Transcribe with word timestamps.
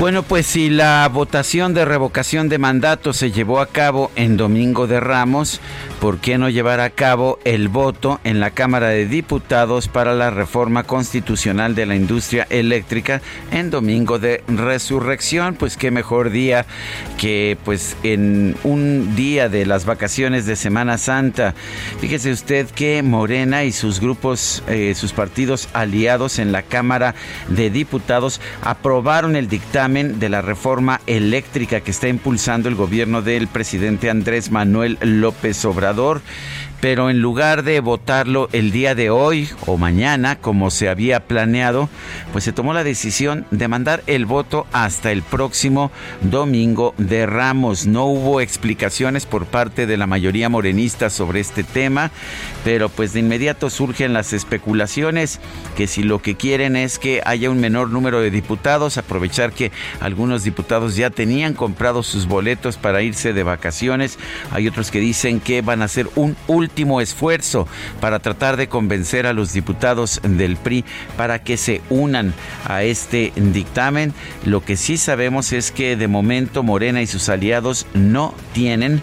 Bueno, 0.00 0.22
pues 0.22 0.46
si 0.46 0.70
la 0.70 1.06
votación 1.12 1.74
de 1.74 1.84
revocación 1.84 2.48
de 2.48 2.56
mandato 2.56 3.12
se 3.12 3.32
llevó 3.32 3.60
a 3.60 3.66
cabo 3.66 4.10
en 4.16 4.38
Domingo 4.38 4.86
de 4.86 4.98
Ramos, 4.98 5.60
¿por 6.00 6.20
qué 6.20 6.38
no 6.38 6.48
llevar 6.48 6.80
a 6.80 6.88
cabo 6.88 7.38
el 7.44 7.68
voto 7.68 8.18
en 8.24 8.40
la 8.40 8.50
Cámara 8.52 8.88
de 8.88 9.04
Diputados 9.04 9.88
para 9.88 10.14
la 10.14 10.30
reforma 10.30 10.84
constitucional 10.84 11.74
de 11.74 11.84
la 11.84 11.96
industria 11.96 12.46
eléctrica 12.48 13.20
en 13.52 13.68
Domingo 13.68 14.18
de 14.18 14.42
Resurrección? 14.48 15.54
Pues 15.54 15.76
qué 15.76 15.90
mejor 15.90 16.30
día 16.30 16.64
que 17.18 17.58
pues 17.66 17.94
en 18.02 18.56
un 18.64 19.14
día 19.14 19.50
de 19.50 19.66
las 19.66 19.84
vacaciones 19.84 20.46
de 20.46 20.56
Semana 20.56 20.96
Santa. 20.96 21.54
Fíjese 22.00 22.32
usted 22.32 22.70
que 22.70 23.02
Morena 23.02 23.64
y 23.64 23.72
sus 23.72 24.00
grupos, 24.00 24.62
eh, 24.66 24.94
sus 24.96 25.12
partidos 25.12 25.68
aliados 25.74 26.38
en 26.38 26.52
la 26.52 26.62
Cámara 26.62 27.14
de 27.50 27.68
Diputados 27.68 28.40
aprobaron 28.62 29.36
el 29.36 29.46
dictamen 29.46 29.89
de 29.90 30.28
la 30.28 30.40
reforma 30.40 31.00
eléctrica 31.08 31.80
que 31.80 31.90
está 31.90 32.06
impulsando 32.06 32.68
el 32.68 32.76
gobierno 32.76 33.22
del 33.22 33.48
presidente 33.48 34.08
Andrés 34.08 34.52
Manuel 34.52 34.98
López 35.00 35.64
Obrador 35.64 36.22
pero 36.80 37.10
en 37.10 37.20
lugar 37.20 37.62
de 37.62 37.80
votarlo 37.80 38.48
el 38.52 38.72
día 38.72 38.94
de 38.94 39.10
hoy 39.10 39.48
o 39.66 39.76
mañana, 39.76 40.36
como 40.36 40.70
se 40.70 40.88
había 40.88 41.20
planeado, 41.26 41.90
pues 42.32 42.44
se 42.44 42.52
tomó 42.52 42.72
la 42.72 42.84
decisión 42.84 43.44
de 43.50 43.68
mandar 43.68 44.02
el 44.06 44.24
voto 44.24 44.66
hasta 44.72 45.12
el 45.12 45.22
próximo 45.22 45.92
domingo 46.22 46.94
de 46.96 47.26
Ramos. 47.26 47.86
No 47.86 48.06
hubo 48.06 48.40
explicaciones 48.40 49.26
por 49.26 49.44
parte 49.46 49.86
de 49.86 49.98
la 49.98 50.06
mayoría 50.06 50.48
morenista 50.48 51.10
sobre 51.10 51.40
este 51.40 51.64
tema, 51.64 52.10
pero 52.64 52.88
pues 52.88 53.12
de 53.12 53.20
inmediato 53.20 53.68
surgen 53.68 54.14
las 54.14 54.32
especulaciones 54.32 55.38
que 55.76 55.86
si 55.86 56.02
lo 56.02 56.22
que 56.22 56.36
quieren 56.36 56.76
es 56.76 56.98
que 56.98 57.20
haya 57.26 57.50
un 57.50 57.60
menor 57.60 57.90
número 57.90 58.20
de 58.20 58.30
diputados, 58.30 58.96
aprovechar 58.96 59.52
que 59.52 59.70
algunos 60.00 60.44
diputados 60.44 60.96
ya 60.96 61.10
tenían 61.10 61.52
comprado 61.52 62.02
sus 62.02 62.26
boletos 62.26 62.78
para 62.78 63.02
irse 63.02 63.34
de 63.34 63.42
vacaciones, 63.42 64.18
hay 64.50 64.66
otros 64.66 64.90
que 64.90 65.00
dicen 65.00 65.40
que 65.40 65.60
van 65.60 65.82
a 65.82 65.84
hacer 65.84 66.08
un 66.14 66.36
último 66.46 66.69
último 66.70 67.00
esfuerzo 67.00 67.66
para 68.00 68.20
tratar 68.20 68.56
de 68.56 68.68
convencer 68.68 69.26
a 69.26 69.32
los 69.32 69.52
diputados 69.52 70.20
del 70.22 70.56
PRI 70.56 70.84
para 71.16 71.40
que 71.42 71.56
se 71.56 71.80
unan 71.90 72.32
a 72.64 72.84
este 72.84 73.32
dictamen. 73.34 74.14
Lo 74.44 74.64
que 74.64 74.76
sí 74.76 74.96
sabemos 74.96 75.52
es 75.52 75.72
que 75.72 75.96
de 75.96 76.06
momento 76.06 76.62
Morena 76.62 77.02
y 77.02 77.08
sus 77.08 77.28
aliados 77.28 77.88
no 77.92 78.34
tienen, 78.52 79.02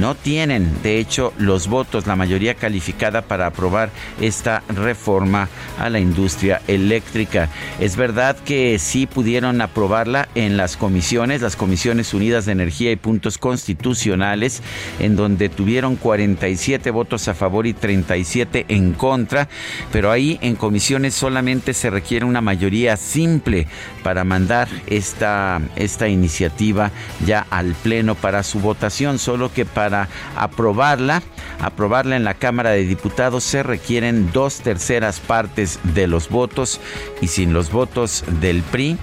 no 0.00 0.16
tienen, 0.16 0.82
de 0.82 0.98
hecho, 0.98 1.32
los 1.38 1.68
votos, 1.68 2.08
la 2.08 2.16
mayoría 2.16 2.54
calificada 2.54 3.22
para 3.22 3.46
aprobar 3.46 3.90
esta 4.20 4.64
reforma 4.68 5.48
a 5.78 5.90
la 5.90 6.00
industria 6.00 6.62
eléctrica. 6.66 7.48
Es 7.78 7.96
verdad 7.96 8.36
que 8.44 8.80
sí 8.80 9.06
pudieron 9.06 9.60
aprobarla 9.60 10.28
en 10.34 10.56
las 10.56 10.76
comisiones, 10.76 11.42
las 11.42 11.54
comisiones 11.54 12.12
unidas 12.12 12.46
de 12.46 12.52
energía 12.52 12.90
y 12.90 12.96
puntos 12.96 13.38
constitucionales, 13.38 14.62
en 14.98 15.14
donde 15.14 15.48
tuvieron 15.48 15.94
47 15.94 16.90
votos 16.90 17.03
votos 17.04 17.28
a 17.28 17.34
favor 17.34 17.66
y 17.66 17.74
37 17.74 18.64
en 18.68 18.94
contra, 18.94 19.46
pero 19.92 20.10
ahí 20.10 20.38
en 20.40 20.56
comisiones 20.56 21.12
solamente 21.12 21.74
se 21.74 21.90
requiere 21.90 22.24
una 22.24 22.40
mayoría 22.40 22.96
simple 22.96 23.66
para 24.02 24.24
mandar 24.24 24.68
esta, 24.86 25.60
esta 25.76 26.08
iniciativa 26.08 26.92
ya 27.26 27.46
al 27.50 27.74
Pleno 27.74 28.14
para 28.14 28.42
su 28.42 28.58
votación, 28.58 29.18
solo 29.18 29.52
que 29.52 29.66
para 29.66 30.08
aprobarla, 30.34 31.22
aprobarla 31.60 32.16
en 32.16 32.24
la 32.24 32.32
Cámara 32.32 32.70
de 32.70 32.86
Diputados 32.86 33.44
se 33.44 33.62
requieren 33.62 34.32
dos 34.32 34.60
terceras 34.62 35.20
partes 35.20 35.80
de 35.82 36.06
los 36.06 36.30
votos 36.30 36.80
y 37.20 37.26
sin 37.26 37.52
los 37.52 37.70
votos 37.70 38.24
del 38.40 38.62
PRI 38.62 38.96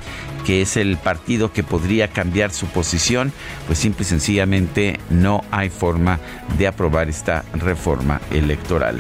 que 0.52 0.62
es 0.62 0.76
el 0.76 0.98
partido 0.98 1.54
que 1.54 1.64
podría 1.64 2.10
cambiar 2.10 2.52
su 2.52 2.68
posición, 2.68 3.32
pues 3.68 3.80
simple 3.80 4.04
y 4.04 4.06
sencillamente 4.06 5.00
no 5.10 5.46
hay 5.50 5.70
forma 5.70 6.20
de 6.58 6.68
aprobar 6.68 7.08
esta 7.08 7.46
reforma 7.54 8.20
electoral 8.32 9.00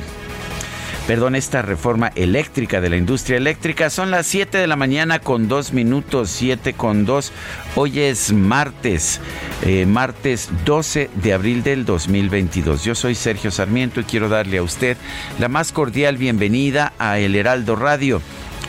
perdón, 1.07 1.35
esta 1.35 1.61
reforma 1.61 2.09
eléctrica 2.15 2.79
de 2.79 2.89
la 2.89 2.95
industria 2.95 3.35
eléctrica. 3.35 3.89
Son 3.89 4.11
las 4.11 4.27
7 4.27 4.59
de 4.59 4.67
la 4.67 4.77
mañana 4.77 5.19
con 5.19 5.49
2 5.49 5.73
minutos, 5.73 6.29
7 6.29 6.71
con 6.71 7.05
2. 7.05 7.33
Hoy 7.75 7.99
es 7.99 8.31
martes, 8.31 9.19
eh, 9.63 9.85
martes 9.85 10.47
12 10.63 11.09
de 11.15 11.33
abril 11.33 11.63
del 11.63 11.83
2022. 11.83 12.85
Yo 12.85 12.95
soy 12.95 13.15
Sergio 13.15 13.51
Sarmiento 13.51 13.99
y 13.99 14.05
quiero 14.05 14.29
darle 14.29 14.59
a 14.59 14.63
usted 14.63 14.95
la 15.37 15.49
más 15.49 15.73
cordial 15.73 16.15
bienvenida 16.15 16.93
a 16.97 17.19
El 17.19 17.35
Heraldo 17.35 17.75
Radio. 17.75 18.21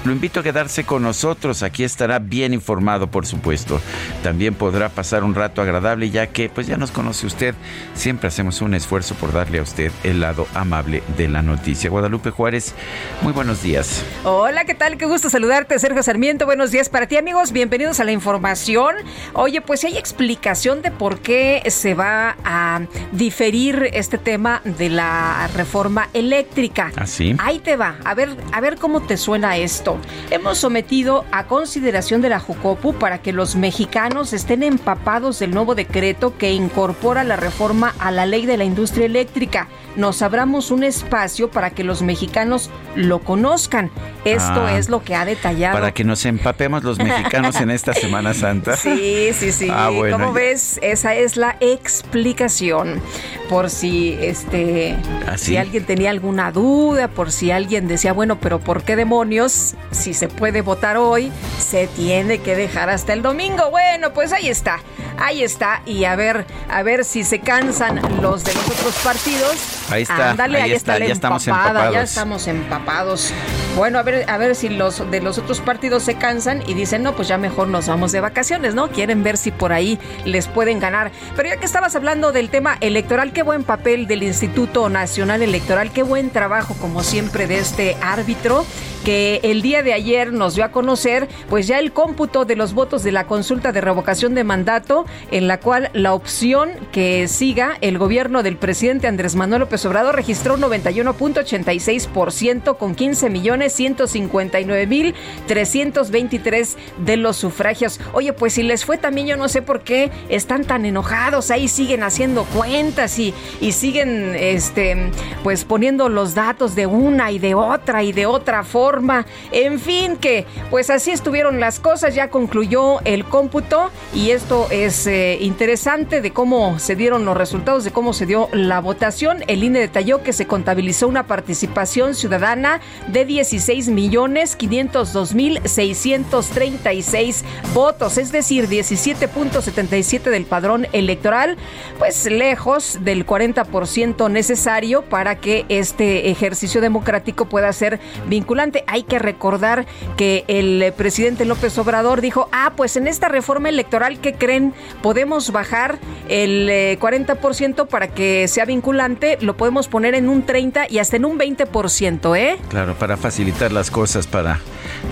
Lo 0.05 0.11
invito 0.11 0.41
a 0.41 0.43
quedarse 0.43 0.85
con 0.85 1.03
nosotros, 1.03 1.63
aquí 1.63 1.85
estará 1.85 2.19
bien 2.19 2.53
informado, 2.53 3.07
por 3.07 3.25
supuesto. 3.25 3.81
También 4.25 4.55
podrá 4.55 4.89
pasar 4.89 5.23
un 5.23 5.35
rato 5.35 5.63
agradable 5.63 6.11
ya 6.11 6.27
que 6.27 6.49
pues 6.49 6.67
ya 6.67 6.77
nos 6.77 6.91
conoce 6.91 7.27
usted. 7.27 7.55
Siempre 7.95 8.27
hacemos 8.27 8.63
un 8.63 8.75
esfuerzo 8.75 9.15
por 9.15 9.33
darle 9.33 9.61
a 9.61 9.63
usted 9.63 9.93
el 10.03 10.21
lado 10.21 10.49
amable 10.55 11.05
de 11.17 11.29
la 11.29 11.43
noticia. 11.43 11.89
Guadalupe 11.89 12.31
Juárez, 12.31 12.75
muy 13.23 13.33
buenos 13.33 13.63
días. 13.63 14.05
Hola, 14.25 14.65
¿qué 14.65 14.75
tal? 14.75 14.97
Qué 14.99 15.07
gusto 15.07 15.31
saludarte, 15.31 15.79
Sergio 15.79 16.03
Sarmiento. 16.03 16.47
Buenos 16.47 16.73
días 16.73 16.89
para 16.89 17.07
ti, 17.07 17.17
amigos. 17.17 17.53
Bienvenidos 17.53 18.01
a 18.01 18.05
la 18.05 18.11
información. 18.11 18.97
Oye, 19.35 19.61
pues 19.61 19.85
hay 19.85 19.97
explicación 19.97 20.83
de 20.83 20.91
por 20.91 21.21
qué 21.21 21.63
se 21.69 21.95
va 21.95 22.37
a 22.45 22.81
diferir 23.13 23.89
este 23.93 24.19
tema 24.19 24.63
de 24.65 24.89
la 24.89 25.49
reforma 25.55 26.09
eléctrica. 26.13 26.91
Así. 26.97 27.37
¿Ah, 27.39 27.47
Ahí 27.53 27.59
te 27.59 27.77
va. 27.77 27.97
A 28.05 28.15
ver, 28.15 28.31
a 28.53 28.61
ver 28.61 28.79
cómo 28.79 29.03
te 29.03 29.17
suena 29.17 29.57
esto. 29.57 29.92
Hemos 30.31 30.59
sometido 30.59 31.25
a 31.31 31.47
consideración 31.47 32.23
de 32.23 32.29
la 32.29 32.41
Jucopu 32.41 32.95
para 32.95 33.19
que 33.19 33.33
los 33.33 33.57
mexicanos 33.57 34.33
estén 34.33 34.63
empapados 34.63 35.39
del 35.39 35.53
nuevo 35.53 35.75
decreto 35.75 36.37
que 36.37 36.53
incorpora 36.53 37.25
la 37.25 37.37
reforma 37.37 37.95
a 37.99 38.11
la 38.11 38.27
ley 38.27 38.47
de 38.47 38.57
la 38.57 38.65
industria 38.65 39.07
eléctrica. 39.07 39.69
Nos 39.97 40.23
abramos 40.23 40.71
un 40.71 40.85
espacio 40.85 41.51
para 41.51 41.71
que 41.71 41.85
los 41.85 42.03
mexicanos 42.03 42.71
lo 42.97 43.21
conozcan. 43.21 43.91
Esto 44.25 44.67
Ah. 44.67 44.79
es 44.79 44.89
lo 44.89 45.03
que 45.03 45.15
ha 45.15 45.25
detallado. 45.25 45.75
Para 45.75 45.93
que 45.93 46.05
nos 46.05 46.25
empapemos 46.25 46.83
los 46.85 46.99
mexicanos 46.99 47.57
en 47.61 47.71
esta 47.71 47.93
Semana 47.93 48.33
Santa. 48.35 48.77
Sí, 48.77 49.31
sí, 49.35 49.53
sí. 49.53 49.69
Ah, 49.71 49.91
bueno. 49.91 50.19
Como 50.19 50.33
ves, 50.33 50.79
esa 50.83 51.15
es 51.15 51.37
la 51.37 51.57
explicación. 51.61 53.01
Por 53.49 53.69
si 53.71 54.17
este 54.21 54.97
¿Ah, 55.27 55.37
sí? 55.37 55.47
si 55.53 55.57
alguien 55.57 55.85
tenía 55.85 56.11
alguna 56.11 56.53
duda, 56.53 57.09
por 57.09 57.31
si 57.33 57.51
alguien 57.51 57.87
decía, 57.89 58.13
bueno, 58.13 58.39
pero 58.41 58.61
¿por 58.61 58.83
qué 58.83 58.97
demonios? 58.97 59.75
Si 59.91 60.15
se 60.15 60.29
puede 60.29 60.63
votar 60.63 60.97
hoy, 60.97 61.31
se 61.59 61.87
tiene 61.87 62.39
que 62.39 62.57
dejar 62.57 62.89
hasta 62.91 63.13
el 63.13 63.23
domingo. 63.23 63.71
Bueno, 63.71 64.13
pues 64.15 64.33
ahí 64.33 64.49
está. 64.49 64.79
Ahí 65.19 65.43
está. 65.43 65.83
Y 65.85 66.05
a 66.05 66.17
ver, 66.17 66.47
a 66.71 66.83
ver 66.83 67.05
si 67.05 67.25
se 67.25 67.41
cansan 67.41 68.01
los 68.23 68.43
de 68.45 68.55
los 68.55 68.67
otros 68.71 68.95
partidos. 69.05 69.57
Ahí 69.91 70.03
está, 70.03 70.31
Ándale, 70.31 70.59
ahí 70.59 70.71
ahí, 70.71 70.73
está, 70.73 70.93
está, 70.93 70.99
la 71.01 71.07
ya 71.07 71.13
estamos 71.13 71.47
empapada, 71.47 71.73
Ya 71.73 71.81
empapados. 71.87 72.11
estamos 72.11 72.47
empapados. 72.49 73.35
Bueno, 73.75 73.99
a 73.99 74.03
ver, 74.03 74.29
a 74.29 74.37
ver 74.37 74.55
si 74.55 74.69
los 74.69 75.11
de 75.11 75.23
los 75.23 75.39
otros 75.39 75.61
partidos 75.61 76.03
se 76.03 76.17
cansan 76.17 76.63
y 76.67 76.75
dicen, 76.75 77.03
no, 77.03 77.17
pues 77.17 77.27
ya 77.27 77.39
mejor 77.39 77.69
nos 77.69 77.89
vamos 77.89 78.13
de 78.13 78.21
vacaciones, 78.21 78.75
¿no? 78.75 78.91
Quieren 78.91 79.23
ver 79.23 79.39
si 79.39 79.51
por 79.51 79.73
ahí 79.73 79.99
les 80.27 80.47
pueden 80.47 80.79
ganar. 80.79 81.11
Pero 81.37 81.49
ya 81.49 81.57
que 81.57 81.65
estabas 81.65 81.97
hablando 81.97 82.33
del 82.33 82.51
tema 82.51 82.77
electoral, 82.83 83.33
qué 83.33 83.43
buen 83.43 83.65
papel 83.65 84.07
del 84.07 84.25
Instituto 84.25 84.91
Nacional 84.91 85.43
Electoral, 85.43 85.91
qué 85.91 86.03
buen 86.03 86.29
trabajo, 86.29 86.77
como 86.79 87.03
siempre, 87.03 87.47
de 87.47 87.59
este 87.59 87.97
árbitro 88.03 88.67
que 89.05 89.41
el 89.43 89.63
día 89.63 89.83
de 89.83 89.93
ayer 89.93 90.33
nos 90.33 90.55
dio 90.55 90.65
a 90.65 90.71
conocer 90.71 91.27
pues 91.51 91.67
ya 91.67 91.81
el 91.81 91.93
cómputo 91.93 92.45
de 92.45 92.55
los 92.55 92.73
votos 92.73 93.03
de 93.03 93.11
la 93.11 93.27
consulta 93.27 93.73
de 93.73 93.81
revocación 93.81 94.33
de 94.35 94.45
mandato 94.45 95.07
en 95.33 95.49
la 95.49 95.59
cual 95.59 95.91
la 95.93 96.15
opción 96.15 96.71
que 96.93 97.27
siga 97.27 97.79
el 97.81 97.99
gobierno 97.99 98.45
del 98.45 98.57
presidente 98.57 99.09
Andrés 99.09 99.35
Manuel 99.35 99.59
López 99.61 99.85
Obrador 99.87 100.15
registró 100.15 100.57
91.86% 100.57 102.77
con 102.77 102.95
15 102.95 103.29
millones 103.29 103.62
159 103.71 104.87
mil 104.87 105.15
323 105.47 106.77
de 107.05 107.17
los 107.17 107.37
sufragios. 107.37 108.01
Oye, 108.13 108.33
pues 108.33 108.55
si 108.55 108.63
les 108.63 108.85
fue 108.85 108.99
también 108.99 109.27
yo 109.27 109.37
no 109.37 109.49
sé 109.49 109.63
por 109.63 109.83
qué 109.83 110.11
están 110.29 110.65
tan 110.65 110.85
enojados, 110.85 111.51
ahí 111.51 111.69
siguen 111.69 112.03
haciendo 112.03 112.45
cuentas 112.45 113.19
y, 113.19 113.35
y 113.61 113.73
siguen 113.73 114.35
este 114.35 115.11
pues 115.43 115.65
poniendo 115.65 116.09
los 116.09 116.35
datos 116.35 116.75
de 116.75 116.87
una 116.87 117.31
y 117.31 117.39
de 117.39 117.55
otra 117.55 118.03
y 118.03 118.13
de 118.13 118.27
otra 118.27 118.65
forma 118.65 119.27
en 119.51 119.81
fin, 119.81 120.17
que 120.17 120.47
pues 120.71 120.91
así 120.91 121.11
estuvieron 121.11 121.61
las 121.61 121.81
cosas, 121.81 122.15
ya 122.15 122.29
concluyó 122.29 123.01
el 123.05 123.25
cómputo 123.25 123.91
y 124.15 124.31
esto 124.31 124.69
es 124.71 125.07
eh, 125.07 125.39
interesante 125.41 126.21
de 126.21 126.33
cómo 126.33 126.79
se 126.79 126.97
dieron 126.97 127.25
los 127.25 127.37
resultados, 127.37 127.85
de 127.85 127.91
cómo 127.91 128.13
se 128.13 128.27
dio 128.27 128.49
la 128.53 128.81
votación. 128.81 129.45
El 129.47 129.65
INE 129.65 129.81
detalló 129.81 130.23
que 130.23 130.33
se 130.33 130.47
contabilizó 130.47 131.09
una 131.09 131.27
participación 131.27 132.15
ciudadana 132.15 132.81
de 133.09 133.25
16 133.53 133.89
millones 133.89 134.57
502 134.57 135.35
mil 135.35 135.61
636 135.63 137.45
votos, 137.75 138.17
es 138.17 138.33
decir, 138.33 138.67
17.77 138.67 140.31
del 140.31 140.47
padrón 140.47 140.87
electoral, 140.93 141.59
pues 141.99 142.25
lejos 142.25 143.01
del 143.03 143.27
40% 143.27 144.31
necesario 144.31 145.03
para 145.03 145.37
que 145.37 145.67
este 145.69 146.31
ejercicio 146.31 146.81
democrático 146.81 147.45
pueda 147.45 147.71
ser 147.75 148.01
vinculante 148.27 148.85
hay 148.87 149.03
que 149.03 149.19
recordar 149.19 149.85
que 150.17 150.45
el 150.49 150.91
presidente 150.97 151.45
López 151.45 151.77
Obrador 151.77 152.23
dijo, 152.23 152.49
ah, 152.53 152.73
pues 152.75 152.97
en 152.97 153.07
esta 153.07 153.29
reforma 153.29 153.69
electoral, 153.69 154.19
¿qué 154.19 154.33
creen? 154.33 154.73
Podemos 155.03 155.53
bajar 155.53 155.99
el 156.31 156.99
40% 156.99 157.83
eh, 157.83 157.87
para 157.87 158.09
que 158.09 158.49
sea 158.49 158.65
vinculante, 158.65 159.37
lo 159.43 159.59
podemos 159.59 159.89
poner 159.89 160.15
en 160.15 160.31
un 160.31 160.45
30 160.47 160.87
y 160.89 161.01
hasta 161.01 161.17
en 161.17 161.27
un 161.27 161.39
20%, 161.39 162.39
¿eh? 162.39 162.57
Claro, 162.71 162.95
para 162.95 163.19
facilitar 163.19 163.42
las 163.73 163.91
cosas, 163.91 164.27
para 164.27 164.61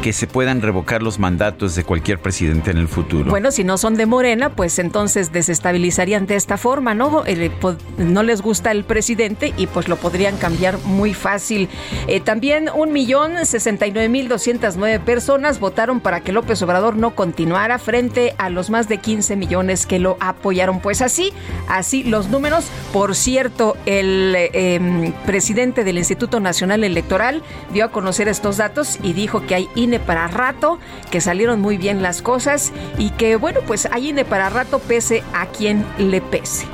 que 0.03 0.13
se 0.13 0.27
puedan 0.27 0.63
revocar 0.63 1.03
los 1.03 1.19
mandatos 1.19 1.75
de 1.75 1.85
cualquier 1.85 2.19
presidente 2.19 2.71
en 2.71 2.79
el 2.79 2.89
futuro. 2.89 3.31
Bueno, 3.31 3.51
si 3.51 3.65
no 3.65 3.77
son 3.77 3.97
de 3.97 4.07
Morena, 4.07 4.51
pues 4.51 4.79
entonces 4.79 5.33
desestabilizarían 5.33 6.27
de 6.27 6.37
esta 6.37 6.57
forma, 6.57 6.95
¿no? 6.95 7.25
Eh, 7.27 7.51
no 7.99 8.23
les 8.23 8.41
gusta 8.41 8.71
el 8.71 8.85
presidente 8.85 9.53
y 9.57 9.67
pues 9.67 9.89
lo 9.89 9.97
podrían 9.97 10.37
cambiar 10.37 10.79
muy 10.79 11.13
fácil. 11.13 11.69
Eh, 12.07 12.21
también 12.21 12.71
un 12.75 12.93
millón 12.93 13.33
69.209 13.33 15.01
personas 15.01 15.61
votaron 15.61 16.01
para 16.01 16.21
que 16.21 16.33
López 16.33 16.63
Obrador 16.63 16.97
no 16.97 17.15
continuara 17.15 17.79
frente 17.79 18.35
a 18.39 18.49
los 18.49 18.71
más 18.71 18.89
de 18.89 18.99
15 18.99 19.37
millones 19.37 19.87
que 19.87 19.99
lo 19.99 20.17
apoyaron. 20.21 20.81
Pues 20.81 21.03
así, 21.03 21.33
así 21.69 22.05
los 22.05 22.29
números. 22.29 22.67
Por 22.93 23.15
cierto, 23.15 23.77
el 23.85 24.35
em, 24.53 25.13
presidente 25.27 25.85
del 25.85 25.99
Instituto 25.99 26.41
Nacional 26.41 26.85
Electoral 26.85 27.43
dio 27.73 27.85
a 27.85 27.91
conocer 27.91 28.20
estos 28.29 28.57
datos 28.57 28.99
y 29.03 29.13
dijo 29.13 29.47
que 29.47 29.55
hay 29.55 29.69
INE 29.75 30.01
para 30.01 30.29
rato, 30.29 30.79
que 31.11 31.21
salieron 31.21 31.61
muy 31.61 31.77
bien 31.77 32.03
las 32.03 32.23
cosas 32.23 32.73
y 32.99 33.11
que 33.11 33.37
bueno, 33.37 33.61
pues 33.67 33.89
hay 33.91 34.11
INE 34.11 34.25
para 34.25 34.49
rato 34.49 34.79
pese 34.79 35.23
a 35.33 35.47
quien 35.47 35.85
le 35.99 36.21
pese. 36.21 36.67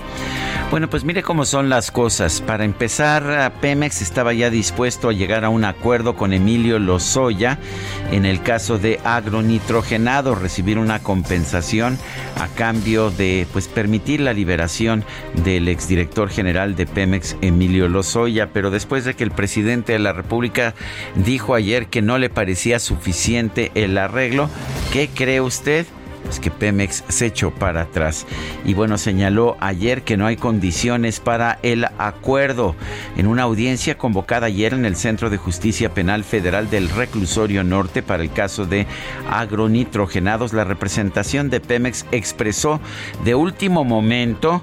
Bueno, 0.71 0.91
pues 0.91 1.05
mire 1.05 1.23
cómo 1.23 1.45
son 1.45 1.69
las 1.69 1.93
cosas. 1.93 2.41
Para 2.41 2.65
empezar, 2.65 3.53
Pemex 3.61 4.03
estaba 4.03 4.35
ya 4.35 4.51
dispuesto 4.51 5.09
a 5.09 5.13
llegar 5.13 5.45
a 5.45 5.49
un 5.49 5.65
acuerdo 5.65 6.17
con 6.17 6.33
Emilio 6.33 6.81
Lozoya 6.81 7.59
en 8.11 8.27
el 8.27 8.43
caso 8.43 8.77
de 8.77 8.99
agronitrogenado, 9.05 10.35
recibir 10.35 10.79
una 10.79 10.99
compensación 10.99 11.97
a 12.35 12.49
cambio 12.49 13.13
de 13.13 13.47
pues 13.53 13.69
permitir 13.69 14.21
la 14.21 14.33
liberación 14.33 15.05
del 15.45 15.69
exdirector 15.69 16.31
general 16.31 16.75
de 16.75 16.87
Pemex, 16.87 17.37
Emilio 17.43 17.89
Lozoya, 17.89 18.51
pero 18.53 18.73
después 18.73 19.05
de 19.05 19.15
que 19.15 19.23
el 19.23 19.31
presidente 19.31 19.93
de 19.93 20.01
la 20.01 20.13
República 20.13 20.75
dijo 21.15 21.55
ayer 21.55 21.87
que 21.87 22.03
no 22.03 22.19
le 22.19 22.29
parecía 22.29 22.81
suficiente 22.81 23.71
el 23.77 23.97
arreglo, 23.97 24.51
¿qué 24.93 25.09
cree 25.09 25.41
usted? 25.41 25.87
Es 26.29 26.41
que 26.41 26.51
Pemex 26.51 27.05
se 27.09 27.27
echó 27.27 27.51
para 27.51 27.83
atrás. 27.83 28.27
Y 28.65 28.75
bueno, 28.75 28.99
señaló 28.99 29.57
ayer 29.61 30.03
que 30.03 30.17
no 30.17 30.27
hay 30.27 30.37
condiciones 30.37 31.21
para 31.21 31.59
el 31.63 31.87
acuerdo. 31.99 32.75
En 33.17 33.27
una 33.27 33.43
audiencia 33.43 33.99
convocada 33.99 34.47
ayer 34.47 34.75
en 34.75 34.85
el 34.85 34.97
Centro 34.97 35.31
de 35.31 35.37
Justicia 35.37 35.95
Penal 35.95 36.25
Federal 36.25 36.71
del 36.71 36.89
Reclusorio 36.89 37.65
Norte 37.65 38.03
para 38.03 38.23
el 38.23 38.33
caso 38.33 38.67
de 38.67 38.87
agronitrogenados, 39.31 40.53
la 40.53 40.65
representación 40.65 41.51
de 41.51 41.61
Pemex 41.61 42.07
expresó 42.13 42.81
de 43.25 43.35
último 43.35 43.85
momento 43.85 44.63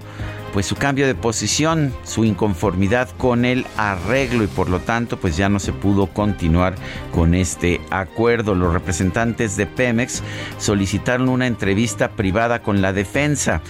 pues 0.53 0.67
su 0.67 0.75
cambio 0.75 1.07
de 1.07 1.15
posición, 1.15 1.91
su 2.03 2.23
inconformidad 2.25 3.09
con 3.17 3.43
el 3.43 3.65
arreglo 3.75 4.43
y 4.43 4.47
por 4.47 4.69
lo 4.69 4.79
tanto 4.79 5.19
pues 5.19 5.35
ya 5.35 5.49
no 5.49 5.59
se 5.59 5.73
pudo 5.73 6.07
continuar 6.07 6.75
con 7.11 7.33
este 7.33 7.81
acuerdo. 7.89 8.53
Los 8.53 8.71
representantes 8.71 9.57
de 9.57 9.65
Pemex 9.65 10.21
solicitaron 10.59 11.27
una 11.27 11.47
entrevista 11.47 12.11
privada 12.11 12.61
con 12.61 12.81
la 12.83 12.93
defensa. 12.93 13.61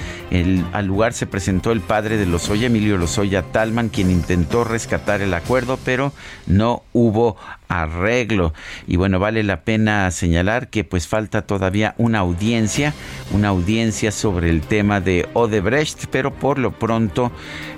Al 0.73 0.85
lugar 0.85 1.13
se 1.13 1.25
presentó 1.25 1.71
el 1.71 1.79
padre 1.79 2.17
de 2.17 2.25
Lozoya, 2.25 2.67
Emilio 2.67 2.97
Lozoya 2.97 3.43
Talman, 3.43 3.87
quien 3.87 4.11
intentó 4.11 4.65
rescatar 4.65 5.21
el 5.21 5.33
acuerdo, 5.33 5.79
pero 5.85 6.11
no 6.47 6.83
hubo 6.91 7.37
arreglo. 7.81 8.53
Y 8.87 8.97
bueno, 8.97 9.19
vale 9.19 9.43
la 9.43 9.61
pena 9.61 10.09
señalar 10.11 10.69
que 10.69 10.83
pues 10.83 11.07
falta 11.07 11.43
todavía 11.43 11.95
una 11.97 12.19
audiencia, 12.19 12.93
una 13.31 13.49
audiencia 13.49 14.11
sobre 14.11 14.49
el 14.49 14.61
tema 14.61 14.99
de 14.99 15.27
Odebrecht, 15.33 16.05
pero 16.11 16.33
por 16.33 16.59
lo 16.59 16.71
pronto 16.71 17.31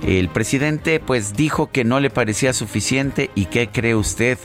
el 0.05 0.29
presidente 0.29 0.99
pues 0.99 1.35
dijo 1.35 1.71
que 1.71 1.83
no 1.83 1.99
le 1.99 2.09
parecía 2.09 2.53
suficiente 2.53 3.29
y 3.35 3.45
¿qué 3.45 3.67
cree 3.67 3.95
usted? 3.95 4.37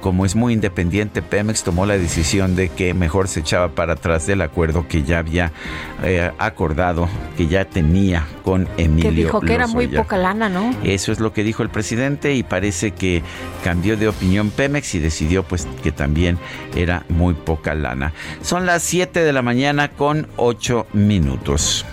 Como 0.00 0.24
es 0.24 0.36
muy 0.36 0.52
independiente, 0.52 1.20
Pemex 1.20 1.64
tomó 1.64 1.84
la 1.84 1.98
decisión 1.98 2.54
de 2.54 2.68
que 2.68 2.94
mejor 2.94 3.28
se 3.28 3.40
echaba 3.40 3.68
para 3.68 3.94
atrás 3.94 4.26
del 4.26 4.40
acuerdo 4.40 4.86
que 4.86 5.02
ya 5.02 5.18
había 5.18 5.52
eh, 6.04 6.30
acordado, 6.38 7.08
que 7.36 7.48
ya 7.48 7.64
tenía 7.64 8.26
con 8.44 8.68
Emilio. 8.76 9.10
Que 9.10 9.16
dijo 9.16 9.40
que 9.40 9.54
era 9.54 9.66
muy 9.66 9.88
poca 9.88 10.16
lana, 10.16 10.48
¿no? 10.48 10.74
Eso 10.84 11.10
es 11.10 11.18
lo 11.18 11.32
que 11.32 11.42
dijo 11.42 11.62
el 11.62 11.70
presidente 11.70 12.34
y 12.34 12.42
parece 12.42 12.92
que 12.92 13.22
cambió 13.64 13.96
de 13.96 14.08
opinión 14.08 14.50
Pemex 14.50 14.94
y 14.96 14.98
decidió 14.98 15.42
pues 15.42 15.66
que 15.82 15.92
también 15.92 16.38
era 16.74 17.04
muy 17.08 17.34
poca 17.34 17.74
lana. 17.74 18.12
Son 18.42 18.66
las 18.66 18.82
7 18.82 19.20
de 19.24 19.32
la 19.32 19.42
mañana 19.42 19.92
con 19.92 20.26
8 20.36 20.88
minutos. 20.92 21.84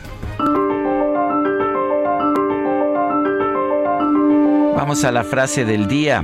Vamos 4.76 5.04
a 5.04 5.12
la 5.12 5.24
frase 5.24 5.66
del 5.66 5.88
día. 5.88 6.24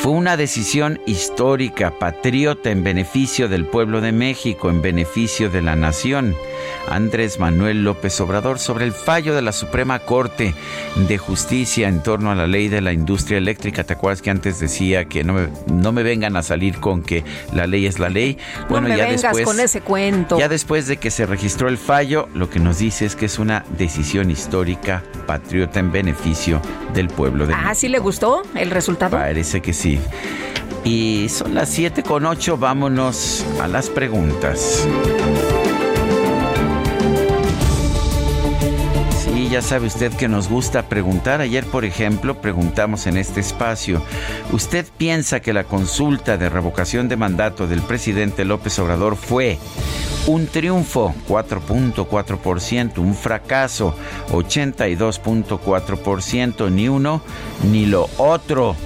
Fue 0.00 0.12
una 0.12 0.36
decisión 0.36 1.00
histórica, 1.06 1.90
patriota, 1.98 2.70
en 2.70 2.84
beneficio 2.84 3.48
del 3.48 3.66
pueblo 3.66 4.00
de 4.00 4.12
México, 4.12 4.70
en 4.70 4.80
beneficio 4.80 5.50
de 5.50 5.62
la 5.62 5.74
nación. 5.74 6.36
Andrés 6.88 7.40
Manuel 7.40 7.82
López 7.82 8.20
Obrador 8.20 8.60
sobre 8.60 8.84
el 8.84 8.92
fallo 8.92 9.34
de 9.34 9.42
la 9.42 9.50
Suprema 9.50 9.98
Corte 9.98 10.54
de 11.08 11.18
Justicia 11.18 11.88
en 11.88 12.02
torno 12.02 12.30
a 12.30 12.36
la 12.36 12.46
ley 12.46 12.68
de 12.68 12.80
la 12.80 12.92
industria 12.92 13.38
eléctrica. 13.38 13.82
¿Te 13.82 13.94
acuerdas 13.94 14.22
que 14.22 14.30
antes 14.30 14.60
decía 14.60 15.06
que 15.06 15.24
no 15.24 15.32
me, 15.32 15.48
no 15.72 15.90
me 15.90 16.04
vengan 16.04 16.36
a 16.36 16.42
salir 16.44 16.78
con 16.78 17.02
que 17.02 17.24
la 17.52 17.66
ley 17.66 17.86
es 17.86 17.98
la 17.98 18.08
ley? 18.08 18.38
Bueno, 18.68 18.88
ya 18.88 19.06
después, 19.06 19.44
con 19.44 19.58
ese 19.58 19.80
cuento. 19.80 20.38
Ya 20.38 20.48
después 20.48 20.86
de 20.86 20.98
que 20.98 21.10
se 21.10 21.26
registró 21.26 21.68
el 21.68 21.78
fallo, 21.78 22.28
lo 22.34 22.48
que 22.48 22.60
nos 22.60 22.78
dice 22.78 23.06
es 23.06 23.16
que 23.16 23.26
es 23.26 23.40
una 23.40 23.64
decisión 23.76 24.30
histórica, 24.30 25.02
patriota 25.26 25.80
en 25.80 25.90
beneficio 25.90 26.62
del 26.94 27.08
pueblo 27.08 27.46
de 27.46 27.54
Ah, 27.54 27.74
¿sí 27.74 27.88
le 27.88 27.98
gustó 27.98 28.42
el 28.54 28.70
resultado? 28.70 29.16
Parece 29.16 29.60
que 29.60 29.72
sí. 29.72 29.85
Y 30.84 31.28
son 31.28 31.54
las 31.54 31.68
7 31.70 32.02
con 32.02 32.26
8, 32.26 32.56
vámonos 32.56 33.44
a 33.60 33.68
las 33.68 33.90
preguntas. 33.90 34.86
ya 39.48 39.62
sabe 39.62 39.86
usted 39.86 40.12
que 40.12 40.28
nos 40.28 40.48
gusta 40.48 40.88
preguntar. 40.88 41.40
Ayer, 41.40 41.64
por 41.64 41.84
ejemplo, 41.84 42.40
preguntamos 42.40 43.06
en 43.06 43.16
este 43.16 43.38
espacio, 43.40 44.02
¿usted 44.52 44.86
piensa 44.98 45.40
que 45.40 45.52
la 45.52 45.64
consulta 45.64 46.36
de 46.36 46.48
revocación 46.48 47.08
de 47.08 47.16
mandato 47.16 47.66
del 47.66 47.82
presidente 47.82 48.44
López 48.44 48.78
Obrador 48.78 49.16
fue 49.16 49.58
un 50.26 50.46
triunfo, 50.46 51.12
4.4%, 51.28 52.98
un 52.98 53.14
fracaso, 53.14 53.96
82.4%, 54.30 56.70
ni 56.70 56.88
uno 56.88 57.22
ni 57.70 57.86
lo 57.86 58.08
otro? 58.18 58.76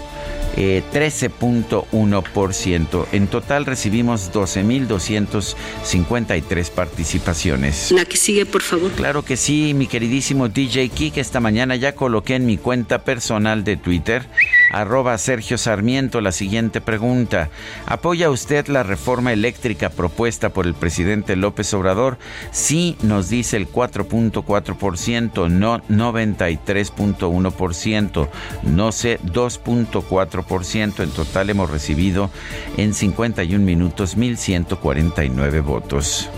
13.1%. 0.57 3.07
En 3.12 3.28
total 3.28 3.66
recibimos 3.66 4.33
12.253 4.33 6.71
participaciones. 6.71 7.92
La 7.92 8.04
que 8.04 8.16
sigue, 8.16 8.47
por 8.47 8.62
favor. 8.62 8.90
Claro 8.92 9.25
que 9.25 9.37
sí, 9.37 9.75
mi 9.75 9.87
queridísimo 9.87 10.49
DJ 10.49 10.88
Kik. 10.88 11.19
Esta 11.19 11.38
mañana 11.40 11.76
ya 11.76 11.95
coloqué 11.95 12.35
en 12.37 12.47
mi 12.47 12.57
cuenta 12.57 13.04
personal 13.04 13.62
de 13.64 13.76
Twitter 13.76 14.25
arroba 14.70 15.18
Sergio 15.18 15.58
Sarmiento 15.58 16.20
la 16.20 16.32
siguiente 16.32 16.80
pregunta. 16.80 17.50
¿Apoya 17.86 18.30
usted 18.30 18.66
la 18.68 18.82
reforma 18.82 19.32
eléctrica 19.32 19.90
propuesta 19.90 20.48
por 20.50 20.66
el 20.66 20.74
presidente 20.74 21.36
López 21.36 21.72
Obrador? 21.74 22.18
Sí, 22.50 22.96
nos 23.02 23.28
dice 23.28 23.56
el 23.56 23.70
4.4%, 23.70 25.48
no 25.50 25.78
93.1%, 25.82 28.28
no 28.62 28.92
sé 28.92 29.20
2.4%. 29.20 31.02
En 31.02 31.10
total 31.10 31.50
hemos 31.50 31.70
recibido 31.70 32.30
en 32.76 32.94
51 32.94 33.64
minutos 33.64 34.16
1.149 34.16 35.62
votos. 35.62 36.30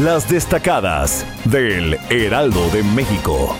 Las 0.00 0.28
destacadas 0.28 1.26
del 1.44 1.98
Heraldo 2.08 2.70
de 2.70 2.82
México. 2.82 3.58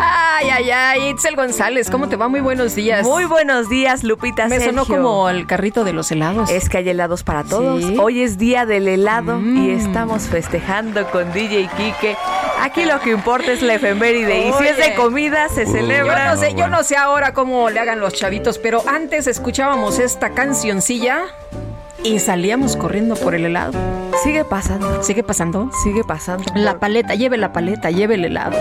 Ay, 0.00 0.48
ay, 0.50 0.70
ay, 0.70 1.08
Itzel 1.10 1.34
González, 1.36 1.90
¿cómo 1.90 2.08
te 2.08 2.16
va? 2.16 2.28
Muy 2.28 2.40
buenos 2.40 2.74
días. 2.74 3.04
Muy 3.04 3.24
buenos 3.24 3.68
días, 3.68 4.04
Lupita. 4.04 4.46
Me 4.48 4.60
sonó 4.60 4.84
como 4.86 5.28
el 5.28 5.46
carrito 5.46 5.84
de 5.84 5.92
los 5.92 6.10
helados. 6.12 6.50
Es 6.50 6.68
que 6.68 6.78
hay 6.78 6.88
helados 6.88 7.24
para 7.24 7.44
todos. 7.44 7.82
Hoy 7.98 8.22
es 8.22 8.38
día 8.38 8.64
del 8.66 8.86
helado 8.88 9.38
y 9.38 9.42
Mm. 9.42 9.70
estamos 9.80 10.28
festejando 10.28 11.06
con 11.10 11.32
DJ 11.32 11.68
Kike. 11.76 12.16
Aquí 12.60 12.84
lo 12.84 13.00
que 13.00 13.10
importa 13.10 13.52
es 13.52 13.62
la 13.62 13.74
efeméride 13.74 14.48
y 14.48 14.52
si 14.52 14.64
es 14.66 14.76
de 14.76 14.82
Oye. 14.84 14.94
comida 14.94 15.48
se 15.48 15.64
Yo 15.66 15.72
celebra. 15.72 16.34
no 16.34 16.40
sé, 16.40 16.54
yo 16.54 16.68
no 16.68 16.82
sé 16.82 16.96
ahora 16.96 17.32
cómo 17.32 17.70
le 17.70 17.78
hagan 17.80 18.00
los 18.00 18.12
chavitos, 18.14 18.58
pero 18.58 18.82
antes 18.86 19.26
escuchábamos 19.26 19.98
esta 19.98 20.30
cancioncilla 20.30 21.22
y 22.02 22.18
salíamos 22.20 22.76
corriendo 22.76 23.14
por 23.16 23.34
el 23.34 23.44
helado. 23.46 23.72
Sigue 24.22 24.44
pasando. 24.44 25.02
¿Sigue 25.02 25.22
pasando? 25.22 25.70
Sigue 25.84 26.02
pasando. 26.04 26.44
La 26.56 26.78
paleta, 26.78 27.14
lleve 27.14 27.36
la 27.36 27.52
paleta, 27.52 27.90
lleve 27.90 28.14
el 28.16 28.24
helado. 28.24 28.58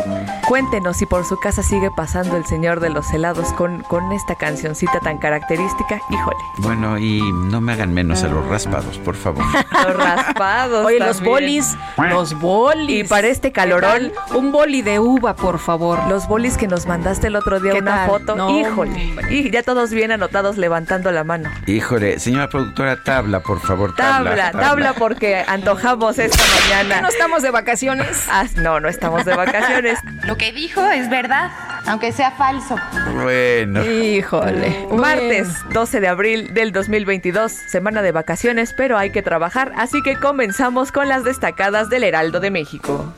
Cuéntenos 0.48 0.98
si 0.98 1.06
por 1.06 1.26
su 1.26 1.38
casa 1.40 1.64
sigue 1.64 1.90
pasando 1.96 2.38
el 2.38 2.46
señor 2.46 2.80
de 2.80 2.90
los 2.90 3.12
helados 3.12 3.52
con, 3.54 3.82
con 3.84 4.12
esta 4.12 4.36
cancioncita 4.36 5.00
tan 5.00 5.18
característica. 5.18 6.00
Híjole. 6.10 6.38
Bueno, 6.60 6.98
y 7.00 7.22
no 7.50 7.60
me 7.60 7.74
hagan 7.74 7.94
menos 7.94 8.24
a 8.24 8.28
los 8.28 8.46
raspados, 8.48 8.98
por 9.00 9.16
favor. 9.16 9.44
Los 9.88 9.96
raspados. 9.96 10.86
Oye, 10.86 11.00
los 11.00 11.22
bolis, 11.22 11.76
los 11.98 12.34
bolis. 12.40 13.06
Y 13.06 13.08
para 13.08 13.28
este 13.28 13.52
calorón-. 13.52 14.12
Un 14.34 14.52
boli 14.52 14.82
de 14.82 15.00
uva, 15.00 15.36
por 15.36 15.60
favor. 15.60 16.00
Los 16.08 16.28
bolis 16.28 16.58
que 16.58 16.68
nos 16.68 16.88
mandaste 16.88 17.28
el 17.28 17.36
otro 17.36 17.60
día 17.60 17.74
¿Qué 17.74 17.80
una 17.80 17.96
tal? 17.96 18.10
foto. 18.10 18.36
No, 18.36 18.60
Híjole. 18.60 19.16
Y 19.30 19.50
ya 19.52 19.64
todos 19.64 19.92
bien 19.92 20.12
anotados 20.12 20.58
levantando 20.58 21.12
la 21.12 21.24
mano. 21.24 21.50
Híjole, 21.68 22.20
señora 22.20 22.50
productora, 22.50 23.04
tabla, 23.04 23.42
por 23.42 23.60
favor, 23.60 23.96
tabla. 23.96 24.36
Tabla, 24.36 24.52
tabla 24.52 24.94
porque 24.94 25.44
antojamos 25.48 26.20
esta 26.20 26.44
mañana. 26.62 27.02
¿No 27.02 27.08
estamos 27.08 27.42
de 27.42 27.52
vacaciones? 27.52 28.26
Ah, 28.30 28.46
no, 28.58 28.80
no 28.80 28.90
estamos 28.90 29.26
de 29.26 29.36
vacaciones. 29.36 30.00
Lo 30.26 30.38
que 30.38 30.52
dijo 30.52 30.86
es 30.86 31.10
verdad, 31.10 31.50
aunque 31.86 32.12
sea 32.12 32.32
falso. 32.32 32.76
Bueno. 33.24 33.84
Híjole. 33.86 34.88
Martes 34.92 35.48
12 35.74 36.02
de 36.02 36.08
abril 36.08 36.54
del 36.54 36.72
2022, 36.72 37.52
semana 37.52 38.02
de 38.02 38.12
vacaciones, 38.12 38.74
pero 38.74 38.98
hay 38.98 39.12
que 39.12 39.22
trabajar, 39.22 39.74
así 39.78 40.02
que 40.04 40.16
comenzamos 40.18 40.92
con 40.92 41.08
las 41.08 41.24
destacadas 41.24 41.90
del 41.90 42.04
Heraldo 42.04 42.40
de 42.40 42.52
México. 42.52 43.14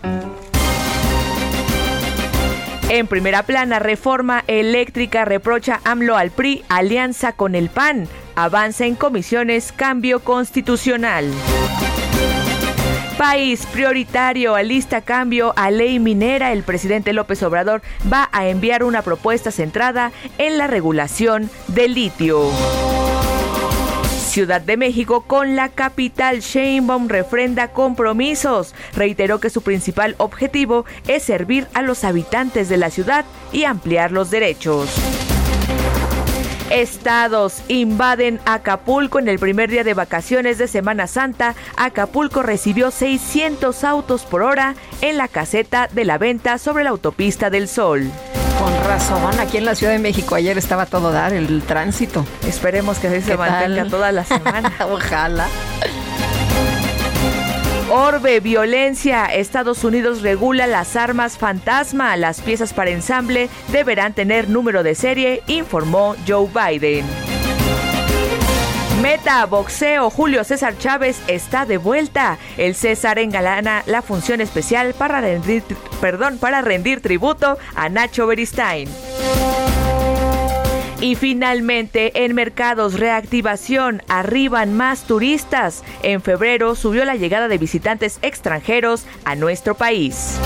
En 2.90 3.06
primera 3.06 3.44
plana, 3.44 3.78
reforma 3.78 4.44
eléctrica 4.48 5.24
reprocha 5.24 5.80
AMLO 5.84 6.18
al 6.18 6.32
PRI, 6.32 6.64
alianza 6.70 7.34
con 7.34 7.54
el 7.54 7.70
PAN, 7.70 8.08
avanza 8.36 8.86
en 8.86 8.96
comisiones, 8.96 9.72
cambio 9.72 10.22
constitucional. 10.22 11.32
País 13.20 13.66
prioritario, 13.66 14.56
alista 14.56 15.02
cambio 15.02 15.52
a 15.58 15.72
ley 15.72 16.00
minera. 16.00 16.54
El 16.54 16.64
presidente 16.64 17.12
López 17.12 17.44
Obrador 17.44 17.82
va 18.10 18.30
a 18.32 18.48
enviar 18.48 18.82
una 18.82 19.02
propuesta 19.02 19.52
centrada 19.52 20.14
en 20.38 20.58
la 20.58 20.68
regulación 20.68 21.50
del 21.68 21.96
litio. 21.96 22.50
Ciudad 24.08 24.62
de 24.62 24.78
México 24.78 25.26
con 25.28 25.58
la 25.58 25.68
capital 25.68 26.40
Sheinbaum 26.40 27.10
refrenda 27.10 27.74
compromisos. 27.74 28.74
Reiteró 28.96 29.42
que 29.42 29.50
su 29.50 29.64
principal 29.64 30.16
objetivo 30.18 30.86
es 31.06 31.22
servir 31.22 31.68
a 31.74 31.82
los 31.82 32.06
habitantes 32.06 32.70
de 32.70 32.78
la 32.78 32.90
ciudad 32.90 33.26
y 33.52 33.66
ampliar 33.66 34.14
los 34.14 34.32
derechos. 34.32 34.96
Estados 36.70 37.62
invaden 37.68 38.40
Acapulco 38.46 39.20
en 39.20 39.28
el 39.28 39.40
primer 39.40 39.70
día 39.70 39.84
de 39.84 39.94
vacaciones 39.94 40.58
de 40.58 40.68
Semana 40.68 41.08
Santa. 41.08 41.56
Acapulco 41.76 42.44
recibió 42.44 42.92
600 42.92 43.84
autos 43.84 44.24
por 44.24 44.44
hora 44.44 44.76
en 45.02 45.18
la 45.18 45.28
caseta 45.28 45.88
de 45.92 46.06
la 46.06 46.18
venta 46.18 46.58
sobre 46.58 46.84
la 46.84 46.92
autopista 46.92 47.50
del 47.50 47.68
Sol. 47.68 48.10
Con 48.60 48.74
razón, 48.86 49.40
aquí 49.40 49.58
en 49.58 49.66
la 49.66 49.74
Ciudad 49.74 49.94
de 49.94 50.00
México 50.00 50.36
ayer 50.36 50.58
estaba 50.58 50.86
todo 50.86 51.12
dar 51.12 51.34
el 51.34 51.64
tránsito. 51.64 52.26
Esperemos 52.46 53.00
que 53.00 53.08
así 53.08 53.22
se 53.22 53.32
¿Qué 53.32 53.38
mantenga 53.38 53.84
tal? 53.84 53.90
toda 53.90 54.12
la 54.12 54.26
semana. 54.26 54.74
Ojalá. 54.92 55.48
Orbe, 57.92 58.40
violencia. 58.40 59.26
Estados 59.26 59.84
Unidos 59.84 60.22
regula 60.22 60.68
las 60.68 60.96
armas 60.96 61.40
fantasma. 61.40 62.16
Las 62.18 62.40
piezas 62.40 62.72
para 62.72 62.92
ensamble 62.92 63.50
deberán 63.72 64.14
tener 64.14 64.48
número 64.48 64.84
de 64.84 64.94
serie, 64.94 65.42
informó 65.48 66.16
Joe 66.28 66.48
Biden. 66.54 67.04
Meta, 69.02 69.44
boxeo, 69.48 70.12
Julio 70.12 70.44
César 70.44 70.78
Chávez 70.78 71.20
está 71.28 71.66
de 71.66 71.78
vuelta. 71.78 72.38
El 72.58 72.76
César 72.76 73.18
engalana 73.18 73.82
la 73.88 74.04
función 74.04 74.40
especial 74.40 74.94
para 74.94 75.20
rendir, 75.22 75.64
perdón, 76.00 76.38
para 76.38 76.62
rendir 76.62 77.02
tributo 77.02 77.58
a 77.76 77.90
Nacho 77.90 78.28
Beristain. 78.28 78.88
Y 81.02 81.16
finalmente, 81.16 82.26
en 82.26 82.36
mercados, 82.36 83.00
reactivación, 83.00 84.04
arriban 84.10 84.76
más 84.76 85.04
turistas. 85.04 85.84
En 86.04 86.22
febrero 86.22 86.76
subió 86.76 87.06
la 87.06 87.16
llegada 87.16 87.48
de 87.48 87.58
visitantes 87.58 88.20
extranjeros 88.22 89.06
a 89.24 89.36
nuestro 89.36 89.76
país. 89.76 90.38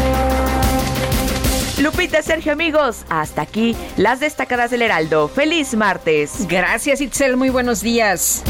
Lupita, 1.81 2.21
Sergio, 2.21 2.51
amigos, 2.51 3.03
hasta 3.09 3.41
aquí 3.41 3.75
las 3.97 4.19
destacadas 4.19 4.69
del 4.69 4.83
Heraldo. 4.83 5.27
¡Feliz 5.27 5.73
martes! 5.73 6.47
Gracias, 6.47 7.01
Itzel. 7.01 7.35
Muy 7.35 7.49
buenos 7.49 7.81
días. 7.81 8.43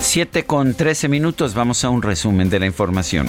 7 0.00 0.44
con 0.44 0.74
13 0.74 1.08
minutos, 1.08 1.54
vamos 1.54 1.84
a 1.84 1.88
un 1.90 2.02
resumen 2.02 2.50
de 2.50 2.58
la 2.58 2.66
información. 2.66 3.28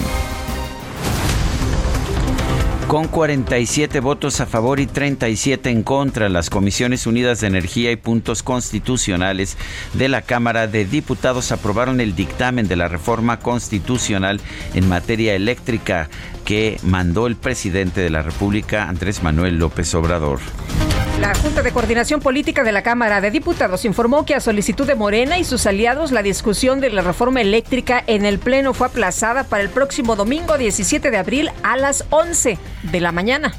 Con 2.92 3.08
47 3.08 4.00
votos 4.00 4.42
a 4.42 4.46
favor 4.46 4.78
y 4.78 4.86
37 4.86 5.70
en 5.70 5.82
contra, 5.82 6.28
las 6.28 6.50
Comisiones 6.50 7.06
Unidas 7.06 7.40
de 7.40 7.46
Energía 7.46 7.90
y 7.90 7.96
Puntos 7.96 8.42
Constitucionales 8.42 9.56
de 9.94 10.10
la 10.10 10.20
Cámara 10.20 10.66
de 10.66 10.84
Diputados 10.84 11.52
aprobaron 11.52 12.02
el 12.02 12.14
dictamen 12.14 12.68
de 12.68 12.76
la 12.76 12.88
reforma 12.88 13.38
constitucional 13.38 14.42
en 14.74 14.90
materia 14.90 15.34
eléctrica 15.34 16.10
que 16.44 16.78
mandó 16.82 17.26
el 17.26 17.36
presidente 17.36 18.02
de 18.02 18.10
la 18.10 18.20
República, 18.20 18.86
Andrés 18.86 19.22
Manuel 19.22 19.56
López 19.56 19.94
Obrador. 19.94 20.40
La 21.20 21.34
Junta 21.34 21.62
de 21.62 21.72
Coordinación 21.72 22.20
Política 22.20 22.64
de 22.64 22.72
la 22.72 22.82
Cámara 22.82 23.20
de 23.20 23.30
Diputados 23.30 23.84
informó 23.84 24.26
que 24.26 24.34
a 24.34 24.40
solicitud 24.40 24.86
de 24.86 24.94
Morena 24.94 25.38
y 25.38 25.44
sus 25.44 25.66
aliados 25.66 26.10
la 26.10 26.22
discusión 26.22 26.80
de 26.80 26.90
la 26.90 27.02
reforma 27.02 27.40
eléctrica 27.40 28.02
en 28.06 28.24
el 28.24 28.38
Pleno 28.38 28.74
fue 28.74 28.88
aplazada 28.88 29.44
para 29.44 29.62
el 29.62 29.70
próximo 29.70 30.16
domingo 30.16 30.58
17 30.58 31.10
de 31.10 31.16
abril 31.18 31.50
a 31.62 31.76
las 31.76 32.04
11 32.10 32.58
de 32.82 33.00
la 33.00 33.12
mañana. 33.12 33.54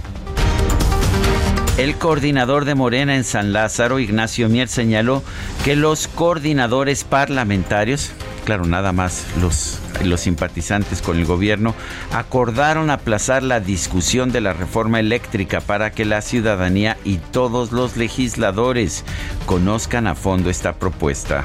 El 1.77 1.95
coordinador 1.95 2.65
de 2.65 2.75
Morena 2.75 3.15
en 3.15 3.23
San 3.23 3.51
Lázaro, 3.51 3.97
Ignacio 3.97 4.47
Mier, 4.47 4.67
señaló 4.67 5.23
que 5.65 5.75
los 5.75 6.07
coordinadores 6.07 7.03
parlamentarios, 7.03 8.11
claro, 8.45 8.65
nada 8.65 8.91
más 8.91 9.25
los, 9.41 9.79
los 10.03 10.21
simpatizantes 10.21 11.01
con 11.01 11.17
el 11.17 11.25
gobierno, 11.25 11.73
acordaron 12.11 12.91
aplazar 12.91 13.41
la 13.41 13.59
discusión 13.59 14.31
de 14.31 14.41
la 14.41 14.53
reforma 14.53 14.99
eléctrica 14.99 15.61
para 15.61 15.89
que 15.89 16.05
la 16.05 16.21
ciudadanía 16.21 16.97
y 17.03 17.17
todos 17.17 17.71
los 17.71 17.97
legisladores 17.97 19.03
conozcan 19.47 20.05
a 20.05 20.13
fondo 20.13 20.51
esta 20.51 20.73
propuesta. 20.73 21.43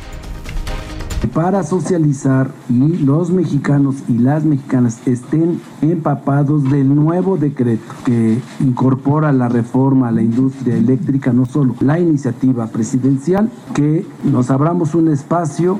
Para 1.26 1.62
socializar 1.64 2.50
y 2.68 2.98
los 2.98 3.30
mexicanos 3.30 3.96
y 4.08 4.18
las 4.18 4.44
mexicanas 4.44 5.00
estén 5.06 5.60
empapados 5.82 6.70
del 6.70 6.94
nuevo 6.94 7.37
decreto 7.37 7.92
que 8.04 8.38
incorpora 8.60 9.32
la 9.32 9.48
reforma 9.48 10.08
a 10.08 10.12
la 10.12 10.22
industria 10.22 10.76
eléctrica, 10.76 11.32
no 11.32 11.46
solo 11.46 11.75
la 11.80 11.98
iniciativa 11.98 12.68
presidencial, 12.68 13.50
que 13.75 14.06
nos 14.25 14.50
abramos 14.50 14.94
un 14.94 15.08
espacio 15.08 15.78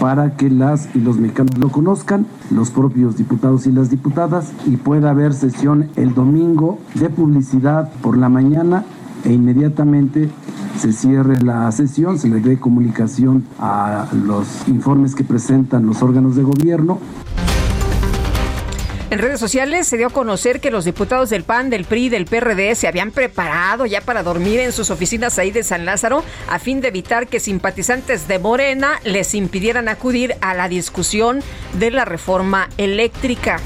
para 0.00 0.36
que 0.36 0.50
las 0.50 0.88
y 0.94 1.00
los 1.00 1.18
mexicanos 1.18 1.58
lo 1.58 1.68
conozcan, 1.68 2.26
los 2.50 2.70
propios 2.70 3.16
diputados 3.16 3.66
y 3.66 3.72
las 3.72 3.90
diputadas, 3.90 4.52
y 4.66 4.76
pueda 4.76 5.10
haber 5.10 5.34
sesión 5.34 5.88
el 5.96 6.14
domingo 6.14 6.78
de 6.94 7.08
publicidad 7.10 7.90
por 8.02 8.16
la 8.16 8.28
mañana 8.28 8.84
e 9.26 9.32
inmediatamente 9.32 10.28
se 10.78 10.92
cierre 10.92 11.40
la 11.42 11.70
sesión, 11.72 12.18
se 12.18 12.28
le 12.28 12.40
dé 12.40 12.58
comunicación 12.58 13.44
a 13.58 14.06
los 14.12 14.68
informes 14.68 15.14
que 15.14 15.24
presentan 15.24 15.86
los 15.86 16.02
órganos 16.02 16.36
de 16.36 16.42
gobierno. 16.42 17.00
En 19.08 19.20
redes 19.20 19.38
sociales 19.38 19.86
se 19.86 19.96
dio 19.96 20.08
a 20.08 20.10
conocer 20.10 20.60
que 20.60 20.70
los 20.70 20.84
diputados 20.84 21.30
del 21.30 21.44
PAN, 21.44 21.70
del 21.70 21.84
PRI, 21.84 22.08
del 22.08 22.26
PRD 22.26 22.74
se 22.74 22.88
habían 22.88 23.12
preparado 23.12 23.86
ya 23.86 24.00
para 24.00 24.24
dormir 24.24 24.58
en 24.58 24.72
sus 24.72 24.90
oficinas 24.90 25.38
ahí 25.38 25.52
de 25.52 25.62
San 25.62 25.84
Lázaro 25.84 26.24
a 26.48 26.58
fin 26.58 26.80
de 26.80 26.88
evitar 26.88 27.28
que 27.28 27.38
simpatizantes 27.38 28.26
de 28.26 28.40
Morena 28.40 29.00
les 29.04 29.34
impidieran 29.34 29.88
acudir 29.88 30.34
a 30.40 30.54
la 30.54 30.68
discusión 30.68 31.40
de 31.78 31.92
la 31.92 32.04
reforma 32.04 32.68
eléctrica 32.78 33.60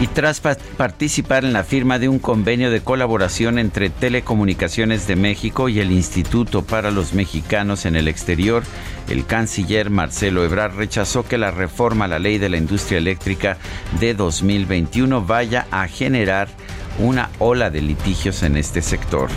y 0.00 0.06
tras 0.06 0.40
participar 0.40 1.44
en 1.44 1.52
la 1.52 1.62
firma 1.62 1.98
de 1.98 2.08
un 2.08 2.18
convenio 2.18 2.70
de 2.70 2.80
colaboración 2.80 3.58
entre 3.58 3.90
Telecomunicaciones 3.90 5.06
de 5.06 5.14
México 5.14 5.68
y 5.68 5.78
el 5.78 5.92
Instituto 5.92 6.62
para 6.62 6.90
los 6.90 7.12
Mexicanos 7.12 7.84
en 7.84 7.96
el 7.96 8.08
Exterior, 8.08 8.62
el 9.10 9.26
canciller 9.26 9.90
Marcelo 9.90 10.42
Ebrard 10.42 10.74
rechazó 10.74 11.22
que 11.24 11.36
la 11.36 11.50
reforma 11.50 12.06
a 12.06 12.08
la 12.08 12.18
ley 12.18 12.38
de 12.38 12.48
la 12.48 12.56
industria 12.56 12.96
eléctrica 12.96 13.58
de 14.00 14.14
2021 14.14 15.22
vaya 15.24 15.66
a 15.70 15.86
generar 15.86 16.48
una 16.98 17.28
ola 17.38 17.68
de 17.68 17.82
litigios 17.82 18.42
en 18.42 18.56
este 18.56 18.80
sector. 18.80 19.28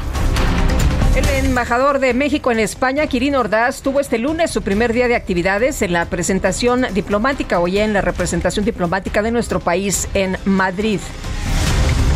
El 1.16 1.46
embajador 1.46 2.00
de 2.00 2.16
México 2.16 2.52
en 2.52 2.60
España, 2.60 3.06
Quirino 3.06 3.40
Ordaz, 3.40 3.84
tuvo 3.84 4.00
este 4.00 4.18
lunes 4.18 4.50
su 4.50 4.64
primer 4.64 4.94
día 4.94 5.08
de 5.08 5.16
actividades 5.16 5.84
en 5.84 5.94
la 5.94 6.06
presentación 6.06 6.88
diplomática 6.92 7.62
ya 7.68 7.84
en 7.84 7.94
la 7.94 8.02
representación 8.02 8.66
diplomática 8.66 9.22
de 9.22 9.30
nuestro 9.30 9.60
país 9.60 10.08
en 10.16 10.38
Madrid. 10.44 11.00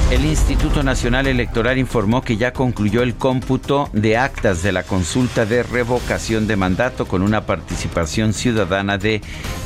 El 0.10 0.24
Instituto 0.24 0.84
Nacional 0.84 1.28
Electoral 1.28 1.78
informó 1.78 2.22
que 2.22 2.38
ya 2.38 2.54
concluyó 2.54 3.04
el 3.04 3.16
cómputo 3.16 3.90
de 3.92 4.16
actas 4.16 4.64
de 4.64 4.72
la 4.72 4.84
consulta 4.84 5.46
de 5.46 5.64
revocación 5.64 6.48
de 6.48 6.56
mandato 6.56 7.10
con 7.10 7.22
una 7.22 7.46
participación 7.46 8.32
ciudadana 8.32 8.98
de 8.98 9.20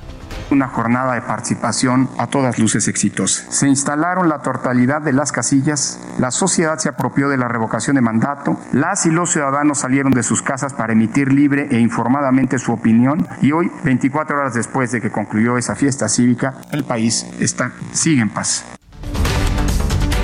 una 0.51 0.67
jornada 0.67 1.15
de 1.15 1.21
participación 1.21 2.09
a 2.17 2.27
todas 2.27 2.59
luces 2.59 2.87
exitosa. 2.87 3.51
Se 3.51 3.67
instalaron 3.67 4.29
la 4.29 4.39
totalidad 4.39 5.01
de 5.01 5.13
las 5.13 5.31
casillas, 5.31 5.99
la 6.19 6.31
sociedad 6.31 6.77
se 6.77 6.89
apropió 6.89 7.27
de 7.29 7.37
la 7.37 7.47
revocación 7.47 7.95
de 7.95 8.01
mandato, 8.01 8.57
las 8.71 9.05
y 9.05 9.09
los 9.09 9.31
ciudadanos 9.31 9.79
salieron 9.79 10.11
de 10.11 10.23
sus 10.23 10.41
casas 10.41 10.73
para 10.73 10.93
emitir 10.93 11.31
libre 11.31 11.67
e 11.71 11.79
informadamente 11.79 12.59
su 12.59 12.71
opinión 12.71 13.27
y 13.41 13.51
hoy, 13.51 13.71
24 13.83 14.37
horas 14.37 14.53
después 14.53 14.91
de 14.91 15.01
que 15.01 15.11
concluyó 15.11 15.57
esa 15.57 15.75
fiesta 15.75 16.07
cívica, 16.07 16.55
el 16.71 16.83
país 16.83 17.25
está, 17.39 17.71
sigue 17.91 18.21
en 18.21 18.29
paz. 18.29 18.65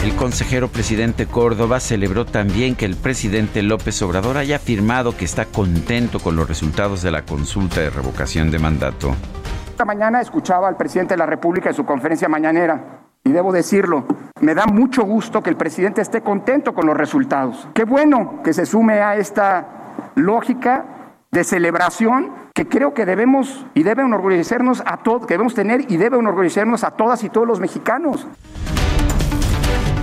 El 0.01 0.15
consejero 0.15 0.69
presidente 0.69 1.25
Córdoba 1.25 1.81
celebró 1.81 2.25
también 2.25 2.75
que 2.75 2.85
el 2.85 2.95
presidente 2.95 3.61
López 3.61 4.01
Obrador 4.01 4.37
haya 4.37 4.55
afirmado 4.55 5.17
que 5.17 5.25
está 5.25 5.43
contento 5.43 6.19
con 6.19 6.37
los 6.37 6.47
resultados 6.47 7.01
de 7.01 7.11
la 7.11 7.23
consulta 7.23 7.81
de 7.81 7.89
revocación 7.89 8.49
de 8.49 8.59
mandato. 8.59 9.13
Esta 9.71 9.83
mañana 9.83 10.21
escuchaba 10.21 10.69
al 10.69 10.77
presidente 10.77 11.15
de 11.15 11.17
la 11.17 11.25
República 11.25 11.69
en 11.69 11.75
su 11.75 11.85
conferencia 11.85 12.29
mañanera 12.29 13.01
y 13.25 13.31
debo 13.31 13.51
decirlo, 13.51 14.05
me 14.39 14.55
da 14.55 14.67
mucho 14.67 15.03
gusto 15.03 15.43
que 15.43 15.49
el 15.49 15.57
presidente 15.57 16.01
esté 16.01 16.21
contento 16.21 16.73
con 16.73 16.87
los 16.87 16.95
resultados. 16.95 17.67
Qué 17.73 17.83
bueno 17.83 18.41
que 18.41 18.53
se 18.53 18.65
sume 18.65 19.01
a 19.01 19.17
esta 19.17 19.67
lógica 20.15 20.85
de 21.29 21.43
celebración 21.43 22.31
que 22.53 22.69
creo 22.69 22.93
que 22.93 23.05
debemos 23.05 23.65
y 23.73 23.83
deben 23.83 24.05
enorgullecernos 24.05 24.81
a 24.85 24.97
todos, 25.03 25.27
que 25.27 25.33
debemos 25.33 25.55
tener 25.55 25.91
y 25.91 25.97
deben 25.97 26.21
enorgullecernos 26.21 26.85
a 26.85 26.91
todas 26.91 27.21
y 27.25 27.29
todos 27.29 27.45
los 27.45 27.59
mexicanos. 27.59 28.25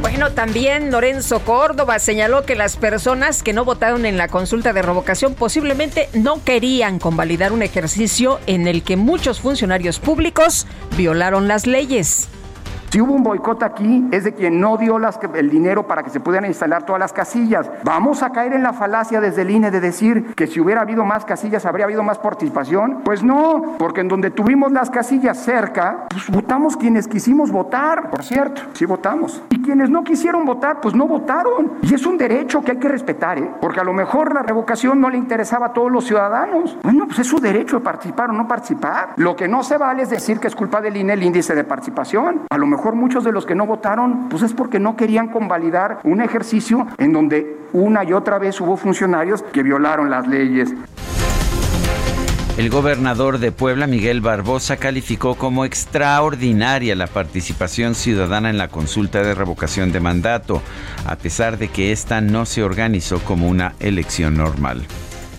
Bueno, 0.00 0.33
también 0.33 0.90
Lorenzo 0.90 1.40
Córdoba 1.40 1.98
señaló 1.98 2.44
que 2.44 2.55
las 2.55 2.76
personas 2.76 3.42
que 3.42 3.52
no 3.52 3.64
votaron 3.64 4.07
en 4.07 4.16
la 4.16 4.29
consulta 4.29 4.72
de 4.72 4.81
revocación 4.81 5.35
posiblemente 5.35 6.09
no 6.14 6.42
querían 6.42 6.98
convalidar 6.98 7.52
un 7.52 7.62
ejercicio 7.62 8.40
en 8.46 8.66
el 8.66 8.83
que 8.83 8.96
muchos 8.96 9.40
funcionarios 9.40 9.98
públicos 9.98 10.66
violaron 10.96 11.48
las 11.48 11.66
leyes. 11.66 12.29
Si 12.90 13.01
hubo 13.01 13.12
un 13.12 13.22
boicot 13.22 13.62
aquí, 13.62 14.07
es 14.11 14.25
de 14.25 14.33
quien 14.33 14.61
no 14.61 14.77
dio 14.77 14.99
las, 14.99 15.18
el 15.35 15.51
dinero 15.51 15.87
para 15.87 16.03
que 16.03 16.11
se 16.11 16.20
pudieran 16.20 16.49
instalar 16.49 16.85
todas 16.85 17.01
las 17.01 17.12
casillas. 17.12 17.68
Vamos 17.85 18.22
a 18.22 18.31
caer 18.31 18.55
en 18.55 18.62
la 18.62 18.72
falacia 18.72 19.20
desde 19.20 19.42
el 19.42 19.51
INE 19.51 19.70
de 19.70 19.81
decir 19.81 20.35
que 20.35 20.46
si 20.46 20.61
hubiera 20.61 20.81
habido 20.81 21.05
más 21.05 21.25
casillas 21.25 21.66
habría 21.66 21.85
habido 21.85 22.03
más 22.03 22.18
participación. 22.18 23.03
Pues 23.05 23.22
no, 23.22 23.75
porque 23.79 24.01
en 24.01 24.09
donde 24.09 24.31
tuvimos 24.31 24.72
las 24.72 24.90
casillas 24.90 25.38
cerca, 25.38 26.07
pues 26.09 26.31
votamos 26.31 26.77
quienes 26.77 27.09
quisimos 27.09 27.51
votar, 27.51 28.09
por 28.11 28.22
cierto, 28.22 28.62
sí 28.72 28.85
votamos. 28.85 29.42
Y 29.51 29.61
quienes 29.62 29.90
no 29.90 30.05
quisieron 30.05 30.44
votar, 30.44 30.81
pues 30.81 30.94
no 30.94 31.07
votaron. 31.07 31.72
Y 31.83 31.94
es 31.94 32.07
un 32.07 32.16
derecho 32.16 32.62
que 32.62 32.72
hay 32.72 32.79
que 32.79 32.88
respetar, 32.88 33.38
¿eh? 33.38 33.51
porque 33.61 33.81
a 33.81 33.85
lo 33.85 33.92
mejor 33.92 34.33
la 34.33 34.42
revocación 34.42 35.01
no 35.01 35.11
le 35.11 35.18
interesaba 35.18 35.66
a 35.66 35.72
todos 35.72 35.90
los 35.90 36.05
ciudadanos. 36.05 36.79
Bueno, 36.83 37.07
pues 37.07 37.18
es 37.18 37.27
su 37.27 37.40
derecho 37.40 37.79
de 37.79 37.85
participar 37.85 38.31
o 38.31 38.33
no 38.33 38.46
participar. 38.46 39.14
Lo 39.16 39.35
que 39.37 39.49
no 39.49 39.62
se 39.62 39.77
vale 39.77 40.03
es 40.03 40.11
decir 40.11 40.38
que 40.38 40.46
es 40.46 40.55
culpa 40.55 40.81
del 40.81 40.96
INE 40.96 41.12
el 41.12 41.22
índice 41.22 41.55
de 41.55 41.64
participación. 41.64 42.42
A 42.49 42.57
lo 42.57 42.66
muchos 42.94 43.24
de 43.24 43.32
los 43.32 43.46
que 43.46 43.54
no 43.54 43.66
votaron, 43.66 44.28
pues 44.28 44.42
es 44.42 44.52
porque 44.52 44.78
no 44.78 44.96
querían 44.96 45.28
convalidar 45.28 46.00
un 46.04 46.20
ejercicio 46.20 46.86
en 46.98 47.12
donde 47.12 47.56
una 47.72 48.04
y 48.04 48.12
otra 48.12 48.38
vez 48.38 48.60
hubo 48.60 48.76
funcionarios 48.76 49.42
que 49.42 49.62
violaron 49.62 50.10
las 50.10 50.26
leyes. 50.26 50.72
El 52.56 52.70
gobernador 52.70 53.38
de 53.38 53.52
Puebla, 53.52 53.86
Miguel 53.86 54.22
Barbosa, 54.22 54.78
calificó 54.78 55.34
como 55.34 55.66
extraordinaria 55.66 56.96
la 56.96 57.06
participación 57.06 57.94
ciudadana 57.94 58.48
en 58.48 58.56
la 58.56 58.68
consulta 58.68 59.22
de 59.22 59.34
revocación 59.34 59.92
de 59.92 60.00
mandato, 60.00 60.62
a 61.06 61.16
pesar 61.16 61.58
de 61.58 61.68
que 61.68 61.92
esta 61.92 62.22
no 62.22 62.46
se 62.46 62.62
organizó 62.62 63.18
como 63.18 63.46
una 63.48 63.74
elección 63.78 64.38
normal. 64.38 64.86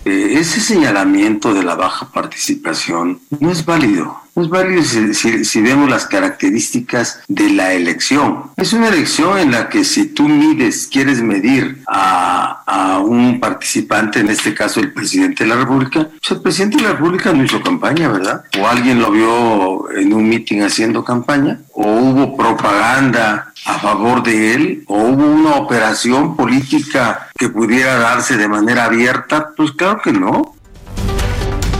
Eh, 0.08 0.38
ese 0.40 0.60
señalamiento 0.60 1.52
de 1.52 1.62
la 1.62 1.74
baja 1.74 2.10
participación 2.10 3.20
no 3.40 3.50
es 3.50 3.66
válido. 3.66 4.22
No 4.34 4.42
es 4.42 4.48
válido 4.48 4.82
si, 4.82 5.60
vemos 5.60 5.90
las 5.90 6.06
características 6.06 7.20
de 7.28 7.50
la 7.50 7.74
elección. 7.74 8.44
Es 8.56 8.72
una 8.72 8.88
elección 8.88 9.38
en 9.38 9.50
la 9.50 9.68
que 9.68 9.84
si 9.84 10.06
tú 10.06 10.26
mides, 10.26 10.86
quieres 10.86 11.20
medir 11.20 11.82
a, 11.86 12.62
a 12.64 13.00
un 13.00 13.38
participante, 13.38 14.20
en 14.20 14.30
este 14.30 14.54
caso 14.54 14.80
el 14.80 14.94
presidente 14.94 15.44
de 15.44 15.50
la 15.50 15.56
República, 15.56 16.08
pues 16.08 16.30
el 16.30 16.40
presidente 16.40 16.78
de 16.78 16.84
la 16.84 16.92
República 16.92 17.32
no 17.34 17.44
hizo 17.44 17.60
campaña, 17.60 18.08
¿verdad? 18.08 18.44
O 18.58 18.66
alguien 18.66 19.00
lo 19.00 19.10
vio 19.10 19.90
en 19.90 20.14
un 20.14 20.26
mitin 20.26 20.62
haciendo 20.62 21.04
campaña, 21.04 21.60
o 21.72 21.86
hubo 21.86 22.34
propaganda 22.34 23.47
a 23.68 23.78
favor 23.78 24.22
de 24.22 24.54
él, 24.54 24.84
o 24.86 24.96
hubo 24.96 25.24
una 25.26 25.56
operación 25.56 26.36
política 26.36 27.28
que 27.36 27.50
pudiera 27.50 27.98
darse 27.98 28.38
de 28.38 28.48
manera 28.48 28.86
abierta, 28.86 29.50
pues 29.54 29.72
claro 29.72 30.00
que 30.02 30.10
no. 30.10 30.54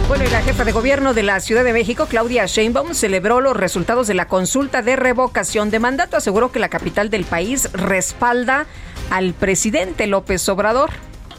Bueno, 0.07 0.24
y 0.24 0.29
la 0.29 0.42
jefa 0.42 0.64
de 0.64 0.72
gobierno 0.72 1.14
de 1.14 1.22
la 1.22 1.40
Ciudad 1.40 1.64
de 1.64 1.72
México, 1.72 2.07
Claudia 2.07 2.44
Sheinbaum, 2.44 2.92
celebró 2.92 3.40
los 3.40 3.57
resultados 3.57 4.07
de 4.07 4.12
la 4.12 4.29
consulta 4.29 4.83
de 4.83 4.96
revocación 4.96 5.70
de 5.70 5.81
mandato. 5.81 6.18
Aseguró 6.18 6.53
que 6.53 6.59
la 6.59 6.68
capital 6.68 7.09
del 7.09 7.24
país 7.24 7.70
respalda 7.72 8.66
al 9.11 9.33
presidente 9.33 10.07
López 10.07 10.46
Obrador 10.51 10.90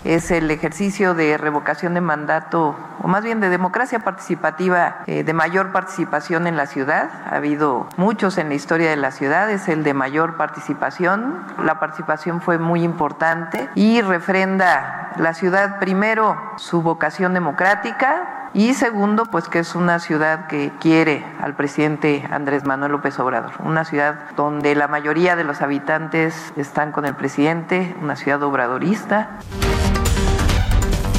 es 0.04 0.32
el 0.32 0.50
ejercicio 0.52 1.14
de 1.14 1.38
revocación 1.38 1.94
de 1.94 2.02
mandato, 2.02 2.76
o 3.02 3.08
más 3.08 3.24
bien 3.24 3.40
de 3.40 3.50
democracia 3.50 4.00
participativa, 4.00 5.04
eh, 5.08 5.24
de 5.24 5.34
mayor 5.34 5.72
participación 5.72 6.48
en 6.48 6.58
la 6.58 6.66
ciudad. 6.66 7.10
Ha 7.30 7.36
habido 7.36 7.88
muchos 7.98 8.38
en 8.38 8.50
la 8.50 8.56
historia 8.56 8.90
de 8.90 8.96
la 8.96 9.12
ciudad, 9.12 9.50
es 9.50 9.68
el 9.68 9.84
de 9.84 9.94
mayor 9.94 10.38
participación. 10.38 11.46
La 11.64 11.80
participación 11.80 12.42
fue 12.42 12.58
muy 12.58 12.84
importante 12.84 13.70
y 13.76 14.02
refrenda 14.02 15.12
la 15.18 15.34
ciudad 15.34 15.80
primero 15.80 16.38
su 16.58 16.82
vocación 16.82 17.34
democrática, 17.34 18.39
Y 18.54 18.74
segundo, 18.74 19.26
pues 19.26 19.48
que 19.48 19.60
es 19.60 19.76
una 19.76 20.00
ciudad 20.00 20.48
que 20.48 20.72
quiere 20.80 21.24
al 21.40 21.56
presidente 21.56 22.24
Andrés 22.32 22.66
Manuel 22.66 22.94
López 22.94 23.20
Obrador, 23.20 23.52
una 23.60 23.86
ciudad 23.86 24.32
donde 24.36 24.74
la 24.74 24.88
mayoría 24.88 25.36
de 25.36 25.44
los 25.44 25.62
habitantes 25.62 26.34
están 26.58 26.92
con 26.92 27.06
el 27.06 27.16
presidente, 27.16 27.96
una 28.02 28.16
ciudad 28.16 28.42
obradorista. 28.42 29.38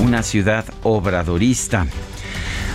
Una 0.03 0.25
ciudad 0.25 0.65
obradorista. 0.83 1.87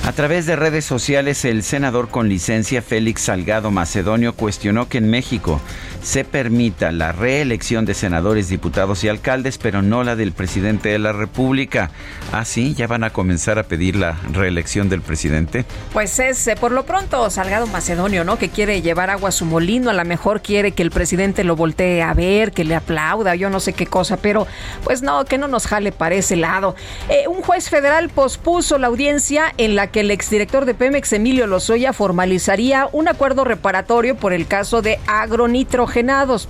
A 0.06 0.12
través 0.12 0.46
de 0.46 0.56
redes 0.56 0.86
sociales, 0.86 1.44
el 1.46 1.64
senador 1.64 2.10
con 2.10 2.30
licencia 2.30 2.82
Félix 2.82 3.24
Salgado 3.24 3.72
Macedonio 3.72 4.34
cuestionó 4.34 4.88
que 4.88 5.00
en 5.00 5.10
México 5.10 5.60
se 6.06 6.24
permita 6.24 6.92
la 6.92 7.12
reelección 7.14 7.84
de 7.84 7.96
senadores, 7.96 8.48
diputados 8.48 9.04
y 9.04 9.10
alcaldes, 9.10 9.58
pero 9.58 9.82
no 9.82 10.04
la 10.04 10.16
del 10.16 10.34
presidente 10.34 10.90
de 10.90 11.00
la 11.00 11.14
República. 11.14 11.90
¿Ah, 12.32 12.46
sí? 12.46 12.76
¿Ya 12.76 12.86
van 12.86 13.04
a 13.04 13.10
comenzar 13.10 13.58
a 13.58 13.64
pedir 13.64 13.96
la 13.96 14.16
reelección 14.32 14.88
del 14.88 15.02
presidente? 15.02 15.66
Pues 15.94 16.20
es 16.20 16.48
eh, 16.48 16.56
por 16.56 16.72
lo 16.72 16.86
pronto 16.86 17.28
Salgado 17.32 17.66
Macedonio, 17.66 18.24
¿no? 18.24 18.38
Que 18.38 18.50
quiere 18.50 18.84
llevar 18.84 19.10
agua 19.10 19.30
a 19.30 19.32
su 19.32 19.46
molino, 19.46 19.90
a 19.90 19.94
lo 19.94 20.06
mejor 20.06 20.44
quiere 20.44 20.74
que 20.74 20.84
el 20.84 20.92
presidente 20.92 21.44
lo 21.44 21.56
voltee 21.56 22.04
a 22.04 22.14
ver, 22.14 22.52
que 22.52 22.66
le 22.66 22.76
aplauda, 22.76 23.34
yo 23.34 23.50
no 23.50 23.60
sé 23.60 23.74
qué 23.74 23.88
cosa, 23.88 24.18
pero 24.18 24.46
pues 24.84 25.02
no, 25.02 25.26
que 25.26 25.40
no 25.40 25.48
nos 25.48 25.66
jale 25.66 25.92
para 25.92 26.14
ese 26.14 26.36
lado. 26.36 26.76
Eh, 27.10 27.28
un 27.28 27.42
juez 27.42 27.68
federal 27.68 28.10
pospuso 28.10 28.78
la 28.78 28.88
audiencia 28.88 29.56
en 29.58 29.76
la 29.76 29.88
que 29.88 30.02
el 30.02 30.12
exdirector 30.12 30.66
de 30.66 30.76
Pemex, 30.76 31.14
Emilio 31.14 31.48
Lozoya, 31.48 31.94
formalizaría 31.94 32.90
un 32.92 33.08
acuerdo 33.08 33.44
reparatorio 33.44 34.16
por 34.16 34.34
el 34.34 34.46
caso 34.46 34.84
de 34.84 35.00
agronitrogen 35.08 35.95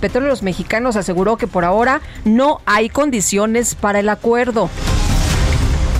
Petróleos 0.00 0.42
Mexicanos 0.42 0.96
aseguró 0.96 1.36
que 1.36 1.46
por 1.46 1.64
ahora 1.64 2.00
no 2.24 2.60
hay 2.66 2.88
condiciones 2.88 3.74
para 3.76 4.00
el 4.00 4.08
acuerdo. 4.08 4.68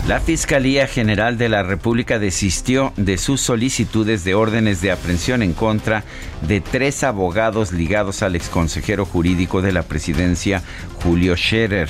La 0.09 0.20
Fiscalía 0.20 0.87
General 0.87 1.37
de 1.38 1.48
la 1.48 1.62
República 1.62 2.18
desistió 2.18 2.92
de 2.96 3.18
sus 3.18 3.40
solicitudes 3.40 4.24
de 4.24 4.35
órdenes 4.35 4.80
de 4.80 4.92
aprehensión 4.92 5.42
en 5.42 5.52
contra 5.52 6.04
de 6.42 6.61
tres 6.61 7.04
abogados 7.04 7.72
ligados 7.72 8.22
al 8.22 8.37
exconsejero 8.37 9.04
jurídico 9.04 9.62
de 9.62 9.72
la 9.72 9.82
presidencia, 9.82 10.62
Julio 11.02 11.37
Scherer. 11.37 11.88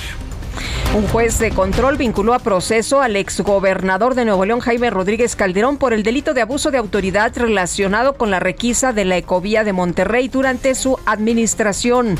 Un 0.95 1.07
juez 1.07 1.39
de 1.39 1.51
control 1.51 1.97
vinculó 1.97 2.33
a 2.33 2.39
proceso 2.39 3.01
al 3.01 3.15
exgobernador 3.15 4.15
de 4.15 4.25
Nuevo 4.25 4.45
León, 4.45 4.59
Jaime 4.59 4.89
Rodríguez 4.89 5.35
Calderón, 5.35 5.77
por 5.77 5.93
el 5.93 6.03
delito 6.03 6.33
de 6.33 6.41
abuso 6.41 6.71
de 6.71 6.77
autoridad 6.77 7.35
relacionado 7.35 8.13
con 8.13 8.31
la 8.31 8.39
requisa 8.39 8.93
de 8.93 9.05
la 9.05 9.17
ecovía 9.17 9.63
de 9.63 9.73
Monterrey 9.73 10.27
durante 10.27 10.75
su 10.75 10.97
administración. 11.05 12.17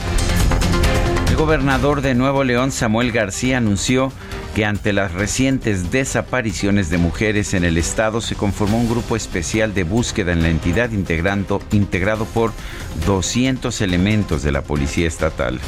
El 1.29 1.35
gobernador 1.35 2.01
de 2.01 2.15
Nuevo 2.15 2.43
León, 2.43 2.71
Samuel 2.71 3.11
García, 3.11 3.57
anunció 3.57 4.11
que 4.55 4.65
ante 4.65 4.91
las 4.91 5.13
recientes 5.13 5.91
desapariciones 5.91 6.89
de 6.89 6.97
mujeres 6.97 7.53
en 7.53 7.63
el 7.63 7.77
estado 7.77 8.21
se 8.21 8.33
conformó 8.33 8.79
un 8.79 8.89
grupo 8.89 9.15
especial 9.15 9.73
de 9.75 9.83
búsqueda 9.83 10.33
en 10.33 10.41
la 10.41 10.49
entidad 10.49 10.91
integrando, 10.91 11.61
integrado 11.71 12.25
por 12.25 12.53
200 13.05 13.81
elementos 13.81 14.41
de 14.41 14.51
la 14.51 14.63
Policía 14.63 15.07
Estatal. 15.07 15.59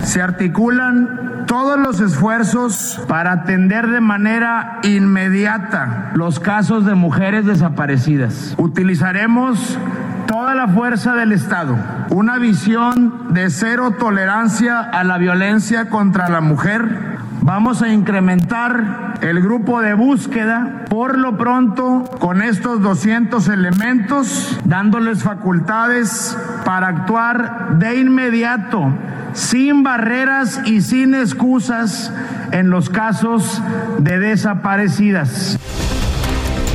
Se 0.00 0.22
articulan 0.22 1.44
todos 1.46 1.78
los 1.78 2.00
esfuerzos 2.00 3.00
para 3.08 3.32
atender 3.32 3.88
de 3.88 4.00
manera 4.00 4.78
inmediata 4.82 6.12
los 6.14 6.40
casos 6.40 6.84
de 6.86 6.94
mujeres 6.94 7.44
desaparecidas. 7.44 8.54
Utilizaremos 8.58 9.78
toda 10.26 10.54
la 10.54 10.68
fuerza 10.68 11.14
del 11.14 11.32
Estado, 11.32 11.76
una 12.10 12.38
visión 12.38 13.32
de 13.32 13.50
cero 13.50 13.92
tolerancia 13.98 14.80
a 14.80 15.04
la 15.04 15.18
violencia 15.18 15.88
contra 15.88 16.28
la 16.28 16.40
mujer. 16.40 17.15
Vamos 17.46 17.80
a 17.80 17.92
incrementar 17.92 19.20
el 19.22 19.40
grupo 19.40 19.80
de 19.80 19.94
búsqueda 19.94 20.84
por 20.90 21.16
lo 21.16 21.38
pronto 21.38 22.02
con 22.18 22.42
estos 22.42 22.82
200 22.82 23.46
elementos, 23.46 24.58
dándoles 24.64 25.22
facultades 25.22 26.36
para 26.64 26.88
actuar 26.88 27.78
de 27.78 28.00
inmediato 28.00 28.92
sin 29.32 29.84
barreras 29.84 30.60
y 30.64 30.80
sin 30.80 31.14
excusas 31.14 32.12
en 32.50 32.70
los 32.70 32.90
casos 32.90 33.62
de 33.98 34.18
desaparecidas. 34.18 35.56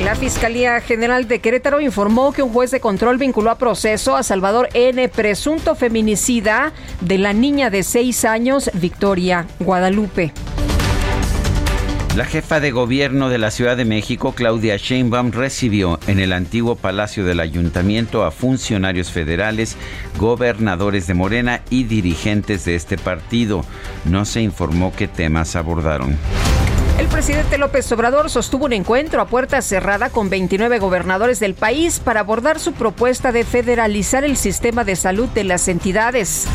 La 0.05 0.15
Fiscalía 0.15 0.79
General 0.79 1.27
de 1.27 1.39
Querétaro 1.39 1.81
informó 1.81 2.31
que 2.31 2.43
un 2.43 2.53
juez 2.53 2.71
de 2.71 2.79
control 2.79 3.17
vinculó 3.17 3.51
a 3.51 3.57
proceso 3.57 4.15
a 4.15 4.23
Salvador 4.23 4.69
N., 4.73 5.09
presunto 5.09 5.75
feminicida 5.75 6.71
de 7.01 7.17
la 7.17 7.33
niña 7.33 7.69
de 7.69 7.83
seis 7.83 8.23
años, 8.23 8.71
Victoria 8.73 9.45
Guadalupe. 9.59 10.31
La 12.15 12.25
jefa 12.25 12.59
de 12.59 12.71
gobierno 12.71 13.29
de 13.29 13.37
la 13.37 13.51
Ciudad 13.51 13.77
de 13.77 13.85
México, 13.85 14.33
Claudia 14.33 14.75
Sheinbaum, 14.75 15.31
recibió 15.31 15.97
en 16.07 16.19
el 16.19 16.33
antiguo 16.33 16.75
Palacio 16.75 17.23
del 17.23 17.39
Ayuntamiento 17.39 18.25
a 18.25 18.31
funcionarios 18.31 19.09
federales, 19.09 19.77
gobernadores 20.17 21.07
de 21.07 21.13
Morena 21.13 21.61
y 21.69 21.85
dirigentes 21.85 22.65
de 22.65 22.75
este 22.75 22.97
partido. 22.97 23.63
No 24.03 24.25
se 24.25 24.41
informó 24.41 24.91
qué 24.93 25.07
temas 25.07 25.55
abordaron. 25.55 26.17
El 26.99 27.07
presidente 27.07 27.57
López 27.57 27.89
Obrador 27.93 28.29
sostuvo 28.29 28.65
un 28.65 28.73
encuentro 28.73 29.21
a 29.21 29.27
puerta 29.27 29.61
cerrada 29.61 30.09
con 30.09 30.29
29 30.29 30.79
gobernadores 30.79 31.39
del 31.39 31.53
país 31.53 32.01
para 32.01 32.19
abordar 32.19 32.59
su 32.59 32.73
propuesta 32.73 33.31
de 33.31 33.45
federalizar 33.45 34.25
el 34.25 34.35
sistema 34.35 34.83
de 34.83 34.97
salud 34.97 35.29
de 35.29 35.45
las 35.45 35.69
entidades. 35.69 36.45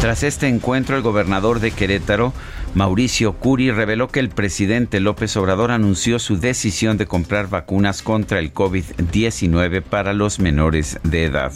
Tras 0.00 0.22
este 0.22 0.48
encuentro, 0.48 0.96
el 0.96 1.02
gobernador 1.02 1.60
de 1.60 1.70
Querétaro 1.70 2.32
Mauricio 2.74 3.34
Curi 3.34 3.70
reveló 3.70 4.08
que 4.08 4.18
el 4.18 4.30
presidente 4.30 4.98
López 4.98 5.36
Obrador 5.36 5.70
anunció 5.70 6.18
su 6.18 6.40
decisión 6.40 6.96
de 6.96 7.06
comprar 7.06 7.48
vacunas 7.48 8.02
contra 8.02 8.40
el 8.40 8.52
COVID-19 8.52 9.80
para 9.80 10.12
los 10.12 10.40
menores 10.40 10.98
de 11.04 11.26
edad. 11.26 11.52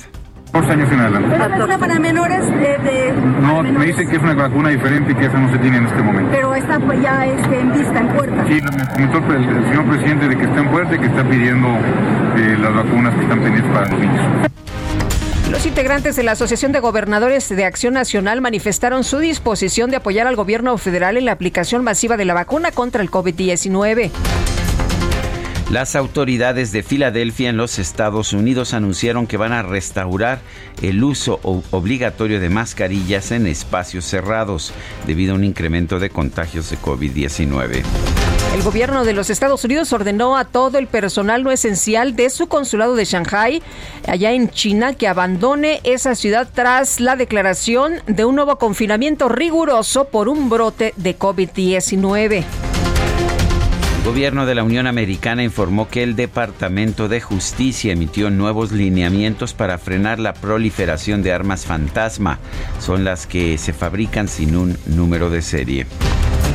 años 0.54 0.92
en 0.92 1.00
adelante. 1.00 1.32
¿Es 1.34 1.38
vacuna 1.40 1.78
para 1.78 1.98
menores 1.98 2.46
de, 2.46 3.12
No, 3.42 3.64
me 3.64 3.86
dicen 3.86 4.08
que 4.08 4.16
es 4.16 4.22
una 4.22 4.34
vacuna 4.34 4.68
diferente 4.68 5.10
y 5.10 5.14
que 5.16 5.26
esa 5.26 5.40
no 5.40 5.50
se 5.50 5.58
tiene 5.58 5.78
en 5.78 5.86
este 5.86 6.02
momento. 6.02 6.30
Pero 6.30 6.54
está 6.54 6.78
pues, 6.78 7.02
ya 7.02 7.26
este, 7.26 7.60
en 7.60 7.72
vista, 7.72 7.98
en 7.98 8.08
puerta. 8.08 8.44
Sí, 8.46 8.60
me 8.76 9.08
comentó 9.08 9.34
el, 9.34 9.56
el, 9.56 9.64
señor 9.64 9.86
presidente 9.86 10.28
de 10.28 10.36
que 10.36 10.44
está 10.44 10.60
en 10.60 10.70
puerta 10.70 10.94
y 10.94 10.98
que 11.00 11.06
está 11.06 11.24
pidiendo 11.24 11.68
eh, 12.36 12.56
las 12.60 12.74
vacunas 12.74 13.14
que 13.16 13.22
están 13.22 13.40
pendientes 13.40 13.72
para 13.72 13.88
los 13.88 13.98
niños. 13.98 14.48
Los 15.50 15.64
integrantes 15.64 16.14
de 16.14 16.22
la 16.22 16.32
Asociación 16.32 16.72
de 16.72 16.80
Gobernadores 16.80 17.48
de 17.48 17.64
Acción 17.64 17.94
Nacional 17.94 18.42
manifestaron 18.42 19.02
su 19.02 19.18
disposición 19.18 19.90
de 19.90 19.96
apoyar 19.96 20.26
al 20.26 20.36
gobierno 20.36 20.76
federal 20.76 21.16
en 21.16 21.24
la 21.24 21.32
aplicación 21.32 21.82
masiva 21.82 22.18
de 22.18 22.26
la 22.26 22.34
vacuna 22.34 22.70
contra 22.70 23.02
el 23.02 23.10
COVID-19. 23.10 24.10
Las 25.70 25.96
autoridades 25.96 26.70
de 26.72 26.82
Filadelfia 26.82 27.48
en 27.48 27.56
los 27.56 27.78
Estados 27.78 28.34
Unidos 28.34 28.74
anunciaron 28.74 29.26
que 29.26 29.38
van 29.38 29.52
a 29.52 29.62
restaurar 29.62 30.40
el 30.82 31.02
uso 31.02 31.40
obligatorio 31.42 32.40
de 32.40 32.50
mascarillas 32.50 33.32
en 33.32 33.46
espacios 33.46 34.04
cerrados 34.04 34.72
debido 35.06 35.32
a 35.32 35.36
un 35.36 35.44
incremento 35.44 35.98
de 35.98 36.10
contagios 36.10 36.70
de 36.70 36.78
COVID-19. 36.78 37.82
El 38.54 38.62
gobierno 38.62 39.04
de 39.04 39.12
los 39.12 39.30
Estados 39.30 39.64
Unidos 39.64 39.92
ordenó 39.92 40.36
a 40.36 40.44
todo 40.44 40.78
el 40.78 40.86
personal 40.86 41.44
no 41.44 41.52
esencial 41.52 42.16
de 42.16 42.30
su 42.30 42.48
consulado 42.48 42.96
de 42.96 43.04
Shanghai, 43.04 43.62
allá 44.06 44.32
en 44.32 44.50
China, 44.50 44.94
que 44.94 45.06
abandone 45.06 45.80
esa 45.84 46.14
ciudad 46.14 46.48
tras 46.52 46.98
la 46.98 47.14
declaración 47.14 47.94
de 48.06 48.24
un 48.24 48.34
nuevo 48.34 48.56
confinamiento 48.56 49.28
riguroso 49.28 50.06
por 50.06 50.28
un 50.28 50.48
brote 50.48 50.94
de 50.96 51.18
COVID-19. 51.18 52.44
El 53.98 54.04
gobierno 54.04 54.46
de 54.46 54.54
la 54.54 54.64
Unión 54.64 54.86
Americana 54.86 55.42
informó 55.42 55.88
que 55.88 56.02
el 56.02 56.16
Departamento 56.16 57.08
de 57.08 57.20
Justicia 57.20 57.92
emitió 57.92 58.30
nuevos 58.30 58.72
lineamientos 58.72 59.52
para 59.52 59.76
frenar 59.76 60.18
la 60.18 60.32
proliferación 60.32 61.22
de 61.22 61.32
armas 61.32 61.66
fantasma. 61.66 62.38
Son 62.80 63.04
las 63.04 63.26
que 63.26 63.58
se 63.58 63.74
fabrican 63.74 64.26
sin 64.26 64.56
un 64.56 64.78
número 64.86 65.28
de 65.28 65.42
serie. 65.42 65.86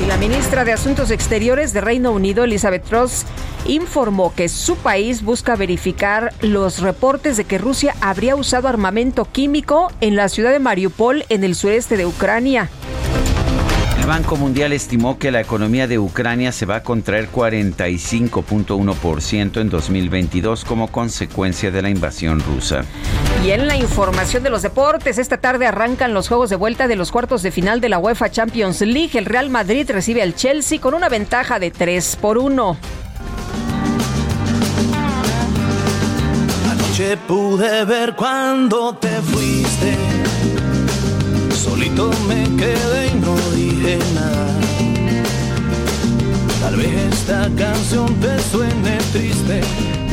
Y 0.01 0.05
la 0.05 0.17
ministra 0.17 0.65
de 0.65 0.73
Asuntos 0.73 1.11
Exteriores 1.11 1.73
de 1.73 1.81
Reino 1.81 2.11
Unido, 2.11 2.43
Elizabeth 2.43 2.83
Truss, 2.83 3.25
informó 3.65 4.33
que 4.33 4.49
su 4.49 4.75
país 4.75 5.23
busca 5.23 5.55
verificar 5.55 6.33
los 6.41 6.79
reportes 6.79 7.37
de 7.37 7.45
que 7.45 7.57
Rusia 7.57 7.95
habría 8.01 8.35
usado 8.35 8.67
armamento 8.67 9.25
químico 9.25 9.91
en 10.01 10.15
la 10.15 10.29
ciudad 10.29 10.51
de 10.51 10.59
Mariupol, 10.59 11.25
en 11.29 11.43
el 11.43 11.55
sureste 11.55 11.95
de 11.97 12.05
Ucrania. 12.05 12.69
El 14.03 14.09
Banco 14.09 14.35
Mundial 14.35 14.73
estimó 14.73 15.17
que 15.17 15.31
la 15.31 15.39
economía 15.39 15.87
de 15.87 15.97
Ucrania 15.97 16.51
se 16.51 16.65
va 16.65 16.75
a 16.75 16.83
contraer 16.83 17.31
45.1% 17.31 19.61
en 19.61 19.69
2022 19.69 20.65
como 20.65 20.91
consecuencia 20.91 21.71
de 21.71 21.81
la 21.81 21.89
invasión 21.89 22.41
rusa. 22.41 22.83
Y 23.45 23.51
en 23.51 23.65
la 23.65 23.77
información 23.77 24.43
de 24.43 24.49
los 24.49 24.61
deportes, 24.61 25.19
esta 25.19 25.37
tarde 25.37 25.67
arrancan 25.67 26.13
los 26.13 26.27
juegos 26.27 26.49
de 26.49 26.57
vuelta 26.57 26.89
de 26.89 26.97
los 26.97 27.13
cuartos 27.13 27.43
de 27.43 27.51
final 27.51 27.79
de 27.79 27.87
la 27.87 27.97
UEFA 27.97 28.29
Champions 28.29 28.81
League. 28.81 29.17
El 29.17 29.23
Real 29.23 29.49
Madrid 29.49 29.89
recibe 29.89 30.21
al 30.21 30.35
Chelsea 30.35 30.81
con 30.81 30.95
una 30.95 31.07
ventaja 31.07 31.57
de 31.57 31.71
3 31.71 32.17
por 32.17 32.37
1. 32.37 32.77
Anoche 36.69 37.15
pude 37.25 37.85
ver 37.85 38.17
cuando 38.17 38.97
te 38.97 39.21
fuiste. 39.21 40.22
Solito 41.63 42.11
me 42.27 42.43
quedé 42.57 43.07
y 43.07 43.13
no 43.19 43.35
dije. 43.55 43.97
Tal 46.61 46.75
vez 46.75 47.13
esta 47.13 47.49
canción 47.57 48.13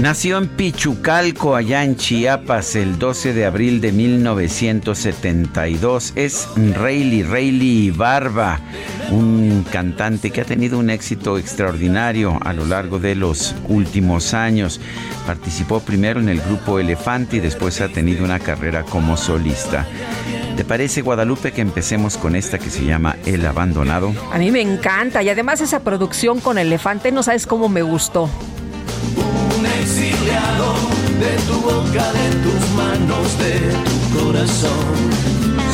Nació 0.01 0.39
en 0.39 0.49
Pichucalco, 0.49 1.55
allá 1.55 1.85
en 1.85 1.95
Chiapas, 1.97 2.75
el 2.75 2.99
12 2.99 3.35
de 3.35 3.45
abril 3.45 3.83
de 3.83 3.93
1972. 3.93 6.15
Es 6.17 6.49
Rayleigh, 6.57 7.25
Rayleigh 7.25 7.91
Barba, 7.91 8.59
un 9.11 9.63
cantante 9.71 10.31
que 10.31 10.41
ha 10.41 10.47
tenido 10.47 10.79
un 10.79 10.89
éxito 10.89 11.37
extraordinario 11.37 12.39
a 12.43 12.55
lo 12.55 12.65
largo 12.65 12.99
de 12.99 13.15
los 13.15 13.55
últimos 13.69 14.33
años. 14.33 14.81
Participó 15.27 15.81
primero 15.81 16.19
en 16.19 16.31
el 16.31 16.41
grupo 16.41 16.79
Elefante 16.79 17.37
y 17.37 17.41
después 17.41 17.83
ha 17.83 17.89
tenido 17.89 18.25
una 18.25 18.39
carrera 18.39 18.85
como 18.85 19.19
solista. 19.19 19.87
¿Te 20.61 20.67
parece, 20.67 21.01
Guadalupe, 21.01 21.53
que 21.53 21.63
empecemos 21.63 22.19
con 22.19 22.37
esta 22.37 22.59
que 22.59 22.69
se 22.69 22.85
llama 22.85 23.17
El 23.25 23.47
Abandonado? 23.47 24.13
A 24.31 24.37
mí 24.37 24.51
me 24.51 24.61
encanta 24.61 25.23
y 25.23 25.31
además 25.31 25.63
esa 25.63 25.81
producción 25.81 26.39
con 26.39 26.59
Elefante, 26.59 27.11
no 27.13 27.23
sabes 27.23 27.47
cómo 27.47 27.71
me 27.71 27.81
gustó 27.81 28.29
exiliado 29.81 30.75
de 31.19 31.37
tu 31.47 31.61
boca, 31.63 32.13
de 32.13 32.31
tus 32.43 32.71
manos, 32.77 33.39
de 33.39 33.59
tu 33.89 34.27
corazón. 34.27 34.71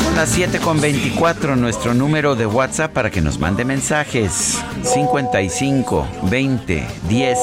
Son 0.05 0.15
las 0.15 0.29
7 0.29 0.59
con 0.59 0.79
24, 0.79 1.57
nuestro 1.57 1.93
número 1.93 2.37
de 2.37 2.45
WhatsApp 2.45 2.93
para 2.93 3.09
que 3.09 3.19
nos 3.19 3.39
mande 3.39 3.65
mensajes. 3.65 4.57
55 4.83 6.07
20 6.31 6.87
10 7.09 7.39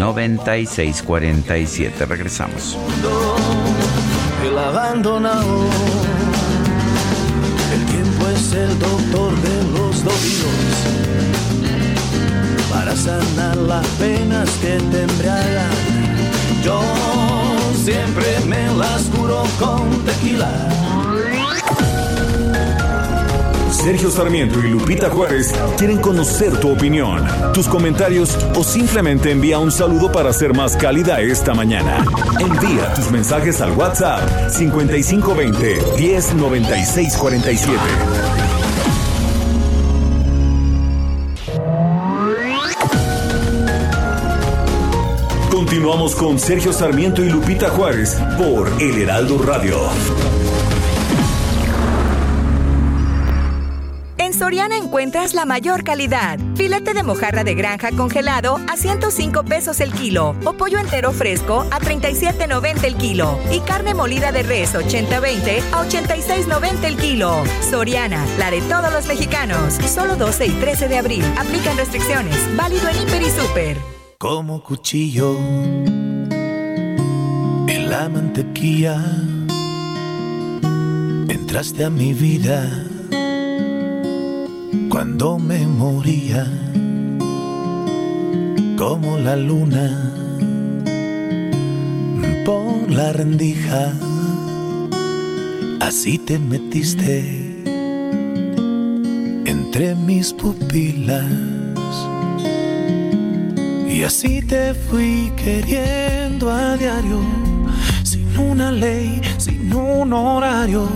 96 0.00 1.02
47. 1.04 2.06
Regresamos. 2.06 2.76
El 4.44 4.58
abandonado. 4.58 6.01
El 8.54 8.78
doctor 8.78 9.34
de 9.40 9.78
los 9.78 10.04
dolidos 10.04 10.52
para 12.70 12.94
sanar 12.94 13.56
las 13.56 13.86
penas 13.98 14.50
que 14.60 14.78
te 14.90 15.02
embriagan 15.02 16.02
yo 16.62 16.80
siempre 17.74 18.38
me 18.46 18.72
las 18.76 19.06
curo 19.06 19.42
con 19.58 19.90
tequila. 20.04 20.48
Sergio 23.72 24.12
Sarmiento 24.12 24.60
y 24.60 24.70
Lupita 24.70 25.10
Juárez 25.10 25.52
quieren 25.76 25.98
conocer 25.98 26.56
tu 26.58 26.70
opinión, 26.70 27.26
tus 27.52 27.66
comentarios 27.66 28.38
o 28.54 28.62
simplemente 28.62 29.32
envía 29.32 29.58
un 29.58 29.72
saludo 29.72 30.12
para 30.12 30.32
ser 30.32 30.54
más 30.54 30.76
cálida 30.76 31.20
esta 31.20 31.52
mañana. 31.52 32.04
Envía 32.38 32.94
tus 32.94 33.10
mensajes 33.10 33.60
al 33.60 33.72
WhatsApp 33.72 34.50
5520 34.50 35.82
109647. 35.98 38.31
Continuamos 45.82 46.14
con 46.14 46.38
Sergio 46.38 46.72
Sarmiento 46.72 47.24
y 47.24 47.28
Lupita 47.28 47.68
Juárez 47.68 48.16
por 48.38 48.70
El 48.80 49.02
Heraldo 49.02 49.36
Radio. 49.38 49.80
En 54.16 54.32
Soriana 54.32 54.76
encuentras 54.76 55.34
la 55.34 55.44
mayor 55.44 55.82
calidad. 55.82 56.38
Filete 56.54 56.94
de 56.94 57.02
mojarra 57.02 57.42
de 57.42 57.56
granja 57.56 57.90
congelado 57.96 58.60
a 58.72 58.76
105 58.76 59.42
pesos 59.42 59.80
el 59.80 59.92
kilo 59.92 60.36
o 60.44 60.52
pollo 60.52 60.78
entero 60.78 61.10
fresco 61.10 61.66
a 61.72 61.80
37.90 61.80 62.84
el 62.84 62.94
kilo 62.94 63.36
y 63.50 63.58
carne 63.58 63.92
molida 63.92 64.30
de 64.30 64.44
res 64.44 64.76
80-20 64.76 65.62
a 65.72 65.84
86.90 65.84 66.84
el 66.84 66.96
kilo. 66.96 67.42
Soriana, 67.68 68.24
la 68.38 68.52
de 68.52 68.60
todos 68.60 68.92
los 68.92 69.08
mexicanos. 69.08 69.74
Solo 69.92 70.14
12 70.14 70.46
y 70.46 70.50
13 70.50 70.86
de 70.86 70.98
abril. 70.98 71.24
Aplican 71.36 71.76
restricciones. 71.76 72.36
Válido 72.56 72.88
en 72.88 73.02
Hiper 73.02 73.22
y 73.22 73.30
Super 73.30 73.91
como 74.22 74.62
cuchillo 74.62 75.36
en 77.66 77.90
la 77.90 78.08
mantequilla. 78.08 78.96
Entraste 81.28 81.84
a 81.84 81.90
mi 81.90 82.14
vida 82.14 82.62
cuando 84.88 85.40
me 85.40 85.66
moría, 85.66 86.46
como 88.78 89.18
la 89.18 89.34
luna 89.34 89.88
por 92.44 92.88
la 92.92 93.12
rendija. 93.12 93.92
Así 95.80 96.18
te 96.18 96.38
metiste 96.38 97.64
entre 99.46 99.96
mis 99.96 100.32
pupilas. 100.32 101.51
Y 104.02 104.04
así 104.04 104.42
te 104.42 104.74
fui 104.74 105.32
queriendo 105.36 106.50
a 106.50 106.76
diario, 106.76 107.20
sin 108.02 108.36
una 108.36 108.72
ley, 108.72 109.22
sin 109.38 109.72
un 109.72 110.12
horario. 110.12 110.88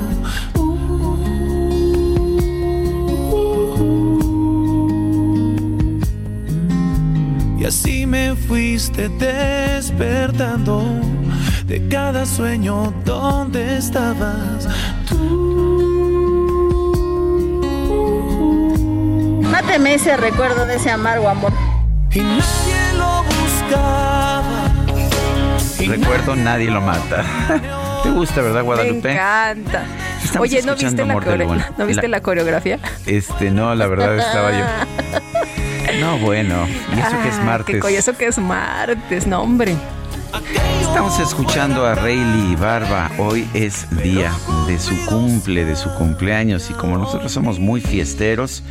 Y 7.56 7.64
así 7.64 8.06
me 8.06 8.34
fuiste 8.34 9.08
despertando 9.08 10.82
de 11.64 11.86
cada 11.86 12.26
sueño 12.26 12.92
donde 13.04 13.76
estabas 13.76 14.66
tú. 15.08 16.24
Máteme 19.42 19.94
ese 19.94 20.16
recuerdo 20.16 20.66
de 20.66 20.74
ese 20.74 20.90
amargo 20.90 21.28
amor. 21.28 21.52
Y 22.12 22.22
Recuerdo, 25.86 26.36
nadie 26.36 26.70
lo 26.70 26.80
mata. 26.80 27.24
¿Te 28.02 28.10
gusta, 28.10 28.42
verdad, 28.42 28.62
Guadalupe? 28.62 29.08
Me 29.08 29.14
encanta. 29.14 29.84
Oye, 30.38 30.62
¿no 30.62 30.74
viste, 30.74 31.04
la, 31.04 31.14
¿no 31.78 31.86
viste 31.86 32.08
la, 32.08 32.20
coreografía? 32.20 32.78
Este, 33.06 33.50
no, 33.50 33.74
la 33.74 33.86
verdad 33.86 34.18
estaba 34.18 34.52
yo. 34.52 34.64
No, 36.00 36.18
bueno. 36.18 36.66
Y 36.94 37.00
eso 37.00 37.22
que 37.22 37.28
es 37.28 37.38
martes. 37.38 37.84
y 37.90 37.94
eso 37.94 38.16
que 38.18 38.26
es 38.26 38.38
martes, 38.38 39.26
no, 39.26 39.40
hombre. 39.40 39.74
Estamos 40.80 41.18
escuchando 41.20 41.86
a 41.86 41.94
Rayleigh 41.94 42.56
Barba. 42.56 43.10
Hoy 43.18 43.48
es 43.54 43.86
día 44.02 44.32
de 44.66 44.78
su 44.78 44.94
cumple, 45.06 45.64
de 45.64 45.76
su 45.76 45.90
cumpleaños. 45.94 46.68
Y 46.70 46.74
como 46.74 46.98
nosotros 46.98 47.32
somos 47.32 47.58
muy 47.58 47.80
fiesteros, 47.80 48.62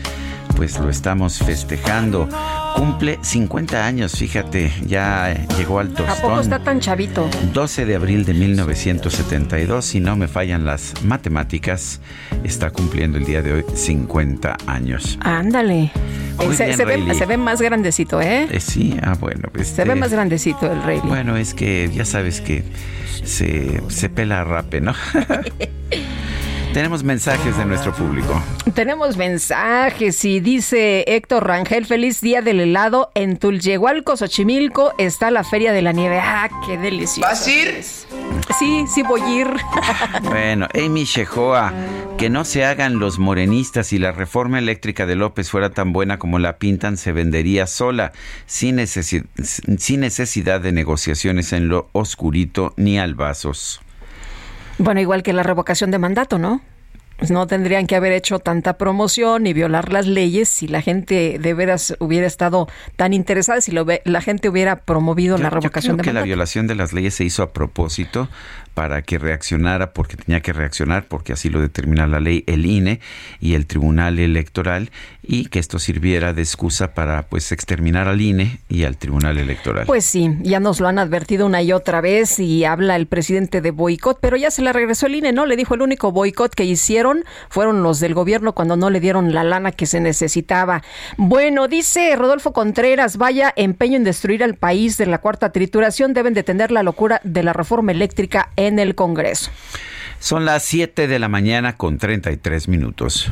pues 0.56 0.78
lo 0.78 0.90
estamos 0.90 1.40
festejando. 1.40 2.30
Cumple 2.76 3.20
50 3.22 3.86
años, 3.86 4.12
fíjate, 4.18 4.70
ya 4.86 5.34
llegó 5.58 5.80
al 5.80 5.94
tostón. 5.94 6.10
¿A 6.10 6.16
poco 6.22 6.42
está 6.42 6.60
tan 6.60 6.82
chavito? 6.82 7.30
12 7.54 7.86
de 7.86 7.96
abril 7.96 8.26
de 8.26 8.34
1972, 8.34 9.86
si 9.86 10.02
no 10.02 10.18
me 10.18 10.28
fallan 10.28 10.66
las 10.66 10.94
matemáticas, 11.04 12.02
está 12.44 12.72
cumpliendo 12.72 13.18
el 13.18 13.24
día 13.24 13.42
de 13.42 13.54
hoy 13.54 13.66
50 13.74 14.58
años. 14.68 15.18
Ándale. 15.22 15.90
se, 16.54 17.26
ve, 17.26 17.38
más 17.38 17.62
grandecito, 17.62 18.22
¿eh? 18.22 18.50
¿eh? 18.52 18.60
sí, 18.60 18.98
ah, 19.02 19.16
bueno. 19.18 19.50
se 19.54 19.58
ve 19.58 19.64
este, 19.64 19.96
más 19.96 20.12
grandecito 20.12 20.70
el 20.70 20.84
rey. 20.84 21.00
Bueno, 21.02 21.38
es 21.38 21.54
que 21.54 21.90
ya 21.94 22.04
sabes 22.04 22.42
que 22.42 22.66
se, 23.24 23.82
se 23.88 24.10
pela 24.10 24.44
rape, 24.44 24.82
¿no? 24.82 24.94
Tenemos 26.76 27.06
mensajes 27.06 27.56
de 27.58 27.64
nuestro 27.64 27.94
público. 27.94 28.44
Tenemos 28.74 29.16
mensajes 29.16 30.26
y 30.26 30.42
dice 30.42 31.06
Héctor 31.08 31.48
Rangel, 31.48 31.86
feliz 31.86 32.20
día 32.20 32.42
del 32.42 32.60
helado. 32.60 33.12
En 33.16 33.38
Tulyehualco, 33.38 34.18
Xochimilco, 34.18 34.94
está 34.98 35.32
la 35.32 35.46
Feria 35.46 35.72
de 35.72 35.82
la 35.82 35.94
Nieve. 35.94 36.20
¡Ah, 36.22 36.50
qué 36.68 36.78
delicioso! 36.78 37.22
¿Vas 37.22 37.48
a 37.48 37.50
ir? 37.50 37.82
Sí, 38.60 38.84
sí 38.94 39.04
voy 39.04 39.22
a 39.22 39.30
ir. 39.30 39.48
bueno, 40.24 40.68
Amy 40.76 41.06
Shehoa, 41.06 41.72
que 42.18 42.30
no 42.30 42.44
se 42.44 42.66
hagan 42.66 43.00
los 43.00 43.20
morenistas 43.20 43.94
y 43.94 43.98
la 43.98 44.12
reforma 44.12 44.60
eléctrica 44.60 45.06
de 45.06 45.16
López 45.16 45.50
fuera 45.50 45.70
tan 45.70 45.94
buena 45.94 46.20
como 46.20 46.40
la 46.40 46.58
pintan, 46.58 46.98
se 46.98 47.14
vendería 47.14 47.68
sola, 47.68 48.12
sin, 48.48 48.86
sin 48.86 50.02
necesidad 50.02 50.60
de 50.60 50.74
negociaciones 50.74 51.54
en 51.54 51.70
lo 51.70 51.88
oscurito 51.94 52.74
ni 52.76 53.00
albazos. 53.00 53.80
Bueno, 54.78 55.00
igual 55.00 55.24
que 55.24 55.34
la 55.34 55.44
revocación 55.44 55.92
de 55.92 56.00
mandato, 56.00 56.38
¿no? 56.38 56.62
Pues 57.18 57.32
no 57.32 57.48
tendrían 57.48 57.88
que 57.88 57.96
haber 57.96 58.12
hecho 58.12 58.40
tanta 58.40 58.78
promoción 58.78 59.44
ni 59.44 59.54
violar 59.54 59.94
las 59.94 60.06
leyes 60.06 60.50
si 60.50 60.68
la 60.68 60.82
gente 60.82 61.38
de 61.40 61.54
veras 61.54 61.96
hubiera 62.00 62.28
estado 62.28 62.68
tan 62.98 63.14
interesada, 63.14 63.62
si 63.62 63.72
lo 63.72 63.86
la 64.04 64.22
gente 64.22 64.50
hubiera 64.50 64.82
promovido 64.82 65.38
la 65.38 65.50
revocación 65.50 65.94
yo 65.94 66.02
creo 66.02 66.04
de 66.04 66.10
que 66.10 66.20
la 66.20 66.26
violación 66.26 66.68
de 66.68 66.76
las 66.76 66.92
leyes 66.92 67.14
se 67.14 67.24
hizo 67.24 67.42
a 67.42 67.54
propósito 67.54 68.28
para 68.76 69.02
que 69.02 69.18
reaccionara, 69.18 69.94
porque 69.94 70.18
tenía 70.18 70.42
que 70.42 70.54
reaccionar, 70.54 71.06
porque 71.08 71.34
así 71.34 71.50
lo 71.50 71.62
determina 71.62 72.06
la 72.06 72.20
ley, 72.20 72.44
el 72.46 72.66
INE 72.66 73.00
y 73.40 73.56
el 73.56 73.66
Tribunal 73.66 74.20
Electoral, 74.20 74.92
y 75.24 75.46
que 75.46 75.60
esto 75.60 75.80
sirviera 75.80 76.34
de 76.34 76.42
excusa 76.42 76.94
para 76.94 77.24
pues 77.24 77.52
exterminar 77.52 78.08
al 78.08 78.22
INE 78.22 78.60
y 78.70 78.84
al 78.84 78.98
Tribunal 78.98 79.38
Electoral. 79.38 79.86
Pues 79.88 80.06
sí, 80.06 80.30
ya 80.42 80.60
nos 80.60 80.80
lo 80.80 80.88
han 80.88 81.00
advertido 81.00 81.46
una 81.46 81.62
y 81.64 81.72
otra 81.72 82.02
vez 82.02 82.38
y 82.38 82.66
habla 82.66 82.98
el 82.98 83.08
presidente 83.08 83.62
de 83.62 83.72
boicot, 83.72 84.20
pero 84.22 84.38
ya 84.38 84.52
se 84.52 84.62
le 84.62 84.74
regresó 84.74 85.08
el 85.08 85.16
INE, 85.16 85.32
¿no? 85.32 85.46
Le 85.46 85.56
dijo 85.56 85.74
el 85.74 85.82
único 85.82 86.12
boicot 86.12 86.54
que 86.54 86.66
hicieron 86.66 87.24
fueron 87.50 87.82
los 87.82 88.02
del 88.02 88.14
gobierno 88.14 88.54
cuando 88.54 88.76
no 88.76 88.90
le 88.90 89.00
dieron 89.00 89.34
la 89.34 89.44
lana 89.46 89.72
que 89.72 89.86
se 89.86 90.02
necesitaba. 90.02 90.84
Bueno, 91.18 91.70
dice 91.70 92.14
Rodolfo 92.18 92.52
Contreras, 92.52 93.18
vaya 93.18 93.54
empeño 93.56 93.96
en 93.96 94.04
destruir 94.04 94.44
al 94.44 94.56
país 94.56 94.98
de 94.98 95.06
la 95.06 95.20
cuarta 95.20 95.52
trituración, 95.52 96.14
deben 96.14 96.34
detener 96.34 96.72
la 96.72 96.84
locura 96.84 97.22
de 97.24 97.42
la 97.42 97.54
reforma 97.54 97.94
eléctrica 97.94 98.50
en 98.66 98.80
el 98.80 98.96
Congreso. 98.96 99.52
Son 100.20 100.46
las 100.46 100.64
7 100.64 101.08
de 101.08 101.20
la 101.20 101.30
mañana 101.30 101.78
con 101.78 101.98
33 101.98 102.68
minutos. 102.68 103.32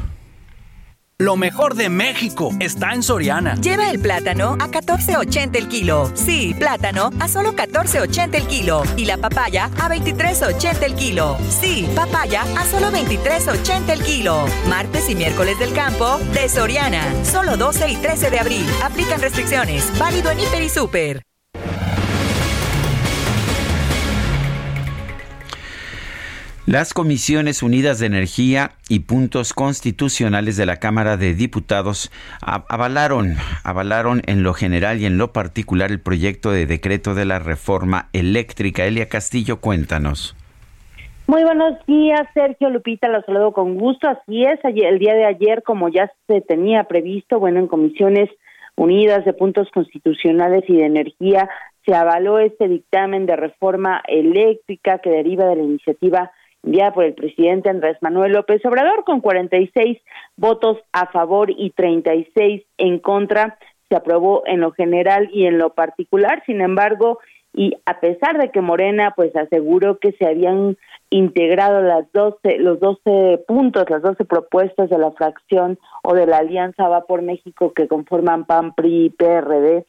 Lo 1.19 1.37
mejor 1.37 1.75
de 1.75 1.89
México 1.89 2.49
está 2.59 2.91
en 2.93 3.01
Soriana. 3.01 3.55
Lleva 3.55 3.89
el 3.91 3.99
plátano 3.99 4.57
a 4.59 4.67
14.80 4.67 5.55
el 5.55 5.67
kilo. 5.69 6.11
Sí, 6.15 6.55
plátano 6.57 7.11
a 7.19 7.27
solo 7.27 7.53
14.80 7.53 8.35
el 8.35 8.47
kilo. 8.47 8.83
Y 8.97 9.05
la 9.05 9.17
papaya 9.17 9.69
a 9.79 9.89
23.80 9.89 10.83
el 10.83 10.95
kilo. 10.95 11.37
Sí, 11.49 11.87
papaya 11.95 12.41
a 12.57 12.65
solo 12.65 12.91
23.80 12.91 13.89
el 13.89 14.03
kilo. 14.03 14.45
Martes 14.67 15.09
y 15.09 15.15
miércoles 15.15 15.57
del 15.59 15.71
campo 15.73 16.17
de 16.33 16.49
Soriana. 16.49 17.03
Solo 17.23 17.57
12 17.57 17.89
y 17.89 17.95
13 17.95 18.29
de 18.29 18.39
abril. 18.39 18.65
Aplican 18.83 19.21
restricciones. 19.21 19.97
Válido 19.97 20.31
en 20.31 20.39
Hiper 20.39 20.63
y 20.63 20.69
Super. 20.69 21.23
Las 26.65 26.93
Comisiones 26.93 27.61
Unidas 27.61 27.99
de 27.99 28.05
Energía 28.05 28.71
y 28.87 29.01
Puntos 29.01 29.51
Constitucionales 29.53 30.55
de 30.55 30.65
la 30.65 30.77
Cámara 30.77 31.17
de 31.17 31.33
Diputados 31.33 32.09
avalaron, 32.41 33.35
avalaron 33.65 34.21
en 34.27 34.43
lo 34.43 34.53
general 34.53 35.01
y 35.01 35.05
en 35.05 35.17
lo 35.17 35.33
particular 35.33 35.91
el 35.91 35.99
proyecto 35.99 36.51
de 36.51 36.65
decreto 36.65 37.15
de 37.15 37.25
la 37.25 37.39
reforma 37.39 38.07
eléctrica. 38.13 38.85
Elia 38.85 39.09
Castillo, 39.09 39.59
cuéntanos. 39.59 40.37
Muy 41.27 41.43
buenos 41.43 41.85
días, 41.85 42.21
Sergio 42.33 42.69
Lupita, 42.69 43.09
los 43.09 43.25
saludo 43.25 43.51
con 43.51 43.75
gusto. 43.75 44.07
Así 44.07 44.45
es, 44.45 44.57
el 44.63 44.99
día 44.99 45.15
de 45.15 45.25
ayer, 45.25 45.63
como 45.63 45.89
ya 45.89 46.09
se 46.27 46.39
tenía 46.39 46.85
previsto, 46.85 47.39
bueno, 47.39 47.59
en 47.59 47.67
Comisiones 47.67 48.29
Unidas 48.77 49.25
de 49.25 49.33
Puntos 49.33 49.67
Constitucionales 49.73 50.63
y 50.69 50.77
de 50.77 50.85
Energía 50.85 51.49
se 51.85 51.93
avaló 51.93 52.39
este 52.39 52.69
dictamen 52.69 53.25
de 53.25 53.35
reforma 53.35 54.01
eléctrica 54.07 54.99
que 54.99 55.09
deriva 55.09 55.45
de 55.45 55.57
la 55.57 55.63
iniciativa 55.63 56.31
enviada 56.63 56.93
por 56.93 57.03
el 57.03 57.13
presidente 57.13 57.69
Andrés 57.69 57.97
Manuel 58.01 58.33
López 58.33 58.65
Obrador 58.65 59.03
con 59.03 59.21
46 59.21 59.99
votos 60.37 60.77
a 60.91 61.07
favor 61.07 61.51
y 61.51 61.71
36 61.71 62.63
en 62.77 62.99
contra. 62.99 63.57
Se 63.89 63.95
aprobó 63.95 64.43
en 64.47 64.61
lo 64.61 64.71
general 64.71 65.29
y 65.31 65.45
en 65.45 65.57
lo 65.57 65.71
particular. 65.73 66.41
Sin 66.45 66.61
embargo, 66.61 67.19
y 67.53 67.75
a 67.85 67.99
pesar 67.99 68.39
de 68.39 68.49
que 68.49 68.61
Morena 68.61 69.13
pues 69.15 69.35
aseguró 69.35 69.99
que 69.99 70.13
se 70.13 70.25
habían 70.27 70.77
integrado 71.11 71.81
las 71.81 72.11
12, 72.11 72.57
los 72.57 72.79
12 72.79 73.43
puntos, 73.47 73.89
las 73.89 74.01
12 74.01 74.25
propuestas 74.25 74.89
de 74.89 74.97
la 74.97 75.11
fracción 75.11 75.77
o 76.01 76.15
de 76.15 76.25
la 76.25 76.37
Alianza 76.37 76.87
Va 76.87 77.05
por 77.05 77.21
México 77.21 77.71
que 77.73 77.87
conforman 77.87 78.45
PAN, 78.45 78.73
PRI 78.73 79.05
y 79.05 79.09
PRD, 79.11 79.85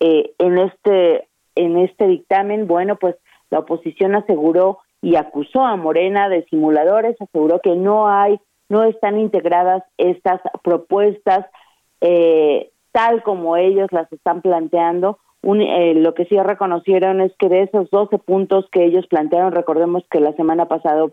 eh, 0.00 0.32
en 0.38 0.58
este 0.58 1.28
en 1.54 1.76
este 1.76 2.06
dictamen, 2.06 2.68
bueno, 2.68 2.96
pues 2.96 3.16
la 3.50 3.60
oposición 3.60 4.14
aseguró 4.14 4.78
y 5.00 5.16
acusó 5.16 5.64
a 5.64 5.76
Morena 5.76 6.28
de 6.28 6.44
simuladores, 6.46 7.16
aseguró 7.20 7.60
que 7.60 7.76
no 7.76 8.08
hay, 8.08 8.40
no 8.68 8.84
están 8.84 9.18
integradas 9.18 9.82
estas 9.96 10.40
propuestas 10.62 11.46
eh, 12.00 12.70
tal 12.92 13.22
como 13.22 13.56
ellos 13.56 13.88
las 13.92 14.12
están 14.12 14.42
planteando. 14.42 15.18
Un, 15.42 15.60
eh, 15.60 15.94
lo 15.94 16.14
que 16.14 16.24
sí 16.24 16.36
reconocieron 16.36 17.20
es 17.20 17.32
que 17.38 17.48
de 17.48 17.62
esos 17.62 17.90
12 17.90 18.18
puntos 18.18 18.66
que 18.72 18.84
ellos 18.84 19.06
plantearon, 19.06 19.52
recordemos 19.52 20.02
que 20.10 20.20
la 20.20 20.32
semana 20.32 20.66
pasada, 20.66 21.06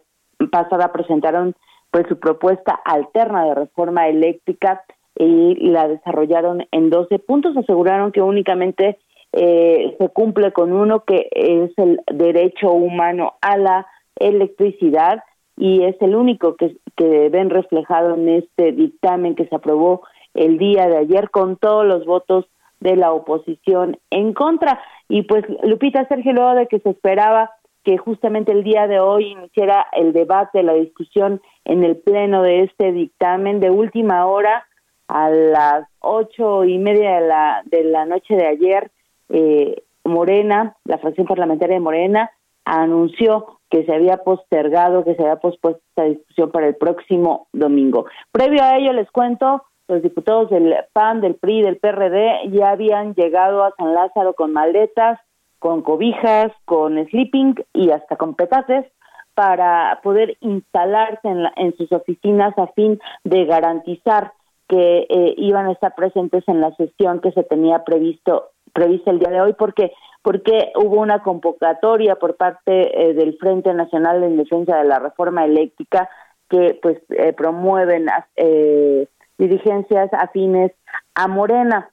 pasada 0.52 0.92
presentaron 0.92 1.56
pues 1.92 2.08
su 2.10 2.20
propuesta 2.20 2.74
alterna 2.84 3.46
de 3.46 3.56
reforma 3.56 4.08
eléctrica 4.08 4.84
y 5.18 5.70
la 5.70 5.88
desarrollaron 5.88 6.68
en 6.72 6.90
12 6.90 7.20
puntos, 7.20 7.56
aseguraron 7.56 8.12
que 8.12 8.22
únicamente 8.22 8.98
eh, 9.38 9.96
se 9.98 10.10
cumple 10.10 10.54
con 10.54 10.72
uno 10.72 11.04
que 11.04 11.28
es 11.32 11.72
el 11.78 12.00
derecho 12.10 12.72
humano 12.72 13.34
a 13.42 13.58
la 13.58 13.86
electricidad 14.16 15.24
y 15.58 15.84
es 15.84 16.02
el 16.02 16.16
único 16.16 16.56
que, 16.56 16.78
que 16.96 17.28
ven 17.28 17.50
reflejado 17.50 18.16
en 18.16 18.30
este 18.30 18.72
dictamen 18.72 19.36
que 19.36 19.46
se 19.48 19.56
aprobó 19.56 20.04
el 20.34 20.58
día 20.58 20.88
de 20.88 20.98
ayer 20.98 21.30
con 21.32 21.58
todos 21.58 21.86
los 21.86 22.06
votos 22.06 22.46
de 22.80 22.96
la 22.96 23.12
oposición 23.12 23.98
en 24.10 24.34
contra. 24.34 24.80
Y 25.10 25.24
pues 25.24 25.44
Lupita 25.64 26.08
Sergio, 26.08 26.32
luego 26.32 26.54
de 26.54 26.68
que 26.68 26.80
se 26.80 26.92
esperaba 26.92 27.52
que 27.84 27.98
justamente 27.98 28.54
el 28.54 28.64
día 28.64 28.88
de 28.88 29.02
hoy 29.02 29.34
iniciara 29.34 29.86
el 29.92 30.14
debate, 30.14 30.64
la 30.64 30.74
discusión 30.74 31.42
en 31.66 31.84
el 31.84 31.98
pleno 31.98 32.42
de 32.42 32.64
este 32.64 32.94
dictamen 32.94 33.60
de 33.60 33.70
última 33.70 34.26
hora 34.28 34.66
a 35.10 35.30
las 35.30 35.88
ocho 36.00 36.64
y 36.64 36.78
media 36.78 37.20
de 37.20 37.28
la, 37.28 37.62
de 37.66 37.84
la 37.84 38.06
noche 38.06 38.36
de 38.36 38.48
ayer, 38.48 38.92
eh, 39.30 39.84
Morena, 40.04 40.76
la 40.86 40.98
fracción 40.98 41.28
parlamentaria 41.28 41.76
de 41.76 41.82
Morena, 41.82 42.32
anunció 42.64 43.60
que 43.70 43.86
se 43.86 43.94
había 43.94 44.18
postergado, 44.18 45.04
que 45.04 45.16
se 45.16 45.22
había 45.22 45.38
pospuesto 45.38 45.82
esta 45.90 46.04
discusión 46.04 46.52
para 46.52 46.68
el 46.68 46.76
próximo 46.76 47.48
domingo. 47.54 48.06
Previo 48.32 48.64
a 48.64 48.78
ello, 48.78 48.94
les 48.94 49.10
cuento, 49.12 49.64
los 49.88 50.02
diputados 50.02 50.50
del 50.50 50.76
PAN, 50.94 51.22
del 51.22 51.36
PRI, 51.36 51.62
del 51.62 51.78
PRD 51.78 52.50
ya 52.52 52.70
habían 52.70 53.14
llegado 53.14 53.64
a 53.64 53.74
San 53.78 53.94
Lázaro 53.94 54.34
con 54.34 54.54
maletas, 54.54 55.20
con 55.60 55.82
cobijas, 55.82 56.52
con 56.66 57.04
sleeping 57.08 57.56
y 57.74 57.92
hasta 57.92 58.16
con 58.16 58.36
petates 58.36 58.86
para 59.34 60.00
poder 60.02 60.38
instalarse 60.40 61.28
en, 61.28 61.46
en 61.56 61.76
sus 61.76 61.92
oficinas 61.92 62.58
a 62.58 62.68
fin 62.68 63.00
de 63.24 63.46
garantizar 63.46 64.32
que 64.68 65.06
eh, 65.10 65.36
iban 65.38 65.68
a 65.68 65.74
estar 65.74 65.94
presentes 65.94 66.44
en 66.48 66.62
la 66.62 66.74
sesión 66.76 67.20
que 67.20 67.32
se 67.32 67.44
tenía 67.44 67.84
previsto 67.84 68.52
prevista 68.76 69.10
el 69.10 69.20
día 69.20 69.30
de 69.30 69.42
hoy 69.42 69.54
porque 69.58 69.94
porque 70.22 70.72
hubo 70.76 71.02
una 71.02 71.22
convocatoria 71.22 72.16
por 72.16 72.36
parte 72.36 72.72
eh, 73.00 73.14
del 73.14 73.38
Frente 73.38 73.72
Nacional 73.76 74.24
en 74.24 74.38
Defensa 74.38 74.76
de 74.78 74.84
la 74.84 74.98
Reforma 74.98 75.46
Eléctrica 75.46 76.10
que 76.50 76.80
pues 76.82 76.98
eh, 77.10 77.32
promueven 77.34 78.08
eh, 78.36 79.08
dirigencias 79.38 80.12
afines 80.14 80.72
a 81.14 81.28
Morena. 81.28 81.92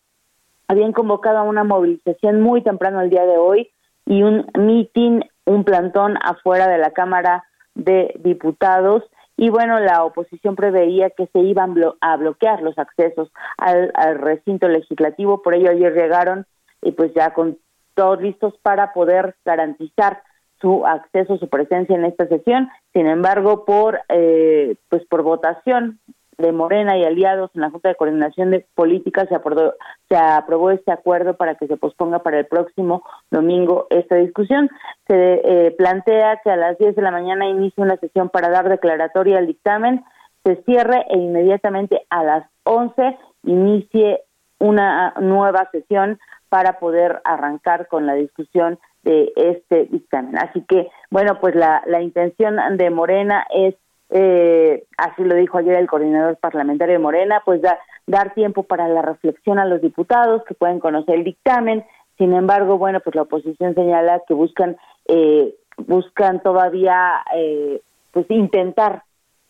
Habían 0.67 0.93
convocado 0.93 1.39
a 1.39 1.43
una 1.43 1.63
movilización 1.63 2.41
muy 2.41 2.63
temprano 2.63 3.03
el 3.03 3.11
día 3.11 3.27
de 3.27 3.37
hoy 3.37 3.71
y 4.07 4.23
un 4.23 4.47
mitin, 4.59 5.25
un 5.45 5.65
plantón 5.65 6.17
afuera 6.23 6.69
de 6.69 6.79
la 6.79 6.93
Cámara 6.93 7.45
de 7.75 8.15
Diputados. 8.21 9.05
Y 9.37 9.51
bueno, 9.51 9.79
la 9.79 10.05
oposición 10.05 10.57
preveía 10.57 11.11
que 11.11 11.27
se 11.27 11.41
iban 11.41 11.75
a 12.01 12.17
bloquear 12.17 12.63
los 12.63 12.79
accesos 12.79 13.31
al, 13.59 13.93
al 13.95 14.19
recinto 14.19 14.69
legislativo, 14.69 15.43
por 15.43 15.55
ello 15.55 15.71
ayer 15.71 15.93
llegaron 15.93 16.47
y 16.83 16.93
pues 16.93 17.13
ya 17.15 17.33
con 17.33 17.59
todos 17.95 18.21
listos 18.21 18.55
para 18.63 18.93
poder 18.93 19.37
garantizar 19.45 20.23
su 20.61 20.87
acceso, 20.87 21.39
su 21.39 21.49
presencia 21.49 21.97
en 21.97 22.05
esta 22.05 22.27
sesión. 22.29 22.69
Sin 22.93 23.07
embargo, 23.07 23.65
por 23.65 24.01
eh, 24.09 24.77
pues 24.89 25.05
por 25.07 25.23
votación 25.23 25.99
de 26.39 26.53
Morena 26.53 26.97
y 26.97 27.05
aliados 27.05 27.51
en 27.55 27.61
la 27.61 27.71
Junta 27.71 27.89
de 27.89 27.95
Coordinación 27.95 28.51
de 28.51 28.67
Políticas 28.75 29.29
se 29.29 29.35
aprobó, 29.35 29.75
se 30.09 30.17
aprobó 30.17 30.71
este 30.71 30.91
acuerdo 30.91 31.37
para 31.37 31.57
que 31.57 31.67
se 31.67 31.77
posponga 31.77 32.21
para 32.21 32.39
el 32.39 32.47
próximo 32.47 33.03
domingo 33.31 33.87
esta 33.91 34.17
discusión. 34.17 34.71
Se 35.07 35.15
eh, 35.45 35.71
plantea 35.73 36.41
que 36.43 36.51
a 36.51 36.57
las 36.57 36.79
10 36.79 36.97
de 36.97 37.03
la 37.03 37.11
mañana 37.11 37.47
inicie 37.47 37.83
una 37.83 37.97
sesión 37.97 38.29
para 38.29 38.49
dar 38.49 38.69
declaratoria 38.69 39.39
al 39.39 39.47
dictamen, 39.47 40.05
se 40.45 40.57
cierre 40.65 41.07
e 41.11 41.19
inmediatamente 41.19 42.05
a 42.11 42.25
las 42.25 42.47
11 42.65 43.17
inicie 43.45 44.23
una 44.59 45.15
nueva 45.21 45.69
sesión 45.71 46.19
para 46.53 46.79
poder 46.79 47.23
arrancar 47.25 47.89
con 47.89 48.05
la 48.05 48.13
discusión 48.13 48.79
de 49.05 49.33
este 49.37 49.87
dictamen. 49.87 50.37
Así 50.37 50.61
que, 50.69 50.91
bueno, 51.11 51.41
pues 51.41 51.55
la, 51.55 51.83
la 51.87 52.03
intención 52.03 52.59
de 52.77 52.91
Morena 52.91 53.47
es, 53.55 53.75
eh, 54.11 54.85
así 54.99 55.25
lo 55.25 55.35
dijo 55.35 55.57
ayer 55.57 55.77
el 55.77 55.87
coordinador 55.87 56.37
parlamentario 56.37 56.93
de 56.93 56.99
Morena, 56.99 57.41
pues 57.47 57.63
dar 58.07 58.35
tiempo 58.35 58.65
para 58.65 58.87
la 58.87 59.01
reflexión 59.01 59.59
a 59.59 59.65
los 59.65 59.81
diputados 59.81 60.45
que 60.45 60.53
pueden 60.53 60.79
conocer 60.79 61.15
el 61.15 61.25
dictamen. 61.25 61.87
Sin 62.19 62.35
embargo, 62.35 62.77
bueno, 62.77 63.01
pues 63.01 63.17
la 63.17 63.23
oposición 63.23 63.75
señala 63.75 64.21
que 64.29 64.35
buscan, 64.35 64.77
eh, 65.09 65.55
buscan 65.79 66.43
todavía, 66.43 67.15
eh, 67.35 67.81
pues 68.11 68.27
intentar 68.29 69.05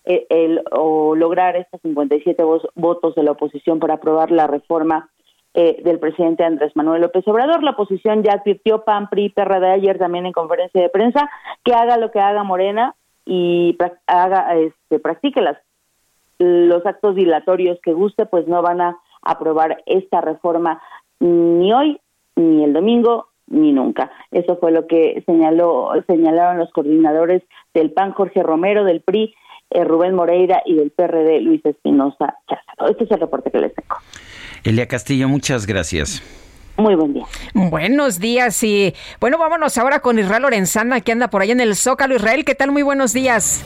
eh, 0.04 0.24
el, 0.30 0.62
o 0.70 1.16
lograr 1.16 1.56
estos 1.56 1.80
57 1.80 2.44
votos 2.76 3.16
de 3.16 3.24
la 3.24 3.32
oposición 3.32 3.80
para 3.80 3.94
aprobar 3.94 4.30
la 4.30 4.46
reforma 4.46 5.10
eh, 5.54 5.82
del 5.84 5.98
presidente 5.98 6.44
Andrés 6.44 6.74
Manuel 6.74 7.02
López 7.02 7.26
Obrador. 7.28 7.62
La 7.62 7.72
oposición 7.72 8.22
ya 8.22 8.32
advirtió 8.32 8.84
PAN, 8.84 9.08
PRI, 9.08 9.30
PRD 9.30 9.70
ayer 9.70 9.98
también 9.98 10.26
en 10.26 10.32
conferencia 10.32 10.80
de 10.80 10.88
prensa 10.88 11.30
que 11.64 11.74
haga 11.74 11.98
lo 11.98 12.10
que 12.10 12.20
haga 12.20 12.42
Morena 12.42 12.94
y 13.26 13.76
haga, 14.06 14.54
este, 14.56 14.98
practique 14.98 15.40
las, 15.40 15.58
los 16.38 16.84
actos 16.86 17.14
dilatorios 17.14 17.78
que 17.82 17.92
guste, 17.92 18.26
pues 18.26 18.48
no 18.48 18.62
van 18.62 18.80
a 18.80 18.98
aprobar 19.22 19.82
esta 19.86 20.20
reforma 20.20 20.82
ni 21.20 21.72
hoy, 21.72 22.00
ni 22.34 22.64
el 22.64 22.72
domingo, 22.72 23.28
ni 23.46 23.72
nunca. 23.72 24.10
Eso 24.30 24.56
fue 24.56 24.72
lo 24.72 24.86
que 24.86 25.22
señaló, 25.26 25.90
señalaron 26.06 26.58
los 26.58 26.72
coordinadores 26.72 27.42
del 27.74 27.92
PAN, 27.92 28.12
Jorge 28.12 28.42
Romero, 28.42 28.84
del 28.84 29.02
PRI, 29.02 29.34
eh, 29.70 29.84
Rubén 29.84 30.14
Moreira 30.14 30.62
y 30.66 30.74
del 30.74 30.90
PRD, 30.90 31.40
Luis 31.40 31.64
Espinosa 31.64 32.38
Este 32.88 33.04
es 33.04 33.10
el 33.10 33.20
reporte 33.20 33.50
que 33.50 33.58
les 33.58 33.74
tengo. 33.74 33.96
Elia 34.64 34.86
Castillo, 34.86 35.28
muchas 35.28 35.66
gracias. 35.66 36.22
Muy 36.76 36.94
buen 36.94 37.12
día. 37.12 37.24
Buenos 37.52 38.18
días 38.18 38.62
y 38.62 38.94
bueno, 39.20 39.38
vámonos 39.38 39.76
ahora 39.76 40.00
con 40.00 40.18
Israel 40.18 40.42
Lorenzana 40.42 41.00
que 41.00 41.12
anda 41.12 41.28
por 41.28 41.42
ahí 41.42 41.50
en 41.50 41.60
el 41.60 41.76
Zócalo. 41.76 42.14
Israel, 42.14 42.44
¿qué 42.44 42.54
tal? 42.54 42.72
Muy 42.72 42.82
buenos 42.82 43.12
días. 43.12 43.62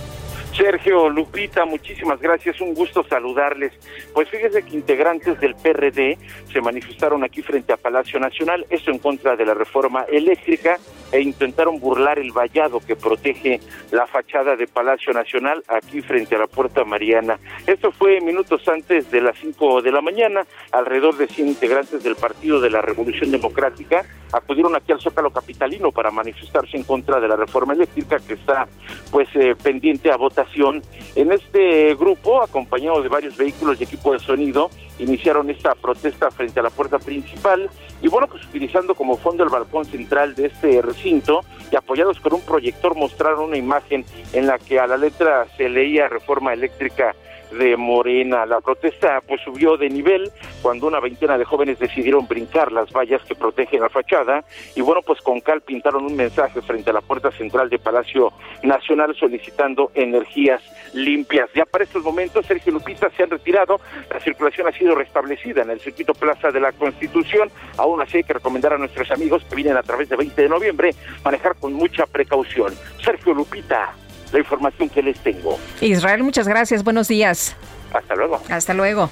Sergio, 0.56 1.10
Lupita, 1.10 1.66
muchísimas 1.66 2.18
gracias, 2.18 2.62
un 2.62 2.72
gusto 2.72 3.04
saludarles. 3.04 3.72
Pues 4.14 4.30
fíjese 4.30 4.62
que 4.62 4.74
integrantes 4.74 5.38
del 5.38 5.54
PRD 5.54 6.16
se 6.50 6.62
manifestaron 6.62 7.22
aquí 7.24 7.42
frente 7.42 7.74
a 7.74 7.76
Palacio 7.76 8.18
Nacional, 8.18 8.64
esto 8.70 8.90
en 8.90 8.98
contra 8.98 9.36
de 9.36 9.44
la 9.44 9.52
reforma 9.52 10.06
eléctrica 10.10 10.78
e 11.12 11.20
intentaron 11.20 11.78
burlar 11.78 12.18
el 12.18 12.32
vallado 12.32 12.80
que 12.80 12.96
protege 12.96 13.60
la 13.90 14.06
fachada 14.06 14.56
de 14.56 14.66
Palacio 14.66 15.12
Nacional 15.12 15.62
aquí 15.68 16.00
frente 16.00 16.36
a 16.36 16.38
la 16.38 16.46
Puerta 16.46 16.84
Mariana. 16.84 17.38
Esto 17.66 17.92
fue 17.92 18.22
minutos 18.22 18.66
antes 18.66 19.10
de 19.10 19.20
las 19.20 19.36
5 19.38 19.82
de 19.82 19.92
la 19.92 20.00
mañana, 20.00 20.46
alrededor 20.72 21.18
de 21.18 21.26
100 21.26 21.48
integrantes 21.48 22.02
del 22.02 22.16
Partido 22.16 22.60
de 22.60 22.70
la 22.70 22.80
Revolución 22.80 23.30
Democrática 23.30 24.06
acudieron 24.36 24.76
aquí 24.76 24.92
al 24.92 25.00
Zócalo 25.00 25.30
Capitalino 25.30 25.90
para 25.92 26.10
manifestarse 26.10 26.76
en 26.76 26.84
contra 26.84 27.20
de 27.20 27.28
la 27.28 27.36
reforma 27.36 27.72
eléctrica 27.72 28.18
que 28.18 28.34
está 28.34 28.68
pues 29.10 29.28
eh, 29.34 29.54
pendiente 29.60 30.10
a 30.10 30.16
votación. 30.16 30.82
En 31.14 31.32
este 31.32 31.94
grupo, 31.94 32.42
acompañado 32.42 33.02
de 33.02 33.08
varios 33.08 33.36
vehículos 33.36 33.80
y 33.80 33.84
equipo 33.84 34.12
de 34.12 34.18
sonido, 34.18 34.70
iniciaron 34.98 35.50
esta 35.50 35.74
protesta 35.74 36.30
frente 36.30 36.60
a 36.60 36.62
la 36.62 36.70
puerta 36.70 36.98
principal 36.98 37.70
y 38.02 38.08
bueno, 38.08 38.26
pues 38.28 38.44
utilizando 38.44 38.94
como 38.94 39.16
fondo 39.16 39.42
el 39.44 39.50
balcón 39.50 39.84
central 39.84 40.34
de 40.34 40.46
este 40.46 40.82
recinto 40.82 41.40
y 41.70 41.76
apoyados 41.76 42.20
con 42.20 42.34
un 42.34 42.40
proyector 42.42 42.94
mostraron 42.94 43.46
una 43.48 43.56
imagen 43.56 44.04
en 44.32 44.46
la 44.46 44.58
que 44.58 44.78
a 44.78 44.86
la 44.86 44.96
letra 44.96 45.46
se 45.56 45.68
leía 45.68 46.08
reforma 46.08 46.52
eléctrica 46.52 47.14
de 47.52 47.76
Morena. 47.76 48.46
La 48.46 48.60
protesta 48.60 49.20
pues 49.26 49.40
subió 49.42 49.76
de 49.76 49.88
nivel 49.88 50.30
cuando 50.62 50.86
una 50.86 51.00
veintena 51.00 51.38
de 51.38 51.44
jóvenes 51.44 51.78
decidieron 51.78 52.26
brincar 52.26 52.72
las 52.72 52.90
vallas 52.92 53.22
que 53.22 53.34
protegen 53.34 53.80
la 53.80 53.88
fachada 53.88 54.44
y 54.74 54.80
bueno 54.80 55.02
pues 55.02 55.20
con 55.20 55.40
cal 55.40 55.60
pintaron 55.60 56.04
un 56.04 56.16
mensaje 56.16 56.60
frente 56.62 56.90
a 56.90 56.92
la 56.92 57.00
puerta 57.00 57.30
central 57.30 57.70
de 57.70 57.78
Palacio 57.78 58.32
Nacional 58.62 59.14
solicitando 59.14 59.90
energías 59.94 60.62
limpias. 60.92 61.50
Ya 61.54 61.64
para 61.64 61.84
estos 61.84 62.02
momentos 62.02 62.46
Sergio 62.46 62.72
Lupita 62.72 63.10
se 63.10 63.22
han 63.22 63.30
retirado, 63.30 63.80
la 64.10 64.20
circulación 64.20 64.68
ha 64.68 64.72
sido 64.72 64.94
restablecida 64.94 65.62
en 65.62 65.70
el 65.70 65.80
circuito 65.80 66.14
Plaza 66.14 66.50
de 66.50 66.60
la 66.60 66.72
Constitución, 66.72 67.50
aún 67.76 68.00
así 68.00 68.18
hay 68.18 68.24
que 68.24 68.34
recomendar 68.34 68.72
a 68.72 68.78
nuestros 68.78 69.10
amigos 69.10 69.44
que 69.48 69.54
vienen 69.54 69.76
a 69.76 69.82
través 69.82 70.08
de 70.08 70.16
20 70.16 70.42
de 70.42 70.48
noviembre 70.48 70.94
manejar 71.24 71.56
con 71.56 71.72
mucha 71.72 72.06
precaución. 72.06 72.74
Sergio 73.02 73.34
Lupita 73.34 73.94
la 74.32 74.38
información 74.38 74.88
que 74.88 75.02
les 75.02 75.18
tengo. 75.18 75.58
Israel, 75.80 76.22
muchas 76.22 76.48
gracias. 76.48 76.84
Buenos 76.84 77.08
días. 77.08 77.56
Hasta 77.92 78.14
luego. 78.14 78.42
Hasta 78.48 78.74
luego. 78.74 79.10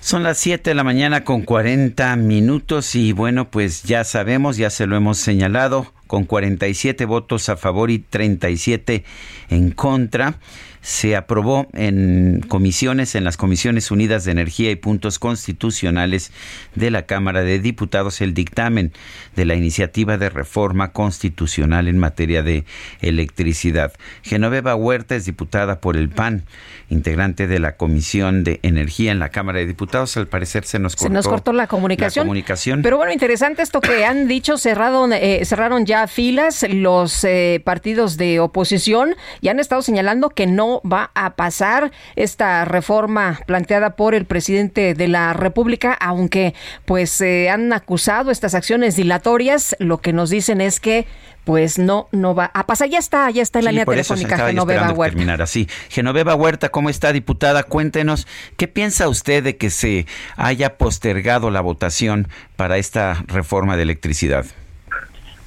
Son 0.00 0.22
las 0.22 0.38
7 0.38 0.70
de 0.70 0.74
la 0.74 0.84
mañana 0.84 1.24
con 1.24 1.42
40 1.42 2.14
minutos 2.16 2.94
y 2.94 3.12
bueno, 3.12 3.50
pues 3.50 3.82
ya 3.82 4.04
sabemos, 4.04 4.56
ya 4.56 4.70
se 4.70 4.86
lo 4.86 4.96
hemos 4.96 5.18
señalado, 5.18 5.92
con 6.06 6.24
47 6.24 7.04
votos 7.04 7.48
a 7.48 7.56
favor 7.56 7.90
y 7.90 7.98
37 7.98 9.04
en 9.50 9.72
contra 9.72 10.36
se 10.80 11.16
aprobó 11.16 11.66
en 11.72 12.44
comisiones, 12.48 13.14
en 13.14 13.24
las 13.24 13.36
Comisiones 13.36 13.90
Unidas 13.90 14.24
de 14.24 14.32
Energía 14.32 14.70
y 14.70 14.76
Puntos 14.76 15.18
Constitucionales 15.18 16.32
de 16.74 16.90
la 16.90 17.02
Cámara 17.02 17.42
de 17.42 17.58
Diputados, 17.58 18.20
el 18.20 18.34
dictamen 18.34 18.92
de 19.36 19.44
la 19.44 19.54
iniciativa 19.54 20.18
de 20.18 20.30
reforma 20.30 20.92
constitucional 20.92 21.88
en 21.88 21.98
materia 21.98 22.42
de 22.42 22.64
electricidad. 23.00 23.92
Genoveva 24.22 24.74
Huerta 24.74 25.16
es 25.16 25.24
diputada 25.24 25.80
por 25.80 25.96
el 25.96 26.08
PAN, 26.08 26.44
integrante 26.90 27.46
de 27.46 27.58
la 27.58 27.76
Comisión 27.76 28.44
de 28.44 28.60
Energía 28.62 29.12
en 29.12 29.18
la 29.18 29.30
Cámara 29.30 29.58
de 29.58 29.66
Diputados. 29.66 30.16
Al 30.16 30.26
parecer 30.26 30.64
se 30.64 30.78
nos 30.78 30.96
cortó, 30.96 31.08
se 31.08 31.14
nos 31.14 31.28
cortó 31.28 31.52
la, 31.52 31.66
comunicación. 31.66 32.24
comunicación. 32.24 32.82
Pero 32.82 32.96
bueno, 32.96 33.12
interesante 33.12 33.62
esto 33.62 33.80
que 33.80 34.04
han 34.04 34.28
dicho, 34.28 34.58
cerraron, 34.58 35.12
eh, 35.12 35.44
cerraron 35.44 35.86
ya 35.86 36.06
filas 36.06 36.66
los 36.68 37.24
eh, 37.24 37.60
partidos 37.64 38.16
de 38.16 38.40
oposición 38.40 39.14
y 39.40 39.48
han 39.48 39.60
estado 39.60 39.82
señalando 39.82 40.30
que 40.30 40.46
no 40.46 40.67
va 40.90 41.10
a 41.14 41.34
pasar 41.34 41.90
esta 42.16 42.64
reforma 42.64 43.40
planteada 43.46 43.96
por 43.96 44.14
el 44.14 44.24
presidente 44.24 44.94
de 44.94 45.08
la 45.08 45.32
República, 45.32 45.92
aunque 45.94 46.54
pues 46.84 47.10
se 47.10 47.50
han 47.50 47.72
acusado 47.72 48.30
estas 48.30 48.54
acciones 48.54 48.96
dilatorias, 48.96 49.76
lo 49.78 49.98
que 49.98 50.12
nos 50.12 50.30
dicen 50.30 50.60
es 50.60 50.80
que 50.80 51.06
pues 51.48 51.78
no 51.78 52.08
no 52.12 52.34
va 52.34 52.50
a 52.52 52.66
pasar. 52.66 52.90
Ya 52.90 52.98
está, 52.98 53.30
ya 53.30 53.40
está 53.40 53.60
en 53.60 53.64
la 53.64 53.70
línea 53.70 53.86
telefónica 53.86 54.36
Genoveva 54.36 54.92
Huerta. 54.92 55.16
Terminar 55.16 55.40
así. 55.40 55.66
Genoveva 55.88 56.34
Huerta, 56.34 56.68
¿cómo 56.68 56.90
está, 56.90 57.10
diputada? 57.10 57.62
Cuéntenos, 57.62 58.26
¿qué 58.58 58.68
piensa 58.68 59.08
usted 59.08 59.42
de 59.42 59.56
que 59.56 59.70
se 59.70 60.04
haya 60.36 60.76
postergado 60.76 61.50
la 61.50 61.62
votación 61.62 62.28
para 62.56 62.76
esta 62.76 63.24
reforma 63.28 63.78
de 63.78 63.84
electricidad? 63.84 64.44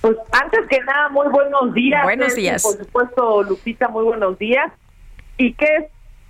Pues 0.01 0.17
antes 0.32 0.61
que 0.67 0.80
nada, 0.80 1.09
muy 1.09 1.28
buenos 1.30 1.72
días. 1.76 2.03
Buenos 2.03 2.34
días. 2.34 2.63
Por 2.63 2.78
supuesto, 2.80 3.43
Lupita, 3.43 3.88
muy 3.88 4.03
buenos 4.03 4.39
días 4.39 4.72
y 5.38 5.53
que 5.53 5.89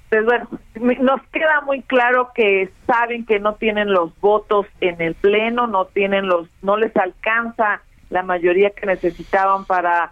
pues 0.10 0.26
bueno, 0.26 0.50
nos 0.76 1.22
queda 1.28 1.62
muy 1.62 1.84
claro 1.84 2.32
que 2.36 2.70
saben 2.86 3.26
que 3.26 3.40
no 3.40 3.56
tienen 3.56 3.94
los 3.94 4.20
votos 4.20 4.66
en 4.82 5.02
el 5.02 5.16
pleno, 5.16 5.68
no 5.68 5.86
tienen 5.86 6.28
los, 6.28 6.50
no 6.62 6.76
les 6.76 6.96
alcanza 6.98 7.82
la 8.10 8.22
mayoría 8.22 8.72
que 8.72 8.86
necesitaban 8.86 9.64
para 9.64 10.12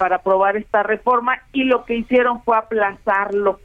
para 0.00 0.16
aprobar 0.16 0.56
esta 0.56 0.82
reforma 0.82 1.42
y 1.52 1.64
lo 1.64 1.84
que 1.84 1.94
hicieron 1.94 2.42
fue 2.42 2.56
aplazarlo. 2.56 3.60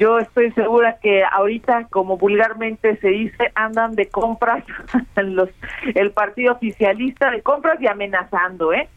Yo 0.00 0.18
estoy 0.18 0.50
segura 0.50 0.98
que 1.00 1.22
ahorita, 1.22 1.86
como 1.90 2.16
vulgarmente 2.16 2.96
se 2.96 3.08
dice, 3.08 3.52
andan 3.54 3.94
de 3.94 4.08
compras 4.08 4.64
los 5.16 5.48
el 5.94 6.10
partido 6.10 6.54
oficialista 6.54 7.30
de 7.30 7.42
compras 7.42 7.80
y 7.80 7.86
amenazando, 7.86 8.72
¿eh? 8.72 8.88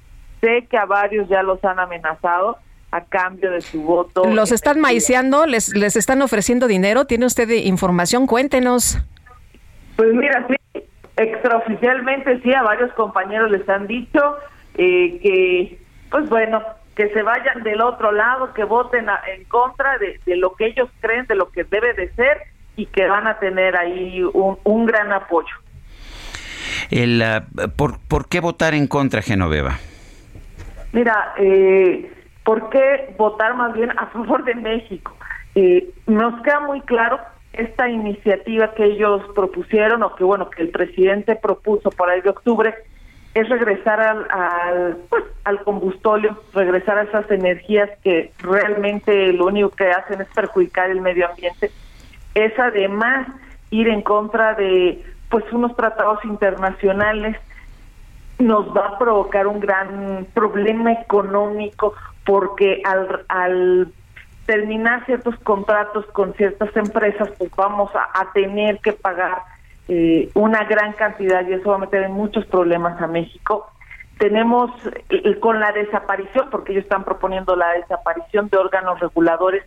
Sé 0.41 0.66
que 0.68 0.78
a 0.78 0.86
varios 0.86 1.30
ya 1.30 1.43
los 1.43 1.64
han 1.64 1.80
amenazado 1.80 2.57
a 2.94 3.06
cambio 3.06 3.50
de 3.50 3.62
su 3.62 3.82
voto. 3.82 4.24
¿Los 4.26 4.52
están 4.52 4.80
maiciando? 4.80 5.48
¿Les, 5.48 5.76
¿Les 5.76 5.96
están 5.96 6.22
ofreciendo 6.22 6.68
dinero? 6.68 7.06
¿Tiene 7.06 7.26
usted 7.26 7.50
información? 7.50 8.28
Cuéntenos. 8.28 9.00
Pues 9.96 10.14
mira, 10.14 10.46
sí, 10.48 10.82
extraoficialmente 11.18 12.39
sí, 12.41 12.54
a 12.54 12.62
varios 12.62 12.94
compañeros 12.94 13.50
les 13.50 13.68
han 13.68 13.88
dicho 13.88 14.36
eh, 14.76 15.20
que, 15.24 15.80
pues 16.12 16.30
bueno, 16.30 16.62
que 16.96 17.10
se 17.10 17.24
vayan 17.24 17.64
del 17.64 17.82
otro 17.82 18.12
lado, 18.12 18.54
que 18.54 18.64
voten 18.64 19.08
en 19.36 19.44
contra 19.46 19.98
de, 19.98 20.36
lo 20.36 20.54
que 20.54 20.68
ellos 20.68 20.89
creen, 21.00 21.26
de 21.26 21.34
lo 21.34 21.50
que 21.50 21.64
debe 21.64 21.94
de 21.94 22.14
ser 22.14 22.38
y 22.76 22.86
que 22.86 23.08
van 23.08 23.26
a 23.26 23.39
tener 23.39 23.76
ahí 23.76 24.22
un, 24.34 24.60
un 24.64 24.86
gran 24.86 25.12
apoyo. 25.12 25.56
El, 26.91 27.24
ah, 27.24 27.44
¿por, 27.76 27.98
¿Por 28.08 28.30
qué 28.30 28.39
votar 28.39 28.76
en 28.76 28.86
contra, 28.86 29.24
Genoveva? 29.24 29.80
Mira, 30.91 31.34
eh, 31.39 32.12
¿Por 32.44 32.70
qué 32.70 33.14
votar 33.18 33.56
más 33.56 33.74
bien 33.74 33.91
a 33.98 34.08
favor 34.08 34.44
de 34.44 34.56
México? 34.56 35.16
Eh, 35.56 35.89
nos 36.08 36.41
queda 36.41 36.60
muy 36.62 36.82
claro 36.82 37.20
esta 37.54 37.88
iniciativa 37.88 38.74
que 38.74 38.86
ellos 38.86 39.22
propusieron 39.36 40.04
o 40.04 40.16
que 40.16 40.24
bueno 40.24 40.50
que 40.50 40.64
el 40.64 40.70
presidente 40.70 41.36
propuso 41.36 41.91
para 41.91 42.16
el 42.16 42.24
de 42.24 42.30
octubre 42.30 42.74
es 43.36 43.50
regresar 43.50 44.00
al, 44.00 44.28
al, 44.30 44.98
pues, 45.10 45.24
al 45.44 45.64
combustóleo, 45.64 46.38
regresar 46.54 46.98
a 46.98 47.04
esas 47.04 47.30
energías 47.32 47.89
que 48.04 48.32
realmente 48.39 49.34
lo 49.34 49.48
único 49.48 49.70
que 49.72 49.89
hacen 49.89 50.22
es 50.22 50.28
perjudicar 50.30 50.89
el 50.89 51.02
medio 51.02 51.28
ambiente. 51.30 51.72
Es 52.36 52.58
además 52.60 53.28
ir 53.70 53.88
en 53.88 54.02
contra 54.02 54.54
de 54.54 55.04
pues 55.30 55.52
unos 55.52 55.76
tratados 55.76 56.24
internacionales 56.26 57.38
nos 58.38 58.76
va 58.76 58.88
a 58.88 59.00
provocar 59.00 59.48
un 59.48 59.60
gran 59.60 60.28
problema 60.34 60.91
económico 60.91 61.96
porque 62.26 62.82
al, 62.86 63.26
al 63.28 63.91
terminar 64.45 65.05
ciertos 65.05 65.36
contratos 65.39 66.05
con 66.07 66.34
ciertas 66.34 66.76
empresas, 66.76 67.30
pues 67.38 67.51
vamos 67.55 67.91
a, 67.95 68.32
tener 68.34 68.80
que 68.80 68.93
pagar 68.93 69.43
eh, 69.88 70.30
una 70.34 70.63
gran 70.65 70.93
cantidad 70.93 71.47
y 71.47 71.53
eso 71.53 71.69
va 71.69 71.76
a 71.76 71.80
meter 71.80 72.03
en 72.03 72.11
muchos 72.11 72.45
problemas 72.45 73.01
a 73.01 73.07
México. 73.07 73.67
Tenemos 74.17 74.71
eh, 75.09 75.39
con 75.39 75.59
la 75.59 75.71
desaparición, 75.71 76.49
porque 76.49 76.71
ellos 76.71 76.84
están 76.84 77.03
proponiendo 77.03 77.55
la 77.55 77.71
desaparición 77.74 78.49
de 78.49 78.57
órganos 78.57 78.99
reguladores, 78.99 79.63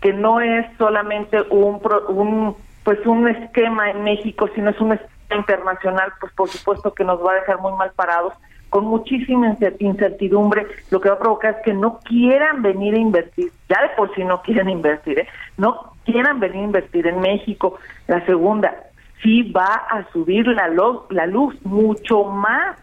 que 0.00 0.12
no 0.12 0.40
es 0.40 0.66
solamente 0.76 1.40
un, 1.50 1.80
un 2.08 2.56
pues 2.84 3.04
un 3.04 3.26
esquema 3.26 3.90
en 3.90 4.04
México, 4.04 4.48
sino 4.54 4.70
es 4.70 4.80
un, 4.80 4.96
internacional, 5.34 6.12
pues 6.20 6.32
por 6.32 6.48
supuesto 6.48 6.94
que 6.94 7.04
nos 7.04 7.24
va 7.24 7.32
a 7.32 7.36
dejar 7.36 7.58
muy 7.58 7.72
mal 7.72 7.92
parados, 7.92 8.32
con 8.70 8.84
muchísima 8.84 9.56
incertidumbre, 9.78 10.66
lo 10.90 11.00
que 11.00 11.08
va 11.08 11.14
a 11.14 11.18
provocar 11.18 11.56
es 11.56 11.64
que 11.64 11.72
no 11.72 12.00
quieran 12.00 12.62
venir 12.62 12.94
a 12.94 12.98
invertir, 12.98 13.50
ya 13.68 13.82
de 13.82 13.88
por 13.96 14.14
sí 14.14 14.24
no 14.24 14.42
quieren 14.42 14.68
invertir, 14.68 15.20
¿eh? 15.20 15.28
no 15.56 15.92
quieran 16.04 16.40
venir 16.40 16.58
a 16.58 16.64
invertir 16.64 17.06
en 17.06 17.20
México. 17.20 17.78
La 18.08 18.24
segunda, 18.26 18.74
sí 19.22 19.50
va 19.52 19.86
a 19.88 20.06
subir 20.12 20.46
la, 20.48 20.68
luz, 20.68 21.02
la 21.10 21.26
luz 21.26 21.54
mucho 21.64 22.24
más 22.24 22.76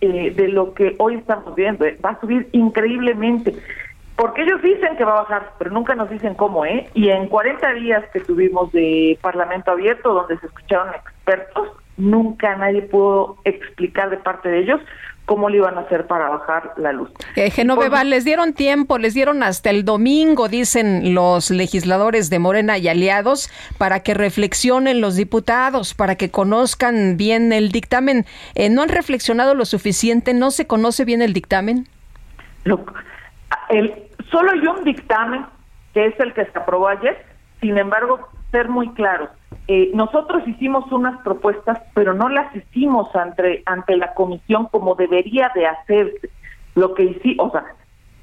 eh, 0.00 0.30
de 0.30 0.48
lo 0.48 0.74
que 0.74 0.94
hoy 0.98 1.16
estamos 1.16 1.54
viendo, 1.54 1.84
¿eh? 1.84 1.98
va 2.04 2.10
a 2.10 2.20
subir 2.20 2.48
increíblemente. 2.52 3.54
Porque 4.16 4.42
ellos 4.42 4.60
dicen 4.60 4.98
que 4.98 5.04
va 5.04 5.12
a 5.12 5.22
bajar, 5.22 5.52
pero 5.58 5.70
nunca 5.70 5.94
nos 5.94 6.10
dicen 6.10 6.34
cómo, 6.34 6.66
¿eh? 6.66 6.90
Y 6.92 7.08
en 7.08 7.26
40 7.26 7.72
días 7.72 8.04
que 8.12 8.20
tuvimos 8.20 8.70
de 8.70 9.18
Parlamento 9.22 9.70
abierto, 9.70 10.12
donde 10.12 10.36
se 10.38 10.46
escucharon 10.46 10.94
expertos, 10.94 11.68
nunca 11.96 12.54
nadie 12.56 12.82
pudo 12.82 13.36
explicar 13.44 14.10
de 14.10 14.18
parte 14.18 14.50
de 14.50 14.58
ellos 14.58 14.80
cómo 15.30 15.48
le 15.48 15.58
iban 15.58 15.78
a 15.78 15.82
hacer 15.82 16.08
para 16.08 16.28
bajar 16.28 16.72
la 16.76 16.90
luz. 16.90 17.08
Eh, 17.36 17.52
Genoveva, 17.52 18.02
les 18.02 18.24
dieron 18.24 18.52
tiempo, 18.52 18.98
les 18.98 19.14
dieron 19.14 19.44
hasta 19.44 19.70
el 19.70 19.84
domingo, 19.84 20.48
dicen 20.48 21.14
los 21.14 21.52
legisladores 21.52 22.30
de 22.30 22.40
Morena 22.40 22.78
y 22.78 22.88
aliados, 22.88 23.48
para 23.78 24.00
que 24.00 24.12
reflexionen 24.12 25.00
los 25.00 25.14
diputados, 25.14 25.94
para 25.94 26.16
que 26.16 26.32
conozcan 26.32 27.16
bien 27.16 27.52
el 27.52 27.70
dictamen. 27.70 28.26
Eh, 28.56 28.70
¿No 28.70 28.82
han 28.82 28.88
reflexionado 28.88 29.54
lo 29.54 29.66
suficiente? 29.66 30.34
¿No 30.34 30.50
se 30.50 30.66
conoce 30.66 31.04
bien 31.04 31.22
el 31.22 31.32
dictamen? 31.32 31.86
el, 33.68 33.94
solo 34.32 34.50
hay 34.50 34.66
un 34.66 34.82
dictamen, 34.82 35.46
que 35.94 36.06
es 36.06 36.18
el 36.18 36.34
que 36.34 36.44
se 36.44 36.58
aprobó 36.58 36.88
ayer, 36.88 37.24
sin 37.60 37.78
embargo, 37.78 38.18
ser 38.50 38.68
muy 38.68 38.92
claros 38.94 39.30
eh, 39.72 39.92
nosotros 39.94 40.42
hicimos 40.48 40.90
unas 40.90 41.22
propuestas, 41.22 41.80
pero 41.94 42.12
no 42.12 42.28
las 42.28 42.52
hicimos 42.56 43.14
ante, 43.14 43.62
ante 43.66 43.96
la 43.96 44.14
comisión 44.14 44.66
como 44.66 44.96
debería 44.96 45.52
de 45.54 45.64
hacerse. 45.64 46.28
Lo 46.74 46.92
que 46.92 47.04
hicimos, 47.04 47.46
o 47.46 47.50
sea, 47.52 47.64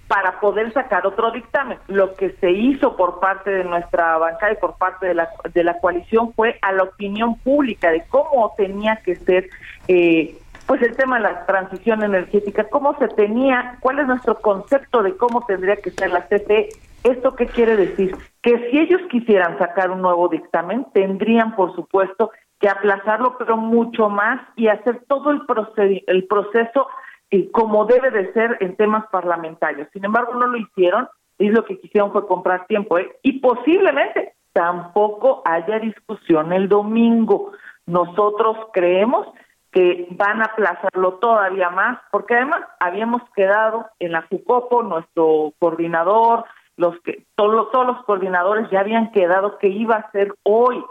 para 0.09 0.41
poder 0.41 0.73
sacar 0.73 1.07
otro 1.07 1.31
dictamen. 1.31 1.77
Lo 1.87 2.15
que 2.15 2.31
se 2.41 2.51
hizo 2.51 2.97
por 2.97 3.21
parte 3.21 3.49
de 3.49 3.63
nuestra 3.63 4.17
bancada 4.17 4.51
y 4.51 4.55
por 4.57 4.77
parte 4.77 5.07
de 5.07 5.13
la, 5.13 5.29
de 5.53 5.63
la 5.63 5.79
coalición 5.79 6.33
fue 6.33 6.59
a 6.61 6.73
la 6.73 6.83
opinión 6.83 7.37
pública 7.37 7.91
de 7.91 8.03
cómo 8.09 8.53
tenía 8.57 8.97
que 8.97 9.15
ser 9.15 9.49
eh, 9.87 10.37
pues 10.65 10.81
el 10.81 10.97
tema 10.97 11.15
de 11.15 11.23
la 11.23 11.45
transición 11.45 12.03
energética, 12.03 12.65
cómo 12.65 12.93
se 12.97 13.07
tenía, 13.07 13.77
cuál 13.79 13.99
es 13.99 14.07
nuestro 14.07 14.37
concepto 14.41 15.01
de 15.01 15.15
cómo 15.15 15.45
tendría 15.45 15.77
que 15.77 15.91
ser 15.91 16.11
la 16.11 16.27
CFE 16.27 16.67
¿Esto 17.07 17.35
qué 17.35 17.45
quiere 17.45 17.77
decir? 17.77 18.15
Que 18.41 18.69
si 18.69 18.79
ellos 18.79 19.01
quisieran 19.09 19.57
sacar 19.57 19.91
un 19.91 20.01
nuevo 20.01 20.27
dictamen, 20.27 20.85
tendrían, 20.93 21.55
por 21.55 21.73
supuesto, 21.73 22.31
que 22.59 22.67
aplazarlo, 22.67 23.37
pero 23.37 23.55
mucho 23.55 24.09
más 24.09 24.41
y 24.57 24.67
hacer 24.67 25.03
todo 25.07 25.31
el, 25.31 26.03
el 26.07 26.27
proceso 26.27 26.87
eh, 27.31 27.49
como 27.51 27.85
debe 27.85 28.11
de 28.11 28.33
ser 28.33 28.57
en 28.59 28.75
temas 28.75 29.05
parlamentarios. 29.07 29.87
Sin 29.93 30.03
embargo, 30.03 30.33
no 30.33 30.47
lo 30.47 30.57
hicieron 30.57 31.07
y 31.37 31.49
lo 31.49 31.63
que 31.63 31.79
quisieron 31.79 32.11
fue 32.11 32.27
comprar 32.27 32.65
tiempo. 32.67 32.97
¿eh? 32.97 33.17
Y 33.21 33.39
posiblemente 33.39 34.33
tampoco 34.51 35.43
haya 35.45 35.79
discusión 35.79 36.51
el 36.51 36.67
domingo. 36.67 37.53
Nosotros 37.85 38.57
creemos 38.73 39.27
que 39.71 40.07
van 40.11 40.41
a 40.41 40.45
aplazarlo 40.45 41.15
todavía 41.15 41.69
más, 41.69 41.99
porque 42.11 42.35
además 42.35 42.61
habíamos 42.79 43.21
quedado 43.35 43.85
en 43.99 44.11
la 44.11 44.23
FUCOPO, 44.23 44.83
nuestro 44.83 45.53
coordinador, 45.59 46.45
los 46.77 46.99
que 47.01 47.25
todos, 47.35 47.71
todos 47.71 47.87
los 47.87 48.03
coordinadores 48.05 48.69
ya 48.69 48.79
habían 48.79 49.11
quedado 49.11 49.57
que 49.57 49.67
iba 49.67 49.95
a 49.95 50.11
ser 50.11 50.33
hoy. 50.43 50.83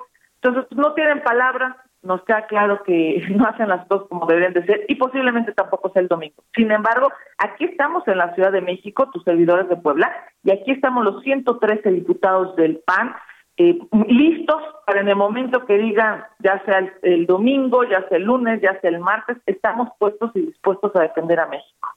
Entonces, 0.43 0.67
no 0.77 0.93
tienen 0.93 1.23
palabra, 1.23 1.77
nos 2.03 2.23
queda 2.25 2.47
claro 2.47 2.83
que 2.85 3.25
no 3.37 3.47
hacen 3.47 3.69
las 3.69 3.87
cosas 3.87 4.09
como 4.09 4.27
deben 4.27 4.53
de 4.53 4.65
ser 4.67 4.85
y 4.89 4.97
posiblemente 4.97 5.53
tampoco 5.53 5.91
sea 5.91 6.03
el 6.03 6.09
domingo. 6.09 6.43
Sin 6.55 6.71
embargo, 6.71 7.09
aquí 7.39 7.65
estamos 7.65 8.07
en 8.09 8.19
la 8.19 8.35
Ciudad 8.35 8.53
de 8.53 8.61
México, 8.61 9.11
tus 9.11 9.23
servidores 9.25 9.69
de 9.69 9.77
Puebla, 9.77 10.13
y 10.43 10.51
aquí 10.51 10.73
estamos 10.73 11.05
los 11.05 11.23
113 11.23 11.91
diputados 11.91 12.57
del 12.57 12.81
PAN, 12.85 13.15
eh, 13.59 13.79
listos 14.09 14.63
para 14.85 15.01
en 15.01 15.09
el 15.09 15.17
momento 15.17 15.65
que 15.65 15.79
digan, 15.79 16.25
ya 16.41 16.63
sea 16.65 16.79
el, 16.79 16.93
el 17.03 17.27
domingo, 17.27 17.85
ya 17.85 18.07
sea 18.09 18.19
el 18.19 18.25
lunes, 18.25 18.61
ya 18.61 18.79
sea 18.81 18.91
el 18.91 19.01
martes, 19.01 19.39
estamos 19.47 19.89
puestos 19.99 20.31
y 20.35 20.43
dispuestos 20.43 20.95
a 20.95 21.03
defender 21.03 21.41
a 21.41 21.47
México. 21.47 21.89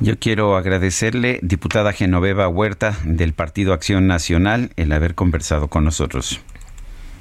Yo 0.00 0.18
quiero 0.18 0.56
agradecerle, 0.56 1.38
diputada 1.42 1.92
Genoveva 1.92 2.48
Huerta 2.48 2.96
del 3.04 3.32
Partido 3.32 3.72
Acción 3.72 4.08
Nacional, 4.08 4.70
el 4.76 4.92
haber 4.92 5.14
conversado 5.14 5.68
con 5.68 5.84
nosotros. 5.84 6.40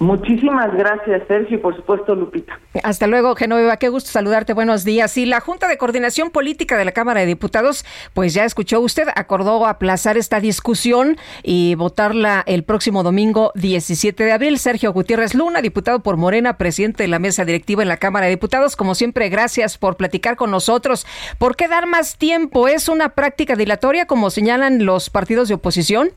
Muchísimas 0.04 0.76
gracias, 0.76 1.26
Sergio, 1.30 1.56
y 1.56 1.60
por 1.62 1.78
supuesto, 1.78 2.14
Lupita. 2.14 2.60
Hasta 2.84 3.08
luego, 3.08 3.36
Genoveva. 3.36 3.78
Qué 3.78 3.88
gusto 3.88 4.12
saludarte. 4.12 4.52
Buenos 4.52 4.84
días. 4.84 5.16
Y 5.18 5.26
la 5.26 5.40
Junta 5.40 5.70
de 5.70 5.78
Coordinación 5.78 6.30
Política 6.30 6.78
de 6.78 6.84
la 6.84 6.92
Cámara 6.92 7.22
de 7.22 7.26
Diputados, 7.26 7.86
pues 8.14 8.34
ya 8.34 8.44
escuchó 8.44 8.82
usted, 8.82 9.08
acordó 9.16 9.66
aplazar 9.66 10.18
esta 10.18 10.42
discusión 10.42 11.16
y 11.42 11.76
votarla 11.76 12.44
el 12.48 12.64
próximo 12.64 13.02
domingo 13.02 13.54
17 13.56 14.26
de 14.26 14.32
abril. 14.34 14.60
Sergio 14.60 14.92
Gutiérrez 14.92 15.36
Luna, 15.36 15.62
diputado 15.62 16.02
por 16.02 16.18
Morena, 16.18 16.58
presidente 16.58 17.04
de 17.04 17.08
la 17.08 17.20
mesa 17.20 17.46
directiva 17.46 17.82
en 17.82 17.88
la 17.88 17.96
Cámara 17.96 18.26
de 18.26 18.32
Diputados. 18.32 18.76
Como 18.76 18.96
siempre, 18.96 19.30
gracias 19.30 19.78
por 19.78 19.96
platicar 19.96 20.36
con 20.36 20.52
nosotros. 20.52 21.08
¿Por 21.38 21.56
qué 21.56 21.70
dar 21.70 21.88
más 21.88 22.18
tiempo? 22.18 22.68
¿Es 22.68 22.90
una 22.90 23.10
práctica 23.10 23.56
dilatoria, 23.56 24.06
como 24.06 24.30
señalan 24.32 24.86
los 24.86 25.10
partidos 25.10 25.48
de 25.48 25.54
oposición? 25.54 26.10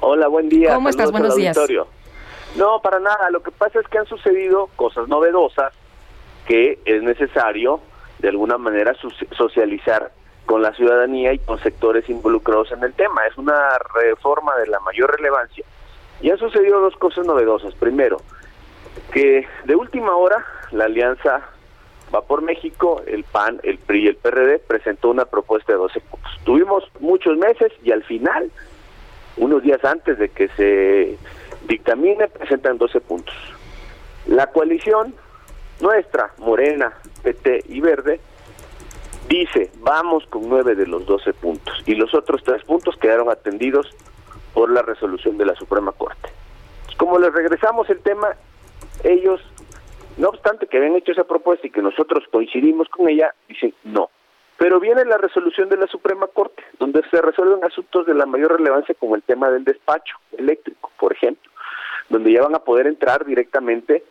Hola, 0.00 0.26
buen 0.26 0.48
día. 0.48 0.74
¿Cómo 0.74 0.88
estás? 0.88 1.12
Buenos 1.12 1.36
días. 1.36 1.56
No, 2.56 2.80
para 2.80 2.98
nada. 2.98 3.30
Lo 3.30 3.42
que 3.42 3.50
pasa 3.50 3.80
es 3.80 3.88
que 3.88 3.98
han 3.98 4.06
sucedido 4.06 4.68
cosas 4.76 5.08
novedosas 5.08 5.72
que 6.46 6.78
es 6.84 7.02
necesario 7.02 7.80
de 8.18 8.28
alguna 8.28 8.56
manera 8.56 8.94
socializar 9.36 10.12
con 10.46 10.62
la 10.62 10.72
ciudadanía 10.74 11.32
y 11.32 11.38
con 11.40 11.58
sectores 11.58 12.08
involucrados 12.08 12.72
en 12.72 12.82
el 12.84 12.94
tema. 12.94 13.26
Es 13.26 13.36
una 13.36 13.76
reforma 13.94 14.56
de 14.56 14.68
la 14.68 14.80
mayor 14.80 15.16
relevancia. 15.16 15.64
Y 16.20 16.30
han 16.30 16.38
sucedido 16.38 16.80
dos 16.80 16.96
cosas 16.96 17.26
novedosas. 17.26 17.74
Primero, 17.74 18.18
que 19.12 19.46
de 19.64 19.76
última 19.76 20.16
hora 20.16 20.44
la 20.70 20.84
alianza 20.84 21.42
va 22.14 22.22
por 22.22 22.42
México, 22.42 23.02
el 23.06 23.24
PAN, 23.24 23.60
el 23.64 23.78
PRI 23.78 24.04
y 24.04 24.08
el 24.08 24.16
PRD 24.16 24.60
presentó 24.60 25.10
una 25.10 25.24
propuesta 25.24 25.72
de 25.72 25.78
12 25.78 26.00
puntos. 26.00 26.32
Tuvimos 26.44 26.84
muchos 27.00 27.36
meses 27.36 27.72
y 27.82 27.90
al 27.90 28.04
final, 28.04 28.50
unos 29.36 29.62
días 29.62 29.84
antes 29.84 30.18
de 30.18 30.28
que 30.28 30.48
se 30.48 31.18
dictamina, 31.66 32.26
presentan 32.26 32.78
12 32.78 33.00
puntos. 33.00 33.34
La 34.26 34.48
coalición 34.48 35.14
nuestra, 35.80 36.32
Morena, 36.38 36.92
PT 37.22 37.64
y 37.68 37.80
Verde, 37.80 38.20
dice, 39.28 39.70
vamos 39.80 40.24
con 40.26 40.48
nueve 40.48 40.74
de 40.74 40.86
los 40.86 41.06
12 41.06 41.34
puntos 41.34 41.82
y 41.86 41.94
los 41.94 42.14
otros 42.14 42.42
tres 42.44 42.62
puntos 42.64 42.96
quedaron 42.96 43.28
atendidos 43.28 43.88
por 44.54 44.70
la 44.70 44.82
resolución 44.82 45.36
de 45.36 45.46
la 45.46 45.54
Suprema 45.54 45.92
Corte. 45.92 46.30
Como 46.96 47.18
les 47.18 47.32
regresamos 47.32 47.90
el 47.90 47.98
tema, 47.98 48.28
ellos, 49.04 49.40
no 50.16 50.28
obstante 50.28 50.66
que 50.66 50.78
habían 50.78 50.96
hecho 50.96 51.12
esa 51.12 51.24
propuesta 51.24 51.66
y 51.66 51.70
que 51.70 51.82
nosotros 51.82 52.24
coincidimos 52.30 52.88
con 52.88 53.08
ella, 53.08 53.34
dicen 53.48 53.74
no. 53.84 54.10
Pero 54.56 54.80
viene 54.80 55.04
la 55.04 55.18
resolución 55.18 55.68
de 55.68 55.76
la 55.76 55.86
Suprema 55.86 56.26
Corte, 56.28 56.62
donde 56.78 57.02
se 57.10 57.20
resuelven 57.20 57.62
asuntos 57.64 58.06
de 58.06 58.14
la 58.14 58.24
mayor 58.24 58.56
relevancia 58.56 58.94
como 58.94 59.14
el 59.14 59.22
tema 59.22 59.50
del 59.50 59.64
despacho 59.64 60.16
eléctrico, 60.38 60.90
por 60.98 61.12
ejemplo 61.12 61.45
ya 62.32 62.42
van 62.42 62.54
a 62.54 62.60
poder 62.60 62.86
entrar 62.86 63.24
directamente 63.24 64.04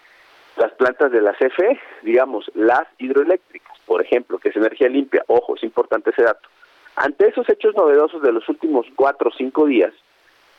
las 0.58 0.72
plantas 0.74 1.12
de 1.12 1.22
la 1.22 1.34
CFE, 1.34 1.80
digamos, 2.04 2.50
las 2.54 2.88
hidroeléctricas, 2.98 3.78
por 3.86 4.02
ejemplo, 4.02 4.38
que 4.38 4.50
es 4.50 4.56
energía 4.56 4.88
limpia. 4.88 5.24
Ojo, 5.28 5.56
es 5.56 5.64
importante 5.64 6.12
ese 6.12 6.24
dato. 6.24 6.48
Ante 6.96 7.28
esos 7.28 7.48
hechos 7.50 7.76
novedosos 7.76 8.22
de 8.22 8.32
los 8.32 8.48
últimos 8.48 8.88
cuatro 8.96 9.30
o 9.30 9.34
cinco 9.38 9.66
días, 9.66 9.94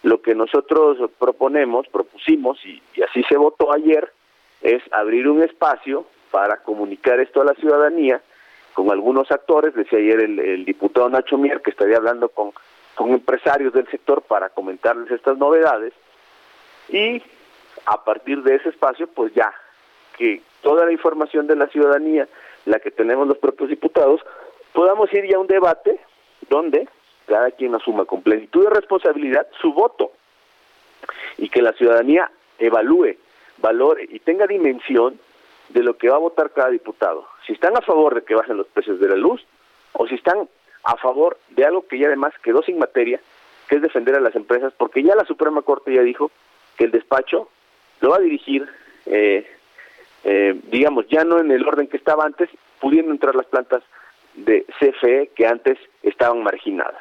lo 0.02 0.20
que 0.20 0.34
nosotros 0.34 0.98
proponemos, 1.18 1.88
propusimos, 1.88 2.58
y, 2.66 2.82
así 3.02 3.22
se 3.24 3.36
votó 3.36 3.72
ayer, 3.72 4.12
es 4.60 4.82
abrir 4.92 5.28
un 5.28 5.42
espacio 5.42 6.04
para 6.30 6.58
comunicar 6.58 7.20
esto 7.20 7.40
a 7.40 7.44
la 7.44 7.54
ciudadanía 7.54 8.20
con 8.74 8.90
algunos 8.90 9.30
actores, 9.30 9.74
decía 9.74 9.98
ayer 9.98 10.20
el, 10.20 10.38
el 10.38 10.64
diputado 10.66 11.08
Nacho 11.08 11.38
Mier, 11.38 11.62
que 11.62 11.70
estaría 11.70 11.96
hablando 11.96 12.28
con, 12.28 12.52
con 12.94 13.10
empresarios 13.10 13.72
del 13.72 13.88
sector 13.88 14.20
para 14.20 14.50
comentarles 14.50 15.10
estas 15.10 15.38
novedades, 15.38 15.94
y 16.90 17.22
a 17.86 18.04
partir 18.04 18.42
de 18.42 18.56
ese 18.56 18.68
espacio, 18.68 19.06
pues 19.06 19.32
ya, 19.34 19.52
que 20.18 20.42
toda 20.62 20.84
la 20.84 20.92
información 20.92 21.46
de 21.46 21.56
la 21.56 21.68
ciudadanía, 21.68 22.28
la 22.64 22.80
que 22.80 22.90
tenemos 22.90 23.28
los 23.28 23.38
propios 23.38 23.70
diputados, 23.70 24.20
podamos 24.72 25.12
ir 25.12 25.26
ya 25.26 25.36
a 25.36 25.40
un 25.40 25.46
debate 25.46 25.98
donde 26.50 26.88
cada 27.26 27.50
quien 27.52 27.74
asuma 27.74 28.04
con 28.04 28.22
plenitud 28.22 28.64
de 28.64 28.70
responsabilidad 28.70 29.46
su 29.60 29.72
voto 29.72 30.12
y 31.38 31.48
que 31.48 31.62
la 31.62 31.72
ciudadanía 31.72 32.30
evalúe, 32.58 33.16
valore 33.58 34.06
y 34.10 34.18
tenga 34.20 34.46
dimensión 34.46 35.18
de 35.68 35.82
lo 35.82 35.96
que 35.96 36.08
va 36.08 36.16
a 36.16 36.20
votar 36.20 36.52
cada 36.52 36.70
diputado. 36.70 37.26
Si 37.46 37.52
están 37.52 37.76
a 37.76 37.80
favor 37.80 38.14
de 38.14 38.22
que 38.22 38.34
bajen 38.34 38.56
los 38.56 38.66
precios 38.68 39.00
de 39.00 39.08
la 39.08 39.16
luz 39.16 39.44
o 39.92 40.06
si 40.06 40.14
están 40.14 40.48
a 40.84 40.96
favor 40.96 41.38
de 41.50 41.64
algo 41.64 41.86
que 41.86 41.98
ya 41.98 42.06
además 42.06 42.32
quedó 42.42 42.62
sin 42.62 42.78
materia, 42.78 43.20
que 43.68 43.76
es 43.76 43.82
defender 43.82 44.14
a 44.14 44.20
las 44.20 44.36
empresas, 44.36 44.72
porque 44.76 45.02
ya 45.02 45.16
la 45.16 45.24
Suprema 45.24 45.62
Corte 45.62 45.92
ya 45.92 46.02
dijo 46.02 46.30
que 46.76 46.84
el 46.84 46.92
despacho 46.92 47.48
lo 48.00 48.10
va 48.10 48.16
a 48.16 48.20
dirigir 48.20 48.68
eh, 49.06 49.46
eh, 50.28 50.60
digamos, 50.72 51.06
ya 51.08 51.24
no 51.24 51.38
en 51.38 51.52
el 51.52 51.66
orden 51.66 51.86
que 51.86 51.96
estaba 51.96 52.24
antes, 52.24 52.50
pudiendo 52.80 53.12
entrar 53.12 53.36
las 53.36 53.46
plantas 53.46 53.82
de 54.34 54.66
CFE 54.80 55.30
que 55.36 55.46
antes 55.46 55.78
estaban 56.02 56.42
marginadas. 56.42 57.00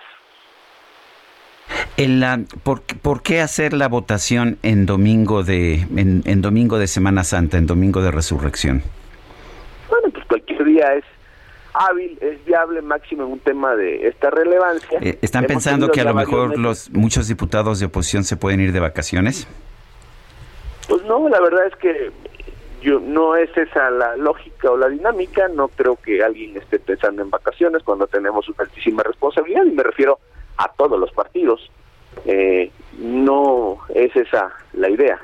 En 1.98 2.20
la, 2.20 2.40
¿por, 2.62 2.84
¿por, 2.84 3.24
qué 3.24 3.42
hacer 3.42 3.74
la 3.74 3.88
votación 3.88 4.60
en 4.62 4.86
domingo 4.86 5.44
de 5.44 5.88
en, 5.96 6.22
en, 6.26 6.42
domingo 6.44 6.78
de 6.78 6.86
Semana 6.86 7.24
Santa, 7.24 7.58
en 7.58 7.66
domingo 7.66 8.04
de 8.04 8.12
Resurrección? 8.12 8.84
Bueno, 9.90 10.10
pues 10.14 10.24
cualquier 10.28 10.64
día 10.64 10.94
es 10.94 11.04
hábil, 11.74 12.20
es 12.22 12.46
viable, 12.46 12.84
máximo 12.84 13.24
en 13.24 13.32
un 13.32 13.40
tema 13.40 13.76
de 13.76 14.08
esta 14.08 14.30
relevancia. 14.30 15.00
Eh, 15.02 15.18
¿Están 15.24 15.46
Hemos 15.46 15.54
pensando 15.54 15.92
que 15.92 16.02
a 16.02 16.04
lo 16.04 16.14
mejor 16.14 16.60
los 16.60 16.92
muchos 16.92 17.28
diputados 17.28 17.80
de 17.80 17.88
oposición 17.88 18.24
se 18.24 18.38
pueden 18.38 18.62
ir 18.62 18.72
de 18.72 18.80
vacaciones? 18.80 19.48
Pues 20.88 21.04
no, 21.04 21.28
la 21.30 21.40
verdad 21.42 21.68
es 21.68 21.76
que 21.76 22.12
yo 22.82 23.00
no 23.00 23.36
es 23.36 23.50
esa 23.58 23.90
la 23.90 24.16
lógica 24.16 24.70
o 24.70 24.78
la 24.78 24.90
dinámica, 24.90 25.48
no 25.48 25.70
creo 25.70 25.96
que 25.96 26.24
alguien 26.24 26.56
esté 26.58 26.80
pensando 26.80 27.24
en 27.24 27.30
vacaciones 27.30 27.82
cuando 27.84 28.06
tenemos 28.08 28.48
una 28.48 28.60
altísima 28.60 29.02
responsabilidad 29.04 29.66
y 29.66 29.72
me 29.72 29.84
refiero 29.84 30.20
a 30.58 30.72
todos 30.72 31.00
los 31.00 31.12
partidos. 31.12 31.72
Eh, 32.26 32.72
no 33.00 33.80
es 33.94 34.16
esa 34.16 34.52
la 34.74 34.90
idea. 34.90 35.20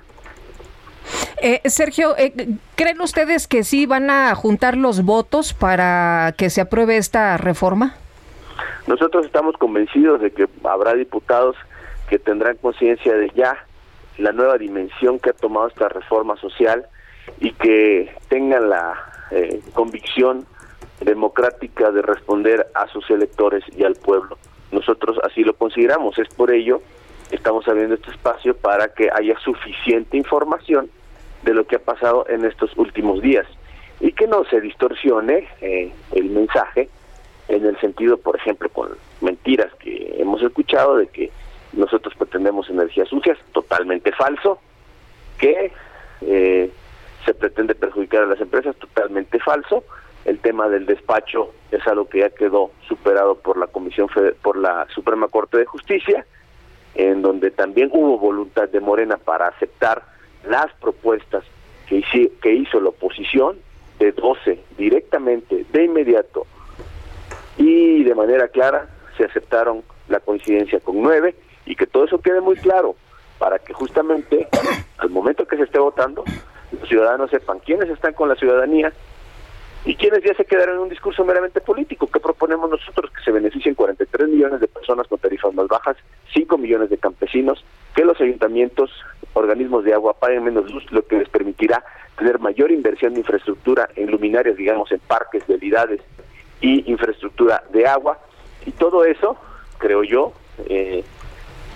Eh, 1.42 1.62
Sergio, 1.66 2.16
eh, 2.18 2.34
¿creen 2.76 3.02
ustedes 3.02 3.48
que 3.48 3.64
sí 3.64 3.86
van 3.86 4.10
a 4.10 4.34
juntar 4.36 4.78
los 4.78 5.04
votos 5.04 5.54
para 5.54 6.34
que 6.38 6.50
se 6.50 6.62
apruebe 6.62 6.98
esta 6.98 7.38
reforma? 7.38 7.96
Nosotros 8.88 9.26
estamos 9.26 9.56
convencidos 9.58 10.22
de 10.22 10.32
que 10.32 10.48
habrá 10.64 10.94
diputados 10.94 11.56
que 12.10 12.20
tendrán 12.20 12.58
conciencia 12.58 13.14
de 13.14 13.32
ya 13.36 13.66
la 14.22 14.32
nueva 14.32 14.58
dimensión 14.58 15.20
que 15.20 15.32
ha 15.32 15.34
tomado 15.34 15.68
esta 15.68 15.90
reforma 15.90 16.36
social 16.38 16.86
y 17.40 17.52
que 17.54 18.14
tengan 18.30 18.70
la 18.70 18.94
eh, 19.32 19.62
convicción 19.74 20.46
democrática 21.02 21.92
de 21.92 22.02
responder 22.02 22.68
a 22.74 22.88
sus 22.88 23.10
electores 23.10 23.64
y 23.76 23.84
al 23.84 23.96
pueblo. 23.96 24.38
Nosotros 24.72 25.18
así 25.24 25.44
lo 25.44 25.54
consideramos, 25.54 26.18
es 26.20 26.30
por 26.30 26.52
ello 26.52 26.82
estamos 27.32 27.68
abriendo 27.68 27.96
este 27.96 28.12
espacio 28.12 28.56
para 28.56 28.90
que 28.94 29.10
haya 29.10 29.38
suficiente 29.40 30.18
información 30.18 30.90
de 31.44 31.54
lo 31.54 31.66
que 31.66 31.78
ha 31.78 31.80
pasado 31.80 32.26
en 32.30 32.46
estos 32.46 32.76
últimos 32.78 33.22
días 33.22 33.48
y 34.00 34.12
que 34.12 34.28
no 34.28 34.44
se 34.46 34.62
distorsione 34.62 35.48
eh, 35.62 35.92
el 36.12 36.30
mensaje 36.30 36.90
en 37.48 37.66
el 37.66 37.80
sentido, 37.80 38.18
por 38.18 38.36
ejemplo, 38.36 38.70
con 38.70 38.90
mentiras 39.22 39.74
que 39.80 40.16
hemos 40.18 40.42
escuchado 40.42 40.98
de 40.98 41.08
que 41.08 41.32
nosotros 41.74 42.14
pretendemos 42.16 42.70
energías 42.70 43.08
sucias, 43.08 43.38
totalmente 43.54 44.12
falso, 44.12 44.60
que 45.38 45.72
eh, 46.22 46.72
se 47.26 47.34
pretende 47.34 47.76
perjudicar 47.76 48.24
a 48.24 48.28
las 48.28 48.42
empresas, 48.42 48.76
totalmente 48.78 49.40
falso. 49.40 49.84
El 50.26 50.40
tema 50.40 50.70
del 50.70 50.86
despacho 50.86 51.52
es 51.72 51.86
algo 51.88 52.08
que 52.08 52.20
ya 52.20 52.30
quedó 52.30 52.72
superado 52.88 53.36
por 53.36 53.58
la 53.58 53.68
Comisión 53.68 54.08
por 54.42 54.58
la 54.58 54.88
Suprema 54.94 55.28
Corte 55.28 55.58
de 55.58 55.66
Justicia, 55.66 56.26
en 56.94 57.22
donde 57.22 57.52
también 57.52 57.90
hubo 57.92 58.20
voluntad 58.20 58.70
de 58.70 58.80
Morena 58.80 59.18
para 59.18 59.48
aceptar 59.48 60.04
las 60.44 60.72
propuestas 60.74 61.44
que, 61.88 61.98
hizo, 61.98 62.34
que 62.42 62.54
hizo 62.54 62.80
la 62.80 62.90
oposición 62.90 63.58
de 63.98 64.12
12 64.12 64.60
directamente, 64.78 65.66
de 65.72 65.84
inmediato 65.84 66.46
y 67.58 68.04
de 68.04 68.16
manera 68.16 68.48
clara 68.48 68.88
se 69.18 69.26
aceptaron 69.26 69.84
la 70.08 70.20
coincidencia 70.20 70.80
con 70.80 71.02
9 71.02 71.36
y 71.72 71.76
que 71.78 71.88
todo 71.88 72.04
eso 72.04 72.20
quede 72.20 72.42
muy 72.42 72.58
claro 72.58 72.98
para 73.40 73.58
que 73.58 73.72
justamente 73.72 74.50
al 74.98 75.10
momento 75.10 75.48
que 75.48 75.56
se 75.56 75.64
esté 75.64 75.80
votando 75.80 76.26
los 76.78 76.90
ciudadanos 76.90 77.30
sepan 77.32 77.60
quiénes 77.60 77.90
están 77.90 78.14
con 78.14 78.28
la 78.28 78.36
ciudadanía 78.36 78.92
y 79.86 79.96
quienes 79.96 80.22
ya 80.22 80.34
se 80.34 80.44
quedaron 80.44 80.76
en 80.76 80.82
un 80.82 80.90
discurso 80.90 81.24
meramente 81.24 81.62
político. 81.62 82.08
que 82.08 82.20
proponemos 82.20 82.70
nosotros? 82.70 83.10
Que 83.12 83.24
se 83.24 83.32
beneficien 83.32 83.74
43 83.74 84.28
millones 84.28 84.60
de 84.60 84.68
personas 84.68 85.08
con 85.08 85.18
tarifas 85.18 85.54
más 85.54 85.68
bajas, 85.70 85.96
5 86.34 86.58
millones 86.58 86.90
de 86.90 86.98
campesinos, 86.98 87.64
que 87.96 88.04
los 88.04 88.20
ayuntamientos, 88.20 88.92
organismos 89.34 89.86
de 89.86 89.94
agua 89.94 90.14
paguen 90.14 90.44
menos 90.44 90.70
luz, 90.70 90.84
lo 90.92 91.08
que 91.08 91.20
les 91.20 91.30
permitirá 91.30 91.84
tener 92.18 92.38
mayor 92.40 92.70
inversión 92.70 93.14
de 93.14 93.22
infraestructura 93.22 93.90
en 93.96 94.12
luminarias, 94.12 94.58
digamos, 94.58 94.92
en 94.92 95.00
parques, 95.00 95.48
vialidades 95.48 96.02
y 96.60 96.92
infraestructura 96.92 97.64
de 97.72 97.88
agua. 97.88 98.20
Y 98.66 98.72
todo 98.72 99.06
eso, 99.06 99.38
creo 99.80 100.04
yo, 100.04 100.34
eh, 100.68 101.04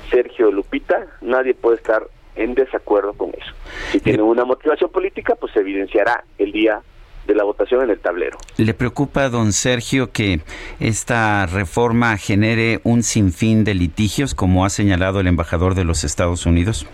Sergio 0.09 0.51
Lupita, 0.51 1.07
nadie 1.21 1.53
puede 1.53 1.77
estar 1.77 2.07
en 2.35 2.53
desacuerdo 2.53 3.13
con 3.13 3.29
eso. 3.29 3.51
Si 3.91 3.99
tiene 3.99 4.21
una 4.21 4.45
motivación 4.45 4.89
política, 4.91 5.35
pues 5.35 5.53
se 5.53 5.59
evidenciará 5.59 6.23
el 6.37 6.51
día 6.51 6.81
de 7.27 7.33
la 7.33 7.43
votación 7.43 7.83
en 7.83 7.89
el 7.89 7.99
tablero. 7.99 8.37
¿Le 8.57 8.73
preocupa, 8.73 9.29
don 9.29 9.51
Sergio, 9.51 10.11
que 10.11 10.41
esta 10.79 11.45
reforma 11.47 12.17
genere 12.17 12.81
un 12.83 13.03
sinfín 13.03 13.63
de 13.63 13.73
litigios, 13.73 14.35
como 14.35 14.65
ha 14.65 14.69
señalado 14.69 15.19
el 15.19 15.27
embajador 15.27 15.75
de 15.75 15.85
los 15.85 16.03
Estados 16.03 16.45
Unidos? 16.45 16.85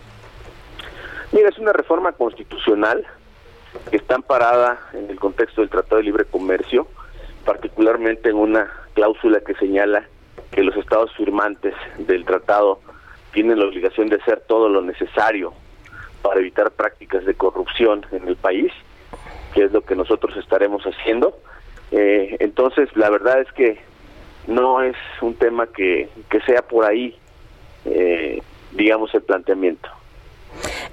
Mira, 1.33 1.49
es 1.49 1.57
una 1.57 1.73
reforma 1.73 2.11
constitucional 2.13 3.05
que 3.89 3.97
está 3.97 4.15
amparada 4.15 4.79
en 4.93 5.09
el 5.09 5.19
contexto 5.19 5.61
del 5.61 5.69
Tratado 5.69 5.97
de 5.97 6.03
Libre 6.03 6.25
Comercio, 6.25 6.87
particularmente 7.45 8.29
en 8.29 8.35
una 8.35 8.71
cláusula 8.93 9.41
que 9.41 9.55
señala 9.55 10.05
que 10.51 10.63
los 10.63 10.75
estados 10.75 11.11
firmantes 11.15 11.73
del 11.97 12.25
tratado 12.25 12.81
tienen 13.33 13.59
la 13.59 13.65
obligación 13.65 14.09
de 14.09 14.17
hacer 14.17 14.41
todo 14.47 14.69
lo 14.69 14.81
necesario 14.81 15.53
para 16.21 16.39
evitar 16.39 16.71
prácticas 16.71 17.25
de 17.25 17.33
corrupción 17.33 18.05
en 18.11 18.27
el 18.27 18.35
país 18.35 18.71
que 19.53 19.63
es 19.63 19.71
lo 19.71 19.81
que 19.81 19.95
nosotros 19.95 20.35
estaremos 20.37 20.83
haciendo. 20.83 21.37
Eh, 21.91 22.37
entonces, 22.39 22.89
la 22.95 23.09
verdad 23.09 23.41
es 23.41 23.51
que 23.51 23.79
no 24.47 24.81
es 24.81 24.95
un 25.21 25.35
tema 25.35 25.67
que, 25.67 26.09
que 26.29 26.39
sea 26.41 26.61
por 26.61 26.85
ahí, 26.85 27.15
eh, 27.85 28.41
digamos, 28.71 29.13
el 29.13 29.21
planteamiento. 29.21 29.89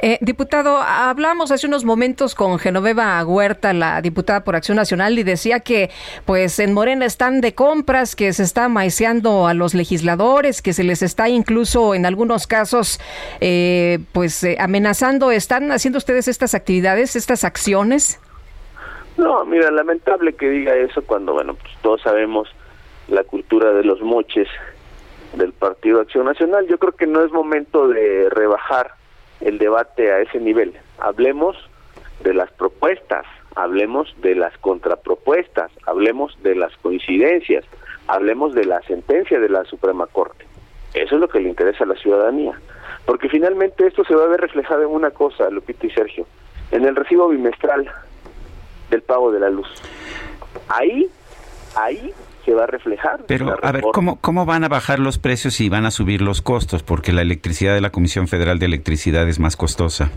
Eh, 0.01 0.19
diputado, 0.21 0.79
hablamos 0.79 1.51
hace 1.51 1.67
unos 1.67 1.85
momentos 1.85 2.35
con 2.35 2.59
Genoveva 2.59 3.25
Huerta, 3.25 3.73
la 3.73 4.01
diputada 4.01 4.45
por 4.45 4.57
Acción 4.57 4.77
Nacional, 4.77 5.19
y 5.19 5.23
decía 5.25 5.61
que 5.61 5.91
pues 6.25 6.59
en 6.59 6.73
Morena 6.73 7.05
están 7.05 7.41
de 7.41 7.55
compras, 7.55 8.15
que 8.15 8.33
se 8.33 8.45
está 8.45 8.69
maiceando 8.69 9.47
a 9.47 9.55
los 9.55 9.75
legisladores, 9.75 10.63
que 10.63 10.73
se 10.73 10.85
les 10.85 11.03
está 11.03 11.29
incluso 11.29 11.95
en 11.95 12.07
algunos 12.07 12.47
casos 12.47 13.01
eh, 13.41 13.99
pues 14.13 14.47
amenazando. 14.59 15.31
¿Están 15.31 15.73
haciendo 15.73 15.99
ustedes 15.99 16.29
estas 16.29 16.55
actividades, 16.55 17.17
estas 17.17 17.45
acciones? 17.45 18.21
No, 19.17 19.45
mira, 19.45 19.71
lamentable 19.73 20.35
que 20.35 20.49
diga 20.49 20.77
eso 20.77 21.03
cuando, 21.03 21.33
bueno, 21.33 21.55
pues 21.55 21.73
todos 21.83 22.01
sabemos 22.03 22.49
la 23.09 23.25
cultura 23.25 23.73
de 23.73 23.83
los 23.83 24.01
moches 24.01 24.47
del 25.35 25.53
Partido 25.53 26.01
Acción 26.01 26.27
Nacional. 26.27 26.67
Yo 26.69 26.79
creo 26.79 26.93
que 26.93 27.07
no 27.07 27.25
es 27.25 27.33
momento 27.33 27.89
de 27.89 28.29
rebajar 28.31 28.98
el 29.41 29.59
debate 29.59 30.13
a 30.13 30.21
ese 30.21 30.41
nivel. 30.41 30.75
Hablemos 30.99 31.57
de 32.23 32.35
las 32.35 32.51
propuestas, 32.53 33.25
hablemos 33.55 34.15
de 34.21 34.35
las 34.35 34.57
contrapropuestas, 34.59 35.71
hablemos 35.87 36.37
de 36.43 36.55
las 36.55 36.77
coincidencias, 36.79 37.65
hablemos 38.07 38.55
de 38.55 38.65
la 38.65 38.81
sentencia 38.83 39.39
de 39.39 39.49
la 39.49 39.65
Suprema 39.65 40.07
Corte. 40.07 40.47
Eso 40.95 41.15
es 41.15 41.21
lo 41.21 41.29
que 41.29 41.41
le 41.41 41.51
interesa 41.51 41.85
a 41.85 41.89
la 41.89 41.97
ciudadanía. 41.97 42.59
Porque 43.07 43.29
finalmente 43.29 43.87
esto 43.87 44.05
se 44.05 44.15
va 44.15 44.25
a 44.25 44.29
ver 44.29 44.41
reflejado 44.41 44.83
en 44.83 44.89
una 44.89 45.11
cosa, 45.11 45.51
Lupita 45.51 45.87
y 45.87 45.91
Sergio, 45.91 46.27
en 46.71 46.85
el 46.85 46.97
recibo 46.97 47.29
bimestral 47.29 47.91
del 48.91 49.03
pago 49.03 49.31
de 49.31 49.41
la 49.41 49.51
luz. 49.51 49.69
Ahí, 50.69 51.09
ahí 51.77 52.13
va 52.55 52.65
a 52.65 52.67
reflejar. 52.67 53.25
Pero, 53.27 53.57
a 53.63 53.73
ver, 53.73 53.85
¿cómo, 53.93 54.21
¿cómo 54.21 54.47
van 54.47 54.65
a 54.65 54.69
bajar 54.69 54.99
los 54.99 55.19
precios 55.19 55.61
y 55.61 55.69
van 55.69 55.87
a 55.87 55.91
subir 55.91 56.23
los 56.23 56.43
costos? 56.43 56.83
Porque 56.83 57.13
la 57.13 57.23
electricidad 57.23 57.75
de 57.75 57.81
la 57.81 57.91
Comisión 57.91 58.29
Federal 58.29 58.59
de 58.59 58.67
Electricidad 58.67 59.29
es 59.29 59.39
más 59.39 59.57
costosa. 59.57 60.11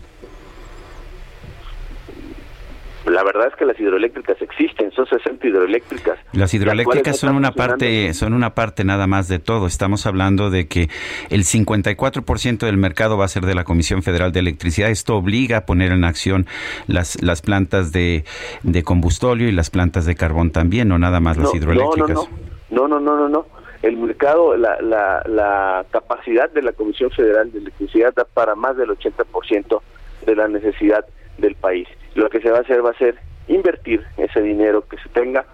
La 3.06 3.24
verdad 3.24 3.48
es 3.48 3.56
que 3.56 3.66
las 3.66 3.80
hidroeléctricas 3.80 4.40
existen, 4.42 4.92
son 4.92 5.08
60 5.08 5.48
hidroeléctricas. 5.48 6.20
Las 6.34 6.54
hidroeléctricas 6.54 7.18
son 7.18 7.36
una 7.36 7.52
parte, 7.52 8.14
son 8.14 8.34
una 8.34 8.54
parte 8.54 8.84
nada 8.84 9.08
más 9.08 9.28
de 9.28 9.40
todo. 9.40 9.66
Estamos 9.66 10.06
hablando 10.06 10.52
de 10.52 10.68
que 10.68 10.88
el 11.32 11.44
54% 11.44 12.60
del 12.60 12.78
mercado 12.78 13.18
va 13.18 13.26
a 13.26 13.28
ser 13.28 13.46
de 13.46 13.56
la 13.56 13.64
Comisión 13.64 14.04
Federal 14.04 14.32
de 14.32 14.42
Electricidad. 14.42 14.92
Esto 14.92 15.16
obliga 15.16 15.58
a 15.58 15.66
poner 15.66 15.92
en 15.92 16.04
acción 16.04 16.46
las, 16.88 17.22
las 17.24 17.42
plantas 17.42 17.92
de, 17.92 18.24
de 18.62 18.84
combustóleo 18.84 19.50
y 19.50 19.52
las 19.52 19.72
plantas 19.72 20.06
de 20.06 20.14
carbón 20.14 20.52
también, 20.52 20.88
no 20.88 21.00
nada 21.00 21.20
más 21.20 21.38
las 21.38 21.56
hidroeléctricas. 21.56 22.30
No, 22.70 22.88
no, 22.88 23.00
no, 23.00 23.18
no, 23.18 23.28
no. 23.28 23.48
El 23.82 23.98
mercado, 23.98 24.56
la, 24.56 24.80
la, 24.80 25.24
la 25.26 25.86
capacidad 25.90 26.52
de 26.52 26.62
la 26.62 26.72
Comisión 26.72 27.10
Federal 27.10 27.52
de 27.52 27.58
Electricidad 27.58 28.14
da 28.14 28.26
para 28.26 28.54
más 28.54 28.78
del 28.78 28.90
80% 28.90 29.82
de 30.28 30.36
la 30.36 30.48
necesidad 30.48 31.04
del 31.40 31.56
país 31.56 31.88
lo 32.16 32.30
que 32.30 32.42
se 32.42 32.50
va 32.50 32.60
a 32.60 32.62
hacer 32.62 32.86
va 32.86 32.92
a 32.92 32.98
ser 32.98 33.16
invertir 33.48 34.06
ese 34.18 34.42
dinero 34.42 34.88
que 34.88 34.98
se 34.98 35.10
tenga 35.10 35.46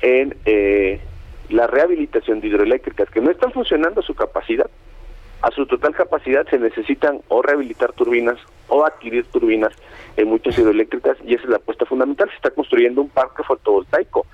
en 0.00 0.36
eh, 0.44 1.00
la 1.48 1.66
rehabilitación 1.66 2.40
de 2.40 2.48
hidroeléctricas 2.48 3.10
que 3.10 3.20
no 3.20 3.30
están 3.30 3.52
funcionando 3.52 4.00
a 4.00 4.04
su 4.04 4.14
capacidad. 4.14 4.70
a 5.42 5.50
su 5.50 5.66
total 5.66 5.94
capacidad 5.94 6.46
se 6.48 6.58
necesitan 6.58 7.20
o 7.28 7.42
rehabilitar 7.42 7.92
turbinas 7.92 8.38
o 8.68 8.84
adquirir 8.86 9.26
turbinas 9.26 9.74
en 10.16 10.28
muchas 10.28 10.56
hidroeléctricas 10.58 11.18
y 11.22 11.34
esa 11.34 11.44
es 11.44 11.50
la 11.50 11.56
apuesta 11.56 11.84
fundamental. 11.84 12.30
Se 12.30 12.36
está 12.36 12.50
construyendo 12.50 13.02
un 13.02 13.10
parque 13.10 13.42
fotovoltaico, 13.42 14.26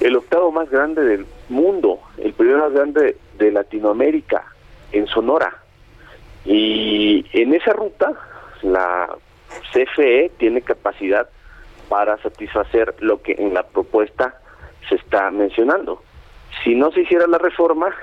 el 0.00 0.16
octavo 0.16 0.50
más 0.50 0.70
grande 0.70 1.04
del 1.04 1.26
mundo, 1.50 2.00
el 2.16 2.32
primero 2.32 2.60
más 2.60 2.72
grande 2.72 3.16
de 3.36 3.52
Latinoamérica, 3.52 4.46
en 4.92 5.06
Sonora. 5.06 5.58
Y 6.46 7.26
en 7.34 7.52
esa 7.52 7.74
ruta 7.74 8.12
la 8.62 9.14
CFE 9.72 10.30
tiene 10.38 10.62
capacidad 10.62 11.28
para 11.88 12.16
satisfacer 12.18 12.94
lo 13.00 13.20
que 13.22 13.34
en 13.38 13.54
la 13.54 13.64
propuesta 13.64 14.40
se 14.88 14.94
está 14.96 15.30
mencionando. 15.30 16.02
Si 16.62 16.74
no 16.74 16.90
se 16.92 17.00
hiciera 17.00 17.26
la 17.26 17.38
reforma, 17.38 17.94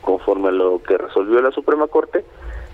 conforme 0.00 0.48
a 0.48 0.52
lo 0.52 0.82
que 0.82 0.98
resolvió 0.98 1.40
la 1.40 1.50
Suprema 1.50 1.86
Corte, 1.88 2.24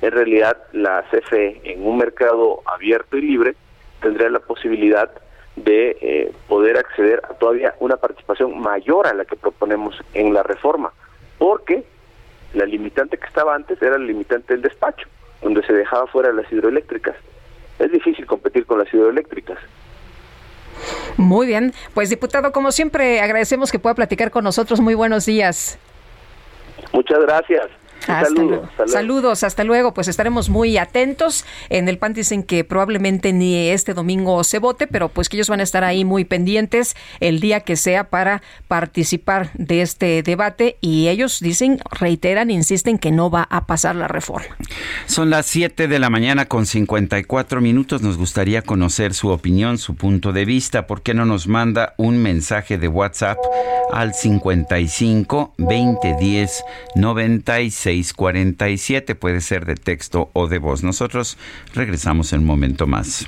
en 0.03 0.11
realidad 0.11 0.57
la 0.73 1.05
CFE 1.11 1.61
en 1.65 1.87
un 1.87 1.99
mercado 1.99 2.63
abierto 2.67 3.17
y 3.17 3.23
libre 3.23 3.55
tendría 4.01 4.31
la 4.31 4.41
posibilidad 4.41 5.11
de 5.57 5.97
eh, 6.01 6.33
poder 6.49 6.79
acceder 6.79 7.21
a 7.25 7.35
todavía 7.35 7.75
una 7.81 7.97
participación 7.97 8.59
mayor 8.61 9.07
a 9.07 9.15
la 9.15 9.25
que 9.25 9.37
proponemos 9.37 9.97
en 10.15 10.33
la 10.33 10.43
reforma, 10.43 10.93
porque 11.39 11.85
la 12.55 12.65
limitante 12.65 13.19
que 13.19 13.27
estaba 13.27 13.55
antes 13.55 13.81
era 13.81 13.99
la 13.99 14.05
limitante 14.05 14.55
del 14.55 14.63
despacho, 14.63 15.07
donde 15.43 15.63
se 15.67 15.73
dejaba 15.73 16.07
fuera 16.07 16.33
las 16.33 16.51
hidroeléctricas. 16.51 17.17
Es 17.81 17.91
difícil 17.91 18.27
competir 18.27 18.67
con 18.67 18.79
las 18.79 18.93
hidroeléctricas. 18.93 19.59
Muy 21.17 21.47
bien, 21.47 21.73
pues 21.95 22.11
diputado, 22.11 22.53
como 22.53 22.73
siempre, 22.73 23.21
agradecemos 23.21 23.73
que 23.73 23.79
pueda 23.79 23.95
platicar 23.95 24.31
con 24.31 24.45
nosotros. 24.45 24.81
Muy 24.81 24.95
buenos 24.95 25.27
días. 25.27 25.79
Muchas 26.93 27.21
gracias. 27.21 27.67
Saludos, 28.07 28.69
saludos, 28.87 29.45
hasta 29.45 29.65
luego. 29.65 29.95
Pues 29.95 30.09
estaremos 30.09 30.49
muy 30.49 30.79
atentos. 30.79 31.45
En 31.69 31.89
el 31.89 31.99
PAN 31.99 32.15
dicen 32.15 32.43
que 32.43 32.65
probablemente 32.65 33.33
ni 33.33 33.69
este 33.69 33.95
domingo 33.95 34.43
se 34.45 34.59
vote, 34.59 34.87
pero 34.87 35.09
pues 35.09 35.29
que 35.29 35.37
ellos 35.37 35.49
van 35.49 35.61
a 35.61 35.63
estar 35.63 35.85
ahí 35.85 36.05
muy 36.05 36.25
pendientes 36.25 36.97
el 37.21 37.41
día 37.41 37.61
que 37.61 37.77
sea 37.77 38.05
para 38.05 38.43
participar 38.69 39.51
de 39.55 39.83
este 39.83 40.23
debate 40.23 40.77
y 40.81 41.09
ellos 41.09 41.41
dicen, 41.41 41.81
reiteran, 41.91 42.51
insisten 42.51 42.99
que 42.99 43.13
no 43.13 43.31
va 43.31 43.47
a 43.51 43.67
pasar 43.67 43.97
la 43.97 44.09
reforma. 44.09 44.57
Son 45.07 45.31
las 45.31 45.47
7 45.47 45.89
de 45.89 45.99
la 45.99 46.11
mañana 46.11 46.47
con 46.47 46.67
54 46.67 47.61
minutos. 47.61 48.03
Nos 48.03 48.17
gustaría 48.17 48.63
conocer 48.63 49.15
su 49.15 49.29
opinión, 49.29 49.79
su 49.79 49.95
punto 49.95 50.33
de 50.33 50.45
vista. 50.45 50.87
¿Por 50.87 51.03
qué 51.03 51.15
no 51.15 51.25
nos 51.25 51.47
manda 51.47 51.95
un 51.97 52.19
mensaje 52.19 52.79
de 52.79 52.89
WhatsApp 52.89 53.39
al 53.93 54.15
55 54.15 55.55
2010 55.59 56.65
96 56.97 57.87
647. 57.91 59.15
Puede 59.15 59.41
ser 59.41 59.67
de 59.67 59.75
texto 59.75 60.31
o 60.33 60.47
de 60.47 60.59
voz. 60.59 60.83
Nosotros 60.85 61.37
regresamos 61.75 62.33
en 62.33 62.41
un 62.41 62.47
momento 62.47 62.87
más. 62.87 63.27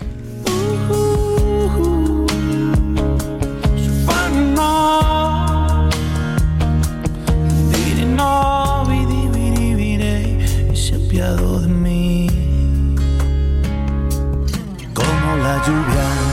como 14.95 15.37
la 15.37 15.63
lluvia 15.67 16.33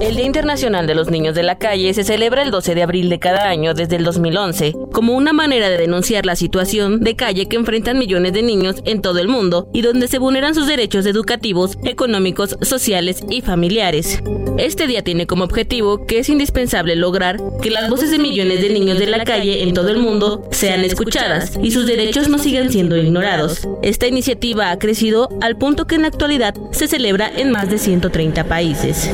El 0.00 0.14
Día 0.14 0.26
Internacional 0.26 0.86
de 0.86 0.94
los 0.94 1.10
Niños 1.10 1.34
de 1.34 1.42
la 1.42 1.56
Calle 1.56 1.94
se 1.94 2.04
celebra 2.04 2.42
el 2.42 2.50
12 2.50 2.74
de 2.74 2.82
abril 2.82 3.08
de 3.08 3.18
cada 3.18 3.48
año 3.48 3.72
desde 3.72 3.96
el 3.96 4.04
2011, 4.04 4.74
como 4.92 5.14
una 5.14 5.32
manera 5.32 5.70
de 5.70 5.78
denunciar 5.78 6.26
la 6.26 6.36
situación 6.36 7.00
de 7.00 7.16
calle 7.16 7.46
que 7.46 7.56
enfrentan 7.56 7.98
millones 7.98 8.34
de 8.34 8.42
niños 8.42 8.76
en 8.84 9.00
todo 9.00 9.18
el 9.20 9.28
mundo 9.28 9.68
y 9.72 9.80
donde 9.80 10.06
se 10.06 10.18
vulneran 10.18 10.54
sus 10.54 10.66
derechos 10.66 11.06
educativos, 11.06 11.78
económicos, 11.82 12.58
sociales 12.60 13.22
y 13.30 13.40
familiares. 13.40 14.22
Este 14.58 14.86
día 14.86 15.02
tiene 15.02 15.26
como 15.26 15.44
objetivo 15.44 16.06
que 16.06 16.18
es 16.18 16.28
indispensable 16.28 16.94
lograr 16.94 17.40
que 17.62 17.70
las 17.70 17.88
voces 17.88 18.10
de 18.10 18.18
millones 18.18 18.60
de 18.60 18.70
niños 18.70 18.98
de 18.98 19.06
la 19.06 19.24
calle 19.24 19.62
en 19.62 19.72
todo 19.72 19.88
el 19.88 19.98
mundo 19.98 20.46
sean 20.50 20.84
escuchadas 20.84 21.58
y 21.62 21.70
sus 21.70 21.86
derechos 21.86 22.28
no 22.28 22.38
sigan 22.38 22.70
siendo 22.70 22.98
ignorados. 22.98 23.66
Esta 23.82 24.06
iniciativa 24.06 24.70
ha 24.70 24.78
crecido 24.78 25.30
al 25.40 25.56
punto 25.56 25.86
que 25.86 25.94
en 25.94 26.02
la 26.02 26.08
actualidad 26.08 26.54
se 26.70 26.86
celebra 26.86 27.30
en 27.34 27.50
más 27.50 27.70
de 27.70 27.78
130 27.78 28.44
países. 28.44 29.10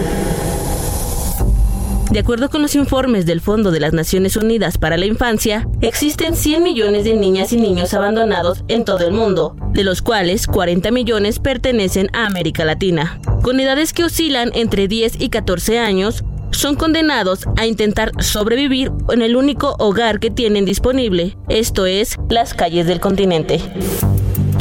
De 2.12 2.18
acuerdo 2.18 2.50
con 2.50 2.60
los 2.60 2.74
informes 2.74 3.24
del 3.24 3.40
Fondo 3.40 3.70
de 3.70 3.80
las 3.80 3.94
Naciones 3.94 4.36
Unidas 4.36 4.76
para 4.76 4.98
la 4.98 5.06
Infancia, 5.06 5.66
existen 5.80 6.36
100 6.36 6.62
millones 6.62 7.04
de 7.04 7.16
niñas 7.16 7.54
y 7.54 7.56
niños 7.56 7.94
abandonados 7.94 8.64
en 8.68 8.84
todo 8.84 9.06
el 9.06 9.14
mundo, 9.14 9.56
de 9.72 9.82
los 9.82 10.02
cuales 10.02 10.46
40 10.46 10.90
millones 10.90 11.38
pertenecen 11.38 12.10
a 12.12 12.26
América 12.26 12.66
Latina. 12.66 13.18
Con 13.40 13.60
edades 13.60 13.94
que 13.94 14.04
oscilan 14.04 14.50
entre 14.54 14.88
10 14.88 15.22
y 15.22 15.30
14 15.30 15.78
años, 15.78 16.22
son 16.50 16.76
condenados 16.76 17.46
a 17.56 17.64
intentar 17.64 18.12
sobrevivir 18.22 18.92
en 19.08 19.22
el 19.22 19.34
único 19.34 19.74
hogar 19.78 20.20
que 20.20 20.30
tienen 20.30 20.66
disponible, 20.66 21.38
esto 21.48 21.86
es, 21.86 22.18
las 22.28 22.52
calles 22.52 22.86
del 22.86 23.00
continente. 23.00 23.58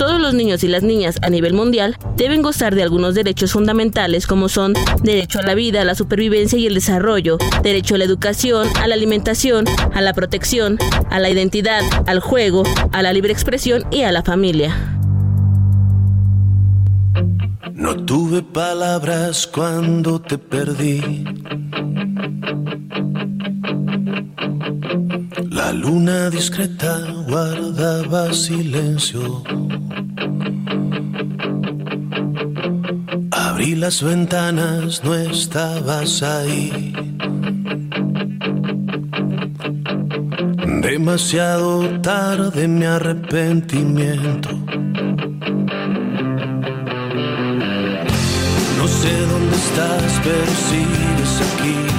Todos 0.02 0.20
los 0.20 0.34
niños 0.34 0.64
y 0.64 0.68
las 0.68 0.82
niñas 0.82 1.20
a 1.22 1.30
nivel 1.30 1.54
mundial 1.54 1.96
deben 2.18 2.42
gozar 2.42 2.74
de 2.74 2.82
algunos 2.82 3.14
derechos 3.14 3.52
fundamentales 3.52 4.26
como 4.26 4.50
son 4.50 4.74
derecho 5.04 5.38
a 5.38 5.44
la 5.44 5.54
vida, 5.54 5.82
a 5.82 5.86
la 5.86 5.94
supervivencia 5.94 6.58
y 6.58 6.66
el 6.66 6.74
desarrollo, 6.74 7.38
derecho 7.62 7.94
a 7.94 7.98
la 8.00 8.06
educación, 8.06 8.68
a 8.82 8.88
la 8.88 8.96
alimentación, 8.96 9.66
a 9.94 10.02
la 10.02 10.16
protección, 10.16 10.80
a 11.12 11.20
la 11.20 11.30
identidad, 11.30 11.84
al 12.08 12.20
juego, 12.20 12.64
a 12.92 13.04
la 13.04 13.14
libre 13.14 13.32
expresión 13.32 13.84
y 13.92 14.02
a 14.02 14.12
la 14.12 14.24
familia. 14.24 14.76
No 17.76 17.96
tuve 18.04 18.42
palabras 18.42 19.46
cuando 19.46 20.20
te 20.20 20.40
perdí. 20.40 21.26
La 25.72 25.78
luna 25.78 26.30
discreta 26.30 27.00
guardaba 27.30 28.34
silencio. 28.34 29.42
Abrí 33.32 33.76
las 33.76 34.04
ventanas, 34.04 35.02
no 35.06 35.16
estabas 35.16 36.24
ahí. 36.24 36.94
Demasiado 40.82 42.02
tarde 42.02 42.68
mi 42.68 42.84
arrepentimiento. 42.84 44.50
No 48.78 48.88
sé 48.90 49.14
dónde 49.32 49.56
estás, 49.56 50.20
pero 50.22 50.52
sigues 50.68 51.42
aquí. 51.48 51.91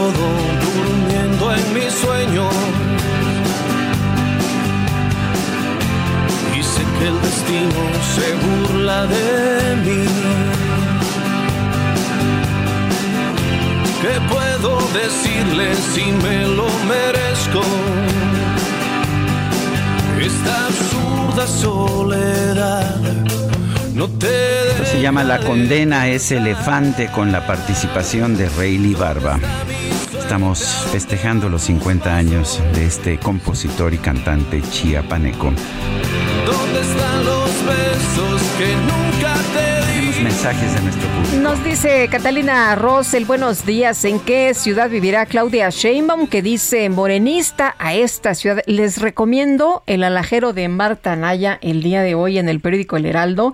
Todo, 0.00 0.26
durmiendo 0.66 1.44
en 1.54 1.64
mi 1.74 1.86
sueño. 2.02 2.48
Y 6.58 6.62
sé 6.62 6.82
que 6.96 7.06
el 7.12 7.18
destino 7.28 7.82
se 8.14 8.26
burla 8.44 9.06
de 9.06 9.76
mí. 9.84 10.04
¿Qué 14.02 14.14
puedo 14.34 14.70
decirle 15.02 15.66
si 15.92 16.04
me 16.24 16.38
lo 16.56 16.68
merezco? 16.92 17.62
Esta 20.28 20.54
absurda 20.66 21.46
soledad 21.46 23.00
no 24.00 24.08
te 24.08 24.70
Esto 24.70 24.84
se 24.86 25.02
llama 25.02 25.24
La 25.24 25.40
condena 25.40 26.08
es 26.08 26.32
elefante 26.32 27.08
con 27.08 27.32
la 27.32 27.46
participación 27.46 28.34
de 28.34 28.48
Rayleigh 28.48 28.94
Barba. 28.94 29.38
Estamos 30.30 30.62
festejando 30.92 31.48
los 31.48 31.62
50 31.62 32.16
años 32.16 32.62
de 32.72 32.86
este 32.86 33.18
compositor 33.18 33.92
y 33.94 33.98
cantante 33.98 34.62
chiapaneco. 34.62 35.46
¿Dónde 36.46 36.80
están 36.80 37.24
los 37.24 37.50
besos 37.66 38.40
que 38.56 38.76
nunca 38.76 39.34
te 39.52 40.12
di? 40.12 40.22
mensajes 40.22 40.72
de 40.72 40.82
nuestro 40.82 41.08
público. 41.08 41.36
Nos 41.42 41.64
dice 41.64 42.06
Catalina 42.08 42.76
Rosel, 42.76 43.24
buenos 43.24 43.66
días. 43.66 44.04
¿En 44.04 44.20
qué 44.20 44.54
ciudad 44.54 44.88
vivirá 44.88 45.26
Claudia 45.26 45.68
Sheinbaum? 45.70 46.28
Que 46.28 46.42
dice 46.42 46.88
morenista 46.90 47.74
a 47.80 47.94
esta 47.94 48.36
ciudad. 48.36 48.62
Les 48.66 48.98
recomiendo 48.98 49.82
el 49.86 50.04
alajero 50.04 50.52
de 50.52 50.68
Marta 50.68 51.16
Naya 51.16 51.58
el 51.60 51.82
día 51.82 52.02
de 52.02 52.14
hoy 52.14 52.38
en 52.38 52.48
el 52.48 52.60
periódico 52.60 52.96
El 52.96 53.06
Heraldo. 53.06 53.52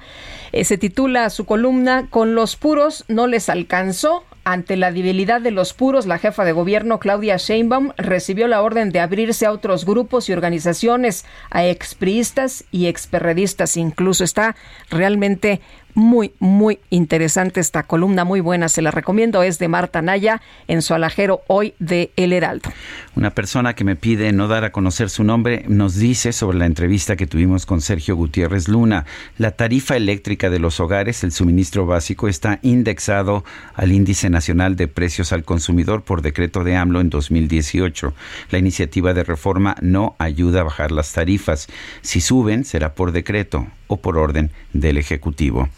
Eh, 0.53 0.65
se 0.67 0.77
titula 0.77 1.31
su 1.31 1.47
columna 1.47 2.09
Con 2.11 2.35
los 2.35 2.57
puros 2.57 3.07
no 3.09 3.27
les 3.27 3.49
alcanzó. 3.49 4.25
Ante 4.49 4.77
la 4.77 4.93
debilidad 4.93 5.41
de 5.41 5.51
los 5.51 5.73
puros, 5.73 6.07
la 6.07 6.19
jefa 6.19 6.45
de 6.45 6.53
gobierno 6.53 7.01
Claudia 7.01 7.37
Sheinbaum 7.37 7.91
recibió 7.97 8.47
la 8.47 8.63
orden 8.63 8.93
de 8.93 9.01
abrirse 9.01 9.45
a 9.45 9.51
otros 9.51 9.85
grupos 9.85 10.29
y 10.29 10.33
organizaciones, 10.33 11.25
a 11.51 11.65
expriistas 11.67 12.63
y 12.71 12.87
experredistas. 12.87 13.77
Incluso 13.77 14.23
está 14.23 14.55
realmente 14.89 15.61
muy, 15.97 16.33
muy 16.41 16.79
interesante 16.91 17.59
esta 17.59 17.83
columna, 17.83 18.25
muy 18.25 18.41
buena, 18.41 18.69
se 18.69 18.83
la 18.83 18.91
recomiendo, 18.91 19.43
es 19.43 19.59
de 19.59 19.67
Marta 19.67 20.03
Naya 20.03 20.43
en 20.69 20.83
su 20.83 20.93
alajero 20.93 21.41
hoy 21.47 21.73
de 21.79 22.13
El 22.17 22.35
Heraldo. 22.35 22.71
Una 23.17 23.31
persona 23.31 23.75
que 23.75 23.83
me 23.83 23.97
pide 23.97 24.31
no 24.33 24.47
dar 24.47 24.65
a 24.65 24.73
conocer 24.73 25.09
su 25.09 25.25
nombre 25.25 25.65
nos 25.69 25.95
dice 25.95 26.35
sobre 26.35 26.59
la 26.59 26.67
entrevista 26.67 27.17
que 27.17 27.27
tuvimos 27.27 27.65
con 27.65 27.81
Sergio 27.81 28.15
Gutiérrez 28.15 28.69
Luna, 28.69 29.07
la 29.39 29.53
tarifa 29.53 29.97
eléctrica 29.97 30.51
de 30.51 30.59
los 30.59 30.81
hogares, 30.81 31.25
el 31.25 31.33
suministro 31.33 31.87
básico, 31.87 32.29
está 32.29 32.59
indexado 32.61 33.43
al 33.73 33.91
índice 33.91 34.29
nacional 34.29 34.77
de 34.77 34.89
precios 34.89 35.33
al 35.33 35.45
consumidor 35.45 36.03
por 36.03 36.21
decreto 36.21 36.63
de 36.63 36.77
AMLO 36.77 37.01
en 37.01 37.09
2018. 37.09 38.13
La 38.51 38.59
iniciativa 38.59 39.15
de 39.15 39.25
reforma 39.25 39.77
no 39.81 40.15
ayuda 40.19 40.61
a 40.61 40.65
bajar 40.65 40.93
las 40.93 41.15
tarifas. 41.15 41.69
Si 42.03 42.21
suben, 42.21 42.67
será 42.67 42.95
por 42.95 43.13
decreto 43.13 43.67
o 43.87 43.97
por 43.97 44.19
orden 44.19 44.51
del 44.75 44.99
Ejecutivo 44.99 45.71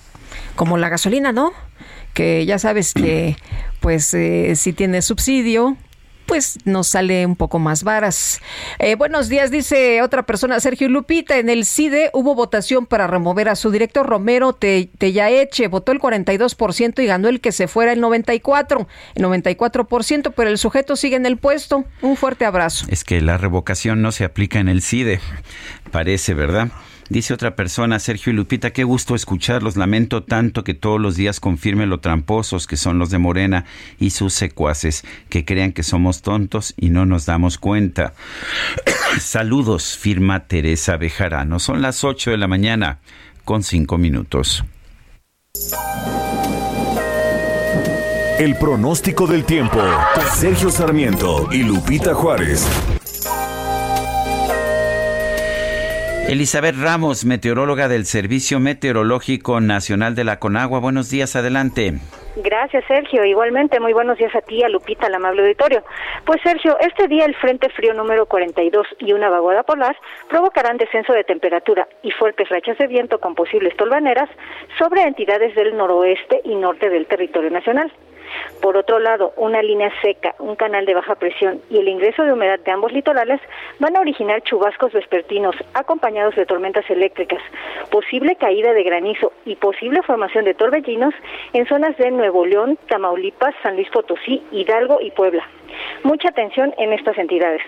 como 0.54 0.78
la 0.78 0.88
gasolina, 0.88 1.32
¿no? 1.32 1.52
Que 2.14 2.46
ya 2.46 2.58
sabes 2.58 2.94
que 2.94 3.36
pues 3.80 4.12
eh, 4.14 4.54
si 4.56 4.72
tiene 4.72 5.02
subsidio, 5.02 5.76
pues 6.28 6.58
nos 6.66 6.88
sale 6.88 7.24
un 7.24 7.36
poco 7.36 7.58
más 7.58 7.82
varas. 7.82 8.40
Eh, 8.78 8.96
buenos 8.96 9.30
días, 9.30 9.50
dice 9.50 10.02
otra 10.02 10.24
persona, 10.24 10.60
Sergio 10.60 10.88
Lupita, 10.90 11.38
en 11.38 11.48
el 11.48 11.64
CIDE 11.64 12.10
hubo 12.12 12.34
votación 12.34 12.84
para 12.84 13.06
remover 13.06 13.48
a 13.48 13.56
su 13.56 13.70
director 13.70 14.06
Romero 14.06 14.52
Tellaeche, 14.52 15.68
votó 15.68 15.90
el 15.90 16.00
42% 16.00 17.02
y 17.02 17.06
ganó 17.06 17.28
el 17.28 17.40
que 17.40 17.50
se 17.50 17.66
fuera 17.66 17.92
el 17.92 18.02
94%, 18.02 18.86
el 19.14 19.24
94%, 19.24 20.32
pero 20.36 20.50
el 20.50 20.58
sujeto 20.58 20.96
sigue 20.96 21.16
en 21.16 21.24
el 21.24 21.38
puesto. 21.38 21.86
Un 22.02 22.16
fuerte 22.16 22.44
abrazo. 22.44 22.86
Es 22.90 23.04
que 23.04 23.22
la 23.22 23.38
revocación 23.38 24.02
no 24.02 24.12
se 24.12 24.24
aplica 24.24 24.60
en 24.60 24.68
el 24.68 24.82
CIDE, 24.82 25.20
parece, 25.90 26.34
¿verdad? 26.34 26.68
Dice 27.08 27.32
otra 27.32 27.56
persona, 27.56 27.98
Sergio 27.98 28.32
y 28.32 28.36
Lupita, 28.36 28.70
qué 28.70 28.84
gusto 28.84 29.14
escucharlos. 29.14 29.76
Lamento 29.76 30.22
tanto 30.22 30.62
que 30.62 30.74
todos 30.74 31.00
los 31.00 31.16
días 31.16 31.40
confirmen 31.40 31.88
lo 31.88 32.00
tramposos 32.00 32.66
que 32.66 32.76
son 32.76 32.98
los 32.98 33.10
de 33.10 33.18
Morena 33.18 33.64
y 33.98 34.10
sus 34.10 34.34
secuaces, 34.34 35.04
que 35.30 35.44
crean 35.44 35.72
que 35.72 35.82
somos 35.82 36.20
tontos 36.20 36.74
y 36.76 36.90
no 36.90 37.06
nos 37.06 37.24
damos 37.24 37.56
cuenta. 37.56 38.12
Saludos, 39.20 39.96
firma 39.96 40.46
Teresa 40.46 40.98
Bejarano. 40.98 41.58
Son 41.58 41.80
las 41.80 42.04
8 42.04 42.32
de 42.32 42.36
la 42.36 42.46
mañana 42.46 42.98
con 43.44 43.62
5 43.62 43.96
minutos. 43.96 44.64
El 48.38 48.54
pronóstico 48.56 49.26
del 49.26 49.44
tiempo. 49.44 49.80
Sergio 50.34 50.70
Sarmiento 50.70 51.48
y 51.50 51.62
Lupita 51.62 52.14
Juárez. 52.14 52.68
Elizabeth 56.28 56.76
Ramos, 56.76 57.24
meteoróloga 57.24 57.88
del 57.88 58.04
Servicio 58.04 58.60
Meteorológico 58.60 59.62
Nacional 59.62 60.14
de 60.14 60.24
la 60.24 60.38
Conagua. 60.38 60.78
Buenos 60.78 61.08
días, 61.08 61.34
adelante. 61.36 61.94
Gracias, 62.36 62.84
Sergio. 62.86 63.24
Igualmente, 63.24 63.80
muy 63.80 63.94
buenos 63.94 64.18
días 64.18 64.34
a 64.34 64.42
ti, 64.42 64.62
a 64.62 64.68
Lupita, 64.68 65.06
al 65.06 65.14
amable 65.14 65.40
auditorio. 65.40 65.82
Pues, 66.26 66.42
Sergio, 66.42 66.76
este 66.80 67.08
día 67.08 67.24
el 67.24 67.34
Frente 67.36 67.70
Frío 67.70 67.94
número 67.94 68.26
42 68.26 68.86
y 68.98 69.14
una 69.14 69.30
vaguada 69.30 69.62
polar 69.62 69.96
provocarán 70.28 70.76
descenso 70.76 71.14
de 71.14 71.24
temperatura 71.24 71.88
y 72.02 72.10
fuertes 72.10 72.50
rachas 72.50 72.76
de 72.76 72.88
viento 72.88 73.18
con 73.20 73.34
posibles 73.34 73.74
tolvaneras 73.78 74.28
sobre 74.78 75.04
entidades 75.04 75.54
del 75.54 75.78
noroeste 75.78 76.42
y 76.44 76.56
norte 76.56 76.90
del 76.90 77.06
territorio 77.06 77.48
nacional. 77.48 77.90
Por 78.60 78.76
otro 78.76 78.98
lado, 78.98 79.32
una 79.36 79.62
línea 79.62 79.90
seca, 80.02 80.34
un 80.38 80.56
canal 80.56 80.84
de 80.84 80.94
baja 80.94 81.14
presión 81.14 81.60
y 81.70 81.78
el 81.78 81.88
ingreso 81.88 82.24
de 82.24 82.32
humedad 82.32 82.58
de 82.60 82.70
ambos 82.70 82.92
litorales 82.92 83.40
van 83.78 83.96
a 83.96 84.00
originar 84.00 84.42
chubascos 84.42 84.92
vespertinos 84.92 85.56
acompañados 85.74 86.34
de 86.36 86.46
tormentas 86.46 86.88
eléctricas, 86.90 87.40
posible 87.90 88.36
caída 88.36 88.72
de 88.72 88.82
granizo 88.82 89.32
y 89.44 89.56
posible 89.56 90.02
formación 90.02 90.44
de 90.44 90.54
torbellinos 90.54 91.14
en 91.52 91.66
zonas 91.66 91.96
de 91.96 92.10
Nuevo 92.10 92.44
León, 92.46 92.78
Tamaulipas, 92.88 93.54
San 93.62 93.76
Luis 93.76 93.88
Potosí, 93.90 94.42
Hidalgo 94.50 95.00
y 95.00 95.10
Puebla. 95.10 95.46
Mucha 96.02 96.28
atención 96.28 96.74
en 96.78 96.92
estas 96.92 97.18
entidades. 97.18 97.62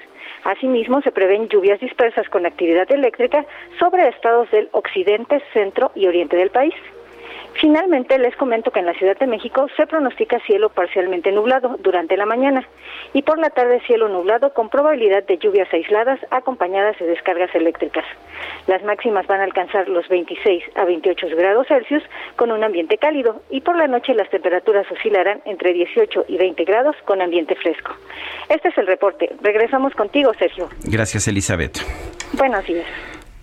Asimismo, 0.44 1.02
se 1.02 1.12
prevén 1.12 1.48
lluvias 1.48 1.80
dispersas 1.80 2.28
con 2.28 2.46
actividad 2.46 2.90
eléctrica 2.90 3.44
sobre 3.78 4.08
estados 4.08 4.50
del 4.50 4.68
occidente, 4.72 5.42
centro 5.52 5.92
y 5.94 6.06
oriente 6.06 6.36
del 6.36 6.50
país. 6.50 6.74
Finalmente, 7.60 8.18
les 8.18 8.34
comento 8.36 8.70
que 8.70 8.80
en 8.80 8.86
la 8.86 8.94
Ciudad 8.94 9.18
de 9.18 9.26
México 9.26 9.66
se 9.76 9.86
pronostica 9.86 10.40
cielo 10.46 10.70
parcialmente 10.70 11.30
nublado 11.30 11.76
durante 11.80 12.16
la 12.16 12.24
mañana 12.24 12.66
y 13.12 13.20
por 13.20 13.38
la 13.38 13.50
tarde 13.50 13.82
cielo 13.86 14.08
nublado 14.08 14.54
con 14.54 14.70
probabilidad 14.70 15.24
de 15.24 15.36
lluvias 15.36 15.68
aisladas 15.70 16.18
acompañadas 16.30 16.98
de 16.98 17.04
descargas 17.04 17.54
eléctricas. 17.54 18.06
Las 18.66 18.82
máximas 18.82 19.26
van 19.26 19.40
a 19.40 19.44
alcanzar 19.44 19.90
los 19.90 20.08
26 20.08 20.64
a 20.74 20.86
28 20.86 21.26
grados 21.36 21.66
Celsius 21.68 22.02
con 22.36 22.50
un 22.50 22.64
ambiente 22.64 22.96
cálido 22.96 23.42
y 23.50 23.60
por 23.60 23.76
la 23.76 23.88
noche 23.88 24.14
las 24.14 24.30
temperaturas 24.30 24.90
oscilarán 24.90 25.42
entre 25.44 25.74
18 25.74 26.24
y 26.28 26.38
20 26.38 26.64
grados 26.64 26.96
con 27.04 27.20
ambiente 27.20 27.56
fresco. 27.56 27.94
Este 28.48 28.68
es 28.68 28.78
el 28.78 28.86
reporte. 28.86 29.34
Regresamos 29.42 29.94
contigo, 29.94 30.32
Sergio. 30.38 30.70
Gracias, 30.84 31.28
Elizabeth. 31.28 31.78
Buenos 32.32 32.64
días. 32.64 32.86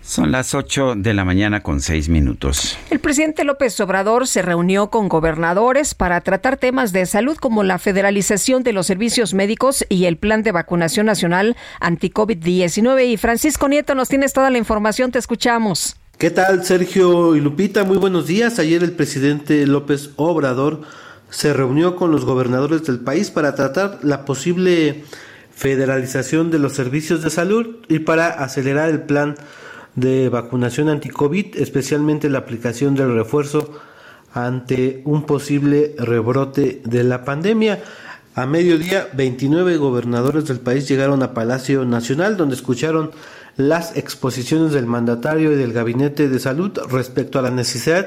Son 0.08 0.32
las 0.32 0.54
8 0.54 0.94
de 0.96 1.12
la 1.12 1.26
mañana 1.26 1.62
con 1.62 1.82
6 1.82 2.08
minutos. 2.08 2.78
El 2.88 2.98
presidente 2.98 3.44
López 3.44 3.78
Obrador 3.78 4.26
se 4.26 4.40
reunió 4.40 4.88
con 4.88 5.06
gobernadores 5.06 5.94
para 5.94 6.22
tratar 6.22 6.56
temas 6.56 6.94
de 6.94 7.04
salud 7.04 7.36
como 7.36 7.62
la 7.62 7.78
federalización 7.78 8.62
de 8.62 8.72
los 8.72 8.86
servicios 8.86 9.34
médicos 9.34 9.84
y 9.90 10.06
el 10.06 10.16
plan 10.16 10.42
de 10.42 10.50
vacunación 10.50 11.04
nacional 11.04 11.58
anti-COVID-19. 11.80 13.06
Y 13.06 13.18
Francisco 13.18 13.68
Nieto, 13.68 13.94
nos 13.94 14.08
tienes 14.08 14.32
toda 14.32 14.48
la 14.48 14.56
información, 14.56 15.12
te 15.12 15.18
escuchamos. 15.18 15.96
¿Qué 16.16 16.30
tal, 16.30 16.64
Sergio 16.64 17.36
y 17.36 17.42
Lupita? 17.42 17.84
Muy 17.84 17.98
buenos 17.98 18.26
días. 18.26 18.58
Ayer 18.58 18.82
el 18.82 18.92
presidente 18.92 19.66
López 19.66 20.12
Obrador 20.16 20.80
se 21.28 21.52
reunió 21.52 21.96
con 21.96 22.12
los 22.12 22.24
gobernadores 22.24 22.82
del 22.84 23.00
país 23.00 23.30
para 23.30 23.54
tratar 23.54 23.98
la 24.02 24.24
posible 24.24 25.04
federalización 25.54 26.50
de 26.50 26.60
los 26.60 26.72
servicios 26.72 27.22
de 27.22 27.28
salud 27.28 27.76
y 27.88 27.98
para 27.98 28.28
acelerar 28.28 28.88
el 28.88 29.02
plan 29.02 29.34
de 29.98 30.28
vacunación 30.28 30.88
anti-COVID, 30.88 31.56
especialmente 31.56 32.30
la 32.30 32.38
aplicación 32.38 32.94
del 32.94 33.14
refuerzo 33.14 33.72
ante 34.32 35.02
un 35.04 35.24
posible 35.24 35.94
rebrote 35.98 36.80
de 36.84 37.04
la 37.04 37.24
pandemia. 37.24 37.82
A 38.34 38.46
mediodía, 38.46 39.08
29 39.14 39.76
gobernadores 39.78 40.46
del 40.46 40.60
país 40.60 40.86
llegaron 40.86 41.22
a 41.22 41.34
Palacio 41.34 41.84
Nacional, 41.84 42.36
donde 42.36 42.54
escucharon 42.54 43.10
las 43.56 43.96
exposiciones 43.96 44.72
del 44.72 44.86
mandatario 44.86 45.52
y 45.52 45.56
del 45.56 45.72
Gabinete 45.72 46.28
de 46.28 46.38
Salud 46.38 46.78
respecto 46.88 47.40
a 47.40 47.42
la 47.42 47.50
necesidad 47.50 48.06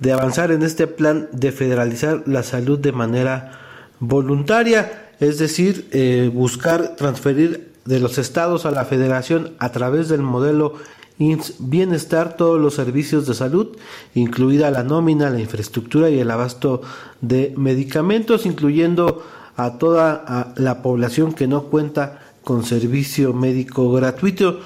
de 0.00 0.12
avanzar 0.12 0.50
en 0.50 0.62
este 0.62 0.86
plan 0.86 1.28
de 1.32 1.52
federalizar 1.52 2.24
la 2.26 2.42
salud 2.42 2.78
de 2.78 2.92
manera 2.92 3.60
voluntaria, 4.00 5.12
es 5.20 5.38
decir, 5.38 5.88
eh, 5.92 6.30
buscar 6.34 6.96
transferir 6.96 7.72
de 7.86 8.00
los 8.00 8.18
estados 8.18 8.66
a 8.66 8.70
la 8.70 8.84
federación 8.84 9.54
a 9.58 9.72
través 9.72 10.08
del 10.08 10.20
modelo 10.20 10.74
Bienestar 11.16 12.36
todos 12.36 12.60
los 12.60 12.74
servicios 12.74 13.26
de 13.26 13.34
salud, 13.34 13.76
incluida 14.14 14.70
la 14.70 14.82
nómina, 14.82 15.30
la 15.30 15.40
infraestructura 15.40 16.10
y 16.10 16.18
el 16.18 16.30
abasto 16.30 16.82
de 17.20 17.54
medicamentos, 17.56 18.46
incluyendo 18.46 19.22
a 19.56 19.78
toda 19.78 20.52
la 20.56 20.82
población 20.82 21.32
que 21.32 21.46
no 21.46 21.64
cuenta 21.64 22.20
con 22.42 22.64
servicio 22.64 23.32
médico 23.32 23.92
gratuito. 23.92 24.60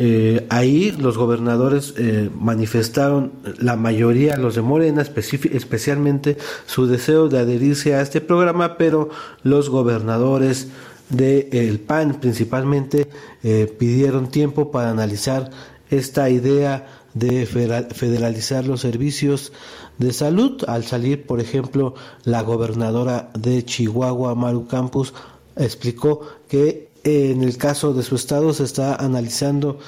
Eh, 0.00 0.46
ahí 0.48 0.92
los 0.92 1.18
gobernadores 1.18 1.94
eh, 1.96 2.30
manifestaron, 2.38 3.32
la 3.58 3.74
mayoría, 3.74 4.36
los 4.36 4.54
de 4.54 4.62
Morena, 4.62 5.02
especialmente 5.02 6.36
su 6.66 6.86
deseo 6.86 7.28
de 7.28 7.40
adherirse 7.40 7.94
a 7.94 8.00
este 8.00 8.20
programa, 8.20 8.76
pero 8.76 9.08
los 9.42 9.70
gobernadores 9.70 10.68
del 11.08 11.80
PAN 11.80 12.20
principalmente 12.20 13.08
eh, 13.42 13.74
pidieron 13.78 14.30
tiempo 14.30 14.70
para 14.70 14.90
analizar 14.90 15.50
esta 15.90 16.30
idea 16.30 16.86
de 17.14 17.46
federalizar 17.46 18.66
los 18.66 18.80
servicios 18.80 19.52
de 19.98 20.12
salud. 20.12 20.62
Al 20.66 20.84
salir, 20.84 21.26
por 21.26 21.40
ejemplo, 21.40 21.94
la 22.24 22.42
gobernadora 22.42 23.30
de 23.38 23.64
Chihuahua, 23.64 24.34
Maru 24.34 24.66
Campos, 24.66 25.14
explicó 25.56 26.20
que 26.48 26.88
en 27.04 27.42
el 27.42 27.56
caso 27.56 27.94
de 27.94 28.02
su 28.02 28.16
estado 28.16 28.52
se 28.52 28.64
está 28.64 28.94
analizando 28.96 29.78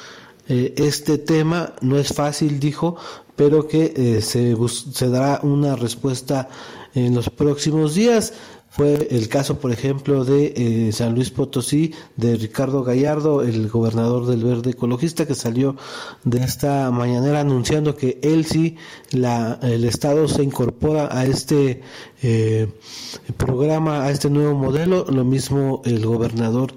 este 0.48 1.18
tema, 1.18 1.74
no 1.80 1.96
es 1.96 2.12
fácil, 2.12 2.59
dijo, 2.59 2.96
pero 3.36 3.68
que 3.68 4.20
se, 4.20 4.57
se 4.68 5.09
dará 5.09 5.40
una 5.42 5.76
respuesta 5.76 6.48
en 6.94 7.14
los 7.14 7.30
próximos 7.30 7.94
días. 7.94 8.32
Fue 8.72 9.08
el 9.10 9.28
caso, 9.28 9.58
por 9.58 9.72
ejemplo, 9.72 10.24
de 10.24 10.54
eh, 10.56 10.92
San 10.92 11.16
Luis 11.16 11.30
Potosí, 11.30 11.92
de 12.16 12.36
Ricardo 12.36 12.84
Gallardo, 12.84 13.42
el 13.42 13.68
gobernador 13.68 14.26
del 14.26 14.44
Verde 14.44 14.70
Ecologista, 14.70 15.26
que 15.26 15.34
salió 15.34 15.74
de 16.22 16.38
esta 16.44 16.88
mañanera 16.92 17.40
anunciando 17.40 17.96
que 17.96 18.20
él 18.22 18.46
sí, 18.46 18.76
la, 19.10 19.58
el 19.62 19.84
Estado 19.84 20.28
se 20.28 20.44
incorpora 20.44 21.08
a 21.10 21.26
este 21.26 21.82
eh, 22.22 22.68
programa, 23.36 24.04
a 24.04 24.12
este 24.12 24.30
nuevo 24.30 24.54
modelo. 24.54 25.04
Lo 25.08 25.24
mismo 25.24 25.82
el 25.84 26.06
gobernador 26.06 26.72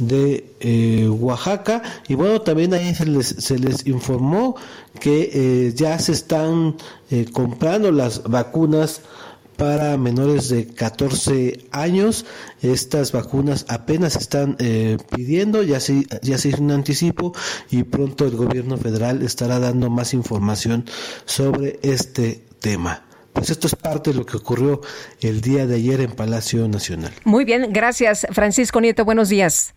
de 0.00 0.44
eh, 0.58 1.08
Oaxaca 1.08 1.82
y 2.06 2.14
bueno 2.14 2.40
también 2.40 2.72
ahí 2.72 2.94
se 2.94 3.04
les, 3.04 3.26
se 3.26 3.58
les 3.58 3.84
informó 3.84 4.54
que 5.00 5.72
ya 5.74 5.98
se 5.98 6.12
están 6.12 6.76
comprando 7.32 7.90
las 7.90 8.22
vacunas 8.22 9.02
para 9.58 9.98
menores 9.98 10.48
de 10.48 10.66
14 10.66 11.66
años. 11.72 12.24
Estas 12.62 13.12
vacunas 13.12 13.66
apenas 13.68 14.16
están 14.16 14.56
eh, 14.60 14.96
pidiendo, 15.14 15.62
ya 15.62 15.80
se, 15.80 16.06
ya 16.22 16.38
se 16.38 16.50
hizo 16.50 16.62
un 16.62 16.70
anticipo 16.70 17.34
y 17.70 17.82
pronto 17.82 18.24
el 18.24 18.36
gobierno 18.36 18.78
federal 18.78 19.20
estará 19.22 19.58
dando 19.58 19.90
más 19.90 20.14
información 20.14 20.86
sobre 21.26 21.80
este 21.82 22.44
tema. 22.60 23.04
Pues 23.32 23.50
esto 23.50 23.66
es 23.66 23.74
parte 23.76 24.12
de 24.12 24.16
lo 24.16 24.24
que 24.24 24.36
ocurrió 24.36 24.80
el 25.20 25.40
día 25.40 25.66
de 25.66 25.74
ayer 25.74 26.00
en 26.00 26.12
Palacio 26.12 26.66
Nacional. 26.68 27.12
Muy 27.24 27.44
bien, 27.44 27.72
gracias 27.72 28.26
Francisco 28.30 28.80
Nieto, 28.80 29.04
buenos 29.04 29.28
días. 29.28 29.74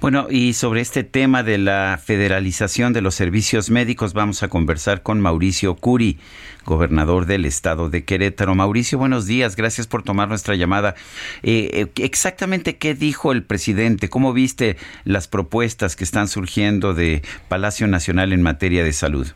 Bueno, 0.00 0.26
y 0.30 0.52
sobre 0.52 0.80
este 0.80 1.04
tema 1.04 1.42
de 1.42 1.58
la 1.58 1.98
federalización 2.02 2.92
de 2.92 3.00
los 3.00 3.14
servicios 3.14 3.70
médicos 3.70 4.14
vamos 4.14 4.42
a 4.42 4.48
conversar 4.48 5.02
con 5.02 5.20
Mauricio 5.20 5.74
Curi, 5.74 6.18
gobernador 6.64 7.26
del 7.26 7.44
estado 7.44 7.88
de 7.88 8.04
Querétaro. 8.04 8.54
Mauricio, 8.54 8.98
buenos 8.98 9.26
días, 9.26 9.56
gracias 9.56 9.86
por 9.86 10.02
tomar 10.02 10.28
nuestra 10.28 10.54
llamada. 10.54 10.94
Eh, 11.42 11.70
eh, 11.72 11.86
exactamente 12.02 12.76
qué 12.76 12.94
dijo 12.94 13.32
el 13.32 13.42
presidente, 13.42 14.08
cómo 14.08 14.32
viste 14.32 14.76
las 15.04 15.28
propuestas 15.28 15.96
que 15.96 16.04
están 16.04 16.28
surgiendo 16.28 16.94
de 16.94 17.22
Palacio 17.48 17.86
Nacional 17.86 18.32
en 18.32 18.42
materia 18.42 18.84
de 18.84 18.92
salud. 18.92 19.26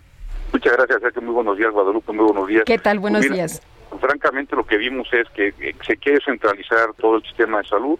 Muchas 0.52 0.72
gracias, 0.76 1.22
muy 1.22 1.32
buenos 1.32 1.56
días, 1.56 1.70
Guadalupe, 1.72 2.12
muy 2.12 2.24
buenos 2.24 2.48
días. 2.48 2.64
¿Qué 2.66 2.78
tal? 2.78 2.98
Buenos 2.98 3.26
pues 3.26 3.32
días. 3.32 3.62
Francamente, 4.00 4.56
lo 4.56 4.64
que 4.64 4.76
vimos 4.76 5.08
es 5.12 5.28
que 5.30 5.48
eh, 5.60 5.74
se 5.86 5.96
quiere 5.96 6.18
centralizar 6.24 6.92
todo 6.94 7.16
el 7.16 7.22
sistema 7.22 7.58
de 7.58 7.68
salud 7.68 7.98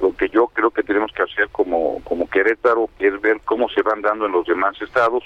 lo 0.00 0.16
que 0.16 0.28
yo 0.28 0.46
creo 0.48 0.70
que 0.70 0.82
tenemos 0.82 1.12
que 1.12 1.22
hacer 1.22 1.48
como, 1.50 2.02
como 2.04 2.28
Querétaro 2.28 2.88
es 2.98 3.20
ver 3.20 3.40
cómo 3.44 3.68
se 3.68 3.82
van 3.82 4.02
dando 4.02 4.26
en 4.26 4.32
los 4.32 4.46
demás 4.46 4.80
estados, 4.80 5.22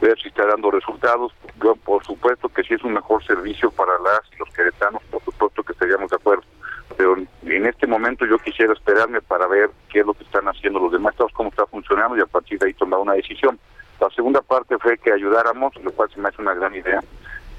ver 0.00 0.18
si 0.20 0.28
está 0.28 0.46
dando 0.46 0.70
resultados. 0.70 1.32
Yo, 1.62 1.76
por 1.76 2.04
supuesto 2.04 2.48
que 2.48 2.62
si 2.64 2.74
es 2.74 2.82
un 2.82 2.94
mejor 2.94 3.24
servicio 3.24 3.70
para 3.70 3.92
las 4.00 4.20
y 4.34 4.38
los 4.38 4.48
queretanos, 4.50 5.02
por 5.10 5.22
supuesto 5.22 5.62
que 5.62 5.72
estaríamos 5.72 6.10
de 6.10 6.16
acuerdo. 6.16 6.44
Pero 6.96 7.16
en 7.16 7.66
este 7.66 7.86
momento 7.86 8.26
yo 8.26 8.38
quisiera 8.38 8.72
esperarme 8.72 9.20
para 9.20 9.46
ver 9.46 9.70
qué 9.90 10.00
es 10.00 10.06
lo 10.06 10.14
que 10.14 10.24
están 10.24 10.46
haciendo 10.48 10.80
los 10.80 10.92
demás 10.92 11.12
estados, 11.12 11.32
cómo 11.32 11.50
está 11.50 11.66
funcionando 11.66 12.16
y 12.16 12.20
a 12.20 12.26
partir 12.26 12.58
de 12.58 12.66
ahí 12.66 12.74
tomar 12.74 13.00
una 13.00 13.14
decisión. 13.14 13.58
La 14.00 14.10
segunda 14.10 14.42
parte 14.42 14.76
fue 14.78 14.98
que 14.98 15.12
ayudáramos, 15.12 15.74
lo 15.82 15.90
cual 15.92 16.10
se 16.10 16.20
me 16.20 16.28
hace 16.28 16.42
una 16.42 16.54
gran 16.54 16.74
idea, 16.74 17.02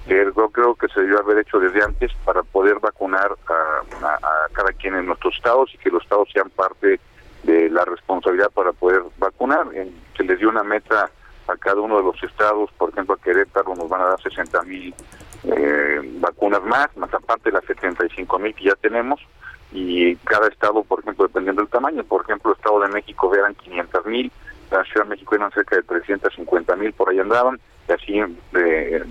yo 0.08 0.50
creo 0.50 0.76
que 0.76 0.88
se 0.88 1.02
debió 1.02 1.20
haber 1.20 1.40
hecho 1.40 1.60
desde 1.60 1.84
antes 1.84 2.12
para 2.24 2.44
poder 2.44 2.80
vacunar 2.80 3.32
a, 3.48 4.48
cada 4.54 4.72
quien 4.74 4.96
en 4.96 5.06
nuestros 5.06 5.36
estados 5.36 5.74
y 5.74 5.78
que 5.78 5.90
los 5.90 6.04
estados 6.04 6.30
sean 6.34 6.50
parte 6.50 7.00
de 7.44 7.70
la 7.70 7.86
responsabilidad 7.86 8.50
para 8.52 8.72
poder 8.72 9.04
vacunar. 9.18 9.68
Se 10.16 10.24
les 10.24 10.40
dio 10.40 10.50
una 10.50 10.64
meta 10.64 11.10
a 11.48 11.58
cada 11.58 11.82
uno 11.82 11.98
de 11.98 12.04
los 12.04 12.22
estados, 12.24 12.70
por 12.78 12.90
ejemplo 12.90 13.16
a 13.16 13.22
Querétaro 13.22 13.76
nos 13.76 13.88
van 13.90 14.02
a 14.02 14.06
dar 14.06 14.22
60 14.22 14.64
mil 14.64 14.94
eh, 15.44 16.02
vacunas 16.20 16.62
más, 16.64 16.96
más 16.98 17.14
aparte 17.14 17.50
de 17.50 17.54
las 17.54 17.66
75 17.66 18.40
mil 18.40 18.54
que 18.54 18.66
ya 18.66 18.76
tenemos, 18.76 19.22
y 19.72 20.16
cada 20.18 20.48
estado, 20.48 20.84
por 20.84 21.00
ejemplo, 21.00 21.28
dependiendo 21.28 21.62
del 21.62 21.70
tamaño, 21.70 22.04
por 22.04 22.22
ejemplo, 22.24 22.52
el 22.52 22.58
Estado 22.58 22.80
de 22.82 22.88
México 22.88 23.34
eran 23.36 23.54
500 23.56 24.06
mil, 24.06 24.32
la 24.72 24.84
Ciudad 24.86 25.06
de 25.06 25.10
México 25.10 25.36
eran 25.36 25.52
cerca 25.52 25.76
de 25.76 25.84
350 25.84 26.76
mil, 26.78 26.94
por 26.94 27.10
ahí 27.10 27.20
andaban, 27.20 27.60
y 27.88 27.92
así 27.92 28.22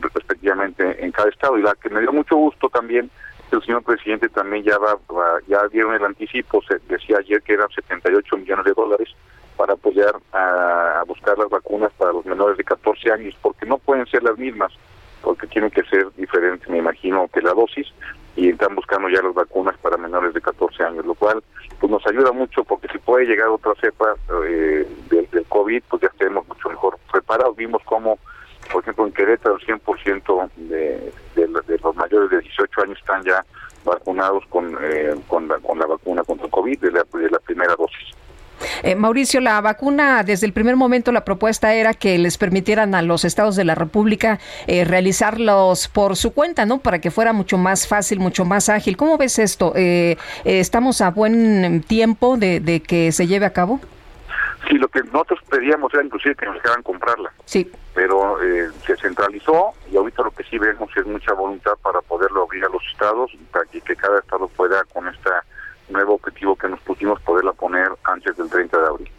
respectivamente 0.01 1.05
en 1.05 1.13
cada 1.13 1.29
estado. 1.29 1.59
Y 1.59 1.63
la 1.63 1.75
que 1.75 1.91
me 1.91 2.01
dio 2.01 2.13
mucho 2.13 2.37
gusto 2.37 2.69
también, 2.69 3.11
el 3.51 3.63
señor 3.63 3.83
presidente 3.83 4.29
también 4.29 4.65
ya 4.65 4.77
va, 4.79 4.99
ya 5.47 5.67
dieron 5.69 5.95
el 5.95 6.05
anticipo, 6.05 6.63
se 6.63 6.79
decía 6.89 7.19
ayer 7.19 7.43
que 7.43 7.55
eran 7.55 7.69
78 7.71 8.37
millones 8.37 8.65
de 8.65 8.73
dólares 8.73 9.09
para 9.57 9.75
apoyar 9.75 10.15
a, 10.33 11.03
buscar 11.07 11.39
las 11.39 11.49
vacunas 11.49 11.93
para 11.97 12.13
los 12.13 12.27
menores 12.27 12.57
de 12.59 12.65
14 12.65 13.13
años, 13.13 13.35
porque 13.41 13.65
no 13.65 13.79
pueden 13.79 14.07
ser 14.07 14.23
las 14.23 14.37
mismas, 14.37 14.73
porque 15.23 15.47
tienen 15.47 15.71
que 15.71 15.83
ser 15.85 16.09
diferentes, 16.17 16.69
me 16.69 16.79
imagino, 16.79 17.29
que 17.33 17.41
la 17.41 17.53
dosis, 17.53 17.87
y 18.35 18.51
están 18.51 18.75
buscando 18.75 19.09
ya 19.09 19.23
las 19.23 19.33
vacunas 19.33 19.77
para 19.79 19.97
menores 19.97 20.35
de 20.35 20.41
14 20.43 20.83
años, 20.83 21.07
lo 21.07 21.15
cual 21.15 21.43
pues 21.81 21.91
nos 21.91 22.07
ayuda 22.07 22.33
mucho, 22.33 22.65
porque 22.65 22.89
si 22.89 22.99
puede 22.99 23.25
llegar 23.25 23.49
otra 23.49 23.73
cepa 23.81 24.15
eh, 24.45 24.87
del, 25.09 25.31
del 25.31 25.45
COVID, 25.47 25.83
pues 25.89 26.03
ya 26.03 26.09
estemos 26.09 26.47
mucho 26.47 26.69
mejor 26.69 26.99
preparados. 27.11 27.57
Vimos 27.57 27.83
cómo 27.85 28.19
por 28.67 28.83
ejemplo, 28.83 29.07
en 29.07 29.13
Querétaro 29.13 29.57
el 29.57 29.67
100% 29.67 30.51
de, 30.57 31.13
de, 31.35 31.79
los 31.83 31.97
mayores 31.97 32.31
de 32.31 32.41
18 32.41 32.83
años 32.83 32.99
están 32.99 33.23
ya 33.25 33.45
vacunados 33.85 34.45
con, 34.49 34.77
eh, 34.81 35.15
con, 35.29 35.49
la, 35.49 35.59
con 35.59 35.79
la 35.79 35.87
vacuna 35.87 36.23
contra 36.25 36.47
el 36.47 36.53
COVID 36.53 36.81
de 36.81 36.93
la, 36.93 37.05
de 37.13 37.31
la 37.31 37.39
primera 37.39 37.75
dosis. 37.77 38.17
Eh, 38.83 38.95
Mauricio, 38.95 39.41
la 39.41 39.61
vacuna, 39.61 40.23
desde 40.23 40.47
el 40.47 40.53
primer 40.53 40.77
momento 40.77 41.13
la 41.13 41.25
propuesta 41.25 41.75
era 41.75 41.95
que 41.95 42.19
les 42.19 42.39
permitieran 42.39 42.95
a 42.95 43.03
los 43.03 43.25
estados 43.25 43.57
de 43.57 43.65
la 43.65 43.75
República 43.75 44.39
eh, 44.67 44.85
realizarlos 44.85 45.89
por 45.89 46.17
su 46.17 46.33
cuenta, 46.33 46.65
¿no? 46.65 46.79
Para 46.79 47.01
que 47.01 47.11
fuera 47.11 47.33
mucho 47.33 47.59
más 47.59 47.87
fácil, 47.87 48.19
mucho 48.19 48.45
más 48.45 48.69
ágil. 48.69 48.97
¿Cómo 48.97 49.19
ves 49.19 49.39
esto? 49.39 49.73
Eh, 49.77 50.17
¿Estamos 50.45 51.01
a 51.01 51.11
buen 51.11 51.83
tiempo 51.83 52.37
de, 52.37 52.61
de 52.61 52.81
que 52.81 53.13
se 53.13 53.27
lleve 53.27 53.47
a 53.47 53.53
cabo? 53.53 53.81
Sí, 54.69 54.77
lo 54.79 54.89
que 54.89 55.03
nosotros 55.05 55.41
pedíamos 55.49 55.93
era 55.95 56.05
inclusive 56.05 56.35
que 56.35 56.47
nos 56.47 56.57
dejaran 56.57 56.83
comprarla. 56.83 57.33
Sí. 57.45 57.71
Pero 57.97 58.41
eh, 58.43 58.71
se 58.87 58.97
centralizó 58.99 59.73
y 59.91 59.97
ahorita 59.97 60.23
lo 60.23 60.31
que 60.31 60.45
sí 60.45 60.59
vemos 60.59 60.91
es 60.97 61.07
mucha 61.07 61.33
voluntad 61.33 61.73
para 61.83 62.01
poderlo 62.03 62.43
abrir 62.43 62.65
a 62.65 62.69
los 62.69 62.83
estados 62.93 63.33
para 63.51 63.65
que, 63.65 63.81
que 63.81 63.97
cada 63.97 64.21
estado 64.21 64.47
pueda 64.49 64.85
con 64.93 65.09
este 65.09 65.31
nuevo 65.89 66.15
objetivo 66.15 66.57
que 66.57 66.69
nos 66.69 66.81
pusimos 66.81 67.21
poderla 67.23 67.53
poner 67.55 67.89
antes 68.05 68.37
del 68.37 68.51
30 68.51 68.79
de 68.79 68.87
abril. 68.87 69.11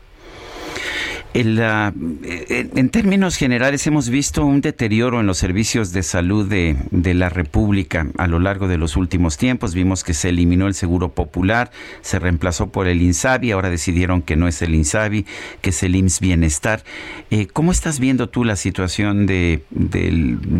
Eh, 1.39 2.69
en 2.75 2.89
términos 2.89 3.37
generales, 3.37 3.85
hemos 3.85 4.09
visto 4.09 4.43
un 4.43 4.61
deterioro 4.61 5.19
en 5.19 5.27
los 5.27 5.37
servicios 5.37 5.93
de 5.93 6.01
salud 6.01 6.49
de, 6.49 7.13
la 7.13 7.29
República 7.29 8.07
a 8.17 8.25
lo 8.25 8.39
largo 8.39 8.67
de 8.67 8.79
los 8.79 8.97
últimos 8.97 9.37
tiempos. 9.37 9.75
Vimos 9.75 10.03
que 10.03 10.15
se 10.15 10.29
eliminó 10.29 10.65
el 10.65 10.73
Seguro 10.73 11.09
Popular, 11.09 11.69
se 12.01 12.17
reemplazó 12.17 12.71
por 12.71 12.87
el 12.87 13.03
INSABI, 13.03 13.51
ahora 13.51 13.69
decidieron 13.69 14.23
que 14.23 14.35
no 14.35 14.47
es 14.47 14.63
el 14.63 14.73
INSABI, 14.73 15.27
que 15.61 15.69
es 15.69 15.83
el 15.83 15.95
IMSS 15.95 16.21
Bienestar. 16.21 16.81
Eh, 17.29 17.45
¿Cómo 17.45 17.71
estás 17.71 17.99
viendo 17.99 18.29
tú 18.29 18.43
la 18.43 18.55
situación 18.55 19.27
de, 19.27 19.61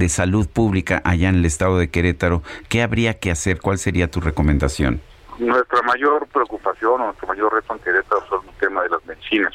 salud 0.10 0.48
pública 0.48 1.02
allá 1.04 1.30
en 1.30 1.38
el 1.38 1.46
estado 1.46 1.80
de 1.80 1.90
Querétaro? 1.90 2.44
¿Qué 2.70 2.84
habría 2.84 3.16
que 3.16 3.32
hacer? 3.32 3.62
¿Cuál 3.62 3.80
sería 3.80 4.12
tu 4.12 4.22
recomendación? 4.22 5.02
Nuestra 5.40 5.82
mayor 5.82 6.28
preocupación 6.28 7.02
o 7.02 7.06
nuestro 7.06 7.28
mayor 7.28 7.52
reto 7.52 7.74
en 7.74 7.80
Querétaro 7.80 8.24
es 8.28 8.48
el 8.48 8.60
tema 8.60 8.84
de 8.84 8.90
las 8.90 9.04
medicinas 9.08 9.54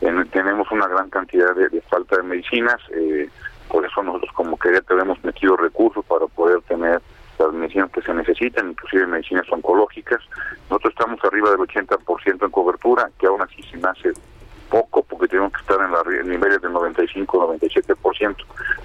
tenemos 0.00 0.70
una 0.70 0.86
gran 0.86 1.10
cantidad 1.10 1.54
de, 1.54 1.80
falta 1.82 2.16
de 2.16 2.22
medicinas, 2.22 2.80
eh, 2.94 3.28
por 3.68 3.84
eso 3.84 4.02
nosotros 4.02 4.32
como 4.32 4.58
Querétaro 4.58 5.02
hemos 5.02 5.22
metido 5.24 5.56
recursos 5.56 6.04
para 6.04 6.26
poder 6.26 6.62
tener 6.62 7.00
las 7.38 7.52
medicinas 7.52 7.90
que 7.90 8.02
se 8.02 8.14
necesitan, 8.14 8.70
inclusive 8.70 9.06
medicinas 9.06 9.46
oncológicas. 9.50 10.20
Nosotros 10.70 10.92
estamos 10.92 11.24
arriba 11.24 11.50
del 11.50 11.60
80% 11.60 12.44
en 12.44 12.50
cobertura, 12.50 13.10
que 13.18 13.26
aún 13.26 13.42
así 13.42 13.62
se 13.64 13.76
me 13.76 13.88
hace 13.88 14.12
poco 14.68 15.02
porque 15.02 15.28
tenemos 15.28 15.52
que 15.52 15.60
estar 15.60 15.80
en, 15.80 15.92
la, 15.92 16.02
niveles 16.24 16.60
del 16.60 16.72
95-97%. 16.72 18.36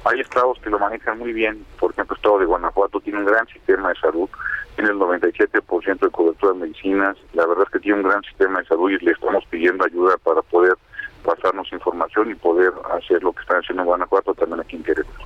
Hay 0.05 0.19
estados 0.19 0.59
que 0.59 0.69
lo 0.69 0.79
manejan 0.79 1.19
muy 1.19 1.33
bien, 1.33 1.65
por 1.79 1.91
ejemplo, 1.91 2.15
el 2.15 2.17
estado 2.17 2.39
de 2.39 2.45
Guanajuato 2.45 2.99
tiene 3.01 3.19
un 3.19 3.25
gran 3.25 3.47
sistema 3.47 3.89
de 3.89 3.95
salud, 3.95 4.29
tiene 4.75 4.91
el 4.91 4.97
97% 4.97 5.99
de 5.99 6.09
cobertura 6.09 6.53
de 6.53 6.59
medicinas, 6.59 7.17
la 7.33 7.45
verdad 7.45 7.65
es 7.65 7.73
que 7.73 7.79
tiene 7.79 7.99
un 7.99 8.07
gran 8.07 8.23
sistema 8.23 8.59
de 8.59 8.65
salud 8.65 8.91
y 8.91 8.97
le 8.99 9.11
estamos 9.11 9.45
pidiendo 9.45 9.85
ayuda 9.85 10.15
para 10.23 10.41
poder 10.41 10.75
pasarnos 11.23 11.71
información 11.71 12.31
y 12.31 12.35
poder 12.35 12.71
hacer 12.97 13.23
lo 13.23 13.33
que 13.33 13.41
están 13.41 13.57
haciendo 13.57 13.83
en 13.83 13.87
Guanajuato 13.87 14.33
también 14.35 14.61
aquí 14.61 14.75
en 14.75 14.83
Querétaro. 14.83 15.23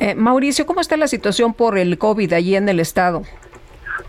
Eh, 0.00 0.14
Mauricio, 0.14 0.64
¿cómo 0.64 0.80
está 0.80 0.96
la 0.96 1.08
situación 1.08 1.52
por 1.52 1.76
el 1.76 1.98
COVID 1.98 2.32
allí 2.32 2.56
en 2.56 2.68
el 2.68 2.80
estado? 2.80 3.22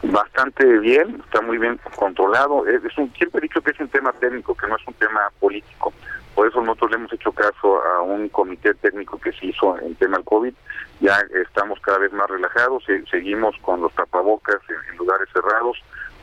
Bastante 0.03 0.66
bien, 0.80 1.22
está 1.26 1.41
muy 1.41 1.57
bien 1.57 1.80
controlado. 1.95 2.66
Es, 2.68 2.82
un, 2.97 3.12
siempre 3.14 3.39
he 3.39 3.41
dicho 3.41 3.62
que 3.62 3.72
es 3.72 3.80
un 3.80 3.89
tema 3.89 4.14
técnico, 4.14 4.55
que 4.55 4.68
no 4.68 4.76
es 4.76 4.88
un 4.88 4.93
tema 4.93 5.20
político. 5.39 5.93
Por 6.36 6.47
eso 6.47 6.62
nosotros 6.62 6.91
le 6.91 6.97
hemos 6.97 7.12
hecho 7.12 7.32
caso 7.34 7.84
a 7.84 8.01
un 8.01 8.30
comité 8.30 8.74
técnico 8.76 9.20
que 9.20 9.34
se 9.34 9.47
hizo 9.47 9.78
en 9.80 9.95
tema 9.95 10.18
del 10.18 10.26
COVID. 10.26 10.53
Ya 11.01 11.18
estamos 11.43 11.80
cada 11.82 11.97
vez 11.97 12.14
más 12.14 12.30
relajados, 12.30 12.84
seguimos 13.10 13.55
con 13.62 13.82
los 13.82 13.93
tapabocas 13.93 14.60
en 14.70 14.97
lugares 14.97 15.28
cerrados, 15.34 15.78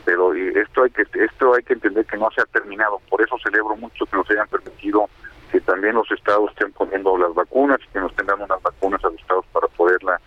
pero 0.07 0.33
esto 0.33 0.85
hay 0.85 0.91
que 0.91 1.03
esto 1.23 1.53
hay 1.55 1.65
que 1.65 1.75
entender 1.75 2.07
que 2.07 2.17
no 2.17 2.31
se 2.31 2.41
ha 2.41 2.45
terminado. 2.47 3.01
Por 3.11 3.21
eso 3.21 3.37
celebro 3.43 3.77
mucho 3.77 4.07
que 4.07 4.17
nos 4.17 4.31
hayan 4.31 4.47
permitido 4.47 5.11
que 5.51 5.61
también 5.61 5.97
los 5.97 6.11
estados 6.13 6.51
estén 6.53 6.73
poniendo 6.73 7.19
las 7.19 7.35
vacunas, 7.35 7.81
que 7.93 7.99
nos 7.99 8.15
tengan 8.15 8.41
unas 8.41 8.63
vacunas 8.63 9.05
a 9.05 9.09
los 9.09 9.21
estados 9.21 9.45
para 9.53 9.67
poderla 9.69 10.21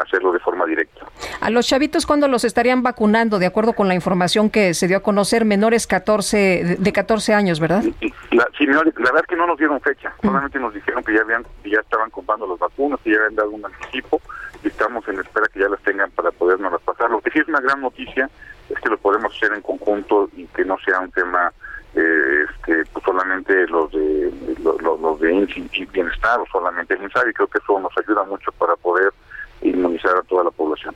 hacerlo 0.00 0.32
de 0.32 0.38
forma 0.38 0.66
directa. 0.66 1.06
A 1.40 1.50
los 1.50 1.66
chavitos, 1.66 2.06
¿cuándo 2.06 2.28
los 2.28 2.44
estarían 2.44 2.82
vacunando? 2.82 3.38
De 3.38 3.46
acuerdo 3.46 3.72
con 3.72 3.88
la 3.88 3.94
información 3.94 4.50
que 4.50 4.74
se 4.74 4.86
dio 4.86 4.98
a 4.98 5.00
conocer, 5.00 5.44
menores 5.44 5.86
14, 5.86 6.76
de 6.78 6.92
14 6.92 7.34
años, 7.34 7.58
¿verdad? 7.58 7.82
La, 8.30 8.46
sí, 8.56 8.66
la 8.66 8.82
verdad 8.82 9.20
es 9.20 9.26
que 9.26 9.36
no 9.36 9.46
nos 9.46 9.58
dieron 9.58 9.80
fecha, 9.80 10.14
solamente 10.22 10.58
nos 10.58 10.72
dijeron 10.74 11.02
que 11.04 11.14
ya 11.14 11.22
habían 11.22 11.44
ya 11.64 11.80
estaban 11.80 12.10
comprando 12.10 12.46
las 12.46 12.58
vacunas, 12.58 13.00
que 13.02 13.10
ya 13.10 13.16
habían 13.16 13.34
dado 13.34 13.50
un 13.50 13.64
anticipo 13.64 14.20
y 14.62 14.68
estamos 14.68 15.06
en 15.08 15.20
espera 15.20 15.46
que 15.52 15.60
ya 15.60 15.68
las 15.68 15.82
tengan 15.82 16.10
para 16.10 16.30
podernos 16.30 16.72
las 16.72 16.82
pasar. 16.82 17.10
Lo 17.10 17.20
que 17.20 17.30
sí 17.30 17.40
es 17.40 17.48
una 17.48 17.60
gran 17.60 17.80
noticia 17.80 18.30
es 18.72 18.80
que 18.80 18.88
lo 18.88 18.98
podemos 18.98 19.34
hacer 19.34 19.52
en 19.52 19.62
conjunto 19.62 20.28
y 20.36 20.46
que 20.46 20.64
no 20.64 20.76
sea 20.84 21.00
un 21.00 21.10
tema 21.10 21.52
eh, 21.94 22.46
este, 22.50 22.84
pues 22.92 23.04
solamente 23.04 23.66
los 23.66 23.92
de 23.92 24.32
los, 24.62 24.80
los 24.82 25.20
de 25.20 25.66
y 25.74 25.84
bienestar 25.86 26.40
o 26.40 26.46
solamente 26.50 26.94
el 26.94 27.04
y 27.04 27.32
creo 27.32 27.46
que 27.48 27.58
eso 27.58 27.78
nos 27.78 27.92
ayuda 27.98 28.24
mucho 28.24 28.50
para 28.52 28.74
poder 28.76 29.12
inmunizar 29.60 30.16
a 30.16 30.22
toda 30.22 30.44
la 30.44 30.50
población. 30.50 30.94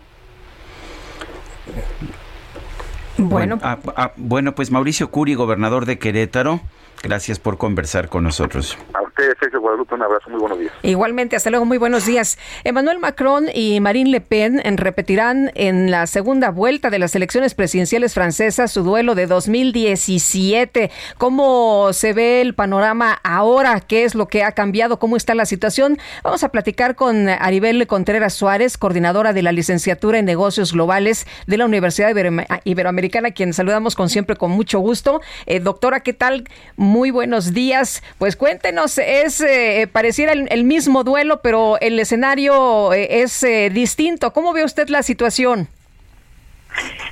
Bueno, 3.18 3.58
ah, 3.62 3.78
ah, 3.96 4.12
bueno, 4.16 4.54
pues 4.54 4.70
Mauricio 4.70 5.10
Curi, 5.10 5.34
gobernador 5.34 5.86
de 5.86 5.98
Querétaro, 5.98 6.60
gracias 7.02 7.38
por 7.38 7.58
conversar 7.58 8.08
con 8.08 8.24
nosotros. 8.24 8.78
A 8.94 9.05
ustedes, 9.16 9.36
Sergio 9.40 9.60
Guadalupe, 9.60 9.94
un 9.94 10.02
abrazo, 10.02 10.28
muy 10.28 10.40
buenos 10.40 10.58
días. 10.58 10.72
Igualmente, 10.82 11.36
hasta 11.36 11.48
luego, 11.48 11.64
muy 11.64 11.78
buenos 11.78 12.04
días. 12.04 12.38
Emmanuel 12.64 12.98
Macron 12.98 13.46
y 13.52 13.80
Marine 13.80 14.10
Le 14.10 14.20
Pen 14.20 14.60
repetirán 14.76 15.52
en 15.54 15.90
la 15.90 16.06
segunda 16.06 16.50
vuelta 16.50 16.90
de 16.90 16.98
las 16.98 17.14
elecciones 17.14 17.54
presidenciales 17.54 18.12
francesas 18.12 18.70
su 18.70 18.82
duelo 18.82 19.14
de 19.14 19.26
2017. 19.26 20.90
¿Cómo 21.16 21.94
se 21.94 22.12
ve 22.12 22.42
el 22.42 22.54
panorama 22.54 23.18
ahora? 23.22 23.80
¿Qué 23.80 24.04
es 24.04 24.14
lo 24.14 24.28
que 24.28 24.44
ha 24.44 24.52
cambiado? 24.52 24.98
¿Cómo 24.98 25.16
está 25.16 25.34
la 25.34 25.46
situación? 25.46 25.98
Vamos 26.22 26.44
a 26.44 26.50
platicar 26.50 26.94
con 26.94 27.30
Aribel 27.30 27.86
Contreras 27.86 28.34
Suárez, 28.34 28.76
coordinadora 28.76 29.32
de 29.32 29.42
la 29.42 29.52
licenciatura 29.52 30.18
en 30.18 30.26
negocios 30.26 30.72
globales 30.72 31.26
de 31.46 31.56
la 31.56 31.64
Universidad 31.64 32.14
Iberoamericana, 32.64 33.30
quien 33.30 33.54
saludamos 33.54 33.94
con 33.94 34.10
siempre 34.10 34.36
con 34.36 34.50
mucho 34.50 34.78
gusto. 34.80 35.22
Eh, 35.46 35.60
doctora, 35.60 36.00
¿qué 36.00 36.12
tal? 36.12 36.44
Muy 36.76 37.10
buenos 37.10 37.54
días. 37.54 38.02
Pues 38.18 38.36
cuéntenos 38.36 38.98
es 39.06 39.40
eh, 39.40 39.88
pareciera 39.90 40.32
el, 40.32 40.64
mismo 40.64 41.04
duelo, 41.04 41.40
pero 41.42 41.78
el 41.80 41.98
escenario 41.98 42.92
eh, 42.92 43.22
es 43.22 43.42
eh, 43.42 43.70
distinto. 43.70 44.32
¿Cómo 44.32 44.52
ve 44.52 44.64
usted 44.64 44.88
la 44.88 45.02
situación? 45.02 45.68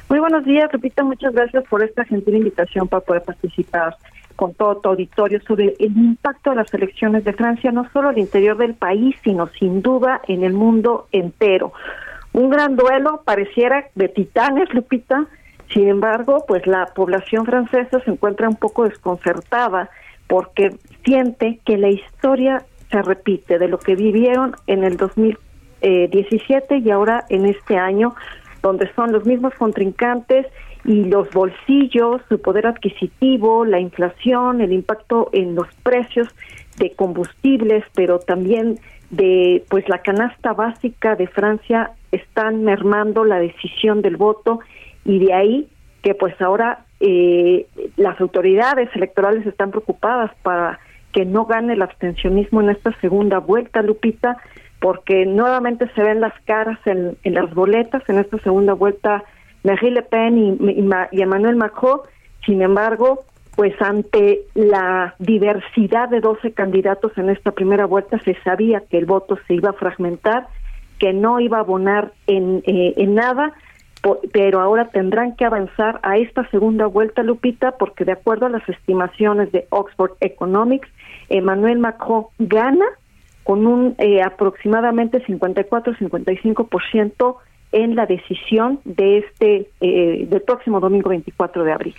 Muy 0.09 0.18
buenos 0.18 0.45
días, 0.45 0.70
Repita, 0.70 1.03
muchas 1.03 1.32
gracias 1.32 1.64
por 1.68 1.82
esta 1.82 2.05
gentil 2.05 2.36
invitación 2.36 2.88
para 2.88 3.01
poder 3.05 3.22
participar 3.22 3.97
con 4.36 4.53
todo 4.55 4.76
tu 4.76 4.88
auditorio 4.90 5.40
sobre 5.47 5.74
el 5.78 5.97
impacto 5.97 6.51
de 6.51 6.57
las 6.57 6.74
elecciones 6.74 7.24
de 7.24 7.32
Francia, 7.32 7.70
no 7.70 7.88
solo 7.92 8.09
al 8.09 8.18
interior 8.18 8.57
del 8.57 8.74
país, 8.74 9.16
sino 9.22 9.49
sin 9.59 9.80
duda 9.80 10.20
en 10.28 10.42
el 10.42 10.53
mundo 10.53 11.09
entero. 11.12 11.72
Un 12.32 12.51
gran 12.51 12.76
duelo, 12.76 13.22
pareciera 13.24 13.86
de 13.95 14.09
titanes, 14.09 14.72
Lupita, 14.74 15.26
sin 15.72 15.88
embargo, 15.88 16.45
pues 16.47 16.66
la 16.66 16.86
población 16.86 17.47
francesa 17.47 18.01
se 18.01 18.11
encuentra 18.11 18.49
un 18.49 18.57
poco 18.57 18.84
desconcertada 18.84 19.88
porque 20.35 20.74
siente 21.05 21.61
que 21.64 21.78
la 21.78 21.91
historia 21.91 22.64
se 22.91 23.01
repite 23.03 23.57
de 23.57 23.68
lo 23.68 23.78
que 23.78 23.95
vivieron 23.95 24.57
en 24.66 24.82
el 24.82 24.97
2017 24.97 26.78
y 26.78 26.91
ahora 26.91 27.24
en 27.28 27.47
este 27.47 27.76
año, 27.76 28.16
donde 28.61 28.93
son 28.95 29.12
los 29.12 29.24
mismos 29.26 29.55
contrincantes 29.55 30.49
y 30.85 31.05
los 31.05 31.30
bolsillos, 31.30 32.20
su 32.28 32.43
poder 32.43 32.66
adquisitivo, 32.66 33.64
la 33.64 33.78
inflación, 33.78 34.61
el 34.61 34.72
impacto 34.72 35.30
en 35.32 35.55
los 35.55 35.68
precios 35.85 36.26
de 36.78 36.91
combustibles, 36.91 37.85
pero 37.95 38.18
también 38.18 38.80
de 39.11 39.62
pues 39.68 39.89
la 39.89 39.99
canasta 39.99 40.53
básica 40.53 41.14
de 41.14 41.28
Francia 41.28 41.93
están 42.11 42.64
mermando 42.64 43.22
la 43.24 43.39
decisión 43.39 44.03
del 44.03 44.16
voto 44.16 44.59
y 45.05 45.20
de 45.20 45.32
ahí 45.32 45.68
que 46.03 46.16
pues 46.16 46.35
ahora 46.43 46.84
eh, 47.01 47.66
las 47.97 48.20
autoridades 48.20 48.88
electorales 48.95 49.47
están 49.47 49.70
preocupadas 49.70 50.30
para 50.42 50.78
que 51.12 51.24
no 51.24 51.47
gane 51.47 51.74
el 51.74 51.82
abstencionismo 51.82 52.61
en 52.61 52.70
esta 52.70 52.92
segunda 53.01 53.38
vuelta, 53.38 53.82
Lupita, 53.82 54.36
porque 54.80 55.24
nuevamente 55.26 55.88
se 55.95 56.03
ven 56.03 56.20
las 56.20 56.34
caras 56.45 56.78
en, 56.86 57.16
las 57.24 57.55
boletas 57.55 58.03
en 58.09 58.18
esta 58.18 58.38
segunda 58.38 58.74
vuelta 58.74 59.22
Marie 59.62 59.92
Le 59.92 60.03
Pen 60.03 60.59
y, 61.12 61.22
Emmanuel 61.22 61.57
Macron. 61.57 62.01
Sin 62.45 62.62
embargo, 62.62 63.24
pues 63.57 63.80
ante 63.80 64.40
la 64.55 65.14
diversidad 65.18 66.09
de 66.09 66.20
12 66.20 66.53
candidatos 66.53 67.16
en 67.16 67.30
esta 67.30 67.53
primera 67.53 67.86
vuelta 67.86 68.18
se 68.24 68.34
sabía 68.42 68.82
que 68.90 68.99
el 68.99 69.07
voto 69.07 69.38
se 69.47 69.55
iba 69.55 69.70
a 69.70 69.74
fragmentar, 69.74 70.49
que 70.99 71.12
no 71.12 71.40
iba 71.40 71.59
a 71.59 71.61
abonar 71.61 72.12
en, 72.26 72.62
eh, 72.66 72.95
en 72.97 73.14
nada 73.14 73.53
pero 74.33 74.61
ahora 74.61 74.89
tendrán 74.89 75.37
que 75.37 75.45
avanzar 75.45 76.01
a 76.03 76.17
esta 76.19 76.49
segunda 76.51 76.87
vuelta, 76.87 77.23
Lupita, 77.23 77.77
porque 77.79 78.05
de 78.05 78.11
acuerdo 78.13 78.47
a 78.47 78.51
las 78.51 78.69
estimaciones 78.69 79.53
de 79.53 79.67
Oxford 79.71 80.13
Economics, 80.21 80.89
Emmanuel 81.29 81.79
Macron 81.79 82.25
gana 82.39 82.87
con 83.45 83.67
un 83.67 83.95
eh, 83.99 84.23
aproximadamente 84.23 85.23
54-55% 85.25 87.37
en 87.73 87.97
la 87.97 88.07
decisión 88.07 88.81
de 88.85 89.19
este 89.19 89.69
eh, 89.81 90.27
del 90.29 90.43
próximo 90.43 90.79
domingo 90.81 91.11
24 91.11 91.65
de 91.65 91.73
abril. 91.73 91.95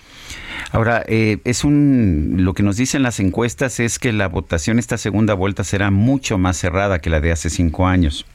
Ahora, 0.71 1.03
eh, 1.07 1.39
es 1.43 1.65
un 1.65 2.37
lo 2.39 2.53
que 2.53 2.63
nos 2.63 2.77
dicen 2.77 3.03
las 3.03 3.19
encuestas 3.19 3.79
es 3.79 3.99
que 3.99 4.11
la 4.13 4.29
votación 4.29 4.79
esta 4.79 4.97
segunda 4.97 5.33
vuelta 5.33 5.63
será 5.63 5.91
mucho 5.91 6.37
más 6.37 6.57
cerrada 6.57 6.99
que 6.99 7.09
la 7.09 7.19
de 7.19 7.31
hace 7.31 7.49
cinco 7.49 7.87
años. 7.87 8.25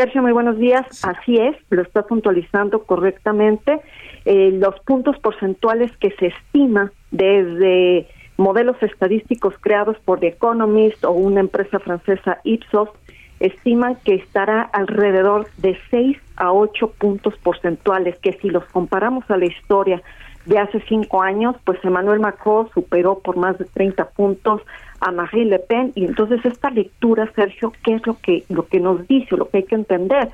Sergio, 0.00 0.22
muy 0.22 0.32
buenos 0.32 0.56
días. 0.56 1.04
Así 1.04 1.36
es, 1.36 1.54
lo 1.68 1.82
está 1.82 2.04
puntualizando 2.04 2.84
correctamente. 2.84 3.82
Eh, 4.24 4.50
los 4.50 4.80
puntos 4.80 5.18
porcentuales 5.18 5.94
que 5.98 6.10
se 6.12 6.28
estima 6.28 6.90
desde 7.10 8.08
modelos 8.38 8.82
estadísticos 8.82 9.52
creados 9.60 9.98
por 10.06 10.20
The 10.20 10.28
Economist 10.28 11.04
o 11.04 11.10
una 11.10 11.40
empresa 11.40 11.80
francesa 11.80 12.38
Ipsos 12.44 12.88
estiman 13.40 13.96
que 13.96 14.14
estará 14.14 14.62
alrededor 14.62 15.48
de 15.58 15.76
6 15.90 16.16
a 16.36 16.50
8 16.50 16.92
puntos 16.96 17.36
porcentuales, 17.36 18.16
que 18.22 18.32
si 18.40 18.48
los 18.48 18.64
comparamos 18.70 19.30
a 19.30 19.36
la 19.36 19.44
historia 19.44 20.02
de 20.46 20.58
hace 20.58 20.82
cinco 20.88 21.20
años, 21.20 21.56
pues 21.66 21.78
Emmanuel 21.84 22.20
Macron 22.20 22.70
superó 22.72 23.18
por 23.18 23.36
más 23.36 23.58
de 23.58 23.66
30 23.66 24.08
puntos 24.12 24.62
a 25.00 25.10
Marie 25.10 25.44
Le 25.44 25.58
Pen 25.58 25.92
y 25.94 26.04
entonces 26.04 26.44
esta 26.44 26.70
lectura, 26.70 27.30
Sergio, 27.34 27.72
¿qué 27.84 27.94
es 27.94 28.06
lo 28.06 28.18
que 28.18 28.44
lo 28.48 28.66
que 28.66 28.80
nos 28.80 29.06
dice, 29.08 29.36
lo 29.36 29.48
que 29.48 29.58
hay 29.58 29.64
que 29.64 29.74
entender? 29.74 30.28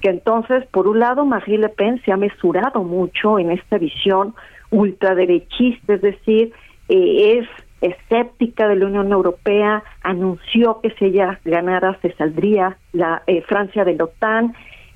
Que 0.00 0.10
entonces, 0.10 0.66
por 0.66 0.86
un 0.86 1.00
lado, 1.00 1.24
Marie 1.24 1.58
Le 1.58 1.68
Pen 1.68 2.00
se 2.04 2.12
ha 2.12 2.16
mesurado 2.16 2.82
mucho 2.82 3.38
en 3.38 3.50
esta 3.50 3.78
visión 3.78 4.34
ultraderechista, 4.70 5.94
es 5.94 6.02
decir, 6.02 6.52
eh, 6.88 7.38
es 7.38 7.48
escéptica 7.80 8.66
de 8.66 8.76
la 8.76 8.86
Unión 8.86 9.12
Europea, 9.12 9.82
anunció 10.02 10.80
que 10.80 10.90
si 10.90 11.06
ella 11.06 11.38
ganara 11.44 11.98
se 12.00 12.12
saldría 12.14 12.78
la 12.92 13.22
eh, 13.26 13.42
Francia 13.42 13.84
de 13.84 13.94
la 13.94 14.04
OTAN, 14.04 14.54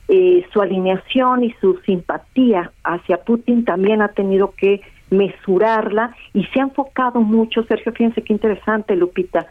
eh, 0.09 0.47
su 0.53 0.63
alineación 0.63 1.45
y 1.45 1.53
su 1.61 1.79
simpatía 1.85 2.73
hacia 2.83 3.19
Putin 3.19 3.67
también 3.67 4.01
ha 4.01 4.09
tenido 4.09 4.55
que 4.57 4.81
mesurarla 5.11 6.15
y 6.35 6.45
se 6.47 6.61
ha 6.61 6.65
enfocado 6.65 7.21
mucho, 7.21 7.63
Sergio, 7.65 7.93
fíjense 7.93 8.23
qué 8.23 8.33
interesante, 8.33 8.97
Lupita, 8.97 9.47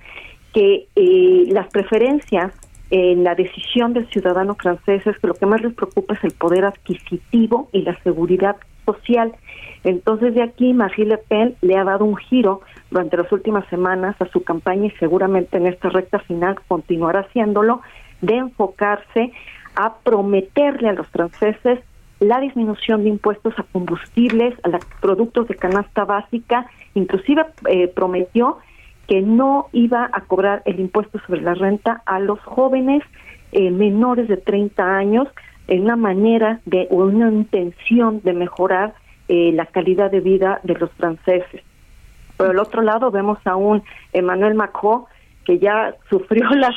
que 0.53 0.87
eh, 0.95 1.45
las 1.49 1.67
preferencias 1.67 2.53
en 2.89 3.23
la 3.23 3.35
decisión 3.35 3.93
del 3.93 4.07
ciudadano 4.09 4.55
francés 4.55 5.05
es 5.05 5.17
que 5.19 5.27
lo 5.27 5.33
que 5.33 5.45
más 5.45 5.61
les 5.61 5.73
preocupa 5.73 6.13
es 6.13 6.23
el 6.23 6.31
poder 6.31 6.65
adquisitivo 6.65 7.69
y 7.73 7.81
la 7.81 7.95
seguridad 8.03 8.55
social. 8.85 9.35
Entonces 9.83 10.33
de 10.35 10.43
aquí 10.43 10.73
Marine 10.73 11.09
Le 11.09 11.17
Pen 11.17 11.55
le 11.61 11.77
ha 11.77 11.83
dado 11.83 12.05
un 12.05 12.15
giro 12.15 12.61
durante 12.89 13.17
las 13.17 13.31
últimas 13.31 13.67
semanas 13.67 14.15
a 14.19 14.25
su 14.27 14.43
campaña 14.43 14.87
y 14.87 14.91
seguramente 14.91 15.57
en 15.57 15.67
esta 15.67 15.89
recta 15.89 16.19
final 16.19 16.55
continuará 16.67 17.21
haciéndolo, 17.21 17.81
de 18.21 18.35
enfocarse 18.35 19.31
a 19.75 19.97
prometerle 19.97 20.89
a 20.89 20.93
los 20.93 21.07
franceses 21.07 21.79
la 22.19 22.39
disminución 22.39 23.03
de 23.03 23.09
impuestos 23.09 23.53
a 23.57 23.63
combustibles, 23.63 24.55
a 24.63 24.69
los 24.69 24.83
productos 25.01 25.47
de 25.47 25.55
canasta 25.55 26.05
básica, 26.05 26.67
inclusive 26.95 27.45
eh, 27.69 27.87
prometió 27.87 28.57
que 29.07 29.21
no 29.21 29.67
iba 29.71 30.09
a 30.11 30.21
cobrar 30.21 30.63
el 30.65 30.79
impuesto 30.79 31.19
sobre 31.25 31.41
la 31.41 31.53
renta 31.53 32.01
a 32.05 32.19
los 32.19 32.39
jóvenes 32.41 33.03
eh, 33.51 33.71
menores 33.71 34.27
de 34.27 34.37
30 34.37 34.83
años 34.83 35.27
en 35.67 35.83
una 35.83 35.95
manera 35.95 36.59
de 36.65 36.87
o 36.91 36.97
una 36.97 37.29
intención 37.29 38.21
de 38.23 38.33
mejorar 38.33 38.93
eh, 39.27 39.51
la 39.53 39.65
calidad 39.65 40.11
de 40.11 40.19
vida 40.19 40.59
de 40.63 40.73
los 40.73 40.91
franceses. 40.93 41.61
Por 42.35 42.51
el 42.51 42.59
otro 42.59 42.81
lado 42.81 43.11
vemos 43.11 43.39
a 43.45 43.55
un 43.55 43.83
Emmanuel 44.11 44.55
Macron 44.55 45.03
que 45.45 45.59
ya 45.59 45.95
sufrió 46.09 46.49
las 46.55 46.75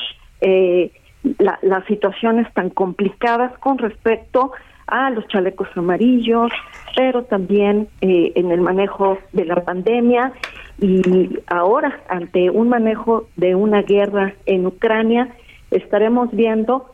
las 1.23 1.85
situaciones 1.85 2.51
tan 2.55 2.70
complicadas 2.70 3.52
con 3.59 3.77
respecto 3.77 4.52
a 4.91 5.11
los 5.11 5.27
chalecos 5.29 5.69
amarillos, 5.77 6.51
pero 6.97 7.25
también 7.25 7.89
eh, 8.01 8.33
en 8.35 8.51
el 8.51 8.61
manejo 8.61 9.19
de 9.33 9.45
la 9.45 9.65
pandemia 9.65 10.33
y 10.81 11.39
ahora 11.47 12.01
ante 12.09 12.51
un 12.51 12.69
manejo 12.69 13.29
de 13.37 13.55
una 13.55 13.83
guerra 13.83 14.35
en 14.47 14.67
Ucrania 14.67 15.29
estaremos 15.71 16.31
viendo 16.33 16.87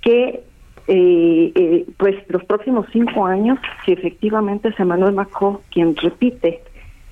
que 0.00 0.42
eh, 0.86 1.52
eh, 1.54 1.86
pues 1.96 2.16
los 2.28 2.44
próximos 2.44 2.86
cinco 2.92 3.24
años, 3.24 3.58
si 3.84 3.92
efectivamente 3.92 4.68
es 4.68 4.78
Emmanuel 4.78 5.14
Macron 5.14 5.60
quien 5.70 5.96
repite 5.96 6.60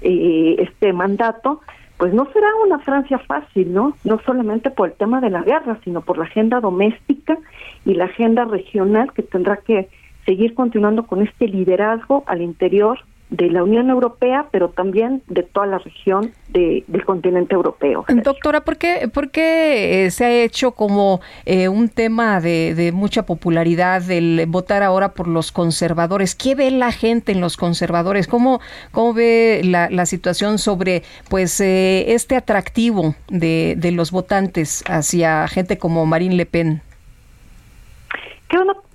eh, 0.02 0.56
este 0.59 0.93
mandato, 0.93 1.60
pues 1.97 2.12
no 2.12 2.27
será 2.32 2.48
una 2.66 2.81
Francia 2.81 3.19
fácil, 3.19 3.73
¿no? 3.73 3.97
No 4.05 4.20
solamente 4.27 4.70
por 4.70 4.90
el 4.90 4.94
tema 4.94 5.20
de 5.20 5.31
la 5.31 5.43
guerra, 5.43 5.78
sino 5.85 6.02
por 6.02 6.19
la 6.19 6.24
agenda 6.24 6.60
doméstica 6.60 7.39
y 7.86 7.94
la 7.94 8.06
agenda 8.06 8.44
regional 8.44 9.12
que 9.12 9.23
tendrá 9.23 9.56
que 9.59 9.89
seguir 10.24 10.54
continuando 10.54 11.06
con 11.06 11.22
este 11.22 11.48
liderazgo 11.48 12.24
al 12.26 12.42
interior 12.42 12.98
de 13.32 13.50
la 13.50 13.64
Unión 13.64 13.88
Europea, 13.88 14.46
pero 14.52 14.68
también 14.68 15.22
de 15.26 15.42
toda 15.42 15.66
la 15.66 15.78
región 15.78 16.32
del 16.48 17.04
continente 17.06 17.54
europeo. 17.54 18.04
Doctora, 18.22 18.60
¿por 18.60 18.76
qué, 18.76 19.10
por 19.12 19.30
qué 19.30 20.04
eh, 20.04 20.10
se 20.10 20.24
ha 20.26 20.30
hecho 20.30 20.72
como 20.72 21.22
eh, 21.46 21.68
un 21.68 21.88
tema 21.88 22.42
de, 22.42 22.92
mucha 22.94 23.24
popularidad 23.24 24.08
el 24.10 24.44
votar 24.48 24.82
ahora 24.82 25.14
por 25.14 25.28
los 25.28 25.50
conservadores? 25.50 26.34
¿Qué 26.34 26.54
ve 26.54 26.70
la 26.70 26.92
gente 26.92 27.32
en 27.32 27.40
los 27.40 27.56
conservadores? 27.56 28.28
¿Cómo, 28.28 28.60
cómo 28.90 29.14
ve 29.14 29.62
la, 29.64 30.04
situación 30.04 30.58
sobre 30.58 31.02
pues 31.30 31.58
eh, 31.60 32.12
este 32.12 32.36
atractivo 32.36 33.14
de, 33.28 33.76
de 33.78 33.92
los 33.92 34.10
votantes 34.10 34.84
hacia 34.88 35.48
gente 35.48 35.78
como 35.78 36.04
Marine 36.04 36.34
Le 36.34 36.44
Pen? 36.44 36.82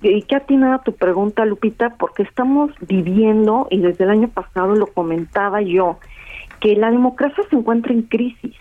Qué 0.00 0.22
qué 0.28 0.36
atinada 0.36 0.78
tu 0.78 0.92
pregunta, 0.92 1.44
Lupita, 1.44 1.96
porque 1.98 2.22
estamos 2.22 2.70
viviendo, 2.86 3.66
y 3.70 3.78
desde 3.80 4.04
el 4.04 4.10
año 4.10 4.28
pasado 4.28 4.76
lo 4.76 4.86
comentaba 4.86 5.60
yo, 5.62 5.98
que 6.60 6.76
la 6.76 6.92
democracia 6.92 7.42
se 7.50 7.56
encuentra 7.56 7.92
en 7.92 8.02
crisis. 8.02 8.54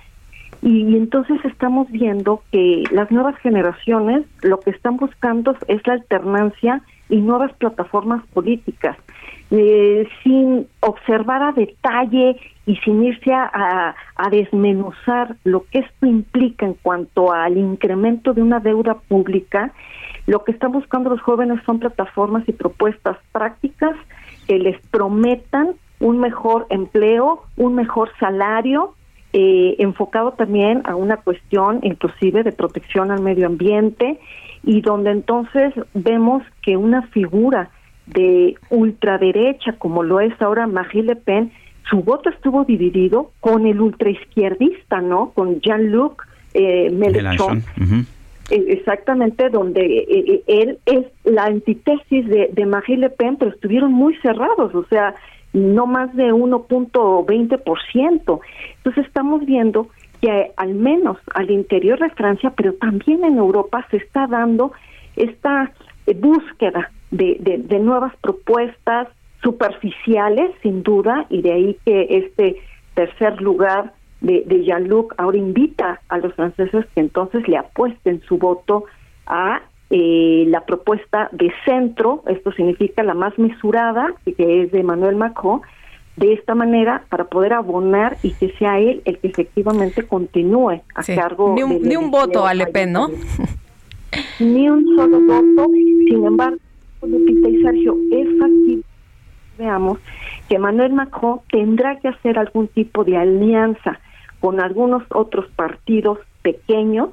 Y, 0.63 0.97
entonces 0.97 1.37
estamos 1.45 1.87
viendo 1.91 2.41
que 2.51 2.83
las 2.91 3.11
nuevas 3.11 3.37
generaciones 3.37 4.25
lo 4.41 4.59
que 4.59 4.71
están 4.71 4.97
buscando 4.97 5.55
es 5.67 5.85
la 5.85 5.93
alternancia 5.93 6.81
y 7.09 7.17
nuevas 7.17 7.53
plataformas 7.53 8.25
políticas, 8.33 8.97
eh, 9.51 10.07
sin 10.23 10.65
observar 10.79 11.43
a 11.43 11.51
detalle 11.51 12.37
y 12.65 12.75
sin 12.77 13.03
irse 13.03 13.31
a, 13.33 13.95
desmenuzar 14.31 15.35
lo 15.43 15.63
que 15.65 15.79
esto 15.79 16.07
implica 16.07 16.65
en 16.65 16.73
cuanto 16.73 17.31
al 17.31 17.55
incremento 17.55 18.33
de 18.33 18.41
una 18.41 18.59
deuda 18.59 18.95
pública 18.95 19.71
lo 20.27 20.43
que 20.43 20.51
están 20.51 20.73
buscando 20.73 21.09
los 21.09 21.21
jóvenes 21.21 21.59
son 21.65 21.79
plataformas 21.79 22.47
y 22.47 22.51
propuestas 22.51 23.17
prácticas 23.31 23.95
que 24.47 24.59
les 24.59 24.79
prometan 24.87 25.75
un 25.99 26.19
mejor 26.19 26.67
empleo, 26.69 27.43
un 27.55 27.75
mejor 27.75 28.11
salario, 28.19 28.93
eh, 29.33 29.75
enfocado 29.79 30.33
también 30.33 30.81
a 30.85 30.95
una 30.95 31.17
cuestión 31.17 31.79
inclusive 31.81 32.43
de 32.43 32.51
protección 32.51 33.09
al 33.09 33.21
medio 33.21 33.47
ambiente 33.47 34.19
y 34.63 34.81
donde 34.81 35.11
entonces 35.11 35.73
vemos 35.93 36.43
que 36.61 36.75
una 36.75 37.03
figura 37.07 37.69
de 38.05 38.55
ultraderecha 38.69 39.73
como 39.73 40.03
lo 40.03 40.19
es 40.19 40.33
ahora 40.41 40.67
Marie 40.67 41.03
Le 41.03 41.15
Pen, 41.15 41.51
su 41.89 42.01
voto 42.03 42.29
estuvo 42.29 42.65
dividido 42.65 43.31
con 43.39 43.65
el 43.65 43.79
ultraizquierdista, 43.79 44.99
¿no? 44.99 45.31
Con 45.31 45.61
Jean-Luc 45.61 46.27
eh, 46.53 46.89
Mélenchon. 46.91 47.63
Exactamente 48.49 49.49
donde 49.49 49.81
eh, 49.81 50.05
eh, 50.09 50.43
él 50.47 50.79
es 50.85 51.05
la 51.23 51.45
antítesis 51.45 52.27
de, 52.27 52.49
de 52.51 52.65
Marie 52.65 52.97
Le 52.97 53.09
Pen, 53.09 53.37
pero 53.37 53.51
estuvieron 53.51 53.93
muy 53.93 54.15
cerrados, 54.17 54.73
o 54.73 54.83
sea, 54.85 55.13
no 55.53 55.85
más 55.85 56.13
de 56.15 56.33
1.20%. 56.33 58.39
Entonces 58.77 59.05
estamos 59.05 59.45
viendo 59.45 59.89
que 60.21 60.51
al 60.55 60.75
menos 60.75 61.17
al 61.33 61.51
interior 61.51 61.99
de 61.99 62.09
Francia, 62.11 62.53
pero 62.55 62.73
también 62.73 63.23
en 63.23 63.37
Europa, 63.37 63.85
se 63.91 63.97
está 63.97 64.27
dando 64.27 64.71
esta 65.15 65.71
búsqueda 66.15 66.91
de, 67.11 67.37
de 67.39 67.79
nuevas 67.79 68.15
propuestas 68.17 69.07
superficiales, 69.43 70.51
sin 70.61 70.83
duda, 70.83 71.25
y 71.29 71.41
de 71.41 71.51
ahí 71.51 71.77
que 71.85 72.07
este 72.09 72.57
tercer 72.95 73.41
lugar 73.41 73.93
de, 74.21 74.43
de 74.45 74.63
Jean-Luc 74.63 75.13
ahora 75.17 75.37
invita 75.37 76.01
a 76.09 76.17
los 76.17 76.33
franceses 76.33 76.85
que 76.93 77.01
entonces 77.01 77.47
le 77.47 77.57
apuesten 77.57 78.21
su 78.21 78.37
voto 78.37 78.85
a 79.25 79.61
eh, 79.89 80.45
la 80.47 80.65
propuesta 80.65 81.29
de 81.31 81.51
centro, 81.63 82.23
esto 82.27 82.51
significa 82.51 83.03
la 83.03 83.13
más 83.13 83.37
mesurada, 83.39 84.13
que 84.25 84.63
es 84.63 84.71
de 84.71 84.79
Emmanuel 84.79 85.15
Macron, 85.15 85.61
de 86.17 86.33
esta 86.33 86.55
manera 86.55 87.05
para 87.09 87.25
poder 87.25 87.53
abonar 87.53 88.17
y 88.23 88.33
que 88.33 88.51
sea 88.57 88.79
él 88.79 89.01
el 89.05 89.19
que 89.19 89.27
efectivamente 89.27 90.03
continúe 90.03 90.81
a 90.95 91.03
cargo 91.03 91.53
ni 91.55 91.63
un, 91.63 91.81
ni 91.83 91.95
un 91.95 92.09
voto 92.09 92.45
a 92.45 92.53
Le 92.53 92.65
Pen, 92.67 92.91
¿no? 92.91 93.09
Ni 94.39 94.67
un 94.67 94.83
solo 94.95 95.21
voto. 95.21 95.69
Sin 96.07 96.25
embargo, 96.25 96.57
Lupita 97.03 97.49
y 97.49 97.61
Sergio, 97.61 97.95
es 98.11 98.27
factible, 98.39 98.83
veamos, 99.57 99.99
que 100.49 100.55
Emmanuel 100.55 100.93
Macron 100.93 101.39
tendrá 101.51 101.99
que 101.99 102.07
hacer 102.07 102.39
algún 102.39 102.67
tipo 102.67 103.03
de 103.03 103.15
alianza 103.15 103.99
con 104.39 104.59
algunos 104.59 105.03
otros 105.09 105.47
partidos 105.55 106.19
pequeños 106.41 107.09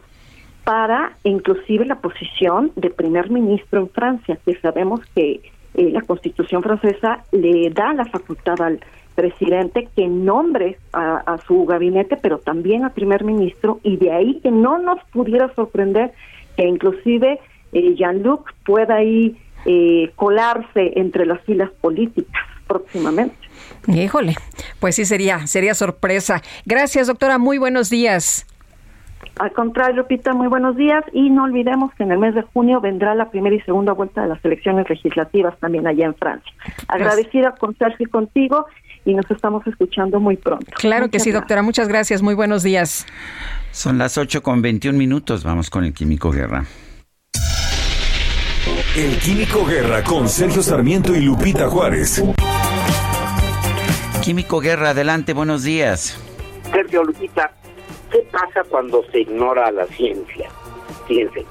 para 0.65 1.17
inclusive 1.25 1.85
la 1.85 1.97
posición 1.97 2.73
de 2.77 2.91
primer 2.91 3.31
ministro 3.31 3.81
en 3.81 3.89
Francia, 3.91 4.39
que 4.45 4.55
sabemos 4.61 5.01
que 5.15 5.41
eh, 5.75 5.91
la 5.91 6.03
constitución 6.03 6.63
francesa 6.63 7.25
le 7.33 7.71
da 7.71 7.93
la 7.93 8.07
facultad 8.07 8.61
al 8.63 8.81
presidente 9.15 9.89
que 9.95 10.09
nombre 10.09 10.79
a, 10.93 11.39
su 11.47 11.67
gabinete, 11.67 12.17
pero 12.17 12.39
también 12.39 12.85
a 12.85 12.91
primer 12.91 13.25
ministro, 13.25 13.79
y 13.83 13.97
de 13.97 14.11
ahí 14.11 14.41
que 14.41 14.51
no 14.51 14.79
nos 14.79 14.99
pudiera 15.13 15.53
sorprender 15.55 16.13
que 16.57 16.65
inclusive 16.65 17.39
eh, 17.73 17.95
Jean-Luc 17.95 18.53
pueda 18.65 18.97
ahí 18.97 19.37
eh, 19.67 20.11
colarse 20.17 20.93
entre 20.97 21.27
las 21.27 21.41
filas 21.43 21.71
políticas 21.81 22.43
próximamente. 22.67 23.37
Híjole, 23.87 24.37
pues 24.81 24.97
sí 24.97 25.05
sería, 25.05 25.47
sería 25.47 25.75
sorpresa. 25.75 26.43
Gracias, 26.65 27.07
doctora. 27.07 27.39
Muy 27.39 27.59
buenos 27.59 27.91
días. 27.91 28.47
Al 29.39 29.53
contrario, 29.53 29.97
Lupita, 29.97 30.33
muy 30.33 30.47
buenos 30.47 30.77
días 30.77 31.03
y 31.13 31.31
no 31.31 31.45
olvidemos 31.45 31.93
que 31.95 32.05
en 32.05 32.13
el 32.13 32.19
mes 32.19 32.35
de 32.35 32.43
junio 32.43 32.81
vendrá 32.81 33.15
la 33.15 33.31
primera 33.31 33.57
y 33.57 33.61
segunda 33.63 33.93
vuelta 33.93 34.23
de 34.23 34.29
las 34.29 34.45
elecciones 34.45 34.89
legislativas 34.89 35.59
también 35.59 35.87
allá 35.87 36.07
en 36.07 36.15
Francia. 36.15 36.53
Agradecida 36.87 37.53
con 37.53 37.77
Sergio 37.77 38.07
y 38.07 38.11
contigo 38.11 38.67
y 39.05 39.15
nos 39.15 39.29
estamos 39.31 39.67
escuchando 39.67 40.21
muy 40.21 40.37
pronto. 40.37 40.67
Claro 40.77 41.11
que 41.11 41.19
sí, 41.21 41.33
doctora. 41.33 41.63
Muchas 41.63 41.89
gracias. 41.89 42.23
Muy 42.23 42.35
buenos 42.35 42.63
días. 42.63 43.07
Son 43.73 43.99
las 43.99 44.17
8 44.19 44.43
con 44.43 44.63
21 44.63 44.97
minutos. 44.97 45.43
Vamos 45.43 45.69
con 45.69 45.85
el 45.85 45.93
Químico 45.93 46.31
Guerra. 46.31 46.65
El 48.97 49.19
Químico 49.19 49.67
Guerra 49.67 50.05
con 50.05 50.29
Sergio 50.29 50.63
Sarmiento 50.63 51.15
y 51.15 51.21
Lupita 51.21 51.69
Juárez. 51.69 52.23
Químico 54.25 54.59
Guerra, 54.59 54.91
adelante, 54.91 55.35
buenos 55.35 55.65
días. 55.65 56.19
Sergio 56.73 57.05
Lupita, 57.05 57.53
¿qué 58.11 58.21
pasa 58.33 58.65
cuando 58.71 59.05
se 59.11 59.21
ignora 59.21 59.71
la 59.71 59.85
ciencia? 59.89 60.49
Fíjense. 61.07 61.45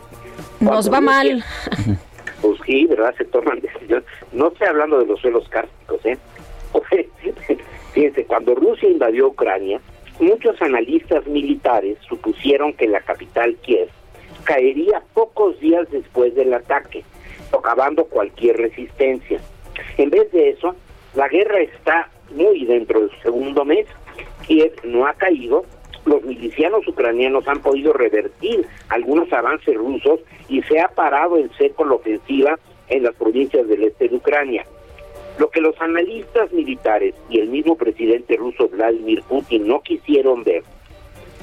Nos 0.60 0.91
va 0.91 1.00
mal. 1.00 1.45
Pues 2.41 2.60
sí, 2.66 2.88
¿verdad? 2.88 3.14
Se 3.16 3.26
toman 3.26 3.60
decisiones. 3.62 4.06
No 4.32 4.48
estoy 4.48 4.70
hablando 4.70 4.98
de 4.98 5.06
los 5.06 5.20
suelos 5.22 5.48
cársticos, 5.50 6.04
¿eh? 6.04 6.18
Fíjense, 7.94 8.26
cuando 8.26 8.56
Rusia 8.56 8.90
invadió 8.90 9.28
Ucrania, 9.28 9.80
muchos 10.20 10.60
analistas 10.60 11.28
militares 11.28 12.00
supusieron 12.10 12.74
que 12.74 12.88
la 12.88 13.02
capital 13.02 13.56
Kiev 13.58 13.90
caería 14.45 15.04
pocos 15.14 15.60
días 15.60 15.88
después 15.91 16.34
del 16.34 16.52
ataque, 16.56 17.04
socavando 17.52 18.06
cualquier 18.06 18.58
resistencia. 18.58 19.40
En 20.00 20.10
vez 20.10 20.32
de 20.32 20.50
eso, 20.50 20.76
la 21.14 21.28
guerra 21.28 21.60
está 21.60 22.10
muy 22.34 22.65
dentro 22.65 23.01
del 23.01 23.11
segundo 23.22 23.65
mes. 23.65 23.88
Kiev 24.45 24.73
no 24.84 25.07
ha 25.07 25.14
caído, 25.14 25.65
los 26.05 26.22
milicianos 26.23 26.88
ucranianos 26.88 27.47
han 27.47 27.61
podido 27.61 27.93
revertir 27.93 28.65
algunos 28.89 29.31
avances 29.31 29.76
rusos 29.76 30.19
y 30.49 30.61
se 30.64 30.80
ha 30.80 30.89
parado 30.89 31.38
en 31.38 31.49
seco 31.53 31.85
la 31.85 31.95
ofensiva 31.95 32.60
en 32.89 33.03
las 33.03 33.15
provincias 33.15 33.68
del 33.68 33.84
este 33.84 34.10
de 34.10 34.15
Ucrania. 34.15 34.65
Lo 35.39 35.49
que 35.49 35.61
los 35.61 35.80
analistas 35.81 36.51
militares 36.51 37.15
y 37.30 37.39
el 37.39 37.49
mismo 37.49 37.76
presidente 37.76 38.35
ruso 38.35 38.68
Vladimir 38.68 39.23
Putin 39.23 39.68
no 39.68 39.81
quisieron 39.81 40.43
ver 40.43 40.64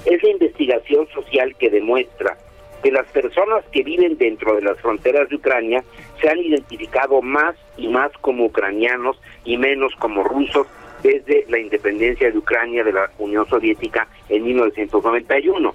es 0.05 0.23
la 0.23 0.31
investigación 0.31 1.09
social 1.09 1.57
que 1.57 1.71
demuestra 1.71 2.37
que 2.83 2.93
las 2.93 3.07
personas 3.09 3.65
que 3.73 3.83
viven 3.83 4.17
dentro 4.17 4.55
de 4.55 4.63
las 4.63 4.81
fronteras 4.81 5.29
de 5.29 5.37
Ucrania 5.37 5.85
se 6.21 6.29
han 6.29 6.39
identificado 6.39 7.21
más 7.21 7.57
y 7.77 7.89
más 7.89 8.11
como 8.21 8.47
ucranianos 8.47 9.21
y 9.45 9.57
menos 9.57 9.93
como 9.97 10.23
rusos 10.23 10.67
desde 11.03 11.45
la 11.49 11.59
independencia 11.59 12.31
de 12.31 12.39
Ucrania 12.39 12.85
de 12.85 12.93
la 12.93 13.11
Unión 13.19 13.47
Soviética 13.49 14.07
en 14.29 14.45
1991. 14.45 15.75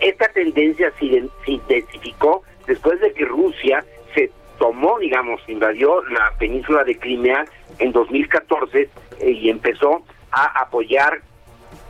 Esta 0.00 0.28
tendencia 0.28 0.92
se 0.98 1.22
intensificó 1.46 2.42
después 2.66 3.00
de 3.00 3.12
que 3.12 3.24
Rusia 3.24 3.84
se 4.14 4.30
tomó, 4.58 4.98
digamos, 4.98 5.40
invadió 5.48 6.02
la 6.04 6.32
península 6.38 6.84
de 6.84 6.98
Crimea 6.98 7.44
en 7.78 7.92
2014 7.92 8.88
eh, 9.20 9.30
y 9.30 9.50
empezó 9.50 10.04
a 10.30 10.62
apoyar 10.62 11.20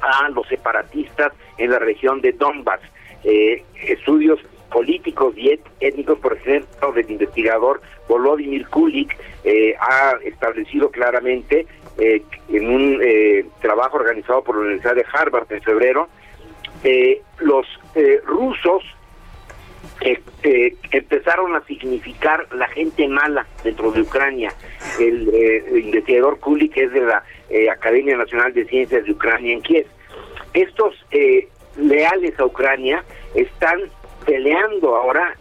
a 0.01 0.29
los 0.31 0.47
separatistas 0.49 1.33
en 1.59 1.71
la 1.71 1.79
región 1.79 2.21
de 2.21 2.33
Donbass. 2.33 2.81
Eh, 3.25 3.63
estudios 3.87 4.41
políticos 4.73 5.35
y 5.37 5.59
étnicos, 5.81 6.19
por 6.19 6.35
ejemplo, 6.35 6.93
del 6.93 7.11
investigador 7.11 7.81
Volodymyr 8.09 8.67
Kulik, 8.69 9.17
eh, 9.45 9.75
ha 9.79 10.15
establecido 10.25 10.91
claramente 10.91 11.67
en 11.99 12.71
un 12.71 13.03
trabajo 13.61 13.99
organizado 13.99 14.43
por 14.43 14.57
la 14.57 14.63
Universidad 14.63 14.95
de 14.95 15.05
Harvard 15.13 15.53
en 15.53 15.61
febrero, 15.61 16.09
los 17.39 17.67
rusos 18.25 18.83
eh, 20.01 20.75
empezaron 20.91 21.55
a 21.55 21.65
significar 21.65 22.47
la 22.53 22.67
gente 22.69 23.07
mala 23.09 23.47
dentro 23.63 23.93
de 23.93 24.03
Ucrania. 24.03 24.53
El, 24.99 25.29
eh, 25.33 25.65
investigador 25.85 26.41
Kulik 26.41 26.77
es 26.77 26.93
de 26.93 27.03
la 27.03 27.23
eh, 27.49 27.71
Academia 27.71 28.17
Nacional 28.17 28.53
de 28.53 28.65
Ciencias 28.65 29.05
de 29.05 29.13
Ucrania 29.13 29.53
en 29.53 29.63
Kiev. 29.63 29.87
Estos 30.55 30.95
eh, 31.13 31.49
leales 31.77 32.39
a 32.39 32.45
Ucrania 32.45 33.05
están 33.35 33.81
peleando 34.25 34.97
ahora, 34.97 35.37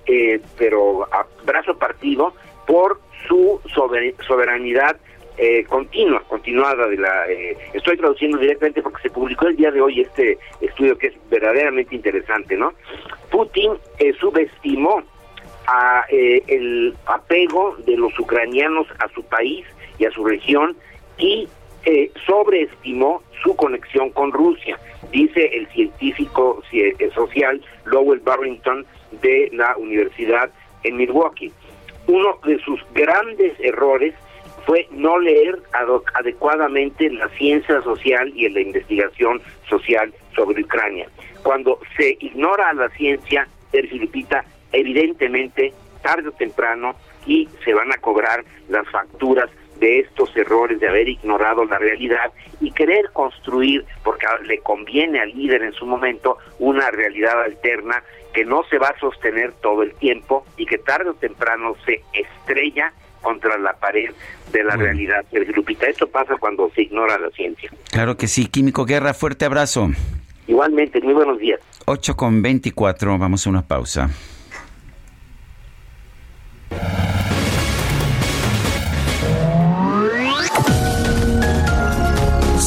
pero 0.58 1.04
a 1.14 1.26
brazo 1.46 1.78
partido, 1.78 2.34
por 2.66 3.00
su 3.28 3.60
soberanidad 3.74 4.98
eh, 5.38 5.64
continua, 5.66 6.22
continuada 6.28 6.88
de 6.88 6.98
la... 6.98 7.28
Eh, 7.28 7.58
estoy 7.74 7.98
traduciendo 7.98 8.38
directamente 8.38 8.82
porque 8.82 9.02
se 9.02 9.10
publicó 9.10 9.48
el 9.48 9.56
día 9.56 9.72
de 9.72 9.82
hoy 9.82 10.02
este 10.02 10.38
estudio 10.60 10.98
que 10.98 11.08
es 11.08 11.14
verdaderamente 11.30 11.96
interesante, 11.96 12.56
¿no? 12.56 12.74
Putin 13.32 13.72
eh, 13.98 14.14
subestimó 14.20 15.02
a, 15.66 16.04
el 16.10 16.96
apego 17.06 17.76
de 17.86 17.98
los 17.98 18.18
ucranianos 18.20 18.88
a 19.00 19.08
su 19.10 19.24
país 19.24 19.66
y 19.98 20.06
a 20.06 20.12
su 20.12 20.26
región 20.26 20.76
y 21.18 21.48
sobreestimó 22.26 23.24
su 23.44 23.56
conexión 23.56 24.12
con 24.12 24.32
Rusia, 24.32 24.80
dice 25.12 25.46
el 25.54 25.68
científico 25.68 26.62
social 27.14 27.62
Lowell 27.86 28.20
Barrington 28.20 28.86
de 29.22 29.50
la 29.54 29.76
Universidad 29.78 30.52
en 30.84 30.98
Milwaukee. 30.98 31.52
Uno 32.08 32.40
de 32.46 32.60
sus 32.60 32.80
grandes 32.94 33.60
errores 33.60 34.14
fue 34.66 34.88
no 34.92 35.18
leer 35.20 35.60
adecuadamente 36.14 37.10
la 37.10 37.30
ciencia 37.30 37.82
social 37.82 38.32
y 38.36 38.48
la 38.50 38.62
investigación 38.62 39.42
social 39.68 40.14
sobre 40.36 40.64
Ucrania. 40.64 41.08
Cuando 41.44 41.80
se 41.98 42.18
ignora 42.20 42.70
a 42.70 42.74
la 42.74 42.90
ciencia, 42.90 43.48
Sergio 43.72 44.02
Lupita, 44.02 44.46
evidentemente, 44.72 45.74
tarde 46.04 46.30
o 46.30 46.32
temprano, 46.32 46.96
y 47.26 47.48
se 47.64 47.74
van 47.74 47.92
a 47.92 47.98
cobrar 47.98 48.44
las 48.70 48.88
facturas 48.90 49.50
de 49.82 50.00
estos 50.00 50.34
errores 50.38 50.80
de 50.80 50.88
haber 50.88 51.10
ignorado 51.10 51.66
la 51.66 51.80
realidad 51.80 52.32
y 52.62 52.72
querer 52.72 53.10
construir, 53.12 53.84
porque 54.04 54.28
le 54.46 54.60
conviene 54.60 55.20
al 55.20 55.30
líder 55.30 55.64
en 55.64 55.74
su 55.74 55.86
momento, 55.86 56.38
una 56.60 56.92
realidad 56.92 57.42
alterna 57.42 58.02
que 58.32 58.46
no 58.46 58.64
se 58.70 58.78
va 58.78 58.90
a 58.90 59.00
sostener 59.00 59.52
todo 59.54 59.82
el 59.82 59.94
tiempo 59.96 60.46
y 60.56 60.66
que 60.68 60.78
tarde 60.78 61.10
o 61.10 61.14
temprano 61.16 61.76
se 61.84 62.04
estrella 62.14 62.94
contra 63.22 63.58
la 63.58 63.74
pared 63.74 64.12
de 64.52 64.64
la 64.64 64.78
realidad. 64.78 65.26
El 65.32 65.46
grupita, 65.46 65.88
esto 65.88 66.08
pasa 66.08 66.36
cuando 66.40 66.70
se 66.76 66.84
ignora 66.84 67.18
la 67.18 67.30
ciencia. 67.32 67.72
Claro 67.92 68.16
que 68.18 68.28
sí. 68.28 68.46
Químico 68.48 68.86
Guerra, 68.86 69.14
fuerte 69.14 69.46
abrazo. 69.46 69.90
Igualmente, 70.48 71.02
muy 71.02 71.14
buenos 71.14 71.40
días. 71.40 71.60
8 71.86 72.16
con 72.16 72.42
24, 72.42 73.18
vamos 73.18 73.48
a 73.48 73.50
una 73.50 73.68
pausa. 73.68 74.10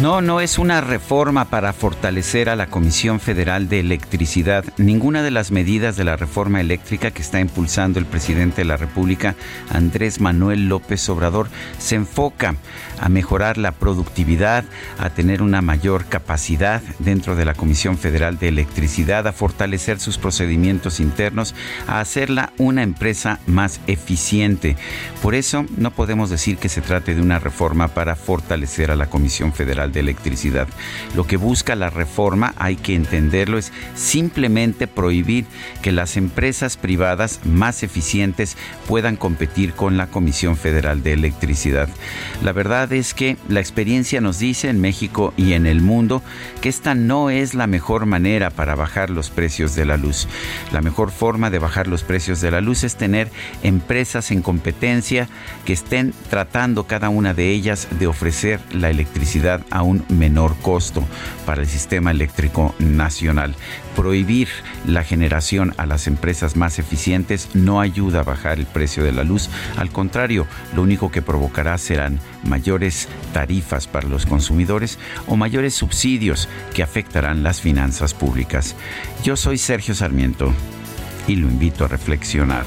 No, 0.00 0.20
no 0.20 0.42
es 0.42 0.58
una 0.58 0.82
reforma 0.82 1.46
para 1.46 1.72
fortalecer 1.72 2.50
a 2.50 2.56
la 2.56 2.66
Comisión 2.66 3.18
Federal 3.18 3.70
de 3.70 3.80
Electricidad. 3.80 4.62
Ninguna 4.76 5.22
de 5.22 5.30
las 5.30 5.50
medidas 5.50 5.96
de 5.96 6.04
la 6.04 6.16
reforma 6.16 6.60
eléctrica 6.60 7.12
que 7.12 7.22
está 7.22 7.40
impulsando 7.40 7.98
el 7.98 8.04
presidente 8.04 8.56
de 8.60 8.66
la 8.66 8.76
República, 8.76 9.36
Andrés 9.70 10.20
Manuel 10.20 10.68
López 10.68 11.08
Obrador, 11.08 11.48
se 11.78 11.94
enfoca 11.94 12.56
a 13.00 13.08
mejorar 13.08 13.56
la 13.56 13.72
productividad, 13.72 14.64
a 14.98 15.08
tener 15.10 15.40
una 15.40 15.62
mayor 15.62 16.04
capacidad 16.04 16.82
dentro 16.98 17.34
de 17.34 17.46
la 17.46 17.54
Comisión 17.54 17.96
Federal 17.96 18.38
de 18.38 18.48
Electricidad, 18.48 19.26
a 19.26 19.32
fortalecer 19.32 19.98
sus 19.98 20.18
procedimientos 20.18 21.00
internos, 21.00 21.54
a 21.86 22.00
hacerla 22.00 22.52
una 22.58 22.82
empresa 22.82 23.40
más 23.46 23.80
eficiente. 23.86 24.76
Por 25.22 25.34
eso 25.34 25.64
no 25.78 25.90
podemos 25.90 26.28
decir 26.28 26.58
que 26.58 26.68
se 26.68 26.82
trate 26.82 27.14
de 27.14 27.22
una 27.22 27.38
reforma 27.38 27.88
para 27.88 28.14
fortalecer 28.14 28.90
a 28.90 28.96
la 28.96 29.08
Comisión 29.08 29.54
Federal 29.54 29.85
de 29.92 30.00
Electricidad. 30.00 30.68
Lo 31.14 31.26
que 31.26 31.36
busca 31.36 31.74
la 31.74 31.90
reforma, 31.90 32.54
hay 32.56 32.76
que 32.76 32.94
entenderlo, 32.94 33.58
es 33.58 33.72
simplemente 33.94 34.86
prohibir 34.86 35.46
que 35.82 35.92
las 35.92 36.16
empresas 36.16 36.76
privadas 36.76 37.40
más 37.44 37.82
eficientes 37.82 38.56
puedan 38.86 39.16
competir 39.16 39.72
con 39.72 39.96
la 39.96 40.06
Comisión 40.08 40.56
Federal 40.56 41.02
de 41.02 41.12
Electricidad. 41.12 41.88
La 42.42 42.52
verdad 42.52 42.92
es 42.92 43.14
que 43.14 43.36
la 43.48 43.60
experiencia 43.60 44.20
nos 44.20 44.38
dice 44.38 44.68
en 44.68 44.80
México 44.80 45.32
y 45.36 45.52
en 45.52 45.66
el 45.66 45.80
mundo 45.80 46.22
que 46.60 46.68
esta 46.68 46.94
no 46.94 47.30
es 47.30 47.54
la 47.54 47.66
mejor 47.66 48.06
manera 48.06 48.50
para 48.50 48.74
bajar 48.74 49.10
los 49.10 49.30
precios 49.30 49.74
de 49.74 49.84
la 49.84 49.96
luz. 49.96 50.28
La 50.72 50.80
mejor 50.80 51.10
forma 51.10 51.50
de 51.50 51.58
bajar 51.58 51.86
los 51.86 52.02
precios 52.02 52.40
de 52.40 52.50
la 52.50 52.60
luz 52.60 52.84
es 52.84 52.96
tener 52.96 53.30
empresas 53.62 54.30
en 54.30 54.42
competencia 54.42 55.28
que 55.64 55.72
estén 55.72 56.12
tratando 56.30 56.86
cada 56.86 57.08
una 57.08 57.34
de 57.34 57.50
ellas 57.50 57.88
de 57.98 58.06
ofrecer 58.06 58.60
la 58.72 58.90
electricidad 58.90 59.62
a 59.76 59.82
un 59.82 60.04
menor 60.08 60.56
costo 60.62 61.04
para 61.44 61.62
el 61.62 61.68
sistema 61.68 62.10
eléctrico 62.10 62.74
nacional. 62.78 63.54
Prohibir 63.94 64.48
la 64.86 65.04
generación 65.04 65.74
a 65.76 65.86
las 65.86 66.06
empresas 66.06 66.56
más 66.56 66.78
eficientes 66.78 67.50
no 67.54 67.80
ayuda 67.80 68.20
a 68.20 68.24
bajar 68.24 68.58
el 68.58 68.66
precio 68.66 69.04
de 69.04 69.12
la 69.12 69.22
luz. 69.22 69.50
Al 69.76 69.90
contrario, 69.90 70.46
lo 70.74 70.82
único 70.82 71.10
que 71.10 71.22
provocará 71.22 71.76
serán 71.78 72.18
mayores 72.42 73.08
tarifas 73.32 73.86
para 73.86 74.08
los 74.08 74.24
consumidores 74.24 74.98
o 75.26 75.36
mayores 75.36 75.74
subsidios 75.74 76.48
que 76.74 76.82
afectarán 76.82 77.42
las 77.42 77.60
finanzas 77.60 78.14
públicas. 78.14 78.74
Yo 79.22 79.36
soy 79.36 79.58
Sergio 79.58 79.94
Sarmiento 79.94 80.52
y 81.28 81.36
lo 81.36 81.48
invito 81.48 81.84
a 81.84 81.88
reflexionar. 81.88 82.64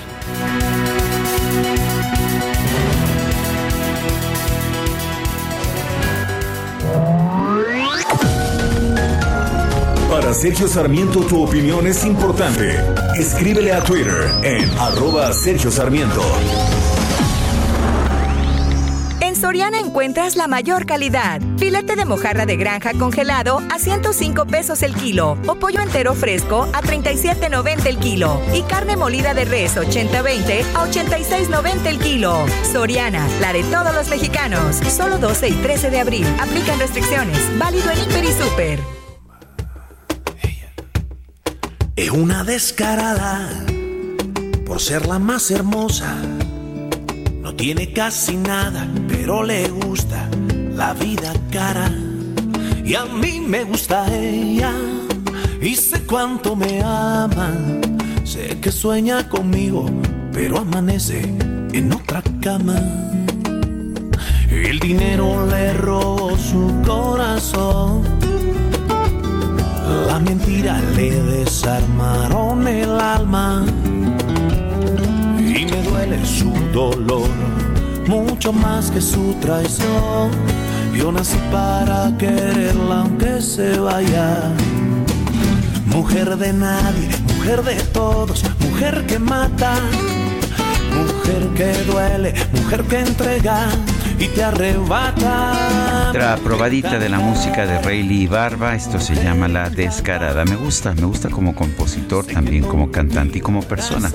Sergio 10.34 10.68
Sarmiento 10.68 11.22
tu 11.22 11.44
opinión 11.44 11.88
es 11.88 12.06
importante. 12.06 12.78
Escríbele 13.18 13.74
a 13.74 13.84
Twitter 13.84 14.32
en 14.44 14.70
arroba 14.78 15.32
Sergio 15.34 15.72
Sarmiento. 15.72 16.22
En 19.22 19.36
Soriana 19.36 19.80
encuentras 19.80 20.36
la 20.36 20.48
mayor 20.48 20.86
calidad. 20.86 21.42
Filete 21.58 21.96
de 21.96 22.06
mojarra 22.06 22.46
de 22.46 22.58
granja 22.58 22.94
congelado 22.94 23.62
a 23.72 23.80
105 23.80 24.46
pesos 24.46 24.84
el 24.84 24.94
kilo 24.96 25.38
o 25.48 25.56
pollo 25.56 25.82
entero 25.82 26.14
fresco 26.14 26.68
a 26.74 26.82
37.90 26.82 27.86
el 27.88 27.98
kilo 27.98 28.42
y 28.54 28.62
carne 28.64 28.98
molida 28.98 29.34
de 29.34 29.46
res 29.46 29.78
80-20 29.78 30.64
a 30.76 30.88
86.90 30.88 31.86
el 31.86 32.00
kilo. 32.00 32.46
Soriana, 32.72 33.28
la 33.42 33.54
de 33.54 33.64
todos 33.64 33.94
los 33.94 34.10
mexicanos. 34.10 34.78
Solo 34.96 35.18
12 35.18 35.50
y 35.50 35.54
13 35.54 35.90
de 35.90 36.00
abril. 36.00 36.28
Aplican 36.40 36.80
restricciones. 36.80 37.40
Válido 37.58 37.90
en 37.92 37.98
Hiper 38.00 38.24
y 38.24 38.32
Super. 38.32 38.99
Es 42.00 42.12
una 42.12 42.46
descarada 42.46 43.50
por 44.66 44.80
ser 44.80 45.06
la 45.06 45.20
más 45.20 45.52
hermosa. 45.52 46.16
No 47.42 47.54
tiene 47.56 47.92
casi 47.92 48.38
nada, 48.38 48.88
pero 49.10 49.44
le 49.44 49.68
gusta 49.68 50.30
la 50.72 50.94
vida 50.94 51.34
cara. 51.52 51.92
Y 52.86 52.96
a 52.96 53.04
mí 53.04 53.42
me 53.42 53.66
gusta 53.66 54.08
ella 54.16 54.72
y 55.62 55.76
sé 55.76 56.06
cuánto 56.06 56.56
me 56.56 56.82
ama. 56.82 57.52
Sé 58.24 58.62
que 58.62 58.72
sueña 58.72 59.28
conmigo, 59.28 59.86
pero 60.32 60.60
amanece 60.60 61.20
en 61.74 61.92
otra 61.92 62.24
cama. 62.42 62.80
El 64.50 64.80
dinero 64.80 65.46
le 65.48 65.74
robó 65.74 66.38
su 66.38 66.82
corazón. 66.86 68.29
La 70.08 70.20
mentira 70.20 70.82
le 70.96 71.12
desarmaron 71.12 72.68
el 72.68 73.00
alma. 73.00 73.66
Y 75.38 75.66
me 75.66 75.84
duele 75.84 76.26
su 76.26 76.52
dolor, 76.74 77.30
mucho 78.08 78.54
más 78.54 78.92
que 78.92 79.02
su 79.02 79.34
traición. 79.42 80.32
Yo 80.96 81.12
nací 81.12 81.38
para 81.52 82.16
quererla 82.18 83.02
aunque 83.02 83.42
se 83.42 83.80
vaya. 83.80 84.52
Mujer 85.86 86.38
de 86.38 86.54
nadie, 86.54 87.10
mujer 87.36 87.64
de 87.64 87.76
todos, 87.94 88.44
mujer 88.60 89.06
que 89.06 89.20
mata, 89.20 89.76
mujer 90.94 91.50
que 91.56 91.92
duele, 91.92 92.34
mujer 92.54 92.84
que 92.84 93.00
entrega 93.00 93.70
y 94.20 94.28
te 94.28 94.44
arrebata. 94.44 96.10
Otra 96.10 96.38
probadita 96.38 96.98
de 97.00 97.08
la 97.08 97.20
música 97.20 97.66
de 97.66 97.80
Rayleigh 97.82 98.28
Barba, 98.28 98.76
esto 98.76 99.00
se 99.00 99.16
llama 99.16 99.48
La 99.48 99.70
Descarada. 99.70 100.44
Me 100.44 100.56
gusta, 100.56 100.94
me 100.94 101.04
gusta 101.06 101.30
como 101.30 101.56
compositor, 101.56 102.26
también 102.26 102.64
como 102.64 102.92
cantante 102.92 103.38
y 103.38 103.42
como 103.42 103.62
persona. 103.62 104.12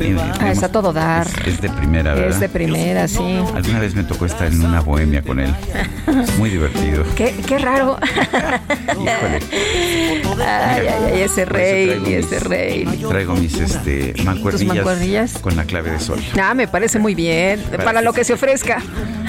Y, 0.00 0.14
Ah, 0.40 0.50
está 0.52 0.68
todo 0.70 0.92
dar. 0.92 1.26
es, 1.26 1.54
es 1.54 1.60
de 1.60 1.68
primera, 1.70 2.14
¿verdad? 2.14 2.30
Es 2.30 2.40
de 2.40 2.48
primera, 2.48 3.08
sí. 3.08 3.38
Alguna 3.54 3.80
vez 3.80 3.94
me 3.94 4.04
tocó 4.04 4.26
estar 4.26 4.46
en 4.46 4.64
una 4.64 4.80
bohemia 4.80 5.22
con 5.22 5.40
él. 5.40 5.52
Muy 6.38 6.50
divertido. 6.50 7.04
Qué, 7.16 7.34
qué 7.46 7.58
raro. 7.58 7.98
Híjole. 8.92 9.40
Ay, 10.46 10.86
ay, 10.86 11.04
ay, 11.12 11.20
ese 11.22 11.44
rey, 11.44 12.14
ese 12.14 12.40
rey. 12.40 12.84
Traigo 13.08 13.34
mis 13.34 13.54
este, 13.58 14.14
mancuernillas, 14.24 14.74
mancuernillas? 14.76 15.38
con 15.38 15.56
la 15.56 15.64
clave 15.64 15.90
de 15.90 16.00
sol. 16.00 16.20
Ah, 16.40 16.54
me 16.54 16.66
parece 16.68 16.98
muy 16.98 17.14
bien. 17.14 17.60
Para 17.84 18.00
lo 18.02 18.12
que 18.12 18.24
se 18.24 18.32
ofrezca. 18.32 18.80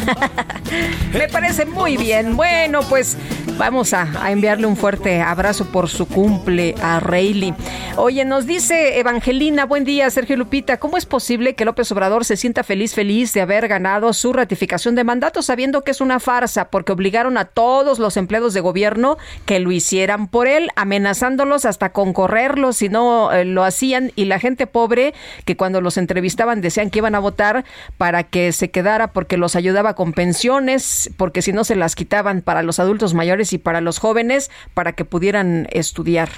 me 1.13 1.27
parece 1.27 1.65
muy 1.65 1.97
bien. 1.97 2.35
Bueno, 2.35 2.81
pues 2.89 3.17
vamos 3.57 3.93
a, 3.93 4.07
enviarle 4.31 4.67
un 4.67 4.75
fuerte 4.75 5.21
abrazo 5.21 5.65
por 5.65 5.89
su 5.89 6.07
cumple 6.07 6.75
a 6.81 6.99
Rayleigh. 6.99 7.53
Oye, 7.97 8.25
nos 8.25 8.45
dice 8.45 8.99
Evangelina, 8.99 9.65
buen 9.65 9.85
día, 9.85 10.09
Sergio 10.09 10.35
Lupita. 10.35 10.77
¿Cómo 10.77 10.97
es 10.97 11.05
posible 11.05 11.55
que 11.55 11.65
López 11.65 11.91
Obrador 11.91 12.25
se 12.25 12.35
sienta 12.35 12.63
feliz, 12.63 12.93
feliz 12.93 13.33
de 13.33 13.41
haber 13.41 13.67
ganado 13.67 14.11
su 14.13 14.33
ratificación 14.33 14.95
de 14.95 15.03
mandato 15.03 15.41
sabiendo 15.41 15.83
que 15.83 15.91
es 15.91 16.01
una 16.01 16.19
farsa 16.19 16.69
porque 16.69 16.91
obligaron 16.91 17.37
a 17.37 17.45
todos 17.45 17.99
los 17.99 18.17
empleados 18.17 18.53
de 18.53 18.61
gobierno 18.61 19.17
que 19.45 19.59
lo 19.59 19.71
hicieran 19.71 20.27
por 20.27 20.47
él, 20.47 20.69
amenazándolos 20.75 21.65
hasta 21.65 21.91
con 21.91 22.11
correrlos 22.13 22.77
si 22.77 22.89
no 22.89 23.31
eh, 23.31 23.45
lo 23.45 23.63
hacían 23.63 24.11
y 24.15 24.25
la 24.25 24.39
gente 24.39 24.67
pobre 24.67 25.13
que 25.45 25.55
cuando 25.55 25.81
los 25.81 25.97
entrevistaban 25.97 26.61
decían 26.61 26.89
que 26.89 26.99
iban 26.99 27.15
a 27.15 27.19
votar 27.19 27.65
para 27.97 28.23
que 28.23 28.51
se 28.51 28.71
quedara 28.71 29.13
porque 29.13 29.37
los 29.37 29.55
ayudaba 29.55 29.94
con 29.95 30.13
pensiones, 30.13 31.09
porque 31.17 31.41
si 31.41 31.51
no 31.51 31.63
se 31.63 31.75
las 31.75 31.95
quitaban 31.95 32.41
para 32.41 32.61
los 32.61 32.79
adultos 32.79 33.13
mayores 33.13 33.53
y 33.53 33.57
para 33.57 33.81
los 33.81 33.99
jóvenes 33.99 34.51
para 34.73 34.93
que 34.93 35.05
pudieran 35.05 35.67
estudiar. 35.71 36.29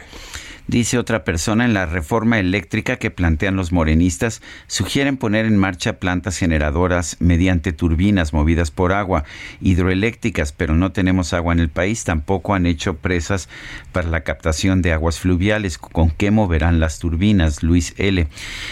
Dice 0.68 0.98
otra 0.98 1.24
persona, 1.24 1.64
en 1.64 1.74
la 1.74 1.86
reforma 1.86 2.40
eléctrica 2.40 2.98
que 2.98 3.10
plantean 3.10 3.56
los 3.56 3.72
morenistas, 3.72 4.42
sugieren 4.68 5.16
poner 5.16 5.46
en 5.46 5.56
marcha 5.56 6.00
plantas 6.00 6.38
generadoras 6.38 7.16
mediante 7.20 7.72
turbinas 7.72 8.34
movidas 8.34 8.70
por 8.70 8.92
agua, 8.92 9.24
hidroeléctricas, 9.62 10.52
pero 10.52 10.76
no 10.76 10.92
tenemos 10.92 11.32
agua 11.32 11.54
en 11.54 11.62
el 11.62 11.70
país, 11.70 12.04
tampoco 12.04 12.54
han 12.54 12.66
hecho 12.66 12.98
presas 12.98 13.48
para 13.94 14.10
la 14.10 14.22
captación 14.22 14.82
de 14.82 14.92
aguas 14.92 15.20
fluviales. 15.20 15.78
¿Con 15.78 16.10
qué 16.12 16.32
moverán 16.32 16.82
las 16.82 17.00
turbinas? 17.00 17.64
Luis 17.64 17.94
L. 17.98 18.28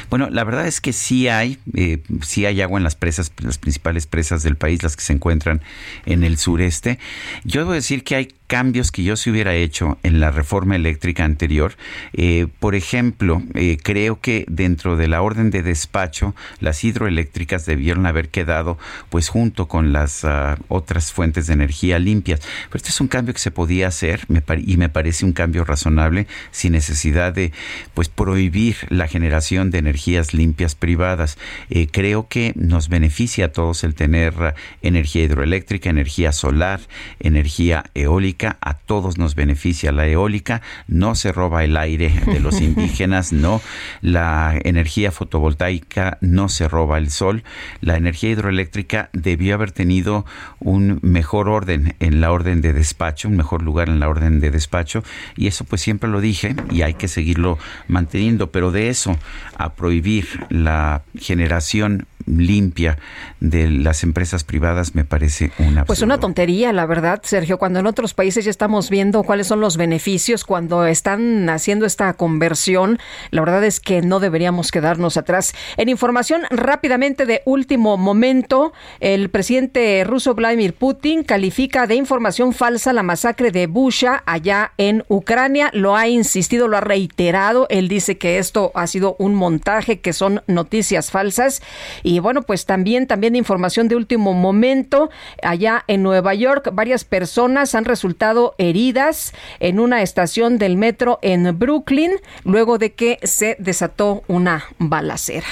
Bueno, 0.10 0.30
la 0.30 0.44
verdad 0.44 0.68
es 0.68 0.82
que 0.82 0.92
sí 0.92 1.30
hay, 1.30 1.60
eh, 1.76 2.02
sí 2.22 2.46
hay 2.46 2.62
agua 2.62 2.78
en 2.78 2.84
las 2.84 2.96
presas, 2.96 3.32
las 3.42 3.58
principales 3.58 4.06
presas 4.06 4.44
del 4.44 4.58
país, 4.58 4.84
las 4.84 4.98
que 4.98 5.04
se 5.04 5.14
encuentran 5.14 5.62
en 6.06 6.26
el 6.26 6.38
sureste. 6.38 7.00
Yo 7.46 7.62
debo 7.62 7.72
decir 7.72 8.04
que 8.04 8.16
hay 8.16 8.28
cambios 8.48 8.92
que 8.92 9.04
yo 9.04 9.16
se 9.16 9.32
hubiera 9.32 9.56
hecho 9.56 9.98
en 10.04 10.20
la 10.20 10.32
reforma 10.32 10.76
eléctrica 10.76 11.24
anterior. 11.24 11.76
Eh, 12.14 12.48
por 12.60 12.76
ejemplo, 12.76 13.42
eh, 13.54 13.78
creo 13.82 14.20
que 14.20 14.46
dentro 14.48 14.96
de 14.96 15.08
la 15.08 15.22
orden 15.22 15.52
de 15.52 15.64
despacho, 15.64 16.36
las 16.60 16.84
hidroeléctricas 16.84 17.66
debieron 17.66 18.06
haber 18.06 18.30
quedado 18.30 18.78
pues 19.10 19.30
junto 19.30 19.68
con 19.68 19.94
las 19.94 20.26
ah, 20.26 20.58
otras 20.68 21.12
fuentes 21.12 21.48
de 21.48 21.54
energía 21.54 22.00
limpias. 22.00 22.42
Pero 22.70 22.78
este 22.78 22.90
es 22.90 23.02
un 23.02 23.08
cambio 23.08 23.34
que 23.34 23.40
se 23.40 23.52
podía 23.52 23.88
hacer 23.88 24.22
y 24.66 24.78
me 24.78 24.90
parece 24.90 25.26
un 25.26 25.34
cambio 25.34 25.66
razonable 25.66 26.28
sin 26.52 26.74
necesidad 26.74 27.34
de 27.34 27.52
pues 27.94 28.10
prohibir 28.10 28.76
la 28.90 29.08
generación 29.08 29.72
de 29.72 29.80
energías 29.80 30.34
limpias 30.34 30.76
privadas. 30.76 31.38
Eh, 31.70 31.88
creo 31.92 32.28
que 32.28 32.54
nos 32.56 32.90
beneficia 32.90 33.46
a 33.46 33.52
todos 33.52 33.84
el 33.84 33.96
tener 33.96 34.34
ah, 34.40 34.56
energía 34.82 35.24
hidroeléctrica, 35.24 35.90
energía 35.90 36.32
solar, 36.32 36.80
energía 37.20 37.86
eólica, 37.94 38.58
a 38.62 38.76
todos 38.76 39.18
nos 39.18 39.36
beneficia 39.36 39.92
la 39.92 40.08
eólica, 40.08 40.62
no 40.88 41.16
se 41.16 41.32
roba 41.32 41.64
el 41.64 41.75
aire 41.78 42.14
de 42.26 42.40
los 42.40 42.62
indígenas, 42.62 43.34
no, 43.34 43.62
la 44.02 44.60
energía 44.64 45.12
fotovoltaica 45.12 46.18
no 46.22 46.50
se 46.50 46.68
roba 46.68 46.98
el 46.98 47.10
sol, 47.10 47.44
la 47.82 47.98
energía 47.98 48.32
hidroeléctrica 48.32 49.10
debió 49.14 49.56
haber 49.56 49.72
tenido 49.72 50.26
un 50.60 51.00
mejor 51.02 51.50
orden 51.50 51.96
en 52.00 52.22
la 52.22 52.32
orden 52.32 52.62
de 52.62 52.74
despacho, 52.74 53.28
un 53.28 53.38
mejor 53.38 53.62
lugar 53.62 53.90
en 53.90 54.00
la 54.00 54.10
orden 54.10 54.40
de 54.40 54.52
despacho, 54.52 55.04
y 55.36 55.48
eso 55.48 55.64
pues 55.64 55.82
siempre 55.82 56.10
lo 56.10 56.22
dije 56.22 56.56
y 56.72 56.82
hay 56.82 56.94
que 56.94 57.08
seguirlo 57.08 57.58
manteniendo, 57.88 58.52
pero 58.52 58.72
de 58.72 58.90
eso 58.90 59.18
a 59.58 59.74
prohibir 59.74 60.28
la 60.50 61.04
generación 61.18 62.08
limpia 62.26 62.98
de 63.40 63.70
las 63.70 64.04
empresas 64.04 64.44
privadas 64.44 64.96
me 64.96 65.06
parece 65.06 65.52
una 65.60 65.86
Pues 65.86 66.02
una 66.02 66.20
tontería, 66.20 66.74
la 66.74 66.86
verdad, 66.86 67.22
Sergio, 67.24 67.58
cuando 67.58 67.80
en 67.80 67.88
otros 67.88 68.14
países 68.14 68.46
ya 68.46 68.52
estamos 68.52 68.90
viendo 68.90 69.24
cuáles 69.24 69.48
son 69.48 69.60
los 69.62 69.78
beneficios 69.78 70.44
cuando 70.44 70.86
están 70.86 71.50
haciendo 71.50 71.86
esta 71.86 72.14
conversión, 72.14 73.00
la 73.32 73.42
verdad 73.42 73.64
es 73.64 73.80
que 73.80 74.02
no 74.02 74.20
deberíamos 74.20 74.72
quedarnos 74.72 75.18
atrás. 75.18 75.54
En 75.78 75.90
información 75.90 76.44
rápidamente 76.50 77.26
de 77.26 77.42
último 77.46 77.98
momento, 77.98 78.74
el 79.00 79.30
presidente 79.30 80.04
ruso 80.04 80.34
Vladimir 80.34 80.74
Putin 80.74 81.24
califica 81.24 81.88
de 81.88 81.96
información 81.96 82.54
falsa 82.54 82.94
la 82.94 83.04
masacre 83.04 83.52
de 83.52 83.68
Busha 83.68 84.24
allá 84.26 84.74
en 84.78 85.04
Ucrania, 85.08 85.70
lo 85.74 85.96
ha 85.96 86.08
insistido, 86.08 86.68
lo 86.68 86.78
ha 86.78 86.82
reiterado, 86.82 87.68
él 87.70 87.88
dice 87.88 88.18
que 88.18 88.38
esto 88.38 88.72
ha 88.76 88.88
sido 88.88 89.16
un 89.20 89.36
montaje, 89.36 90.00
que 90.00 90.14
son 90.14 90.42
noticias 90.48 91.12
falsas 91.12 91.62
y 92.04 92.15
bueno, 92.20 92.44
pues 92.44 92.66
también 92.66 93.08
también 93.08 93.36
información 93.36 93.88
de 93.88 93.96
último 93.96 94.34
momento 94.34 95.10
allá 95.42 95.84
en 95.88 96.04
Nueva 96.04 96.34
York, 96.34 96.70
varias 96.74 97.04
personas 97.04 97.76
han 97.76 97.86
resultado 97.86 98.56
heridas 98.58 99.34
en 99.60 99.80
una 99.80 100.02
estación 100.02 100.58
del 100.58 100.78
metro 100.78 101.20
en 101.22 101.58
Brooklyn 101.58 102.12
luego 102.44 102.78
de 102.78 102.94
que 102.94 103.20
se 103.24 103.56
desató 103.60 104.24
una 104.28 104.66
balacera. 104.78 105.48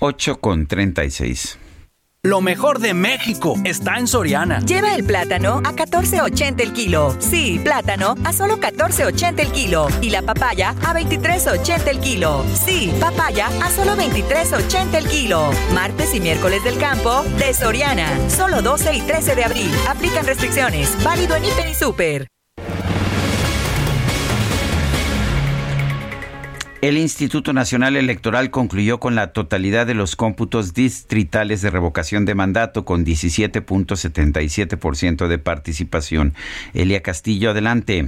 8 0.00 0.40
con 0.40 0.66
36. 0.66 1.58
Lo 2.24 2.40
mejor 2.40 2.78
de 2.78 2.94
México 2.94 3.54
está 3.64 3.98
en 3.98 4.06
Soriana. 4.06 4.60
Lleva 4.60 4.94
el 4.94 5.04
plátano 5.04 5.60
a 5.62 5.74
14.80 5.74 6.62
el 6.62 6.72
kilo. 6.72 7.14
Sí, 7.18 7.60
plátano 7.62 8.14
a 8.24 8.32
solo 8.32 8.56
14.80 8.56 9.40
el 9.40 9.52
kilo. 9.52 9.88
Y 10.00 10.08
la 10.08 10.22
papaya 10.22 10.70
a 10.70 10.94
23.80 10.94 11.86
el 11.86 12.00
kilo. 12.00 12.42
Sí, 12.54 12.90
papaya 12.98 13.48
a 13.62 13.70
solo 13.70 13.94
23.80 13.94 14.94
el 14.94 15.06
kilo. 15.06 15.50
Martes 15.74 16.14
y 16.14 16.20
miércoles 16.20 16.64
del 16.64 16.78
campo 16.78 17.24
de 17.38 17.52
Soriana. 17.52 18.08
Solo 18.30 18.62
12 18.62 18.94
y 18.94 19.00
13 19.02 19.34
de 19.34 19.44
abril. 19.44 19.70
Aplican 19.86 20.24
restricciones. 20.24 20.96
Válido 21.04 21.36
en 21.36 21.44
Hiper 21.44 21.68
y 21.68 21.74
Super. 21.74 22.33
El 26.84 26.98
Instituto 26.98 27.54
Nacional 27.54 27.96
Electoral 27.96 28.50
concluyó 28.50 29.00
con 29.00 29.14
la 29.14 29.32
totalidad 29.32 29.86
de 29.86 29.94
los 29.94 30.16
cómputos 30.16 30.74
distritales 30.74 31.62
de 31.62 31.70
revocación 31.70 32.26
de 32.26 32.34
mandato 32.34 32.84
con 32.84 33.06
17.77% 33.06 35.26
de 35.26 35.38
participación. 35.38 36.34
Elia 36.74 37.00
Castillo, 37.00 37.52
adelante. 37.52 38.04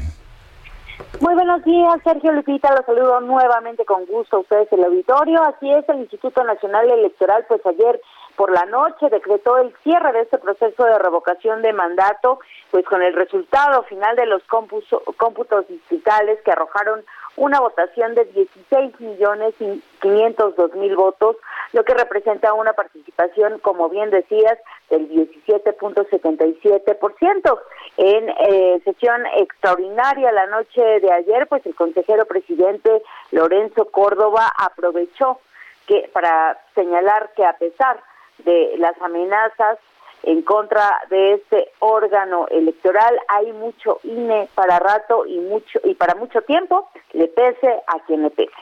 Muy 1.23 1.35
buenos 1.35 1.65
días, 1.65 1.95
Sergio 2.05 2.33
Lupita, 2.33 2.75
los 2.75 2.85
saludo 2.85 3.19
nuevamente 3.23 3.87
con 3.87 4.05
gusto 4.05 4.37
a 4.37 4.41
ustedes 4.41 4.71
el 4.71 4.85
auditorio. 4.85 5.43
Así 5.43 5.71
es, 5.71 5.89
el 5.89 6.01
Instituto 6.01 6.45
Nacional 6.45 6.91
Electoral, 6.91 7.47
pues 7.49 7.63
ayer 7.65 7.99
por 8.37 8.53
la 8.53 8.67
noche 8.67 9.09
decretó 9.11 9.59
el 9.59 9.75
cierre 9.83 10.13
de 10.13 10.21
este 10.21 10.39
proceso 10.39 10.85
de 10.85 10.97
revocación 10.99 11.63
de 11.63 11.73
mandato, 11.73 12.39
pues 12.71 12.85
con 12.85 13.03
el 13.03 13.15
resultado 13.15 13.83
final 13.85 14.15
de 14.17 14.27
los 14.27 14.43
cómputos 14.45 15.67
distritales 15.69 16.41
que 16.43 16.53
arrojaron 16.53 17.03
una 17.37 17.61
votación 17.61 18.15
de 18.15 18.27
16 18.27 19.01
millones 19.01 19.55
y 19.61 19.83
502 20.01 20.75
mil 20.75 20.95
votos, 20.97 21.37
lo 21.73 21.85
que 21.85 21.95
representa 21.95 22.53
una 22.55 22.73
participación, 22.73 23.61
como 23.61 23.89
bien 23.89 24.11
decías, 24.11 24.59
del 24.91 25.09
17.77%. 25.11 27.61
En 27.99 28.29
eh, 28.29 28.81
sesión 28.85 29.25
extraordinaria 29.37 30.31
la 30.33 30.47
noche 30.47 30.83
de 31.01 31.11
ayer, 31.13 31.47
pues 31.47 31.65
el 31.67 31.75
consejero 31.75 32.27
presidente 32.27 33.03
Lorenzo 33.31 33.87
Córdoba 33.87 34.53
aprovechó 34.59 35.41
que 35.87 36.11
para 36.13 36.59
señalar 36.75 37.31
que 37.37 37.45
a 37.45 37.55
pesar 37.55 38.03
de 38.39 38.75
las 38.79 39.01
amenazas 39.01 39.79
en 40.23 40.43
contra 40.43 41.03
de 41.09 41.35
este 41.35 41.71
órgano 41.79 42.47
electoral. 42.51 43.19
Hay 43.29 43.53
mucho 43.53 44.01
INE 44.03 44.49
para 44.55 44.79
rato 44.79 45.25
y 45.27 45.39
mucho 45.39 45.79
y 45.85 45.95
para 45.95 46.15
mucho 46.15 46.43
tiempo, 46.43 46.89
le 47.13 47.29
pese 47.29 47.83
a 47.87 48.01
quien 48.07 48.23
le 48.23 48.31
pese. 48.31 48.53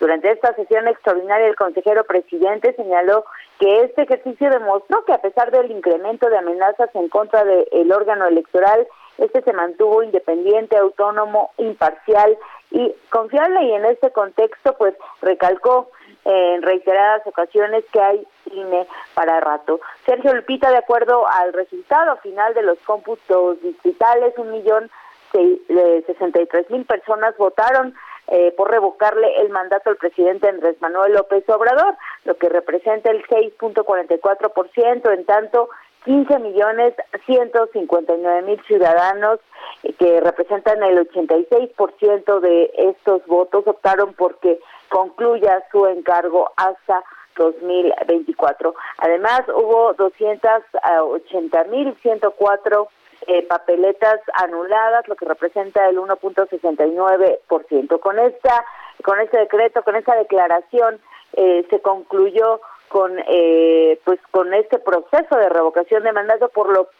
Durante 0.00 0.30
esta 0.30 0.54
sesión 0.54 0.88
extraordinaria, 0.88 1.46
el 1.46 1.56
consejero 1.56 2.04
presidente 2.04 2.74
señaló 2.74 3.26
que 3.58 3.82
este 3.82 4.02
ejercicio 4.02 4.50
demostró 4.50 5.04
que 5.04 5.12
a 5.12 5.20
pesar 5.20 5.50
del 5.50 5.70
incremento 5.70 6.30
de 6.30 6.38
amenazas 6.38 6.88
en 6.94 7.08
contra 7.10 7.44
del 7.44 7.92
órgano 7.92 8.26
electoral, 8.26 8.88
este 9.18 9.42
se 9.42 9.52
mantuvo 9.52 10.02
independiente, 10.02 10.78
autónomo, 10.78 11.50
imparcial 11.58 12.38
y 12.70 12.94
confiable 13.10 13.62
y 13.64 13.72
en 13.72 13.84
este 13.84 14.10
contexto 14.10 14.74
pues 14.78 14.94
recalcó 15.20 15.90
en 16.24 16.62
reiteradas 16.62 17.26
ocasiones 17.26 17.84
que 17.92 18.00
hay 18.00 18.26
INE 18.52 18.86
para 19.14 19.40
rato. 19.40 19.80
Sergio 20.04 20.34
Lupita, 20.34 20.70
de 20.70 20.76
acuerdo 20.76 21.26
al 21.26 21.52
resultado 21.52 22.16
final 22.18 22.54
de 22.54 22.62
los 22.62 22.78
cómputos 22.80 23.60
distritales, 23.62 24.36
un 24.36 24.50
millón 24.50 24.90
sesenta 26.06 26.40
y 26.40 26.46
tres 26.46 26.68
mil 26.70 26.84
personas 26.84 27.36
votaron 27.36 27.94
eh, 28.26 28.52
por 28.56 28.70
revocarle 28.70 29.40
el 29.40 29.48
mandato 29.50 29.90
al 29.90 29.96
presidente 29.96 30.48
Andrés 30.48 30.76
Manuel 30.80 31.14
López 31.14 31.48
Obrador, 31.48 31.96
lo 32.24 32.36
que 32.36 32.48
representa 32.48 33.10
el 33.10 33.24
6.44%, 33.26 35.12
en 35.12 35.24
tanto 35.24 35.68
15 36.04 36.38
millones 36.38 36.94
159 37.26 38.42
mil 38.42 38.60
ciudadanos 38.66 39.40
eh, 39.82 39.92
que 39.94 40.20
representan 40.20 40.82
el 40.82 41.08
86% 41.08 42.40
de 42.40 42.70
estos 42.76 43.26
votos 43.26 43.66
optaron 43.66 44.14
porque 44.14 44.60
concluya 44.90 45.64
su 45.72 45.86
encargo 45.86 46.52
hasta 46.56 47.02
2024. 47.36 48.74
Además, 48.98 49.40
hubo 49.48 49.96
280.104 49.96 52.88
eh, 53.26 53.46
papeletas 53.46 54.20
anuladas, 54.34 55.08
lo 55.08 55.16
que 55.16 55.24
representa 55.24 55.88
el 55.88 55.98
1.69%. 55.98 58.00
Con 58.00 58.18
esta, 58.18 58.66
con 59.02 59.18
este 59.20 59.38
decreto, 59.38 59.82
con 59.82 59.96
esta 59.96 60.14
declaración, 60.16 61.00
eh, 61.34 61.66
se 61.70 61.80
concluyó 61.80 62.60
con, 62.88 63.18
eh, 63.28 63.98
pues, 64.04 64.20
con 64.30 64.52
este 64.52 64.78
proceso 64.78 65.36
de 65.36 65.48
revocación 65.48 66.02
de 66.02 66.12
mandato 66.12 66.48
por 66.48 66.68
lo 66.68 66.90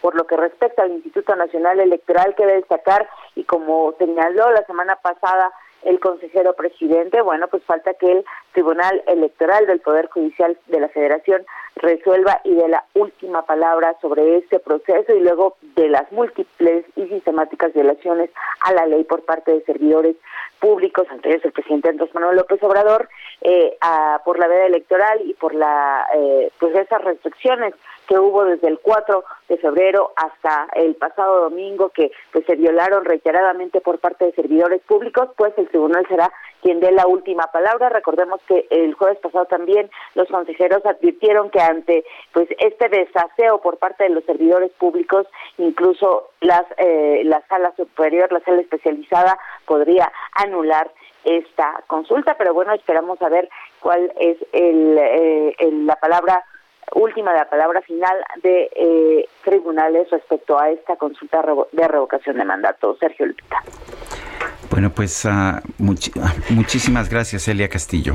por 0.00 0.14
lo 0.14 0.26
que 0.26 0.36
respecta 0.36 0.82
al 0.82 0.92
Instituto 0.92 1.36
Nacional 1.36 1.78
Electoral 1.78 2.34
que 2.34 2.46
debe 2.46 2.60
destacar 2.60 3.08
y 3.34 3.44
como 3.44 3.92
señaló 3.98 4.50
la 4.50 4.64
semana 4.64 4.96
pasada 4.96 5.52
el 5.82 5.98
consejero 5.98 6.54
presidente, 6.54 7.22
bueno, 7.22 7.48
pues 7.48 7.62
falta 7.64 7.94
que 7.94 8.10
el 8.10 8.24
Tribunal 8.52 9.02
Electoral 9.06 9.66
del 9.66 9.80
Poder 9.80 10.08
Judicial 10.08 10.58
de 10.66 10.80
la 10.80 10.88
Federación 10.88 11.44
resuelva 11.76 12.40
y 12.44 12.54
dé 12.54 12.68
la 12.68 12.84
última 12.94 13.46
palabra 13.46 13.96
sobre 14.00 14.36
este 14.38 14.58
proceso 14.58 15.14
y 15.14 15.20
luego 15.20 15.56
de 15.74 15.88
las 15.88 16.10
múltiples 16.12 16.84
y 16.96 17.06
sistemáticas 17.06 17.72
violaciones 17.72 18.30
a 18.60 18.72
la 18.72 18.86
ley 18.86 19.04
por 19.04 19.24
parte 19.24 19.52
de 19.52 19.62
servidores 19.62 20.16
públicos, 20.58 21.06
entre 21.10 21.32
ellos 21.32 21.44
el 21.46 21.52
presidente 21.52 21.88
Andrés 21.88 22.14
Manuel 22.14 22.36
López 22.36 22.62
Obrador, 22.62 23.08
eh, 23.40 23.76
por 24.24 24.38
la 24.38 24.48
veda 24.48 24.66
electoral 24.66 25.20
y 25.24 25.32
por 25.34 25.54
la 25.54 26.06
eh, 26.14 26.50
pues 26.58 26.74
esas 26.76 27.02
restricciones 27.02 27.74
que 28.10 28.18
hubo 28.18 28.44
desde 28.44 28.66
el 28.66 28.80
4 28.80 29.22
de 29.48 29.56
febrero 29.58 30.12
hasta 30.16 30.66
el 30.74 30.96
pasado 30.96 31.42
domingo 31.42 31.90
que 31.90 32.10
pues, 32.32 32.44
se 32.44 32.56
violaron 32.56 33.04
reiteradamente 33.04 33.80
por 33.80 34.00
parte 34.00 34.24
de 34.24 34.32
servidores 34.32 34.82
públicos, 34.82 35.28
pues 35.36 35.56
el 35.56 35.68
tribunal 35.68 36.04
será 36.08 36.32
quien 36.60 36.80
dé 36.80 36.90
la 36.90 37.06
última 37.06 37.46
palabra. 37.52 37.88
Recordemos 37.88 38.40
que 38.48 38.66
el 38.70 38.94
jueves 38.94 39.18
pasado 39.18 39.44
también 39.44 39.88
los 40.16 40.26
consejeros 40.26 40.84
advirtieron 40.84 41.50
que 41.50 41.60
ante 41.60 42.04
pues 42.32 42.48
este 42.58 42.88
desaseo 42.88 43.60
por 43.60 43.78
parte 43.78 44.02
de 44.02 44.10
los 44.10 44.24
servidores 44.24 44.72
públicos, 44.72 45.28
incluso 45.58 46.30
las 46.40 46.64
eh, 46.78 47.22
la 47.24 47.40
sala 47.46 47.72
superior, 47.76 48.32
la 48.32 48.40
sala 48.40 48.60
especializada 48.60 49.38
podría 49.66 50.10
anular 50.32 50.90
esta 51.22 51.84
consulta, 51.86 52.34
pero 52.36 52.54
bueno, 52.54 52.72
esperamos 52.72 53.22
a 53.22 53.28
ver 53.28 53.48
cuál 53.78 54.12
es 54.18 54.36
el, 54.52 54.98
eh, 54.98 55.54
la 55.84 55.94
palabra 55.94 56.44
última, 56.94 57.32
la 57.32 57.48
palabra 57.48 57.80
final 57.82 58.16
de 58.42 58.70
eh, 58.74 59.28
tribunales 59.44 60.10
respecto 60.10 60.58
a 60.58 60.70
esta 60.70 60.96
consulta 60.96 61.42
de 61.72 61.88
revocación 61.88 62.36
de 62.36 62.44
mandato. 62.44 62.96
Sergio 62.98 63.26
Lupita. 63.26 63.62
Bueno, 64.70 64.90
pues 64.90 65.24
uh, 65.24 65.60
muchísimas 66.48 67.08
gracias, 67.10 67.48
Elia 67.48 67.68
Castillo. 67.68 68.14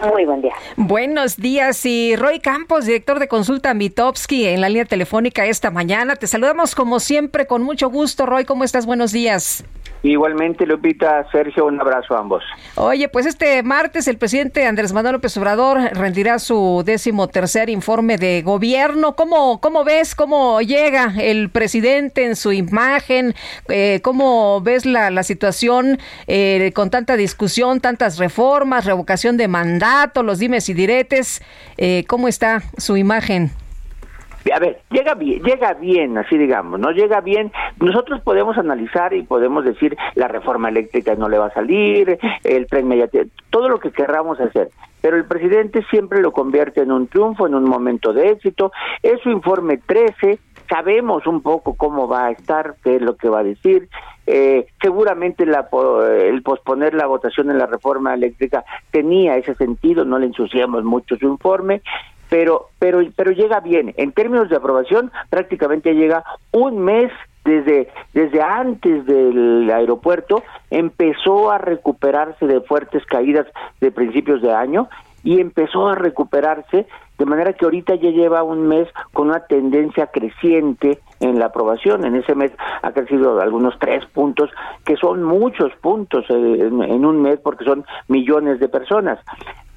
Muy 0.00 0.24
buen 0.24 0.40
día. 0.40 0.54
Buenos 0.76 1.36
días 1.36 1.84
y 1.84 2.16
Roy 2.16 2.40
Campos, 2.40 2.86
director 2.86 3.18
de 3.18 3.28
consulta 3.28 3.74
Mitowski 3.74 4.48
en 4.48 4.60
la 4.60 4.68
línea 4.68 4.86
telefónica 4.86 5.44
esta 5.44 5.70
mañana. 5.70 6.16
Te 6.16 6.26
saludamos 6.26 6.74
como 6.74 6.98
siempre 6.98 7.46
con 7.46 7.62
mucho 7.62 7.90
gusto. 7.90 8.26
Roy, 8.26 8.44
¿cómo 8.44 8.64
estás? 8.64 8.86
Buenos 8.86 9.12
días. 9.12 9.64
Igualmente, 10.02 10.66
Lupita, 10.66 11.24
Sergio, 11.30 11.66
un 11.66 11.80
abrazo 11.80 12.16
a 12.16 12.20
ambos. 12.20 12.42
Oye, 12.74 13.08
pues 13.08 13.24
este 13.24 13.62
martes 13.62 14.08
el 14.08 14.18
presidente 14.18 14.66
Andrés 14.66 14.92
Manuel 14.92 15.14
López 15.14 15.36
Obrador 15.36 15.78
rendirá 15.92 16.40
su 16.40 16.82
décimo 16.84 17.28
tercer 17.28 17.70
informe 17.70 18.18
de 18.18 18.42
gobierno. 18.42 19.14
¿Cómo, 19.14 19.60
cómo 19.60 19.84
ves, 19.84 20.16
cómo 20.16 20.60
llega 20.60 21.14
el 21.20 21.50
presidente 21.50 22.24
en 22.24 22.34
su 22.34 22.52
imagen? 22.52 23.34
Eh, 23.68 24.00
¿Cómo 24.02 24.60
ves 24.60 24.86
la, 24.86 25.10
la 25.10 25.22
situación 25.22 26.00
eh, 26.26 26.72
con 26.74 26.90
tanta 26.90 27.16
discusión, 27.16 27.80
tantas 27.80 28.18
reformas, 28.18 28.84
revocación 28.84 29.36
de 29.36 29.46
mandato, 29.46 30.24
los 30.24 30.40
dimes 30.40 30.68
y 30.68 30.74
diretes? 30.74 31.42
Eh, 31.76 32.04
¿Cómo 32.08 32.26
está 32.26 32.62
su 32.76 32.96
imagen? 32.96 33.52
A 34.50 34.58
ver, 34.58 34.80
llega 34.90 35.14
bien, 35.14 35.42
llega 35.42 35.74
bien, 35.74 36.18
así 36.18 36.36
digamos, 36.36 36.80
¿no? 36.80 36.90
Llega 36.90 37.20
bien. 37.20 37.52
Nosotros 37.80 38.20
podemos 38.22 38.58
analizar 38.58 39.14
y 39.14 39.22
podemos 39.22 39.64
decir 39.64 39.96
la 40.14 40.28
reforma 40.28 40.68
eléctrica 40.68 41.14
no 41.14 41.28
le 41.28 41.38
va 41.38 41.46
a 41.46 41.54
salir, 41.54 42.18
el 42.42 42.66
tren 42.66 42.88
mediático, 42.88 43.24
todo 43.50 43.68
lo 43.68 43.78
que 43.78 43.92
querramos 43.92 44.40
hacer. 44.40 44.70
Pero 45.00 45.16
el 45.16 45.24
presidente 45.24 45.84
siempre 45.90 46.20
lo 46.20 46.32
convierte 46.32 46.80
en 46.80 46.92
un 46.92 47.08
triunfo, 47.08 47.46
en 47.46 47.54
un 47.54 47.64
momento 47.64 48.12
de 48.12 48.30
éxito. 48.30 48.72
Es 49.02 49.20
su 49.20 49.30
informe 49.30 49.78
13, 49.78 50.38
sabemos 50.68 51.26
un 51.26 51.42
poco 51.42 51.74
cómo 51.74 52.06
va 52.06 52.26
a 52.26 52.30
estar, 52.30 52.76
qué 52.84 52.96
es 52.96 53.02
lo 53.02 53.16
que 53.16 53.28
va 53.28 53.40
a 53.40 53.44
decir. 53.44 53.88
Eh, 54.26 54.66
seguramente 54.80 55.44
la, 55.44 55.68
el 56.20 56.42
posponer 56.42 56.94
la 56.94 57.06
votación 57.06 57.50
en 57.50 57.58
la 57.58 57.66
reforma 57.66 58.14
eléctrica 58.14 58.64
tenía 58.92 59.36
ese 59.36 59.56
sentido, 59.56 60.04
no 60.04 60.20
le 60.20 60.26
ensuciamos 60.26 60.84
mucho 60.84 61.16
su 61.16 61.26
informe 61.26 61.82
pero, 62.32 62.70
pero, 62.78 63.00
pero 63.14 63.30
llega 63.30 63.60
bien. 63.60 63.92
En 63.98 64.12
términos 64.12 64.48
de 64.48 64.56
aprobación, 64.56 65.12
prácticamente 65.28 65.92
llega 65.92 66.24
un 66.50 66.78
mes 66.78 67.12
desde, 67.44 67.90
desde 68.14 68.40
antes 68.40 69.04
del 69.04 69.70
aeropuerto, 69.70 70.42
empezó 70.70 71.50
a 71.50 71.58
recuperarse 71.58 72.46
de 72.46 72.62
fuertes 72.62 73.04
caídas 73.04 73.46
de 73.82 73.92
principios 73.92 74.40
de 74.40 74.50
año 74.50 74.88
y 75.22 75.40
empezó 75.40 75.88
a 75.88 75.94
recuperarse 75.94 76.86
de 77.18 77.26
manera 77.26 77.52
que 77.52 77.66
ahorita 77.66 77.96
ya 77.96 78.08
lleva 78.08 78.42
un 78.42 78.66
mes 78.66 78.88
con 79.12 79.28
una 79.28 79.40
tendencia 79.40 80.06
creciente 80.06 81.00
en 81.20 81.38
la 81.38 81.46
aprobación. 81.46 82.06
En 82.06 82.16
ese 82.16 82.34
mes 82.34 82.50
ha 82.80 82.92
crecido 82.92 83.42
algunos 83.42 83.78
tres 83.78 84.06
puntos, 84.06 84.48
que 84.86 84.96
son 84.96 85.22
muchos 85.22 85.70
puntos 85.82 86.24
eh, 86.30 86.32
en 86.32 87.04
un 87.04 87.20
mes 87.20 87.38
porque 87.40 87.66
son 87.66 87.84
millones 88.08 88.58
de 88.58 88.70
personas. 88.70 89.18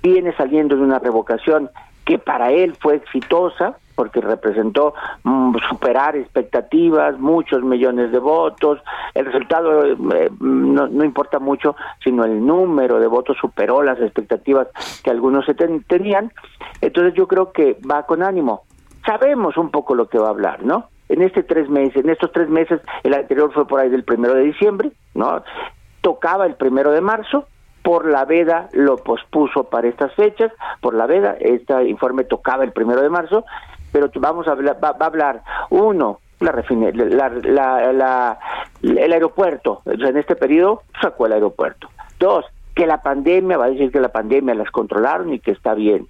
Viene 0.01 0.33
saliendo 0.37 0.77
de 0.77 0.83
una 0.83 0.99
revocación 0.99 1.69
que 2.05 2.19
para 2.19 2.51
él 2.51 2.75
fue 2.79 2.95
exitosa, 2.95 3.75
porque 3.95 4.21
representó 4.21 4.93
mm, 5.23 5.55
superar 5.69 6.15
expectativas, 6.15 7.17
muchos 7.17 7.63
millones 7.63 8.11
de 8.11 8.19
votos. 8.19 8.79
El 9.13 9.25
resultado 9.25 9.85
eh, 9.85 10.29
no, 10.39 10.87
no, 10.87 11.03
importa 11.03 11.39
mucho, 11.39 11.75
sino 12.03 12.25
el 12.25 12.45
número 12.45 12.99
de 12.99 13.07
votos 13.07 13.37
superó 13.39 13.81
las 13.81 13.99
expectativas 13.99 14.67
que 15.03 15.09
algunos 15.09 15.45
se 15.45 15.53
tenían. 15.53 16.31
Entonces 16.81 17.13
yo 17.15 17.27
creo 17.27 17.51
que 17.51 17.77
va 17.89 18.03
con 18.03 18.21
ánimo. 18.21 18.63
Sabemos 19.05 19.57
un 19.57 19.71
poco 19.71 19.95
lo 19.95 20.07
que 20.07 20.19
va 20.19 20.27
a 20.27 20.31
hablar, 20.31 20.63
¿no? 20.63 20.89
En 21.07 21.21
este 21.21 21.43
tres 21.43 21.69
meses, 21.69 22.03
en 22.03 22.09
estos 22.09 22.31
tres 22.31 22.49
meses, 22.49 22.81
el 23.03 23.13
anterior 23.13 23.51
fue 23.53 23.67
por 23.67 23.79
ahí 23.79 23.89
del 23.89 24.03
primero 24.03 24.33
de 24.33 24.41
diciembre, 24.41 24.91
¿no? 25.13 25.43
Tocaba 26.01 26.45
el 26.45 26.55
primero 26.55 26.91
de 26.91 27.01
marzo, 27.01 27.47
por 27.85 28.07
la 28.07 28.25
veda 28.25 28.67
lo 28.73 28.97
pospuso 28.97 29.65
para 29.65 29.87
estas 29.87 30.11
fechas, 30.15 30.51
por 30.81 30.95
la 30.95 31.05
veda, 31.05 31.37
este 31.39 31.87
informe 31.87 32.23
tocaba 32.23 32.63
el 32.63 32.71
primero 32.71 32.99
de 32.99 33.09
marzo, 33.09 33.45
pero 33.91 34.09
vamos 34.15 34.47
a 34.47 34.53
hablar, 34.53 34.83
va, 34.83 34.95
a 34.99 35.05
hablar 35.05 35.43
uno, 35.69 36.19
la, 36.39 37.29
la, 37.29 37.93
la, 37.93 38.39
el 38.81 39.13
aeropuerto, 39.13 39.83
en 39.85 40.17
este 40.17 40.35
periodo 40.35 40.81
sacó 40.99 41.27
el 41.27 41.33
aeropuerto. 41.33 41.87
Dos, 42.17 42.45
que 42.73 42.87
la 42.87 43.03
pandemia, 43.03 43.55
va 43.55 43.65
a 43.65 43.69
decir 43.69 43.91
que 43.91 43.99
la 43.99 44.09
pandemia 44.09 44.55
las 44.55 44.71
controlaron 44.71 45.31
y 45.31 45.39
que 45.39 45.51
está 45.51 45.75
bien. 45.75 46.07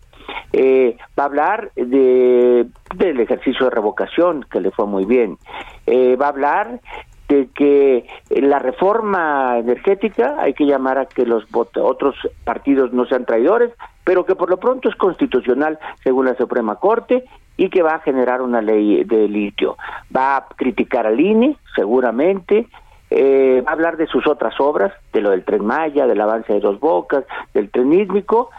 Eh, 0.53 0.95
va 1.19 1.23
a 1.23 1.27
hablar 1.27 1.71
de 1.75 2.67
del 2.95 3.19
ejercicio 3.19 3.65
de 3.65 3.71
revocación, 3.71 4.45
que 4.49 4.61
le 4.61 4.71
fue 4.71 4.87
muy 4.87 5.03
bien. 5.03 5.37
Eh, 5.85 6.15
va 6.15 6.27
a 6.27 6.29
hablar 6.29 6.79
de 7.27 7.49
que 7.55 8.07
la 8.29 8.59
reforma 8.59 9.57
energética 9.57 10.35
hay 10.39 10.53
que 10.53 10.65
llamar 10.65 10.97
a 10.97 11.05
que 11.05 11.25
los 11.25 11.45
otros 11.51 12.15
partidos 12.43 12.93
no 12.93 13.05
sean 13.05 13.25
traidores, 13.25 13.71
pero 14.03 14.25
que 14.25 14.35
por 14.35 14.49
lo 14.49 14.57
pronto 14.57 14.89
es 14.89 14.95
constitucional 14.95 15.79
según 16.03 16.25
la 16.25 16.35
Suprema 16.35 16.75
Corte 16.75 17.25
y 17.57 17.69
que 17.69 17.81
va 17.81 17.95
a 17.95 17.99
generar 17.99 18.41
una 18.41 18.61
ley 18.61 19.03
de 19.03 19.27
litio. 19.27 19.77
Va 20.15 20.37
a 20.37 20.47
criticar 20.55 21.07
al 21.07 21.19
INE, 21.19 21.57
seguramente, 21.75 22.67
eh, 23.09 23.63
va 23.65 23.71
a 23.71 23.73
hablar 23.73 23.97
de 23.97 24.07
sus 24.07 24.27
otras 24.27 24.59
obras, 24.59 24.93
de 25.13 25.21
lo 25.21 25.31
del 25.31 25.45
tren 25.45 25.65
Maya, 25.65 26.05
del 26.05 26.21
avance 26.21 26.53
de 26.53 26.59
dos 26.59 26.79
bocas, 26.79 27.23
del 27.53 27.69
tren 27.69 27.93
ísmico, 27.93 28.49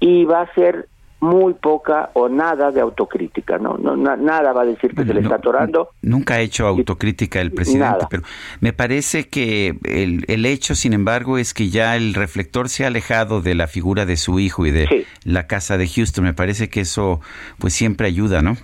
y 0.00 0.24
va 0.24 0.42
a 0.42 0.54
ser 0.54 0.88
muy 1.20 1.54
poca 1.54 2.10
o 2.12 2.28
nada 2.28 2.70
de 2.70 2.80
autocrítica, 2.80 3.58
no, 3.58 3.78
no 3.78 3.96
nada 3.96 4.52
va 4.52 4.62
a 4.62 4.66
decir 4.66 4.94
que 4.94 5.04
se 5.04 5.14
le 5.14 5.20
está 5.20 5.36
atorando. 5.36 5.90
Nunca 6.02 6.34
ha 6.34 6.40
hecho 6.40 6.66
autocrítica 6.66 7.40
el 7.40 7.52
presidente, 7.52 8.06
pero 8.10 8.22
me 8.60 8.72
parece 8.72 9.28
que 9.28 9.78
el, 9.84 10.24
el, 10.28 10.44
hecho, 10.44 10.74
sin 10.74 10.92
embargo, 10.92 11.38
es 11.38 11.54
que 11.54 11.70
ya 11.70 11.96
el 11.96 12.14
reflector 12.14 12.68
se 12.68 12.84
ha 12.84 12.88
alejado 12.88 13.40
de 13.40 13.54
la 13.54 13.66
figura 13.66 14.04
de 14.04 14.16
su 14.16 14.38
hijo 14.38 14.66
y 14.66 14.70
de 14.70 15.06
la 15.24 15.46
casa 15.46 15.78
de 15.78 15.88
Houston. 15.88 16.24
Me 16.24 16.34
parece 16.34 16.68
que 16.68 16.80
eso, 16.80 17.20
pues, 17.58 17.72
siempre 17.72 18.06
ayuda, 18.06 18.42
¿no? 18.42 18.56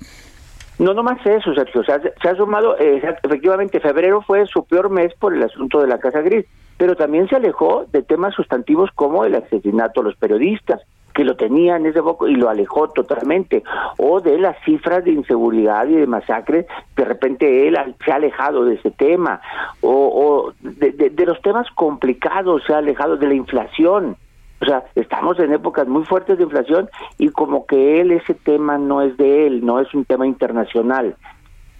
No, 0.79 0.95
no 0.95 1.03
más 1.03 1.25
eso, 1.25 1.55
Sergio. 1.55 1.83
Se 1.85 1.93
ha, 1.93 2.01
se 2.01 2.29
ha 2.29 2.35
sumado, 2.35 2.77
eh, 2.79 3.03
efectivamente, 3.23 3.81
febrero 3.81 4.23
fue 4.23 4.47
su 4.47 4.65
peor 4.65 4.91
mes 4.91 5.15
por 5.15 5.35
el 5.35 5.43
asunto 5.43 5.81
de 5.81 5.87
la 5.87 5.99
Casa 5.99 6.21
Gris, 6.21 6.45
pero 6.77 6.97
también 6.97 7.29
se 7.29 7.37
alejó 7.37 7.87
de 7.93 8.03
temas 8.03 8.35
sustantivos 8.35 8.91
como 8.95 9.25
el 9.25 9.35
asesinato 9.35 10.01
a 10.01 10.05
los 10.05 10.17
periodistas, 10.17 10.81
que 11.13 11.25
lo 11.25 11.37
tenía 11.37 11.77
en 11.77 11.87
ese 11.87 12.03
foco 12.03 12.29
y 12.29 12.35
lo 12.35 12.49
alejó 12.49 12.89
totalmente, 12.89 13.63
o 13.99 14.21
de 14.21 14.39
las 14.39 14.57
cifras 14.65 15.05
de 15.05 15.13
inseguridad 15.13 15.87
y 15.89 15.95
de 15.95 16.07
masacre, 16.07 16.67
de 16.97 17.05
repente 17.05 17.69
él 17.69 17.77
se 18.05 18.13
ha 18.13 18.17
alejado 18.17 18.65
de 18.65 18.75
ese 18.75 18.91
tema, 18.91 19.41
o, 19.81 20.53
de, 20.61 21.27
los 21.27 21.41
temas 21.43 21.67
complicados, 21.75 22.63
se 22.67 22.75
ha 22.75 22.79
alejado 22.79 23.17
de 23.17 23.29
la 23.29 23.35
inflación. 23.35 24.17
O 24.61 24.65
sea, 24.65 24.85
estamos 24.95 25.39
en 25.41 25.53
épocas 25.53 25.89
muy 25.89 26.05
fuertes 26.05 26.39
de 26.39 26.45
inflación 26.45 26.89
y 27.19 27.31
como 27.31 27.67
que 27.67 28.01
él 28.01 28.13
ese 28.13 28.35
tema 28.35 28.79
no 28.79 29.03
es 29.03 29.17
de 29.17 29.47
él, 29.47 29.67
no 29.67 29.81
es 29.81 29.93
un 29.93 30.05
tema 30.05 30.27
internacional. 30.27 31.17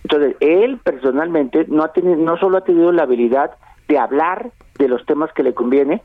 Entonces, 0.03 0.37
él 0.41 0.79
personalmente 0.83 1.65
no 1.69 1.85
ha 1.85 1.93
tenido 1.93 2.17
no 2.17 2.37
solo 2.39 2.59
ha 2.59 2.65
tenido 2.65 2.91
la 2.91 3.05
habilidad 3.05 3.53
de 3.87 3.99
hablar 3.99 4.51
de 4.79 4.89
los 4.89 5.05
temas 5.07 5.33
que 5.33 5.45
le 5.45 5.55
conviene, 5.55 6.03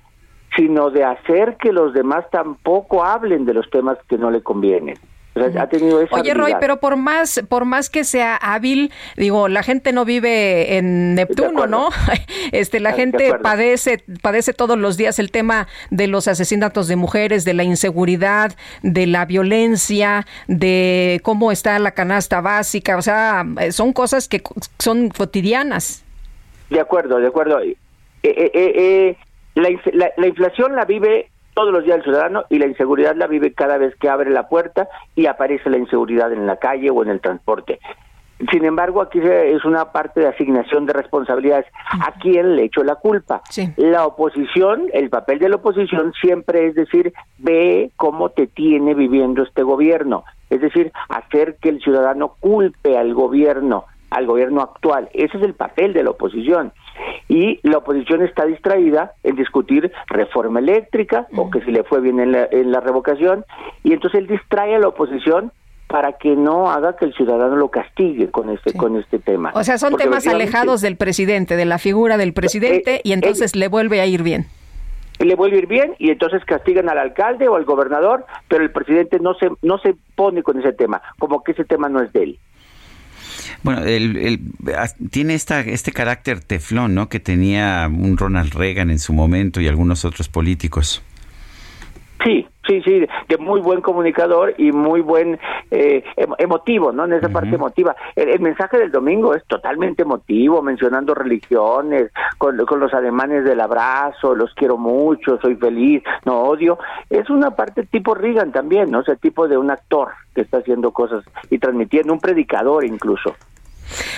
sino 0.58 0.90
de 0.90 1.04
hacer 1.04 1.56
que 1.58 1.72
los 1.72 1.94
demás 1.94 2.26
tampoco 2.32 3.06
hablen 3.06 3.46
de 3.46 3.54
los 3.54 3.70
temas 3.70 3.98
que 4.10 4.18
no 4.18 4.32
le 4.32 4.42
convienen. 4.42 4.98
ha 5.36 5.70
tenido 5.70 6.02
esa 6.02 6.16
Oye, 6.16 6.34
Roy, 6.34 6.56
pero 6.60 6.78
por 6.78 6.98
más, 6.98 7.44
por 7.48 7.66
más 7.66 7.92
que 7.92 8.04
sea 8.04 8.36
hábil, 8.36 8.92
digo, 9.16 9.50
la 9.50 9.62
gente 9.62 9.94
no 9.94 10.04
vive 10.04 10.78
en 10.78 11.14
Neptuno, 11.14 11.68
¿no? 11.68 11.90
Este, 12.52 12.80
la 12.80 12.94
gente 12.94 13.38
padece, 13.40 14.04
padece 14.22 14.54
todos 14.54 14.78
los 14.78 14.96
días 14.98 15.20
el 15.20 15.32
tema 15.32 15.68
de 15.92 16.08
los 16.08 16.28
asesinatos 16.28 16.88
de 16.88 16.96
mujeres, 16.96 17.46
de 17.46 17.54
la 17.54 17.64
inseguridad, 17.64 18.56
de 18.82 19.06
la 19.06 19.26
violencia, 19.26 20.26
de 20.48 21.20
cómo 21.24 21.52
está 21.52 21.78
la 21.78 21.92
canasta 21.92 22.42
básica, 22.42 22.98
o 22.98 23.02
sea, 23.02 23.46
son 23.72 23.94
cosas 23.94 24.28
que 24.28 24.42
son 24.80 25.10
cotidianas. 25.10 26.04
De 26.70 26.80
acuerdo, 26.80 27.20
de 27.20 27.28
acuerdo. 27.28 27.60
Eh, 27.60 27.76
eh, 28.24 28.52
eh, 28.54 29.18
la, 29.62 30.28
inflación 30.28 30.76
la 30.76 30.86
vive 30.86 31.32
todos 31.54 31.74
los 31.74 31.84
días 31.84 31.98
el 31.98 32.04
ciudadano 32.04 32.44
y 32.50 32.60
la 32.60 32.68
inseguridad 32.68 33.16
la 33.16 33.28
vive 33.28 33.54
cada 33.54 33.78
vez 33.78 33.96
que 33.96 34.10
abre 34.10 34.30
la 34.30 34.48
puerta 34.48 34.88
y 35.16 35.26
aparece 35.26 35.70
la 35.70 35.78
inseguridad 35.78 36.32
en 36.32 36.46
la 36.46 36.58
calle 36.58 36.92
o 36.92 37.04
en 37.04 37.10
el 37.10 37.20
transporte. 37.20 37.80
Sin 38.52 38.66
embargo, 38.66 39.02
aquí 39.02 39.20
es 39.20 39.66
una 39.66 39.92
parte 39.92 40.20
de 40.20 40.28
asignación 40.28 40.86
de 40.86 40.94
responsabilidades. 40.94 41.66
¿A 41.90 42.12
quién 42.20 42.56
le 42.56 42.66
echo 42.66 42.84
la 42.84 42.94
culpa? 42.94 43.42
La 43.78 44.06
oposición, 44.06 44.90
el 44.94 45.10
papel 45.10 45.40
de 45.40 45.50
la 45.50 45.56
oposición 45.56 46.14
siempre 46.22 46.68
es 46.68 46.76
decir, 46.76 47.14
ve 47.40 47.90
cómo 47.96 48.30
te 48.30 48.46
tiene 48.46 48.94
viviendo 48.94 49.42
este 49.42 49.64
gobierno. 49.64 50.24
Es 50.52 50.62
decir, 50.62 50.92
hacer 51.10 51.58
que 51.60 51.70
el 51.70 51.82
ciudadano 51.82 52.36
culpe 52.40 52.96
al 52.96 53.16
gobierno, 53.16 53.86
al 54.12 54.28
gobierno 54.28 54.62
actual. 54.62 55.10
Ese 55.14 55.38
es 55.38 55.44
el 55.44 55.56
papel 55.56 55.94
de 55.94 56.04
la 56.04 56.12
oposición 56.12 56.72
y 57.28 57.60
la 57.64 57.78
oposición 57.78 58.24
está 58.24 58.46
distraída 58.46 59.14
en 59.24 59.36
discutir 59.36 59.92
reforma 60.08 60.60
eléctrica 60.60 61.28
o 61.36 61.50
que 61.50 61.62
si 61.62 61.72
le 61.72 61.84
fue 61.84 62.02
bien 62.02 62.20
en 62.20 62.32
la, 62.32 62.48
en 62.52 62.72
la 62.72 62.80
revocación 62.80 63.46
y 63.84 63.94
entonces 63.94 64.22
él 64.22 64.28
distrae 64.28 64.76
a 64.76 64.80
la 64.80 64.88
oposición 64.88 65.52
para 65.88 66.14
que 66.14 66.36
no 66.36 66.70
haga 66.70 66.96
que 66.98 67.06
el 67.06 67.14
ciudadano 67.14 67.56
lo 67.56 67.70
castigue 67.70 68.30
con 68.30 68.50
este 68.50 68.74
con 68.74 68.98
este 68.98 69.20
tema. 69.20 69.52
O 69.56 69.64
sea, 69.64 69.78
son 69.78 69.96
temas 69.96 70.28
alejados 70.28 70.82
del 70.82 70.98
presidente, 70.98 71.56
de 71.56 71.66
la 71.66 71.78
figura 71.78 72.18
del 72.18 72.34
presidente 72.34 72.96
eh, 72.96 73.02
y 73.04 73.14
entonces 73.14 73.56
le 73.56 73.70
vuelve 73.70 74.02
a 74.02 74.06
ir 74.06 74.22
bien. 74.22 74.48
Le 75.20 75.36
vuelve 75.36 75.56
a 75.56 75.60
ir 75.60 75.68
bien 75.68 75.96
y 75.98 76.12
entonces 76.12 76.44
castigan 76.46 76.90
al 76.90 76.98
alcalde 76.98 77.48
o 77.48 77.56
al 77.56 77.66
gobernador, 77.66 78.26
pero 78.50 78.64
el 78.64 78.72
presidente 78.72 79.20
no 79.20 79.34
se 79.36 79.50
no 79.62 79.78
se 79.80 79.96
pone 80.16 80.44
con 80.44 80.60
ese 80.60 80.74
tema, 80.74 81.02
como 81.20 81.44
que 81.44 81.54
ese 81.54 81.64
tema 81.64 81.88
no 81.90 82.02
es 82.02 82.12
de 82.12 82.24
él. 82.24 82.40
Bueno, 83.64 83.84
el, 83.84 84.40
tiene 85.10 85.34
esta, 85.34 85.62
este 85.62 85.92
carácter 85.92 86.40
teflón, 86.42 86.96
¿no? 86.96 87.10
Que 87.10 87.20
tenía 87.20 87.90
un 87.92 88.18
Ronald 88.18 88.54
Reagan 88.54 88.90
en 88.90 89.00
su 89.00 89.14
momento 89.14 89.62
y 89.62 89.68
algunos 89.68 90.06
otros 90.06 90.30
políticos. 90.30 91.02
Sí, 92.24 92.48
sí, 92.66 92.82
sí, 92.82 93.08
de 93.28 93.38
muy 93.38 93.62
buen 93.62 93.82
comunicador 93.82 94.56
y 94.58 94.72
muy 94.72 95.02
buen 95.02 95.40
eh, 95.70 96.04
emotivo, 96.40 96.92
¿no? 96.92 97.06
En 97.06 97.14
esa 97.14 97.30
parte 97.30 97.56
emotiva. 97.56 97.96
El, 98.16 98.40
mensaje 98.40 98.78
del 98.78 98.92
domingo 98.92 99.36
es 99.36 99.46
totalmente 99.46 100.02
emotivo, 100.02 100.62
mencionando 100.62 101.14
religiones, 101.14 102.12
con, 102.38 102.58
con, 102.66 102.80
los 102.80 102.94
ademanes 102.94 103.44
del 103.44 103.62
abrazo, 103.62 104.36
los 104.36 104.54
quiero 104.56 104.78
mucho, 104.78 105.40
soy 105.42 105.56
feliz, 105.56 106.02
no 106.26 106.42
odio. 106.42 106.80
Es 107.10 107.30
una 107.30 107.52
parte 107.52 107.84
tipo 107.84 108.16
Reagan 108.16 108.52
también, 108.52 108.90
¿no? 108.90 109.00
O 109.00 109.04
sea, 109.04 109.16
tipo 109.16 109.48
de 109.48 109.58
un 109.58 109.70
actor 109.70 110.10
que 110.34 110.42
está 110.42 110.58
haciendo 110.58 110.92
cosas 110.92 111.24
y 111.50 111.60
transmitiendo, 111.60 112.14
un 112.14 112.20
predicador 112.20 112.84
incluso. 112.84 113.36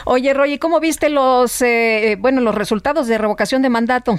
Oye, 0.05 0.33
Roy, 0.33 0.57
¿cómo 0.57 0.79
viste 0.79 1.09
los, 1.09 1.61
eh, 1.61 2.17
bueno, 2.19 2.41
los 2.41 2.55
resultados 2.55 3.07
de 3.07 3.17
revocación 3.17 3.61
de 3.61 3.69
mandato? 3.69 4.15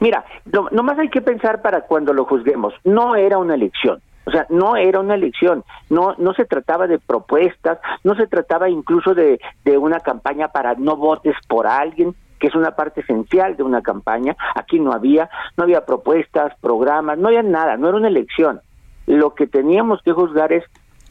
Mira, 0.00 0.24
no, 0.52 0.68
nomás 0.70 0.98
hay 0.98 1.08
que 1.08 1.20
pensar 1.20 1.62
para 1.62 1.82
cuando 1.82 2.12
lo 2.12 2.24
juzguemos. 2.24 2.74
No 2.84 3.16
era 3.16 3.38
una 3.38 3.54
elección. 3.54 4.00
O 4.26 4.30
sea, 4.30 4.46
no 4.48 4.76
era 4.76 5.00
una 5.00 5.14
elección, 5.14 5.64
no, 5.88 6.14
no 6.18 6.34
se 6.34 6.44
trataba 6.44 6.86
de 6.86 6.98
propuestas, 6.98 7.78
no 8.04 8.14
se 8.14 8.26
trataba 8.26 8.68
incluso 8.68 9.14
de, 9.14 9.40
de 9.64 9.78
una 9.78 9.98
campaña 9.98 10.48
para 10.48 10.74
no 10.74 10.96
votes 10.96 11.34
por 11.48 11.66
alguien, 11.66 12.14
que 12.38 12.48
es 12.48 12.54
una 12.54 12.72
parte 12.72 13.00
esencial 13.00 13.56
de 13.56 13.62
una 13.62 13.82
campaña. 13.82 14.36
Aquí 14.54 14.78
no 14.78 14.92
había, 14.92 15.30
no 15.56 15.64
había 15.64 15.84
propuestas, 15.84 16.52
programas, 16.60 17.18
no 17.18 17.28
había 17.28 17.42
nada, 17.42 17.76
no 17.76 17.88
era 17.88 17.96
una 17.96 18.08
elección. 18.08 18.60
Lo 19.06 19.34
que 19.34 19.46
teníamos 19.46 20.00
que 20.02 20.12
juzgar 20.12 20.52
es, 20.52 20.64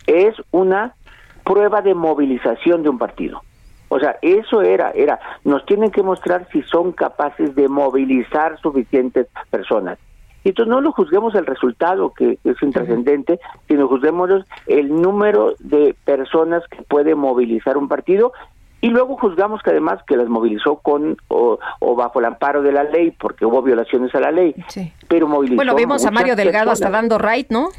es 0.08 0.36
una 0.52 0.94
prueba 1.44 1.82
de 1.82 1.96
movilización 1.96 2.84
de 2.84 2.90
un 2.90 2.98
partido. 2.98 3.42
O 3.90 4.00
sea, 4.00 4.18
eso 4.22 4.62
era, 4.62 4.92
era, 4.92 5.20
nos 5.44 5.66
tienen 5.66 5.92
que 5.92 6.04
mostrar 6.04 6.48
si 6.52 6.62
son 6.64 6.92
capaces 6.92 7.56
de 7.56 7.68
movilizar 7.68 8.60
suficientes 8.62 9.28
personas. 9.50 9.98
Y 10.44 10.50
entonces 10.50 10.70
no 10.70 10.80
lo 10.80 10.92
juzguemos 10.94 11.36
el 11.36 11.46
resultado, 11.46 12.14
que 12.14 12.38
es 12.44 12.62
intrascendente, 12.62 13.40
sino 13.68 13.88
juzguemos 13.88 14.30
el 14.68 15.02
número 15.02 15.56
de 15.60 15.96
personas 16.06 16.64
que 16.70 16.82
puede 16.84 17.14
movilizar 17.16 17.78
un 17.78 17.90
partido 17.90 18.32
y 18.82 18.90
luego 18.90 19.18
juzgamos 19.18 19.62
que 19.62 19.72
además 19.72 20.00
que 20.08 20.16
las 20.16 20.30
movilizó 20.30 20.78
con 20.78 21.18
o, 21.28 21.60
bajo 21.96 22.20
el 22.20 22.26
amparo 22.26 22.62
de 22.62 22.72
la 22.72 22.84
ley, 22.84 23.12
porque 23.12 23.46
hubo 23.46 23.62
violaciones 23.62 24.14
a 24.16 24.22
la 24.22 24.32
ley. 24.32 24.56
Pero 25.10 25.28
movilizó. 25.28 25.58
Bueno, 25.58 25.76
vimos 25.76 26.06
a 26.06 26.12
Mario 26.12 26.36
Delgado 26.36 26.72
hasta 26.72 26.90
dando 26.90 27.18
right, 27.18 27.50
¿no? 27.50 27.70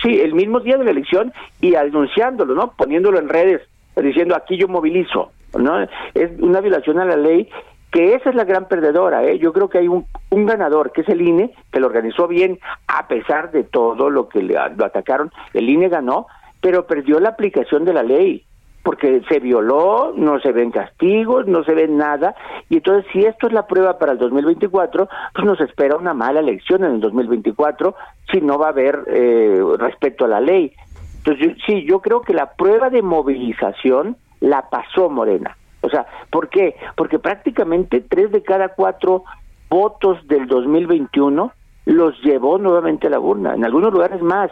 Sí, 0.00 0.20
el 0.20 0.34
mismo 0.34 0.60
día 0.60 0.76
de 0.76 0.84
la 0.84 0.92
elección 0.92 1.32
y 1.60 1.74
anunciándolo, 1.74 2.54
¿no? 2.54 2.70
Poniéndolo 2.70 3.18
en 3.18 3.28
redes, 3.28 3.62
diciendo 3.96 4.36
aquí 4.36 4.56
yo 4.56 4.68
movilizo, 4.68 5.32
¿no? 5.56 5.80
Es 6.14 6.30
una 6.40 6.60
violación 6.60 6.98
a 6.98 7.04
la 7.04 7.16
ley 7.16 7.48
que 7.90 8.14
esa 8.14 8.30
es 8.30 8.36
la 8.36 8.44
gran 8.44 8.68
perdedora, 8.68 9.24
¿eh? 9.24 9.38
Yo 9.38 9.52
creo 9.52 9.68
que 9.68 9.78
hay 9.78 9.88
un, 9.88 10.06
ganador, 10.30 10.92
que 10.92 11.00
es 11.00 11.08
el 11.08 11.22
INE, 11.22 11.54
que 11.72 11.80
lo 11.80 11.86
organizó 11.86 12.28
bien, 12.28 12.58
a 12.86 13.08
pesar 13.08 13.50
de 13.50 13.64
todo 13.64 14.10
lo 14.10 14.28
que 14.28 14.42
le, 14.42 14.54
lo 14.54 14.84
atacaron, 14.84 15.30
el 15.54 15.70
INE 15.70 15.88
ganó, 15.88 16.26
pero 16.60 16.86
perdió 16.86 17.18
la 17.18 17.30
aplicación 17.30 17.84
de 17.84 17.94
la 17.94 18.02
ley 18.02 18.44
porque 18.82 19.20
se 19.28 19.38
violó, 19.38 20.14
no 20.16 20.40
se 20.40 20.50
ven 20.50 20.70
castigos, 20.70 21.46
no 21.46 21.62
se 21.62 21.74
ve 21.74 21.88
nada, 21.88 22.34
y 22.70 22.76
entonces 22.76 23.04
si 23.12 23.22
esto 23.22 23.46
es 23.46 23.52
la 23.52 23.66
prueba 23.66 23.98
para 23.98 24.12
el 24.12 24.18
2024, 24.18 25.08
pues 25.34 25.46
nos 25.46 25.60
espera 25.60 25.96
una 25.96 26.14
mala 26.14 26.40
elección 26.40 26.84
en 26.84 26.92
el 26.92 27.00
2024 27.00 27.94
si 28.32 28.40
no 28.40 28.58
va 28.58 28.68
a 28.68 28.70
haber 28.70 29.04
eh, 29.08 29.60
respeto 29.78 30.24
a 30.24 30.28
la 30.28 30.40
ley. 30.40 30.72
Entonces, 31.18 31.58
sí, 31.66 31.84
yo 31.84 32.00
creo 32.00 32.22
que 32.22 32.32
la 32.32 32.54
prueba 32.54 32.88
de 32.88 33.02
movilización 33.02 34.16
la 34.40 34.68
pasó 34.68 35.08
Morena. 35.08 35.56
O 35.80 35.88
sea, 35.88 36.06
¿por 36.30 36.48
qué? 36.48 36.76
Porque 36.96 37.18
prácticamente 37.18 38.00
tres 38.00 38.32
de 38.32 38.42
cada 38.42 38.68
cuatro 38.68 39.24
votos 39.70 40.26
del 40.26 40.46
2021 40.46 41.52
los 41.86 42.20
llevó 42.22 42.58
nuevamente 42.58 43.06
a 43.06 43.10
la 43.10 43.20
urna, 43.20 43.54
en 43.54 43.64
algunos 43.64 43.92
lugares 43.92 44.20
más 44.22 44.50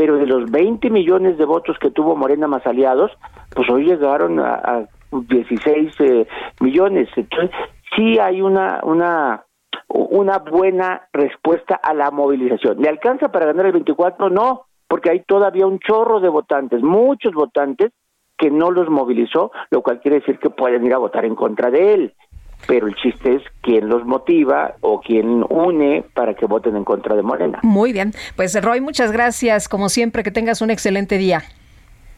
pero 0.00 0.16
de 0.16 0.26
los 0.26 0.50
20 0.50 0.88
millones 0.88 1.36
de 1.36 1.44
votos 1.44 1.76
que 1.78 1.90
tuvo 1.90 2.16
Morena 2.16 2.48
más 2.48 2.66
aliados, 2.66 3.10
pues 3.54 3.68
hoy 3.68 3.84
llegaron 3.84 4.40
a, 4.40 4.86
16 5.12 5.94
eh, 6.00 6.26
millones. 6.60 7.06
Entonces, 7.16 7.50
sí 7.94 8.18
hay 8.18 8.40
una, 8.40 8.80
una, 8.82 9.44
una 9.88 10.38
buena 10.38 11.02
respuesta 11.12 11.74
a 11.74 11.92
la 11.92 12.10
movilización. 12.10 12.80
¿Le 12.80 12.88
alcanza 12.88 13.30
para 13.30 13.44
ganar 13.44 13.66
el 13.66 13.72
24? 13.72 14.30
No, 14.30 14.62
porque 14.88 15.10
hay 15.10 15.20
todavía 15.24 15.66
un 15.66 15.78
chorro 15.80 16.20
de 16.20 16.30
votantes, 16.30 16.82
muchos 16.82 17.34
votantes 17.34 17.92
que 18.40 18.50
no 18.50 18.70
los 18.70 18.88
movilizó, 18.88 19.52
lo 19.70 19.82
cual 19.82 20.00
quiere 20.00 20.20
decir 20.20 20.38
que 20.38 20.50
pueden 20.50 20.84
ir 20.84 20.94
a 20.94 20.98
votar 20.98 21.24
en 21.24 21.34
contra 21.34 21.70
de 21.70 21.94
él 21.94 22.14
pero 22.66 22.86
el 22.86 22.94
chiste 22.94 23.36
es 23.36 23.42
quién 23.62 23.88
los 23.88 24.04
motiva 24.04 24.74
o 24.80 25.00
quién 25.00 25.44
une 25.48 26.04
para 26.14 26.34
que 26.34 26.46
voten 26.46 26.76
en 26.76 26.84
contra 26.84 27.16
de 27.16 27.22
Morena. 27.22 27.58
Muy 27.62 27.92
bien, 27.92 28.12
pues 28.36 28.60
Roy, 28.62 28.80
muchas 28.80 29.12
gracias, 29.12 29.68
como 29.68 29.88
siempre, 29.88 30.22
que 30.22 30.30
tengas 30.30 30.60
un 30.60 30.70
excelente 30.70 31.18
día. 31.18 31.42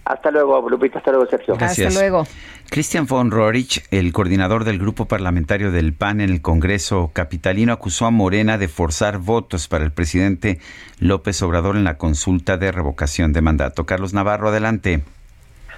Hasta 0.04 0.32
luego, 0.32 0.68
Lupita. 0.68 0.98
Hasta 0.98 1.12
luego, 1.12 1.26
Sergio. 1.26 1.54
Gracias. 1.54 1.88
Hasta 1.88 2.00
luego. 2.00 2.26
Christian 2.70 3.06
von 3.06 3.30
Rorich, 3.30 3.84
el 3.92 4.12
coordinador 4.12 4.64
del 4.64 4.78
grupo 4.78 5.06
parlamentario 5.06 5.70
del 5.70 5.92
PAN 5.92 6.20
en 6.20 6.30
el 6.30 6.42
Congreso 6.42 7.12
capitalino, 7.12 7.72
acusó 7.72 8.06
a 8.06 8.10
Morena 8.10 8.58
de 8.58 8.66
forzar 8.66 9.18
votos 9.18 9.68
para 9.68 9.84
el 9.84 9.92
presidente 9.92 10.58
López 10.98 11.40
Obrador 11.42 11.76
en 11.76 11.84
la 11.84 11.98
consulta 11.98 12.56
de 12.56 12.72
revocación 12.72 13.32
de 13.32 13.42
mandato. 13.42 13.86
Carlos 13.86 14.12
Navarro, 14.12 14.48
adelante. 14.48 15.04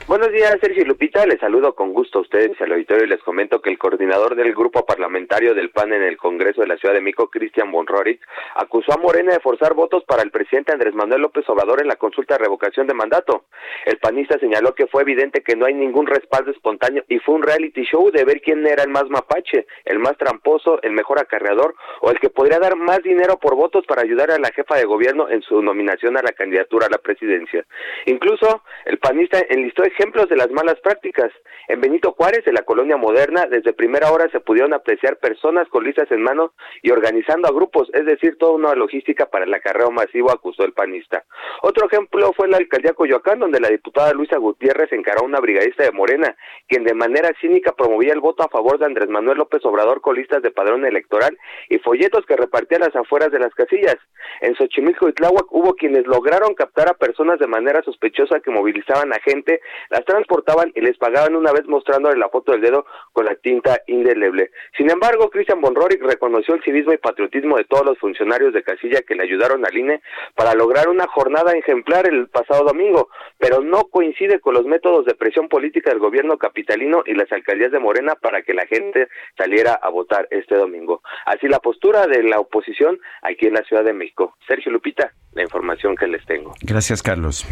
Buenos 0.06 0.30
días, 0.32 0.58
Sergio 0.60 0.84
Lupita. 0.84 1.24
Les 1.24 1.40
saludo 1.40 1.74
con 1.74 1.94
gusto 1.94 2.18
a 2.18 2.22
ustedes 2.22 2.60
al 2.60 2.72
auditorio 2.72 3.06
y 3.06 3.08
les 3.08 3.22
comento 3.22 3.62
que 3.62 3.70
el 3.70 3.78
coordinador 3.78 4.36
del 4.36 4.54
grupo 4.54 4.84
parlamentario 4.84 5.54
del 5.54 5.70
PAN 5.70 5.94
en 5.94 6.02
el 6.02 6.18
Congreso 6.18 6.60
de 6.60 6.66
la 6.66 6.76
Ciudad 6.76 6.94
de 6.94 7.00
México, 7.00 7.30
Cristian 7.30 7.72
Bonrorit, 7.72 8.20
acusó 8.54 8.92
a 8.92 8.98
Morena 8.98 9.32
de 9.32 9.40
forzar 9.40 9.72
votos 9.72 10.04
para 10.04 10.22
el 10.22 10.30
presidente 10.30 10.72
Andrés 10.72 10.94
Manuel 10.94 11.22
López 11.22 11.48
Obrador 11.48 11.80
en 11.80 11.88
la 11.88 11.96
consulta 11.96 12.34
de 12.34 12.44
revocación 12.44 12.86
de 12.86 12.92
mandato. 12.92 13.46
El 13.86 13.96
panista 13.96 14.38
señaló 14.38 14.74
que 14.74 14.86
fue 14.88 15.00
evidente 15.00 15.42
que 15.42 15.56
no 15.56 15.64
hay 15.64 15.72
ningún 15.72 16.06
respaldo 16.06 16.50
espontáneo 16.50 17.02
y 17.08 17.18
fue 17.20 17.36
un 17.36 17.42
reality 17.42 17.84
show 17.84 18.10
de 18.10 18.26
ver 18.26 18.42
quién 18.42 18.66
era 18.66 18.82
el 18.82 18.90
más 18.90 19.08
mapache, 19.08 19.66
el 19.86 20.00
más 20.00 20.18
tramposo, 20.18 20.82
el 20.82 20.92
mejor 20.92 21.18
acarreador 21.18 21.76
o 22.02 22.10
el 22.10 22.20
que 22.20 22.28
podría 22.28 22.58
dar 22.58 22.76
más 22.76 23.02
dinero 23.02 23.38
por 23.38 23.54
votos 23.54 23.86
para 23.86 24.02
ayudar 24.02 24.30
a 24.30 24.38
la 24.38 24.50
jefa 24.50 24.76
de 24.76 24.84
gobierno 24.84 25.30
en 25.30 25.40
su 25.40 25.62
nominación 25.62 26.18
a 26.18 26.22
la 26.22 26.32
candidatura 26.32 26.88
a 26.88 26.90
la 26.90 26.98
presidencia. 26.98 27.64
Incluso 28.04 28.64
el 28.84 28.98
panista 28.98 29.38
enlistó 29.48 29.82
ejemplos 29.94 30.28
de 30.28 30.36
las 30.36 30.50
malas 30.50 30.78
prácticas. 30.80 31.30
En 31.68 31.80
Benito 31.80 32.12
Juárez, 32.12 32.46
en 32.46 32.54
la 32.54 32.62
colonia 32.62 32.96
moderna, 32.96 33.46
desde 33.46 33.72
primera 33.72 34.10
hora 34.10 34.28
se 34.30 34.40
pudieron 34.40 34.74
apreciar 34.74 35.18
personas 35.18 35.68
con 35.68 35.84
listas 35.84 36.10
en 36.10 36.22
mano 36.22 36.52
y 36.82 36.90
organizando 36.90 37.48
a 37.48 37.52
grupos, 37.52 37.88
es 37.94 38.04
decir, 38.04 38.36
toda 38.38 38.52
una 38.52 38.74
logística 38.74 39.26
para 39.26 39.44
el 39.44 39.54
acarreo 39.54 39.90
masivo, 39.90 40.30
acusó 40.30 40.64
el 40.64 40.72
panista. 40.72 41.24
Otro 41.62 41.86
ejemplo 41.86 42.32
fue 42.36 42.48
la 42.48 42.58
alcaldía 42.58 42.92
Coyoacán, 42.92 43.38
donde 43.38 43.60
la 43.60 43.68
diputada 43.68 44.12
Luisa 44.12 44.36
Gutiérrez 44.36 44.92
encaró 44.92 45.20
a 45.20 45.24
una 45.24 45.40
brigadista 45.40 45.84
de 45.84 45.92
Morena, 45.92 46.36
quien 46.68 46.84
de 46.84 46.94
manera 46.94 47.30
cínica 47.40 47.72
promovía 47.72 48.12
el 48.12 48.20
voto 48.20 48.42
a 48.42 48.48
favor 48.48 48.78
de 48.78 48.86
Andrés 48.86 49.08
Manuel 49.08 49.38
López 49.38 49.64
Obrador 49.64 50.00
con 50.00 50.16
listas 50.16 50.42
de 50.42 50.50
padrón 50.50 50.84
electoral 50.84 51.38
y 51.68 51.78
folletos 51.78 52.26
que 52.26 52.36
repartía 52.36 52.78
las 52.78 52.94
afueras 52.96 53.30
de 53.30 53.38
las 53.38 53.54
casillas. 53.54 53.96
En 54.40 54.54
Xochimilco 54.56 55.08
y 55.08 55.12
Tláhuac 55.12 55.46
hubo 55.50 55.74
quienes 55.74 56.06
lograron 56.06 56.54
captar 56.54 56.88
a 56.88 56.94
personas 56.94 57.38
de 57.38 57.46
manera 57.46 57.82
sospechosa 57.82 58.40
que 58.40 58.50
movilizaban 58.50 59.12
a 59.12 59.20
gente 59.20 59.60
las 59.90 60.04
transportaban 60.04 60.72
y 60.74 60.80
les 60.80 60.96
pagaban 60.98 61.36
una 61.36 61.52
vez 61.52 61.66
mostrándole 61.66 62.18
la 62.18 62.28
foto 62.28 62.52
del 62.52 62.60
dedo 62.60 62.86
con 63.12 63.24
la 63.24 63.34
tinta 63.36 63.80
indeleble. 63.86 64.50
Sin 64.76 64.90
embargo, 64.90 65.30
Cristian 65.30 65.60
Bonroric 65.60 66.02
reconoció 66.02 66.54
el 66.54 66.62
civismo 66.62 66.92
y 66.92 66.98
patriotismo 66.98 67.56
de 67.56 67.64
todos 67.64 67.84
los 67.84 67.98
funcionarios 67.98 68.52
de 68.52 68.62
casilla 68.62 69.02
que 69.02 69.14
le 69.14 69.24
ayudaron 69.24 69.64
al 69.64 69.76
INE 69.76 70.00
para 70.34 70.54
lograr 70.54 70.88
una 70.88 71.06
jornada 71.06 71.52
ejemplar 71.52 72.06
el 72.06 72.28
pasado 72.28 72.64
domingo, 72.64 73.08
pero 73.38 73.60
no 73.60 73.84
coincide 73.84 74.40
con 74.40 74.54
los 74.54 74.64
métodos 74.64 75.04
de 75.04 75.14
presión 75.14 75.48
política 75.48 75.90
del 75.90 75.98
gobierno 75.98 76.38
capitalino 76.38 77.02
y 77.06 77.14
las 77.14 77.30
alcaldías 77.32 77.72
de 77.72 77.78
Morena 77.78 78.14
para 78.14 78.42
que 78.42 78.54
la 78.54 78.66
gente 78.66 79.08
saliera 79.36 79.74
a 79.74 79.88
votar 79.90 80.26
este 80.30 80.56
domingo. 80.56 81.02
Así 81.26 81.48
la 81.48 81.58
postura 81.58 82.06
de 82.06 82.22
la 82.22 82.40
oposición 82.40 82.98
aquí 83.22 83.46
en 83.46 83.54
la 83.54 83.62
Ciudad 83.62 83.84
de 83.84 83.92
México. 83.92 84.36
Sergio 84.46 84.72
Lupita, 84.72 85.12
la 85.32 85.42
información 85.42 85.96
que 85.96 86.06
les 86.06 86.24
tengo. 86.26 86.54
Gracias, 86.62 87.02
Carlos. 87.02 87.46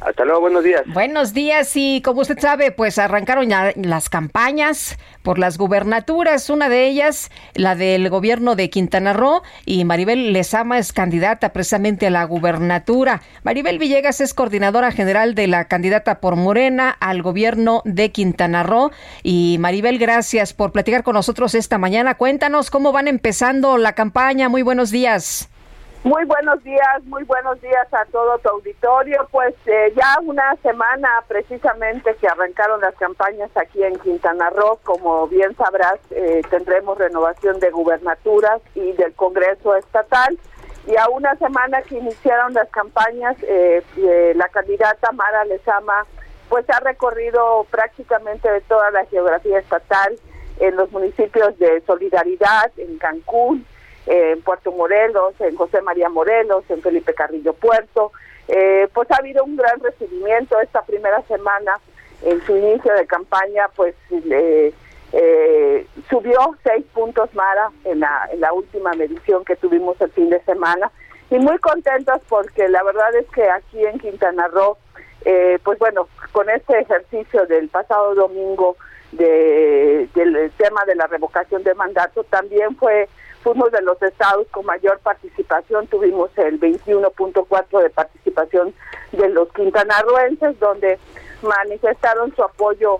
Hasta 0.00 0.24
luego, 0.26 0.42
buenos 0.42 0.62
días. 0.62 0.82
Buenos 0.86 1.32
días 1.32 1.72
y 1.74 2.02
como 2.02 2.20
usted 2.20 2.38
sabe, 2.38 2.70
pues 2.70 2.98
arrancaron 2.98 3.48
ya 3.48 3.72
las 3.76 4.10
campañas 4.10 4.98
por 5.22 5.38
las 5.38 5.56
gubernaturas, 5.56 6.50
una 6.50 6.68
de 6.68 6.86
ellas 6.86 7.30
la 7.54 7.74
del 7.74 8.10
gobierno 8.10 8.56
de 8.56 8.68
Quintana 8.68 9.14
Roo 9.14 9.42
y 9.64 9.86
Maribel 9.86 10.34
Lezama 10.34 10.78
es 10.78 10.92
candidata 10.92 11.54
precisamente 11.54 12.06
a 12.06 12.10
la 12.10 12.24
gubernatura. 12.24 13.22
Maribel 13.42 13.78
Villegas 13.78 14.20
es 14.20 14.34
coordinadora 14.34 14.92
general 14.92 15.34
de 15.34 15.46
la 15.46 15.64
candidata 15.64 16.20
por 16.20 16.36
Morena 16.36 16.90
al 16.90 17.22
gobierno 17.22 17.80
de 17.86 18.12
Quintana 18.12 18.62
Roo 18.62 18.90
y 19.22 19.56
Maribel, 19.60 19.98
gracias 19.98 20.52
por 20.52 20.72
platicar 20.72 21.04
con 21.04 21.14
nosotros 21.14 21.54
esta 21.54 21.78
mañana. 21.78 22.16
Cuéntanos 22.16 22.70
cómo 22.70 22.92
van 22.92 23.08
empezando 23.08 23.78
la 23.78 23.94
campaña. 23.94 24.50
Muy 24.50 24.60
buenos 24.60 24.90
días. 24.90 25.48
Muy 26.06 26.24
buenos 26.24 26.62
días, 26.62 27.02
muy 27.06 27.24
buenos 27.24 27.60
días 27.60 27.92
a 27.92 28.04
todo 28.04 28.38
tu 28.38 28.48
auditorio. 28.48 29.26
Pues 29.32 29.56
eh, 29.66 29.92
ya 29.96 30.20
una 30.22 30.54
semana 30.62 31.08
precisamente 31.26 32.14
que 32.20 32.28
arrancaron 32.28 32.80
las 32.80 32.94
campañas 32.94 33.50
aquí 33.56 33.82
en 33.82 33.98
Quintana 33.98 34.50
Roo, 34.50 34.78
como 34.84 35.26
bien 35.26 35.56
sabrás, 35.56 35.98
eh, 36.12 36.42
tendremos 36.48 36.96
renovación 36.96 37.58
de 37.58 37.72
gubernaturas 37.72 38.62
y 38.76 38.92
del 38.92 39.14
Congreso 39.14 39.74
Estatal. 39.74 40.38
Y 40.86 40.96
a 40.96 41.08
una 41.08 41.34
semana 41.38 41.82
que 41.82 41.98
iniciaron 41.98 42.54
las 42.54 42.68
campañas, 42.68 43.36
eh, 43.42 43.82
la 44.36 44.48
candidata 44.50 45.10
Mara 45.10 45.44
Lezama 45.46 46.06
pues 46.48 46.70
ha 46.70 46.78
recorrido 46.78 47.66
prácticamente 47.68 48.48
de 48.48 48.60
toda 48.60 48.92
la 48.92 49.04
geografía 49.06 49.58
estatal 49.58 50.16
en 50.60 50.76
los 50.76 50.88
municipios 50.92 51.58
de 51.58 51.82
Solidaridad, 51.84 52.70
en 52.76 52.96
Cancún, 52.98 53.66
en 54.06 54.40
Puerto 54.42 54.72
Morelos, 54.72 55.34
en 55.40 55.56
José 55.56 55.82
María 55.82 56.08
Morelos, 56.08 56.64
en 56.68 56.80
Felipe 56.80 57.14
Carrillo 57.14 57.52
Puerto. 57.52 58.12
Eh, 58.48 58.88
pues 58.94 59.10
ha 59.10 59.16
habido 59.16 59.44
un 59.44 59.56
gran 59.56 59.80
recibimiento 59.80 60.60
esta 60.60 60.82
primera 60.82 61.20
semana 61.22 61.80
en 62.22 62.40
su 62.46 62.56
inicio 62.56 62.94
de 62.94 63.06
campaña, 63.06 63.68
pues 63.74 63.94
eh, 65.12 65.86
subió 66.08 66.56
seis 66.62 66.84
puntos 66.92 67.32
Mara 67.34 67.70
en 67.84 68.00
la, 68.00 68.52
última 68.52 68.92
medición 68.92 69.44
que 69.44 69.56
tuvimos 69.56 70.00
el 70.00 70.10
fin 70.12 70.30
de 70.30 70.40
semana 70.42 70.90
y 71.30 71.38
muy 71.38 71.58
contentos 71.58 72.20
porque 72.28 72.68
la 72.68 72.82
verdad 72.82 73.14
es 73.16 73.26
que 73.30 73.48
aquí 73.48 73.84
en 73.84 73.98
Quintana 73.98 74.48
Roo, 74.48 74.78
eh, 75.24 75.58
pues 75.64 75.78
bueno, 75.78 76.08
con 76.32 76.48
este 76.48 76.78
ejercicio 76.78 77.46
del 77.46 77.68
pasado 77.68 78.14
domingo 78.14 78.76
de, 79.12 80.08
del 80.14 80.50
tema 80.56 80.84
de 80.84 80.94
la 80.94 81.06
revocación 81.06 81.62
de 81.64 81.74
mandato 81.74 82.24
también 82.24 82.76
fue 82.76 83.08
fuimos 83.46 83.70
de 83.70 83.80
los 83.82 84.02
estados 84.02 84.48
con 84.50 84.66
mayor 84.66 84.98
participación, 84.98 85.86
tuvimos 85.86 86.30
el 86.36 86.58
21.4 86.58 87.80
de 87.80 87.90
participación 87.90 88.74
de 89.12 89.28
los 89.28 89.52
quintanarroenses, 89.52 90.58
donde 90.58 90.98
manifestaron 91.42 92.34
su 92.34 92.42
apoyo 92.42 92.98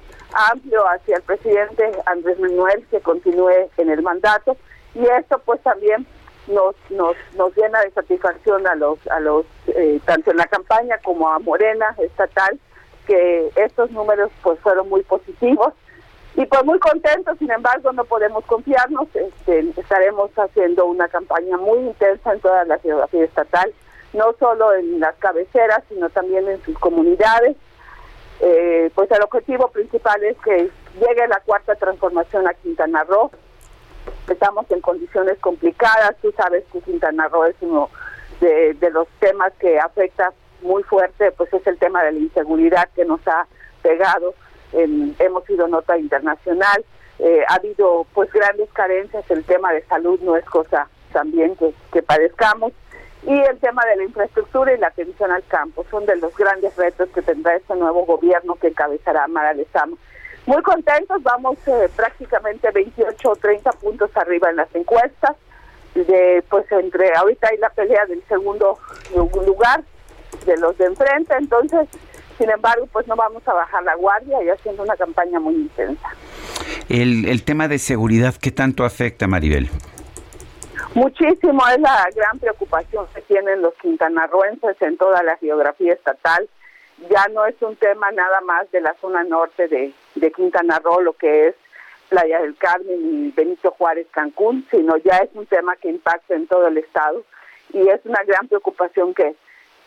amplio 0.53 0.85
hacia 0.89 1.17
el 1.17 1.23
presidente 1.23 1.91
Andrés 2.07 2.39
Manuel 2.39 2.87
que 2.93 3.01
continúe 3.01 3.69
en 3.77 3.91
el 3.91 4.03
mandato. 4.03 4.57
Y 4.95 5.05
esto 5.05 5.41
pues 5.45 5.61
también 5.63 6.07
nos 6.47 6.77
nos 6.91 7.17
nos 7.37 7.57
llena 7.57 7.81
de 7.81 7.91
satisfacción 7.91 8.69
a 8.69 8.77
los 8.77 9.05
a 9.09 9.19
los 9.19 9.47
eh, 9.75 9.99
tanto 10.05 10.31
en 10.31 10.37
la 10.37 10.47
campaña 10.47 10.97
como 11.03 11.29
a 11.29 11.41
Morena 11.41 11.97
estatal 11.99 12.61
que 13.09 13.51
estos 13.57 13.91
números 13.91 14.31
pues 14.45 14.61
fueron 14.61 14.89
muy 14.89 15.03
positivos 15.03 15.75
y 16.37 16.47
pues 16.47 16.65
muy 16.65 16.79
contentos, 16.79 17.39
sin 17.39 17.51
embargo 17.51 17.93
no 17.93 18.05
podemos 18.05 18.45
confiarnos, 18.45 19.09
este, 19.15 19.61
estaremos 19.77 20.31
haciendo 20.37 20.87
una 20.87 21.09
campaña 21.09 21.57
muy 21.57 21.79
intensa 21.79 22.33
en 22.33 22.41
toda 22.41 22.65
la 22.65 22.79
geografía 22.79 23.25
estatal 23.25 23.73
no 24.17 24.35
solo 24.39 24.75
en 24.75 24.99
las 24.99 25.15
cabeceras, 25.17 25.83
sino 25.89 26.09
también 26.11 26.49
en 26.49 26.63
sus 26.63 26.77
comunidades. 26.79 27.57
Eh, 28.41 28.91
pues 28.95 29.11
el 29.11 29.23
objetivo 29.23 29.69
principal 29.69 30.23
es 30.25 30.37
que 30.39 30.71
llegue 30.95 31.29
la 31.29 31.41
cuarta 31.41 31.75
transformación 31.75 32.49
a 32.49 32.55
Quintana 32.55 33.05
Roo. 33.05 33.31
Estamos 34.29 34.71
en 34.71 34.81
condiciones 34.81 35.39
complicadas, 35.39 36.17
tú 36.21 36.33
sabes 36.37 36.65
que 36.73 36.81
Quintana 36.81 37.29
Roo 37.29 37.45
es 37.45 37.57
uno 37.61 37.91
de, 38.41 38.75
de 38.75 38.91
los 38.91 39.07
temas 39.21 39.53
que 39.59 39.79
afecta 39.79 40.33
muy 40.63 40.83
fuerte, 40.83 41.33
pues 41.33 41.53
es 41.53 41.67
el 41.67 41.79
tema 41.79 42.03
de 42.03 42.13
la 42.13 42.19
inseguridad 42.19 42.89
que 42.95 43.05
nos 43.05 43.21
ha 43.27 43.47
pegado. 43.83 44.35
Hemos 44.83 45.45
sido 45.45 45.69
nota 45.69 45.99
internacional, 45.99 46.85
eh, 47.19 47.43
ha 47.49 47.55
habido 47.55 48.07
pues 48.13 48.31
grandes 48.33 48.71
carencias, 48.73 49.25
el 49.31 49.45
tema 49.45 49.73
de 49.73 49.83
salud 49.87 50.21
no 50.21 50.37
es 50.37 50.45
cosa 50.45 50.89
también 51.13 51.57
que, 51.57 51.73
que 51.93 52.03
padezcamos. 52.03 52.73
Y 53.27 53.33
el 53.33 53.59
tema 53.59 53.85
de 53.87 53.97
la 53.97 54.05
infraestructura 54.05 54.73
y 54.73 54.79
la 54.79 54.89
atención 54.89 55.33
al 55.33 55.45
campo 55.47 55.85
son 55.91 56.07
de 56.07 56.15
los 56.17 56.37
grandes 56.37 56.77
retos 56.77 57.09
que 57.09 57.23
tendrá 57.23 57.57
este 57.57 57.75
nuevo 57.75 58.05
gobierno 58.05 58.55
que 58.55 58.69
encabezará 58.69 59.27
Mara 59.27 59.53
Lezama. 59.55 59.97
Muy 60.47 60.63
contentos, 60.63 61.21
vamos 61.25 61.57
eh, 61.67 61.89
prácticamente 61.97 62.71
28 62.71 63.29
o 63.29 63.35
30 63.35 63.73
puntos 63.73 64.11
arriba 64.17 64.49
en 64.51 64.57
las 64.57 64.73
encuestas, 64.77 65.35
de 65.95 66.45
pues 66.49 66.71
entre 66.71 67.17
ahorita 67.17 67.49
hay 67.49 67.57
la 67.57 67.71
pelea 67.71 68.07
del 68.07 68.23
segundo 68.29 68.79
lugar 69.45 69.83
de 70.45 70.57
los 70.59 70.77
de 70.79 70.85
enfrente, 70.85 71.35
entonces 71.37 71.89
sin 72.39 72.51
embargo, 72.51 72.87
pues 72.93 73.07
no 73.07 73.17
vamos 73.17 73.47
a 73.47 73.53
bajar 73.55 73.83
la 73.83 73.95
guardia 73.95 74.43
y 74.43 74.49
haciendo 74.49 74.83
una 74.83 74.97
campaña 74.97 75.41
muy 75.41 75.55
intensa. 75.55 76.09
El, 76.89 77.27
el 77.27 77.45
tema 77.45 77.69
de 77.69 77.79
seguridad, 77.79 78.35
¿qué 78.41 78.51
tanto 78.51 78.85
afecta, 78.85 79.27
Maribel? 79.27 79.69
Muchísimo, 80.95 81.63
es 81.69 81.81
la 81.81 82.09
gran 82.15 82.39
preocupación 82.39 83.07
que 83.15 83.21
tienen 83.23 83.61
los 83.63 83.75
quintanarroenses 83.75 84.81
en 84.81 84.97
toda 84.97 85.23
la 85.23 85.37
geografía 85.37 85.93
estatal. 85.93 86.49
Ya 87.11 87.27
no 87.35 87.45
es 87.45 87.55
un 87.61 87.77
tema 87.77 88.11
nada 88.13 88.41
más 88.41 88.71
de 88.71 88.81
la 88.81 88.95
zona 89.01 89.23
norte 89.25 89.69
de, 89.69 89.93
de 90.15 90.33
Quintana 90.33 90.79
Roo, 90.79 91.01
lo 91.01 91.13
que 91.13 91.49
es 91.49 91.55
Playa 92.09 92.41
del 92.41 92.57
Carmen 92.57 92.99
y 93.03 93.31
Benito 93.33 93.73
Juárez, 93.73 94.07
Cancún, 94.11 94.67
sino 94.71 94.97
ya 94.99 95.19
es 95.19 95.31
un 95.35 95.47
tema 95.47 95.77
que 95.77 95.91
impacta 95.91 96.35
en 96.35 96.47
todo 96.47 96.69
el 96.69 96.79
estado 96.79 97.25
y 97.73 97.89
es 97.89 98.01
una 98.05 98.23
gran 98.25 98.49
preocupación 98.49 99.13
que, 99.13 99.35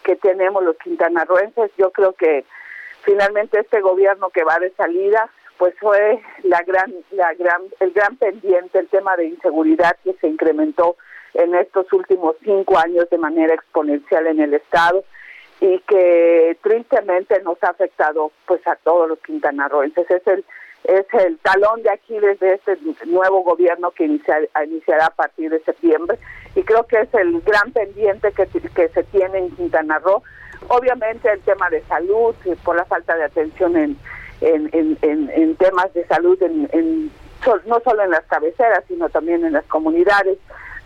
que 0.03 0.15
tenemos 0.15 0.63
los 0.63 0.77
quintanarroenses. 0.77 1.71
Yo 1.77 1.91
creo 1.91 2.13
que 2.13 2.45
finalmente 3.03 3.59
este 3.59 3.81
gobierno 3.81 4.29
que 4.29 4.43
va 4.43 4.59
de 4.59 4.71
salida, 4.71 5.29
pues 5.57 5.73
fue 5.79 6.21
la 6.43 6.61
gran, 6.63 6.93
la 7.11 7.33
gran, 7.33 7.61
el 7.79 7.91
gran 7.91 8.15
pendiente, 8.17 8.79
el 8.79 8.87
tema 8.87 9.15
de 9.17 9.25
inseguridad 9.25 9.97
que 10.03 10.13
se 10.13 10.27
incrementó 10.27 10.95
en 11.33 11.55
estos 11.55 11.91
últimos 11.93 12.35
cinco 12.43 12.77
años 12.77 13.09
de 13.09 13.17
manera 13.17 13.53
exponencial 13.53 14.27
en 14.27 14.39
el 14.39 14.53
estado 14.53 15.03
y 15.61 15.79
que 15.79 16.57
tristemente 16.61 17.41
nos 17.43 17.61
ha 17.63 17.69
afectado 17.69 18.31
pues 18.45 18.65
a 18.67 18.75
todos 18.77 19.09
los 19.09 19.19
quintanarroenses. 19.19 20.09
Es 20.09 20.25
el 20.27 20.45
es 20.83 21.05
el 21.13 21.37
talón 21.39 21.83
de 21.83 21.91
Aquiles 21.91 22.39
de 22.39 22.53
este 22.53 22.77
nuevo 23.05 23.43
gobierno 23.43 23.91
que 23.91 24.05
iniciará 24.05 25.05
a 25.05 25.15
partir 25.15 25.51
de 25.51 25.59
septiembre. 25.61 26.17
Y 26.55 26.63
creo 26.63 26.85
que 26.87 27.01
es 27.01 27.13
el 27.13 27.41
gran 27.41 27.71
pendiente 27.71 28.31
que, 28.31 28.47
que 28.47 28.89
se 28.89 29.03
tiene 29.05 29.39
en 29.39 29.51
Quintana 29.51 29.99
Roo. 29.99 30.23
Obviamente 30.69 31.31
el 31.31 31.41
tema 31.41 31.69
de 31.69 31.81
salud, 31.83 32.35
eh, 32.45 32.55
por 32.63 32.75
la 32.75 32.85
falta 32.85 33.15
de 33.15 33.23
atención 33.23 33.77
en, 33.77 33.97
en, 34.41 34.97
en, 35.01 35.55
temas 35.55 35.93
de 35.93 36.05
salud, 36.07 36.41
en, 36.41 37.11
no 37.65 37.79
solo 37.81 38.03
en 38.03 38.11
las 38.11 38.25
cabeceras, 38.25 38.83
sino 38.87 39.09
también 39.09 39.45
en 39.45 39.53
las 39.53 39.65
comunidades, 39.65 40.37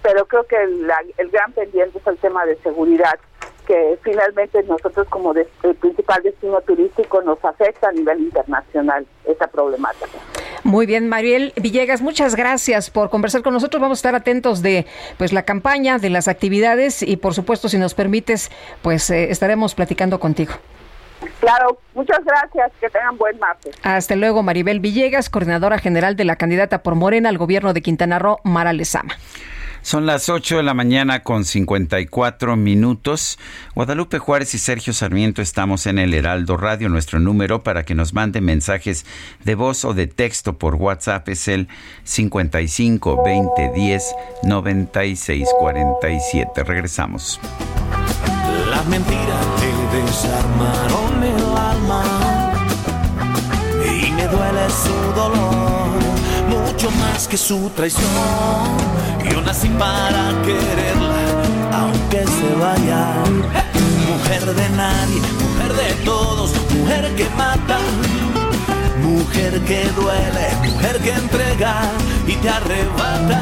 pero 0.02 0.26
creo 0.26 0.45
que 0.45 0.61
el 0.61 1.30
gran 1.32 1.53
pendiente 1.53 1.98
es 1.98 2.07
el 2.07 2.18
tema 2.18 2.45
de 2.45 2.56
seguridad 2.57 3.20
que 3.65 3.98
finalmente 4.03 4.61
nosotros 4.64 5.07
como 5.10 5.34
el 5.34 5.76
principal 5.76 6.22
destino 6.23 6.61
turístico 6.61 7.22
nos 7.22 7.44
afecta 7.44 7.90
a 7.90 7.91
nivel 7.91 8.22
internacional 8.22 9.06
esa 9.26 9.48
problemática. 9.48 10.19
Muy 10.64 10.85
bien, 10.85 11.10
Mariel 11.10 11.53
Villegas, 11.57 12.02
muchas 12.02 12.35
gracias 12.35 12.90
por 12.90 13.10
conversar 13.10 13.41
con 13.41 13.53
nosotros. 13.53 13.81
Vamos 13.81 13.98
a 13.98 13.99
estar 13.99 14.15
atentos 14.15 14.61
de 14.61 14.85
pues 15.18 15.34
la 15.34 15.44
campaña, 15.44 15.98
de 15.98 16.10
las 16.10 16.27
actividades 16.27 17.03
y 17.03 17.18
por 17.18 17.34
supuesto, 17.34 17.68
si 17.69 17.77
nos 17.77 17.94
permites, 17.94 18.49
pues 18.81 19.10
eh, 19.10 19.30
estaremos 19.30 19.76
platicando 19.76 20.19
contigo. 20.19 20.53
Claro, 21.40 21.77
muchas 21.94 22.23
gracias, 22.23 22.72
que 22.80 22.90
tengan 22.90 23.18
buen 23.18 23.38
martes. 23.40 23.76
Hasta 23.84 24.15
luego, 24.15 24.44
Maribel 24.44 24.80
Villegas, 24.80 25.30
coordinadora 25.30 25.77
general 25.77 26.15
de 26.15 26.26
la 26.26 26.35
candidata 26.35 26.84
por 26.84 26.95
Morena 26.95 27.30
al 27.30 27.38
gobierno 27.38 27.73
de 27.73 27.81
Quintana 27.81 28.19
Roo, 28.19 28.40
Mara 28.44 28.73
Lezama. 28.73 29.15
Son 29.84 30.06
las 30.06 30.30
8 30.30 30.58
de 30.58 30.64
la 30.64 30.74
mañana 30.74 31.24
con 31.24 31.44
54 31.44 32.56
minutos. 32.56 33.38
Guadalupe 33.76 34.18
Juárez 34.18 34.56
y 34.56 34.58
Sergio 34.58 34.94
Sarmiento 34.94 35.42
estamos 35.42 35.88
en 35.88 36.00
el 36.00 36.14
Heraldo 36.14 36.56
Radio. 36.56 36.88
Nuestro 36.88 37.20
número 37.20 37.64
para 37.64 37.84
que 37.84 37.94
nos 37.94 38.14
manden 38.14 38.46
mensajes 38.46 39.06
de 39.44 39.56
voz 39.56 39.84
o 39.84 39.94
de 39.94 40.08
texto 40.08 40.58
por 40.58 40.76
WhatsApp 40.76 41.28
es 41.28 41.50
el 41.50 41.68
55 42.06 43.24
20 43.26 43.72
10 43.76 44.16
96 44.44 45.50
47. 45.60 46.64
Regresamos. 46.64 47.42
La 48.70 48.82
mentira 48.84 49.40
te 49.60 49.98
desarmaron 49.98 51.24
el 51.24 51.58
alma 51.58 52.54
y 53.86 54.12
me 54.12 54.28
duele 54.30 54.70
su 54.70 55.14
dolor 55.14 55.53
más 57.14 57.27
que 57.27 57.38
su 57.38 57.69
traición 57.76 58.10
yo 59.31 59.40
nací 59.41 59.69
para 59.69 60.31
quererla, 60.45 61.26
aunque 61.80 62.26
se 62.26 62.49
vaya. 62.60 63.02
Mujer 64.10 64.45
de 64.56 64.69
nadie, 64.69 65.22
mujer 65.44 65.73
de 65.73 65.94
todos, 66.03 66.52
mujer 66.72 67.14
que 67.15 67.27
mata. 67.38 67.77
Mujer 69.02 69.61
que 69.61 69.90
duele, 69.90 70.48
mujer 70.72 70.98
que 70.99 71.11
entrega 71.11 71.73
y 72.27 72.34
te 72.34 72.49
arrebata. 72.49 73.41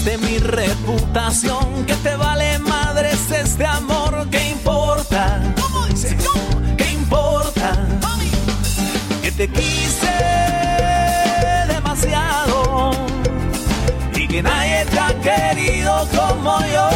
De 0.00 0.18
mi 0.18 0.38
reputación, 0.38 1.84
que 1.86 1.94
te 1.96 2.16
vale 2.16 2.58
madres 2.58 3.30
este 3.30 3.64
amor, 3.64 4.26
¿qué 4.30 4.50
importa? 4.50 5.40
¿Qué 6.76 6.90
importa? 6.90 7.72
Que 9.22 9.30
te 9.30 9.48
quise 9.48 10.12
demasiado 11.68 12.90
y 14.16 14.26
que 14.26 14.42
nadie 14.42 14.86
te 14.86 14.98
ha 14.98 15.14
querido 15.20 16.08
como 16.16 16.58
yo. 16.60 16.88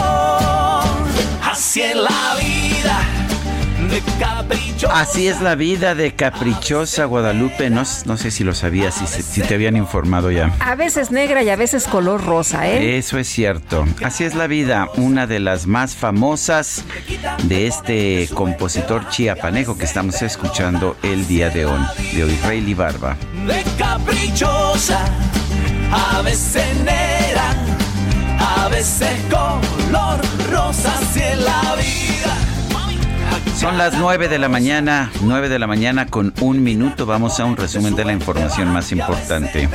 Así 1.44 1.82
es 1.82 1.94
la 1.94 2.34
vida 2.34 2.35
Así 4.92 5.28
es 5.28 5.40
la 5.40 5.54
vida 5.54 5.94
de 5.94 6.14
caprichosa 6.14 7.04
Guadalupe. 7.04 7.70
No, 7.70 7.82
no 8.04 8.16
sé 8.16 8.30
si 8.30 8.44
lo 8.44 8.54
sabías, 8.54 8.94
si, 8.94 9.06
si, 9.22 9.40
te 9.42 9.54
habían 9.54 9.76
informado 9.76 10.30
ya. 10.30 10.54
A 10.60 10.74
veces 10.74 11.10
negra 11.10 11.42
y 11.42 11.50
a 11.50 11.56
veces 11.56 11.86
color 11.86 12.24
rosa, 12.24 12.68
¿eh? 12.68 12.98
Eso 12.98 13.18
es 13.18 13.28
cierto. 13.28 13.84
Así 14.04 14.24
es 14.24 14.34
la 14.34 14.46
vida. 14.46 14.88
Una 14.96 15.26
de 15.26 15.40
las 15.40 15.66
más 15.66 15.94
famosas 15.94 16.84
de 17.44 17.66
este 17.66 18.28
compositor 18.34 19.08
chiapanejo 19.08 19.76
que 19.78 19.84
estamos 19.84 20.20
escuchando 20.22 20.96
el 21.02 21.26
día 21.26 21.50
de 21.50 21.66
hoy, 21.66 21.80
de 22.14 22.24
hoy, 22.24 22.38
Rey 22.44 22.60
De 22.62 23.64
caprichosa, 23.78 25.04
a 25.92 26.22
veces 26.22 26.64
negra 26.84 27.54
a 28.38 28.68
veces 28.68 29.08
color 29.30 30.20
rosa 30.50 30.92
en 31.14 31.44
la 31.44 31.76
vida. 31.76 32.55
Son 33.58 33.78
las 33.78 33.98
9 33.98 34.28
de 34.28 34.38
la 34.38 34.48
mañana, 34.48 35.10
9 35.22 35.48
de 35.48 35.58
la 35.58 35.66
mañana 35.66 36.06
con 36.06 36.32
un 36.40 36.62
minuto. 36.62 37.06
Vamos 37.06 37.40
a 37.40 37.44
un 37.44 37.56
resumen 37.56 37.94
de 37.94 38.04
la 38.04 38.12
información 38.12 38.68
más 38.72 38.92
importante. 38.92 39.68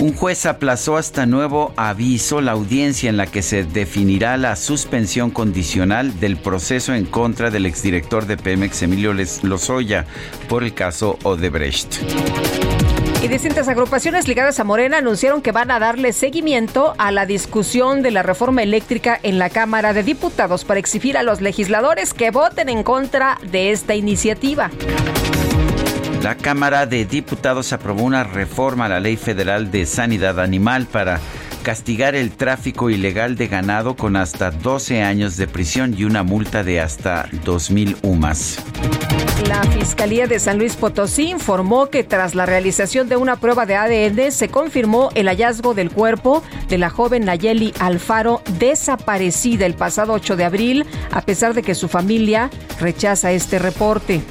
Un 0.00 0.14
juez 0.14 0.46
aplazó 0.46 0.96
hasta 0.96 1.26
nuevo 1.26 1.72
aviso 1.76 2.40
la 2.40 2.52
audiencia 2.52 3.10
en 3.10 3.16
la 3.16 3.26
que 3.26 3.42
se 3.42 3.64
definirá 3.64 4.36
la 4.36 4.54
suspensión 4.54 5.30
condicional 5.30 6.20
del 6.20 6.36
proceso 6.36 6.94
en 6.94 7.04
contra 7.04 7.50
del 7.50 7.66
exdirector 7.66 8.26
de 8.26 8.36
Pemex, 8.36 8.82
Emilio 8.82 9.12
Lozoya, 9.42 10.06
por 10.48 10.62
el 10.62 10.72
caso 10.72 11.18
Odebrecht. 11.24 11.98
Distintas 13.28 13.68
agrupaciones 13.68 14.26
ligadas 14.26 14.58
a 14.58 14.64
Morena 14.64 14.98
anunciaron 14.98 15.42
que 15.42 15.52
van 15.52 15.70
a 15.70 15.78
darle 15.78 16.14
seguimiento 16.14 16.94
a 16.96 17.12
la 17.12 17.26
discusión 17.26 18.00
de 18.00 18.10
la 18.10 18.22
reforma 18.22 18.62
eléctrica 18.62 19.20
en 19.22 19.38
la 19.38 19.50
Cámara 19.50 19.92
de 19.92 20.02
Diputados 20.02 20.64
para 20.64 20.80
exigir 20.80 21.18
a 21.18 21.22
los 21.22 21.42
legisladores 21.42 22.14
que 22.14 22.30
voten 22.30 22.70
en 22.70 22.82
contra 22.82 23.38
de 23.42 23.70
esta 23.70 23.94
iniciativa. 23.94 24.70
La 26.22 26.36
Cámara 26.36 26.86
de 26.86 27.04
Diputados 27.04 27.74
aprobó 27.74 28.02
una 28.02 28.24
reforma 28.24 28.86
a 28.86 28.88
la 28.88 29.00
Ley 29.00 29.18
Federal 29.18 29.70
de 29.70 29.84
Sanidad 29.84 30.40
Animal 30.40 30.86
para 30.86 31.20
castigar 31.62 32.14
el 32.14 32.30
tráfico 32.30 32.88
ilegal 32.88 33.36
de 33.36 33.46
ganado 33.48 33.94
con 33.94 34.16
hasta 34.16 34.50
12 34.50 35.02
años 35.02 35.36
de 35.36 35.46
prisión 35.46 35.94
y 35.96 36.04
una 36.04 36.22
multa 36.22 36.64
de 36.64 36.80
hasta 36.80 37.28
2.000 37.44 37.98
UMAS. 38.00 38.58
La 39.46 39.62
Fiscalía 39.64 40.26
de 40.26 40.40
San 40.40 40.58
Luis 40.58 40.76
Potosí 40.76 41.30
informó 41.30 41.86
que 41.86 42.04
tras 42.04 42.34
la 42.34 42.46
realización 42.46 43.08
de 43.08 43.16
una 43.16 43.36
prueba 43.36 43.66
de 43.66 43.76
ADN 43.76 44.32
se 44.32 44.48
confirmó 44.48 45.10
el 45.14 45.28
hallazgo 45.28 45.74
del 45.74 45.90
cuerpo 45.90 46.42
de 46.68 46.78
la 46.78 46.90
joven 46.90 47.24
Nayeli 47.24 47.72
Alfaro 47.78 48.42
desaparecida 48.58 49.66
el 49.66 49.74
pasado 49.74 50.12
8 50.12 50.36
de 50.36 50.44
abril, 50.44 50.86
a 51.12 51.22
pesar 51.22 51.54
de 51.54 51.62
que 51.62 51.74
su 51.74 51.88
familia 51.88 52.50
rechaza 52.80 53.32
este 53.32 53.58
reporte 53.58 54.22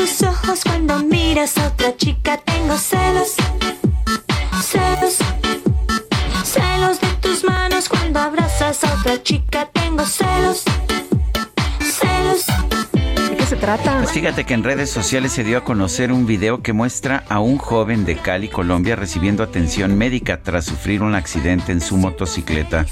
tus 0.00 0.22
ojos 0.22 0.60
cuando 0.64 0.98
miras 1.00 1.58
a 1.58 1.66
otra 1.66 1.94
chica. 1.94 2.38
Tengo 2.38 2.76
celos, 2.78 3.34
celos, 4.62 5.18
celos 6.44 7.00
de 7.00 7.08
tus 7.20 7.44
manos 7.44 7.88
cuando 7.88 8.18
abrazas 8.18 8.82
a 8.84 8.94
otra 8.94 9.22
chica. 9.22 9.68
Tengo 9.72 10.04
celos, 10.06 10.62
celos. 10.62 10.69
Pues 13.60 14.12
fíjate 14.12 14.44
que 14.44 14.54
en 14.54 14.64
redes 14.64 14.88
sociales 14.88 15.32
se 15.32 15.44
dio 15.44 15.58
a 15.58 15.64
conocer 15.64 16.12
un 16.12 16.26
video 16.26 16.62
que 16.62 16.72
muestra 16.72 17.24
a 17.28 17.40
un 17.40 17.58
joven 17.58 18.06
de 18.06 18.16
Cali, 18.16 18.48
Colombia, 18.48 18.96
recibiendo 18.96 19.42
atención 19.42 19.98
médica 19.98 20.42
tras 20.42 20.64
sufrir 20.64 21.02
un 21.02 21.14
accidente 21.14 21.70
en 21.70 21.82
su 21.82 21.98
motocicleta. 21.98 22.86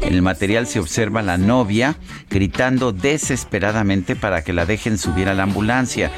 En 0.00 0.14
el 0.14 0.22
material 0.22 0.66
se 0.66 0.80
observa 0.80 1.20
la 1.20 1.36
novia 1.36 1.96
gritando 2.30 2.92
desesperadamente 2.92 4.16
para 4.16 4.42
que 4.42 4.54
la 4.54 4.64
dejen 4.64 4.96
subir 4.96 5.28
a 5.28 5.34
la 5.34 5.42
ambulancia. 5.42 6.10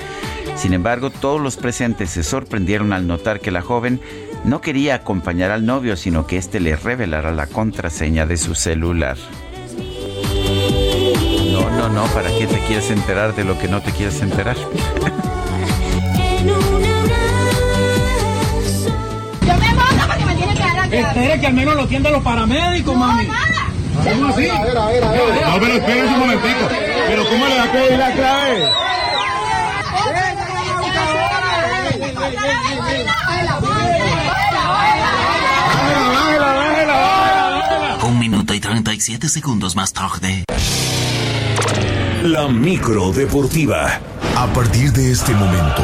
Sin 0.54 0.72
embargo, 0.72 1.10
todos 1.10 1.40
los 1.40 1.56
presentes 1.56 2.10
se 2.10 2.22
sorprendieron 2.22 2.92
al 2.92 3.08
notar 3.08 3.40
que 3.40 3.50
la 3.50 3.60
joven 3.60 4.00
no 4.44 4.60
quería 4.60 4.94
acompañar 4.94 5.50
al 5.50 5.66
novio, 5.66 5.96
sino 5.96 6.28
que 6.28 6.36
éste 6.36 6.60
le 6.60 6.76
revelara 6.76 7.32
la 7.32 7.48
contraseña 7.48 8.24
de 8.24 8.36
su 8.36 8.54
celular. 8.54 9.16
No, 11.86 11.92
no, 11.92 12.02
no, 12.02 12.12
¿para 12.12 12.28
qué 12.36 12.48
te 12.48 12.58
quieres 12.66 12.90
enterar 12.90 13.32
de 13.36 13.44
lo 13.44 13.56
que 13.60 13.68
no 13.68 13.80
te 13.80 13.92
quieres 13.92 14.20
enterar? 14.20 14.56
Yo 14.56 14.66
me 19.54 19.72
monto 19.72 20.06
porque 20.08 20.24
me 20.24 20.34
tiene 20.34 20.54
que 20.54 20.58
dar 20.58 20.74
la 20.74 20.88
clave. 20.88 21.00
Espere 21.00 21.40
que 21.40 21.46
al 21.46 21.54
menos 21.54 21.76
lo 21.76 21.82
atiendan 21.82 22.12
los 22.12 22.24
paramédicos, 22.24 22.96
mami. 22.96 23.28
¿Cómo 23.28 24.26
así? 24.34 24.48
A 24.48 24.64
ver, 24.64 24.76
a 24.76 24.86
ver, 24.86 25.04
a 25.04 25.10
ver. 25.12 25.48
No, 25.48 25.60
pero 25.60 25.74
espere 25.74 26.06
un 26.06 26.18
momentito. 26.18 26.68
¿Pero 27.06 27.28
cómo 27.28 27.46
le 27.46 27.54
va 27.56 27.62
a 27.62 27.72
pedir 27.72 27.98
la 27.98 28.12
clave? 28.12 28.68
Un 38.02 38.18
minuto 38.18 38.54
y 38.54 38.60
37 38.60 39.28
segundos 39.28 39.76
más 39.76 39.92
tarde. 39.92 40.44
La 42.27 42.48
micro 42.48 43.12
deportiva. 43.12 44.01
A 44.36 44.47
partir 44.53 44.90
de 44.93 45.12
este 45.12 45.32
momento 45.32 45.82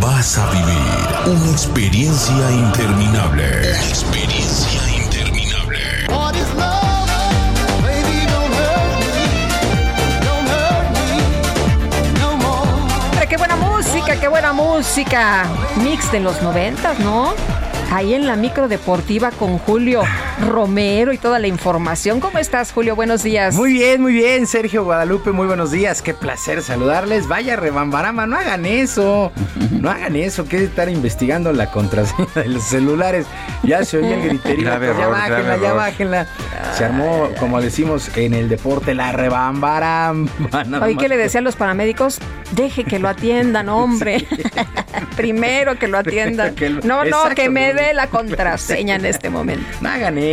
vas 0.00 0.38
a 0.38 0.50
vivir 0.50 1.36
una 1.36 1.50
experiencia 1.50 2.50
interminable. 2.50 3.44
Una 3.44 3.86
experiencia 3.86 4.80
interminable. 5.04 5.78
Qué 13.28 13.36
buena 13.36 13.56
música, 13.56 14.18
qué 14.18 14.28
buena 14.28 14.54
música. 14.54 15.44
Mix 15.84 16.10
de 16.10 16.20
los 16.20 16.40
noventas, 16.40 16.98
¿no? 17.00 17.34
Ahí 17.92 18.14
en 18.14 18.26
la 18.26 18.36
micro 18.36 18.66
deportiva 18.66 19.30
con 19.30 19.58
Julio 19.58 20.04
Romero 20.40 21.12
y 21.14 21.18
toda 21.18 21.38
la 21.38 21.46
información. 21.46 22.20
¿Cómo 22.20 22.38
estás, 22.38 22.70
Julio? 22.72 22.94
Buenos 22.94 23.22
días. 23.22 23.54
Muy 23.54 23.72
bien, 23.72 24.02
muy 24.02 24.12
bien, 24.12 24.46
Sergio 24.46 24.84
Guadalupe, 24.84 25.32
muy 25.32 25.46
buenos 25.46 25.70
días. 25.70 26.02
Qué 26.02 26.12
placer 26.12 26.62
saludarles. 26.62 27.26
Vaya 27.26 27.56
rebambarama, 27.56 28.26
no 28.26 28.36
hagan 28.36 28.66
eso. 28.66 29.32
No 29.70 29.90
hagan 29.90 30.14
eso, 30.14 30.44
que 30.46 30.62
estar 30.64 30.88
investigando 30.90 31.52
la 31.52 31.70
contraseña 31.70 32.28
de 32.34 32.48
los 32.48 32.64
celulares. 32.64 33.26
Ya 33.62 33.84
se 33.84 33.96
oye 33.98 34.14
el 34.14 34.28
griterío. 34.28 34.76
Pues 34.76 34.96
ya 34.98 35.08
bájenla, 35.08 35.56
ya 35.56 35.72
bájenla. 35.72 36.26
Se 36.76 36.84
armó, 36.84 37.28
como 37.40 37.60
decimos 37.62 38.10
en 38.16 38.34
el 38.34 38.48
deporte, 38.50 38.94
la 38.94 39.12
rebambarama. 39.12 40.28
Más 40.68 40.96
que 40.98 41.08
le 41.08 41.16
decían 41.16 41.44
los 41.44 41.56
paramédicos, 41.56 42.18
deje 42.52 42.84
que 42.84 42.98
lo 42.98 43.08
atiendan, 43.08 43.68
hombre. 43.70 44.26
Primero 45.16 45.78
que 45.78 45.88
lo 45.88 45.96
atiendan. 45.98 46.54
Que 46.54 46.68
lo- 46.68 46.82
No, 46.82 47.04
no, 47.06 47.30
que 47.34 47.48
me 47.48 47.72
dé 47.72 47.94
la 47.94 48.08
contraseña 48.08 48.96
en 48.96 49.06
este 49.06 49.30
momento. 49.30 49.64
No 49.80 49.88
hagan 49.88 50.18
eso, 50.18 50.25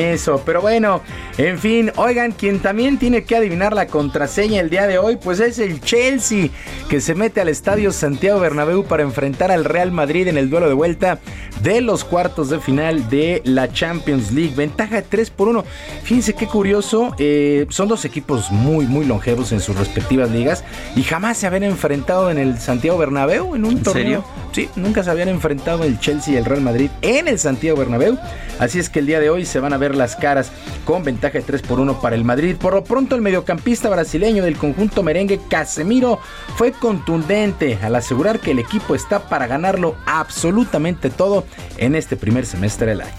pero 0.46 0.62
bueno, 0.62 1.02
en 1.38 1.60
fin, 1.60 1.92
oigan, 1.96 2.32
quien 2.32 2.60
también 2.60 2.98
tiene 2.98 3.24
que 3.24 3.36
adivinar 3.36 3.74
la 3.74 3.88
contraseña 3.88 4.60
el 4.60 4.70
día 4.70 4.88
de 4.88 4.98
hoy, 4.98 5.18
pues 5.18 5.40
es 5.40 5.60
el 5.60 5.82
Chelsea, 5.82 6.50
que 6.90 7.02
se 7.02 7.16
mete 7.16 7.42
al 7.42 7.50
estadio 7.50 7.92
Santiago 7.92 8.40
Bernabéu 8.40 8.86
para 8.86 9.04
enfrentar 9.04 9.52
al 9.52 9.66
Real 9.66 9.92
Madrid 9.92 10.28
en 10.28 10.38
el 10.38 10.50
duelo 10.50 10.68
de 10.68 10.74
vuelta 10.74 11.20
de 11.62 11.82
los 11.82 12.04
cuartos 12.04 12.50
de 12.50 12.60
final 12.60 13.10
de 13.10 13.42
la 13.46 13.72
Champions 13.72 14.32
League. 14.32 14.54
Ventaja 14.56 14.96
de 14.96 15.02
3 15.04 15.30
por 15.30 15.48
1. 15.48 15.64
Fíjense 16.04 16.34
qué 16.34 16.48
curioso, 16.48 17.16
eh, 17.20 17.66
son 17.70 17.88
dos 17.88 18.06
equipos 18.06 18.52
muy, 18.52 18.86
muy 18.86 19.06
longevos 19.06 19.52
en 19.52 19.60
sus 19.60 19.76
respectivas 19.78 20.30
ligas 20.32 20.64
y 20.96 21.04
jamás 21.04 21.38
se 21.38 21.48
habían 21.48 21.64
enfrentado 21.64 22.32
en 22.32 22.38
el 22.38 22.60
Santiago 22.60 22.98
Bernabéu 22.98 23.56
en 23.56 23.66
un 23.66 23.74
¿En 23.74 23.84
torneo. 23.84 24.04
serio? 24.04 24.26
Sí, 24.52 24.70
nunca 24.76 25.04
se 25.04 25.12
habían 25.12 25.30
enfrentado 25.30 25.84
el 25.84 26.00
Chelsea 26.00 26.34
y 26.34 26.38
el 26.38 26.46
Real 26.46 26.62
Madrid 26.62 26.90
en 27.02 27.28
el 27.28 27.40
Santiago 27.40 27.78
Bernabéu. 27.78 28.18
Así 28.60 28.80
es 28.80 28.90
que 28.90 29.00
el 29.00 29.08
día 29.08 29.20
de 29.20 29.30
hoy 29.30 29.46
se 29.46 29.60
van 29.60 29.74
a 29.74 29.78
las 29.92 30.16
caras 30.16 30.52
con 30.86 31.04
ventaja 31.04 31.38
de 31.38 31.44
3 31.44 31.62
por 31.62 31.80
1 31.80 32.02
para 32.02 32.16
el 32.16 32.24
Madrid. 32.24 32.56
Por 32.56 32.74
lo 32.74 32.84
pronto, 32.84 33.16
el 33.16 33.22
mediocampista 33.22 33.90
brasileño 33.90 34.44
del 34.44 34.58
conjunto 34.58 35.04
merengue 35.04 35.40
Casemiro 35.50 36.20
fue 36.56 36.72
contundente 36.72 37.78
al 37.82 37.96
asegurar 37.96 38.40
que 38.40 38.52
el 38.52 38.60
equipo 38.60 38.96
está 38.96 39.28
para 39.28 39.48
ganarlo 39.48 39.96
absolutamente 40.06 41.10
todo 41.10 41.46
en 41.78 41.96
este 41.96 42.16
primer 42.16 42.46
semestre 42.46 42.88
del 42.88 43.02
año. 43.02 43.14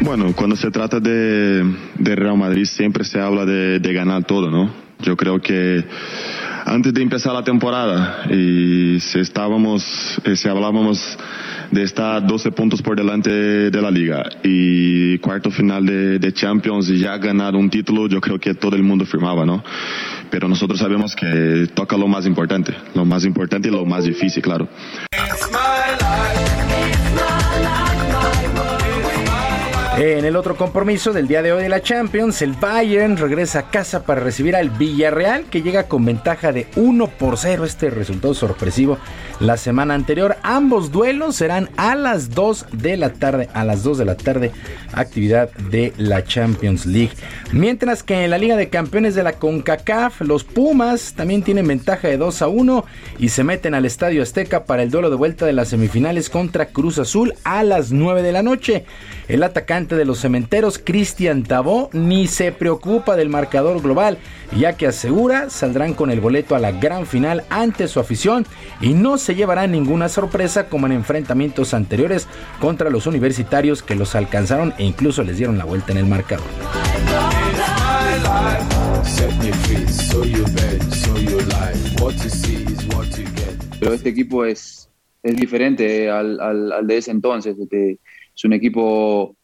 Bueno, 0.00 0.32
cuando 0.34 0.56
se 0.56 0.70
trata 0.70 1.00
de, 1.00 1.64
de 1.98 2.16
Real 2.16 2.38
Madrid 2.38 2.64
siempre 2.64 3.04
se 3.04 3.20
habla 3.20 3.44
de 3.44 3.92
ganar 3.92 4.24
todo, 4.24 4.50
¿no? 4.50 4.88
Yo 5.00 5.16
creo 5.16 5.40
que 5.40 5.84
antes 6.68 6.92
de 6.92 7.02
empezar 7.02 7.32
la 7.32 7.42
temporada 7.42 8.24
y 8.30 9.00
si 9.00 9.18
estábamos, 9.18 9.84
eh, 10.24 10.36
si 10.36 10.48
hablábamos 10.48 11.18
de 11.70 11.82
estar 11.82 12.26
12 12.26 12.52
puntos 12.52 12.82
por 12.82 12.96
delante 12.96 13.30
de 13.70 13.82
la 13.82 13.90
liga 13.90 14.24
y 14.42 15.18
cuarto 15.18 15.50
final 15.50 15.84
de, 15.84 16.18
de 16.18 16.32
Champions 16.32 16.88
y 16.90 16.98
ya 16.98 17.16
ganar 17.18 17.54
un 17.56 17.70
título, 17.70 18.06
yo 18.08 18.20
creo 18.20 18.38
que 18.38 18.54
todo 18.54 18.76
el 18.76 18.82
mundo 18.82 19.04
firmaba, 19.06 19.44
¿no? 19.44 19.62
Pero 20.30 20.48
nosotros 20.48 20.78
sabemos 20.78 21.16
que 21.16 21.68
toca 21.74 21.96
lo 21.96 22.06
más 22.06 22.26
importante, 22.26 22.74
lo 22.94 23.04
más 23.04 23.24
importante 23.24 23.68
y 23.68 23.70
lo 23.70 23.84
más 23.84 24.04
difícil, 24.04 24.42
claro. 24.42 24.68
En 30.00 30.24
el 30.24 30.36
otro 30.36 30.56
compromiso 30.56 31.12
del 31.12 31.26
día 31.26 31.42
de 31.42 31.50
hoy 31.50 31.64
de 31.64 31.68
la 31.68 31.82
Champions, 31.82 32.40
el 32.42 32.52
Bayern 32.52 33.16
regresa 33.16 33.58
a 33.58 33.70
casa 33.70 34.04
para 34.04 34.20
recibir 34.20 34.54
al 34.54 34.70
Villarreal 34.70 35.46
que 35.46 35.60
llega 35.60 35.88
con 35.88 36.04
ventaja 36.04 36.52
de 36.52 36.68
1 36.76 37.08
por 37.18 37.36
0. 37.36 37.64
Este 37.64 37.90
resultado 37.90 38.32
sorpresivo 38.32 38.98
la 39.40 39.56
semana 39.56 39.94
anterior. 39.94 40.36
Ambos 40.44 40.92
duelos 40.92 41.34
serán 41.34 41.68
a 41.76 41.96
las 41.96 42.30
2 42.30 42.66
de 42.74 42.96
la 42.96 43.12
tarde, 43.12 43.48
a 43.54 43.64
las 43.64 43.82
2 43.82 43.98
de 43.98 44.04
la 44.04 44.16
tarde, 44.16 44.52
actividad 44.92 45.50
de 45.52 45.92
la 45.96 46.22
Champions 46.22 46.86
League. 46.86 47.14
Mientras 47.50 48.04
que 48.04 48.22
en 48.22 48.30
la 48.30 48.38
Liga 48.38 48.54
de 48.54 48.68
Campeones 48.68 49.16
de 49.16 49.24
la 49.24 49.32
CONCACAF, 49.32 50.20
los 50.20 50.44
Pumas 50.44 51.14
también 51.14 51.42
tienen 51.42 51.66
ventaja 51.66 52.06
de 52.06 52.18
2 52.18 52.42
a 52.42 52.46
1 52.46 52.84
y 53.18 53.30
se 53.30 53.42
meten 53.42 53.74
al 53.74 53.84
Estadio 53.84 54.22
Azteca 54.22 54.62
para 54.62 54.84
el 54.84 54.92
duelo 54.92 55.10
de 55.10 55.16
vuelta 55.16 55.44
de 55.44 55.54
las 55.54 55.70
semifinales 55.70 56.30
contra 56.30 56.66
Cruz 56.66 57.00
Azul 57.00 57.34
a 57.42 57.64
las 57.64 57.90
9 57.90 58.22
de 58.22 58.30
la 58.30 58.44
noche. 58.44 58.84
El 59.28 59.42
atacante 59.42 59.94
de 59.94 60.06
los 60.06 60.20
cementeros, 60.20 60.80
Cristian 60.82 61.42
Tabó, 61.42 61.90
ni 61.92 62.26
se 62.28 62.50
preocupa 62.50 63.14
del 63.14 63.28
marcador 63.28 63.82
global, 63.82 64.16
ya 64.56 64.78
que 64.78 64.86
asegura 64.86 65.50
saldrán 65.50 65.92
con 65.92 66.10
el 66.10 66.20
boleto 66.20 66.54
a 66.54 66.58
la 66.58 66.72
gran 66.72 67.04
final 67.04 67.44
ante 67.50 67.88
su 67.88 68.00
afición 68.00 68.46
y 68.80 68.94
no 68.94 69.18
se 69.18 69.34
llevará 69.34 69.66
ninguna 69.66 70.08
sorpresa 70.08 70.70
como 70.70 70.86
en 70.86 70.92
enfrentamientos 70.92 71.74
anteriores 71.74 72.26
contra 72.58 72.88
los 72.88 73.06
universitarios 73.06 73.82
que 73.82 73.94
los 73.94 74.14
alcanzaron 74.14 74.72
e 74.78 74.84
incluso 74.84 75.22
les 75.22 75.36
dieron 75.36 75.58
la 75.58 75.66
vuelta 75.66 75.92
en 75.92 75.98
el 75.98 76.06
marcador. 76.06 76.46
Pero 83.78 83.92
este 83.92 84.08
equipo 84.08 84.46
es, 84.46 84.90
es 85.22 85.36
diferente 85.36 86.08
al, 86.10 86.40
al, 86.40 86.72
al 86.72 86.86
de 86.86 86.96
ese 86.96 87.10
entonces. 87.10 87.58
Este, 87.58 87.98
es 88.38 88.44
un 88.44 88.52
equipo 88.52 89.36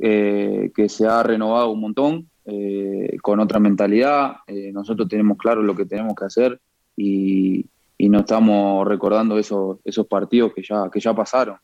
eh, 0.00 0.70
que 0.74 0.88
se 0.88 1.06
ha 1.06 1.22
renovado 1.22 1.70
un 1.70 1.80
montón, 1.80 2.30
eh, 2.46 3.18
con 3.20 3.38
otra 3.38 3.60
mentalidad. 3.60 4.36
Eh, 4.46 4.72
nosotros 4.72 5.08
tenemos 5.08 5.36
claro 5.36 5.62
lo 5.62 5.76
que 5.76 5.84
tenemos 5.84 6.14
que 6.14 6.24
hacer 6.24 6.60
y, 6.96 7.66
no 8.08 8.20
estamos 8.20 8.88
recordando 8.88 9.38
esos, 9.38 9.78
esos 9.84 10.06
partidos 10.06 10.52
que 10.54 10.62
ya, 10.62 10.88
que 10.90 11.00
ya 11.00 11.14
pasaron. 11.14 11.56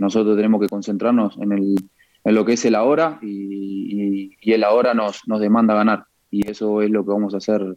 nosotros 0.00 0.36
tenemos 0.36 0.60
que 0.60 0.68
concentrarnos 0.68 1.38
en, 1.40 1.76
lo 2.24 2.44
que 2.44 2.54
es 2.54 2.64
el 2.64 2.74
ahora 2.74 3.20
y, 3.22 3.28
y, 3.28 4.36
y 4.42 4.52
el 4.52 4.64
ahora 4.64 4.92
nos, 4.92 5.22
nos 5.26 5.40
demanda 5.40 5.72
ganar. 5.74 6.04
Y 6.32 6.50
eso 6.50 6.82
es 6.82 6.90
lo 6.90 7.04
que 7.04 7.12
vamos 7.12 7.32
a 7.32 7.36
hacer 7.36 7.76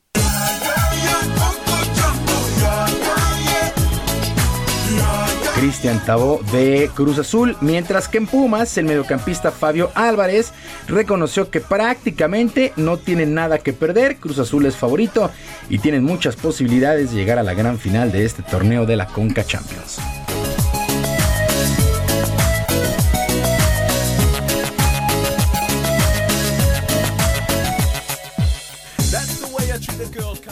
Cristian 5.59 6.01
Tabó 6.05 6.39
de 6.53 6.89
Cruz 6.95 7.19
Azul, 7.19 7.57
mientras 7.59 8.07
que 8.07 8.17
en 8.17 8.27
Pumas 8.27 8.77
el 8.77 8.85
mediocampista 8.85 9.51
Fabio 9.51 9.91
Álvarez 9.93 10.53
reconoció 10.87 11.51
que 11.51 11.59
prácticamente 11.59 12.71
no 12.77 12.95
tienen 12.95 13.33
nada 13.33 13.57
que 13.57 13.73
perder, 13.73 14.19
Cruz 14.19 14.39
Azul 14.39 14.65
es 14.67 14.77
favorito 14.77 15.29
y 15.69 15.79
tienen 15.79 16.05
muchas 16.05 16.37
posibilidades 16.37 17.11
de 17.11 17.17
llegar 17.17 17.39
a 17.39 17.43
la 17.43 17.53
gran 17.55 17.77
final 17.77 18.09
de 18.09 18.23
este 18.23 18.41
torneo 18.41 18.85
de 18.85 18.95
la 18.95 19.07
Conca 19.07 19.43
Champions. 19.43 19.99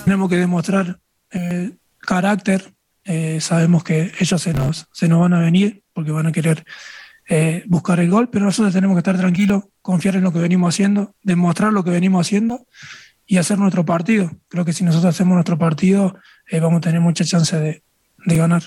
Tenemos 0.03 0.29
que 0.29 0.35
demostrar 0.35 0.99
eh, 1.31 1.77
carácter, 1.99 2.73
eh, 3.07 3.39
sabemos 3.39 3.83
que 3.83 4.11
ellos 4.19 4.41
se 4.41 4.53
nos, 4.53 4.87
se 4.91 5.07
nos 5.07 5.21
van 5.21 5.33
a 5.33 5.39
venir 5.39 5.81
porque 5.93 6.11
van 6.11 6.27
a 6.27 6.31
querer 6.33 6.65
eh, 7.29 7.63
buscar 7.65 7.99
el 8.01 8.09
gol, 8.09 8.29
pero 8.29 8.45
nosotros 8.45 8.73
tenemos 8.73 8.95
que 8.95 8.99
estar 8.99 9.17
tranquilos, 9.17 9.63
confiar 9.81 10.17
en 10.17 10.23
lo 10.23 10.33
que 10.33 10.39
venimos 10.39 10.75
haciendo, 10.75 11.15
demostrar 11.23 11.71
lo 11.71 11.83
que 11.85 11.89
venimos 11.89 12.27
haciendo 12.27 12.67
y 13.25 13.37
hacer 13.37 13.59
nuestro 13.59 13.85
partido. 13.85 14.31
Creo 14.49 14.65
que 14.65 14.73
si 14.73 14.83
nosotros 14.83 15.15
hacemos 15.15 15.35
nuestro 15.35 15.57
partido 15.57 16.17
eh, 16.49 16.59
vamos 16.59 16.79
a 16.79 16.81
tener 16.81 16.99
mucha 16.99 17.23
chance 17.23 17.57
de, 17.57 17.83
de 18.25 18.35
ganar. 18.35 18.63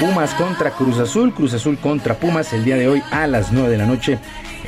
Pumas 0.00 0.32
contra 0.34 0.70
Cruz 0.70 0.98
Azul, 0.98 1.34
Cruz 1.34 1.52
Azul 1.52 1.76
contra 1.78 2.14
Pumas 2.14 2.52
el 2.52 2.64
día 2.64 2.76
de 2.76 2.88
hoy 2.88 3.02
a 3.10 3.26
las 3.26 3.52
9 3.52 3.68
de 3.68 3.78
la 3.78 3.86
noche 3.86 4.18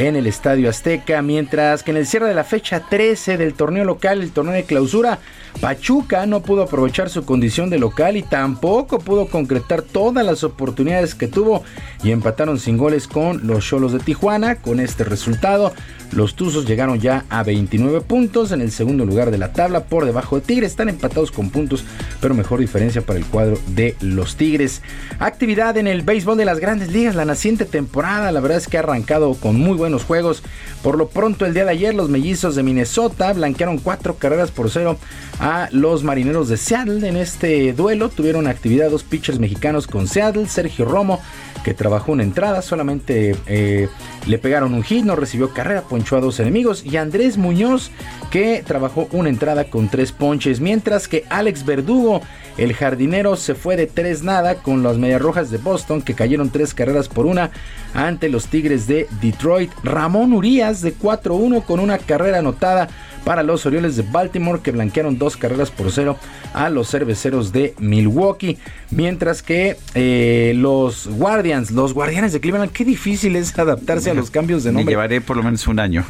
en 0.06 0.16
el 0.16 0.26
Estadio 0.26 0.70
Azteca, 0.70 1.20
mientras 1.20 1.82
que 1.82 1.90
en 1.90 1.98
el 1.98 2.06
cierre 2.06 2.26
de 2.26 2.34
la 2.34 2.44
fecha 2.44 2.80
13 2.88 3.36
del 3.36 3.52
torneo 3.52 3.84
local, 3.84 4.22
el 4.22 4.30
torneo 4.30 4.54
de 4.54 4.64
clausura, 4.64 5.18
Pachuca 5.60 6.24
no 6.24 6.40
pudo 6.40 6.62
aprovechar 6.62 7.10
su 7.10 7.24
condición 7.26 7.68
de 7.68 7.78
local 7.78 8.16
y 8.16 8.22
tampoco 8.22 8.98
pudo 8.98 9.26
concretar 9.26 9.82
todas 9.82 10.24
las 10.24 10.42
oportunidades 10.42 11.14
que 11.14 11.28
tuvo 11.28 11.64
y 12.02 12.12
empataron 12.12 12.58
sin 12.58 12.78
goles 12.78 13.06
con 13.06 13.46
los 13.46 13.66
Cholos 13.66 13.92
de 13.92 13.98
Tijuana. 13.98 14.54
Con 14.54 14.80
este 14.80 15.04
resultado, 15.04 15.74
los 16.12 16.34
Tuzos 16.34 16.66
llegaron 16.66 16.98
ya 16.98 17.26
a 17.28 17.42
29 17.42 18.00
puntos 18.00 18.52
en 18.52 18.62
el 18.62 18.70
segundo 18.70 19.04
lugar 19.04 19.30
de 19.30 19.36
la 19.36 19.52
tabla 19.52 19.84
por 19.84 20.06
debajo 20.06 20.36
de 20.36 20.42
Tigres. 20.42 20.70
Están 20.70 20.88
empatados 20.88 21.30
con 21.30 21.50
puntos, 21.50 21.84
pero 22.20 22.34
mejor 22.34 22.60
diferencia 22.60 23.02
para 23.02 23.18
el 23.18 23.26
cuadro 23.26 23.58
de 23.66 23.96
los 24.00 24.36
Tigres. 24.36 24.80
Actividad 25.18 25.76
en 25.76 25.88
el 25.88 26.02
béisbol 26.02 26.38
de 26.38 26.46
las 26.46 26.58
grandes 26.58 26.90
ligas, 26.90 27.14
la 27.14 27.26
naciente 27.26 27.66
temporada, 27.66 28.32
la 28.32 28.40
verdad 28.40 28.58
es 28.58 28.66
que 28.66 28.78
ha 28.78 28.80
arrancado 28.80 29.34
con 29.34 29.56
muy 29.56 29.76
buenos 29.90 30.04
juegos. 30.04 30.42
Por 30.84 30.96
lo 30.96 31.08
pronto, 31.08 31.44
el 31.44 31.52
día 31.52 31.64
de 31.64 31.72
ayer, 31.72 31.94
los 31.94 32.08
mellizos 32.08 32.54
de 32.54 32.62
Minnesota 32.62 33.32
blanquearon 33.32 33.78
cuatro 33.78 34.14
carreras 34.14 34.52
por 34.52 34.70
cero 34.70 34.96
a 35.40 35.68
los 35.72 36.04
marineros 36.04 36.48
de 36.48 36.56
Seattle. 36.56 37.08
En 37.08 37.16
este 37.16 37.72
duelo 37.72 38.08
tuvieron 38.08 38.46
actividad 38.46 38.88
dos 38.88 39.02
pitchers 39.02 39.40
mexicanos 39.40 39.88
con 39.88 40.06
Seattle, 40.06 40.46
Sergio 40.46 40.84
Romo 40.84 41.20
que 41.62 41.74
trabajó 41.74 42.12
una 42.12 42.22
entrada, 42.22 42.62
solamente 42.62 43.36
eh, 43.46 43.88
le 44.26 44.38
pegaron 44.38 44.74
un 44.74 44.82
hit, 44.82 45.04
no 45.04 45.16
recibió 45.16 45.52
carrera, 45.52 45.82
ponchó 45.82 46.16
a 46.16 46.20
dos 46.20 46.40
enemigos. 46.40 46.84
Y 46.84 46.96
Andrés 46.96 47.36
Muñoz, 47.36 47.90
que 48.30 48.62
trabajó 48.66 49.08
una 49.12 49.28
entrada 49.28 49.64
con 49.64 49.88
tres 49.88 50.12
ponches. 50.12 50.60
Mientras 50.60 51.08
que 51.08 51.24
Alex 51.28 51.64
Verdugo, 51.64 52.22
el 52.56 52.74
jardinero, 52.74 53.36
se 53.36 53.54
fue 53.54 53.76
de 53.76 53.86
tres 53.86 54.22
nada 54.22 54.56
con 54.56 54.82
las 54.82 54.98
Medias 54.98 55.22
Rojas 55.22 55.50
de 55.50 55.58
Boston, 55.58 56.02
que 56.02 56.14
cayeron 56.14 56.50
tres 56.50 56.74
carreras 56.74 57.08
por 57.08 57.26
una 57.26 57.50
ante 57.94 58.28
los 58.28 58.46
Tigres 58.46 58.86
de 58.86 59.08
Detroit. 59.20 59.70
Ramón 59.82 60.32
Urias 60.32 60.80
de 60.80 60.96
4-1 60.96 61.64
con 61.64 61.80
una 61.80 61.98
carrera 61.98 62.38
anotada 62.38 62.88
para 63.24 63.42
los 63.42 63.66
Orioles 63.66 63.96
de 63.96 64.02
Baltimore 64.02 64.60
que 64.62 64.70
blanquearon 64.70 65.18
dos 65.18 65.36
carreras 65.36 65.70
por 65.70 65.90
cero 65.92 66.16
a 66.52 66.70
los 66.70 66.88
cerveceros 66.90 67.52
de 67.52 67.74
Milwaukee. 67.78 68.58
Mientras 68.90 69.42
que 69.42 69.76
eh, 69.94 70.52
los 70.56 71.06
Guardians, 71.06 71.70
los 71.70 71.94
Guardianes 71.94 72.32
de 72.32 72.40
Cleveland, 72.40 72.72
qué 72.72 72.84
difícil 72.84 73.36
es 73.36 73.56
adaptarse 73.58 74.10
a 74.10 74.14
los 74.14 74.30
cambios 74.32 74.64
de 74.64 74.72
nombre. 74.72 74.84
Me 74.84 74.90
llevaré 74.92 75.20
por 75.20 75.36
lo 75.36 75.42
menos 75.42 75.66
un 75.66 75.78
año. 75.78 76.04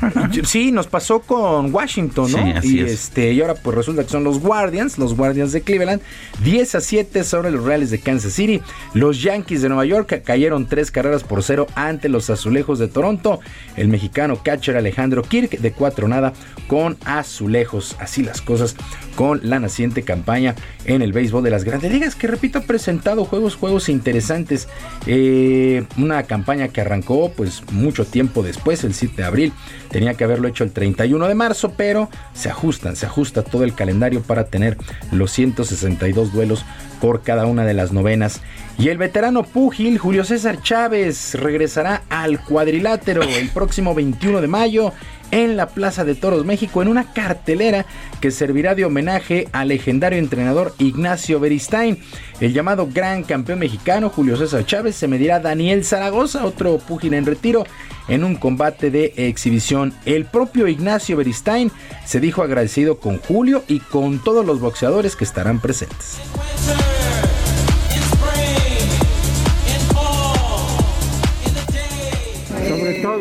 sí, 0.45 0.73
nos 0.73 0.87
pasó 0.87 1.21
con 1.21 1.75
Washington, 1.75 2.33
¿no? 2.33 2.39
Sí, 2.39 2.53
así 2.57 2.77
y 2.77 2.81
es. 2.81 2.93
este 2.93 3.33
y 3.33 3.41
ahora 3.41 3.55
pues 3.55 3.77
resulta 3.77 4.03
que 4.05 4.09
son 4.09 4.25
los 4.25 4.41
Guardians, 4.41 4.99
los 4.99 5.15
Guardians 5.15 5.53
de 5.53 5.63
Cleveland, 5.63 6.01
10 6.43 6.75
a 6.75 6.81
7 6.81 7.25
sobre 7.25 7.51
los 7.51 7.65
Reales 7.65 7.91
de 7.91 8.01
Kansas 8.01 8.33
City. 8.33 8.63
Los 8.95 9.23
Yankees 9.23 9.63
de 9.63 9.69
Nueva 9.69 9.85
York 9.85 10.23
cayeron 10.25 10.67
tres 10.67 10.91
carreras 10.91 11.23
por 11.23 11.43
cero 11.43 11.67
ante 11.75 12.09
los 12.09 12.31
Azulejos 12.31 12.79
de 12.79 12.89
Toronto. 12.89 13.41
El 13.77 13.89
mexicano 13.89 14.43
catcher 14.43 14.77
Alejandro 14.77 15.23
Kirk 15.23 15.59
de 15.59 15.73
cuatro 15.73 16.09
nada 16.09 16.33
con 16.67 16.97
Azulejos. 17.05 17.97
Así 17.99 18.23
las 18.23 18.41
cosas 18.41 18.77
con 19.17 19.41
la 19.43 19.59
naciente 19.59 20.03
campaña 20.03 20.55
en 20.85 21.03
el 21.03 21.13
béisbol 21.13 21.43
de 21.43 21.51
las 21.51 21.65
grandes 21.65 21.93
ligas, 21.93 22.15
que 22.15 22.27
repito, 22.27 22.59
ha 22.59 22.63
presentado 22.63 23.25
juegos, 23.25 23.57
juegos 23.57 23.89
interesantes. 23.89 24.69
Eh, 25.07 25.85
una 25.99 26.23
campaña 26.25 26.69
que 26.69 26.81
arrancó 26.81 27.33
pues 27.37 27.63
mucho 27.73 28.05
tiempo 28.05 28.43
después, 28.43 28.85
el 28.85 28.95
7 28.95 29.17
de 29.17 29.25
abril. 29.25 29.53
Tenía 29.91 30.15
que 30.15 30.25
haberlo 30.25 30.49
hecho 30.49 30.65
el 30.65 30.73
31 30.73 31.27
de 31.29 31.35
marzo, 31.35 31.75
pero 31.77 32.09
se 32.33 32.49
ajustan, 32.49 32.97
se 32.97 33.07
ajusta 33.07 33.43
todo 33.43 33.65
el 33.65 33.75
calendario 33.75 34.23
para 34.23 34.45
tener 34.45 34.79
los 35.11 35.33
162 35.33 36.33
duelos 36.33 36.65
por 37.01 37.23
cada 37.23 37.47
una 37.47 37.65
de 37.65 37.75
las 37.75 37.93
novenas. 37.93 38.41
Y 38.79 38.89
el 38.89 38.99
veterano 38.99 39.43
púgil 39.43 39.99
Julio 39.99 40.25
César 40.25 40.63
Chávez 40.63 41.35
regresará 41.35 42.03
al 42.09 42.41
cuadrilátero 42.43 43.23
el 43.23 43.49
próximo 43.51 43.95
21 43.95 44.41
de 44.41 44.49
mayo 44.49 44.93
en 45.31 45.57
la 45.57 45.69
Plaza 45.69 46.05
de 46.05 46.15
Toros 46.15 46.45
México 46.45 46.83
en 46.83 46.89
una 46.89 47.13
cartelera 47.13 47.87
que 48.21 48.31
servirá 48.31 48.75
de 48.75 48.85
homenaje 48.85 49.49
al 49.53 49.69
legendario 49.69 50.19
entrenador 50.19 50.75
Ignacio 50.79 51.41
Beristain. 51.41 51.99
El 52.41 52.53
llamado 52.53 52.89
gran 52.93 53.23
campeón 53.23 53.59
mexicano 53.59 54.11
Julio 54.11 54.37
César 54.37 54.65
Chávez 54.65 54.97
se 54.97 55.09
medirá 55.09 55.37
a 55.37 55.41
Daniel 55.41 55.85
Zaragoza, 55.85 56.45
otro 56.45 56.79
púgil 56.79 57.15
en 57.15 57.27
retiro, 57.27 57.65
en 58.09 58.25
un 58.25 58.37
combate 58.37 58.91
de 58.91 59.13
exhibición. 59.17 59.95
El 60.05 60.25
propio 60.25 60.69
Ignacio 60.69 61.17
Beristain 61.17 61.71
se 62.05 62.21
dijo 62.21 62.43
agradecido 62.43 62.99
con 62.99 63.19
Julio 63.19 63.65
y 63.69 63.81
con 63.81 64.19
todos 64.19 64.45
los 64.45 64.61
boxeadores 64.61 65.17
que 65.17 65.25
estarán 65.25 65.61
presentes. 65.61 66.19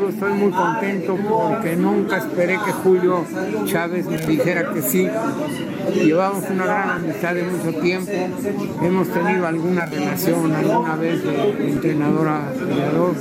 Estoy 0.09 0.33
muy 0.33 0.51
contento 0.51 1.15
porque 1.29 1.75
nunca 1.75 2.17
esperé 2.17 2.53
que 2.65 2.71
Julio 2.71 3.25
Chávez 3.65 4.07
me 4.07 4.17
dijera 4.17 4.73
que 4.73 4.81
sí. 4.81 5.07
Llevamos 5.93 6.43
una 6.49 6.65
gran 6.65 6.89
amistad 6.89 7.35
de 7.35 7.43
mucho 7.43 7.79
tiempo. 7.79 8.11
Hemos 8.81 9.07
tenido 9.09 9.45
alguna 9.45 9.85
relación 9.85 10.51
alguna 10.51 10.95
vez 10.95 11.23
de 11.23 11.69
entrenador 11.69 12.27
a 12.27 12.51
jugador, 12.59 13.15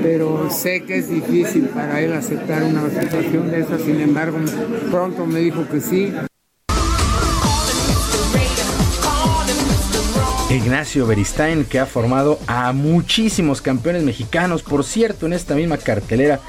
pero 0.00 0.48
sé 0.50 0.84
que 0.84 0.98
es 0.98 1.10
difícil 1.10 1.64
para 1.64 2.00
él 2.00 2.12
aceptar 2.12 2.62
una 2.62 2.88
situación 2.88 3.50
de 3.50 3.60
esa. 3.60 3.78
Sin 3.78 4.00
embargo, 4.00 4.38
pronto 4.90 5.26
me 5.26 5.40
dijo 5.40 5.66
que 5.68 5.80
sí. 5.80 6.14
Ignacio 10.50 11.06
Beristain, 11.06 11.64
que 11.64 11.78
ha 11.78 11.86
formado 11.86 12.38
a 12.46 12.72
muchísimos 12.72 13.62
campeones 13.62 14.02
mexicanos. 14.04 14.62
Por 14.62 14.84
cierto, 14.84 15.26
en 15.26 15.32
esta 15.32 15.54
misma 15.54 15.78
cartelera 15.78 16.40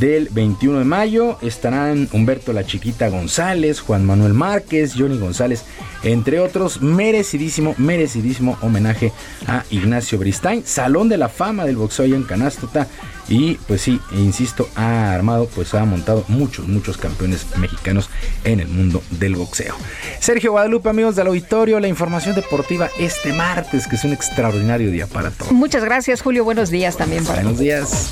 del 0.00 0.30
21 0.30 0.78
de 0.78 0.84
mayo 0.84 1.38
estarán 1.42 2.08
Humberto 2.12 2.54
La 2.54 2.64
Chiquita 2.64 3.08
González, 3.08 3.80
Juan 3.80 4.06
Manuel 4.06 4.32
Márquez, 4.32 4.94
Johnny 4.96 5.18
González, 5.18 5.64
entre 6.02 6.40
otros. 6.40 6.80
Merecidísimo, 6.80 7.74
merecidísimo 7.76 8.56
homenaje 8.62 9.12
a 9.46 9.64
Ignacio 9.70 10.18
Beristain. 10.18 10.64
Salón 10.64 11.10
de 11.10 11.18
la 11.18 11.28
fama 11.28 11.66
del 11.66 11.76
boxeo 11.76 12.06
allá 12.06 12.16
en 12.16 12.24
Canástota. 12.24 12.88
Y 13.28 13.54
pues 13.66 13.80
sí, 13.80 14.00
insisto, 14.12 14.68
ha 14.74 15.12
armado, 15.12 15.48
pues 15.54 15.74
ha 15.74 15.84
montado 15.84 16.24
muchos, 16.28 16.68
muchos 16.68 16.96
campeones 16.96 17.46
mexicanos 17.56 18.10
en 18.44 18.60
el 18.60 18.68
mundo 18.68 19.02
del 19.10 19.36
boxeo. 19.36 19.74
Sergio 20.20 20.52
Guadalupe, 20.52 20.88
amigos 20.90 21.16
del 21.16 21.28
auditorio, 21.28 21.80
la 21.80 21.88
información 21.88 22.34
deportiva 22.34 22.90
este 22.98 23.32
martes, 23.32 23.86
que 23.86 23.96
es 23.96 24.04
un 24.04 24.12
extraordinario 24.12 24.90
día 24.90 25.06
para 25.06 25.30
todos. 25.30 25.52
Muchas 25.52 25.84
gracias, 25.84 26.20
Julio. 26.20 26.44
Buenos 26.44 26.70
días 26.70 26.96
también 26.96 27.24
para 27.24 27.42
Buenos 27.42 27.58
días. 27.58 28.10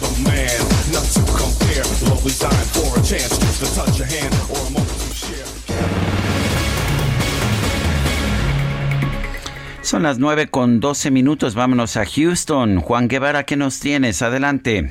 Son 9.82 10.04
las 10.04 10.18
9 10.18 10.46
con 10.48 10.80
12 10.80 11.10
minutos. 11.10 11.54
Vámonos 11.54 11.96
a 11.98 12.06
Houston. 12.06 12.80
Juan 12.80 13.08
Guevara, 13.08 13.44
¿qué 13.44 13.56
nos 13.56 13.78
tienes? 13.78 14.22
Adelante. 14.22 14.90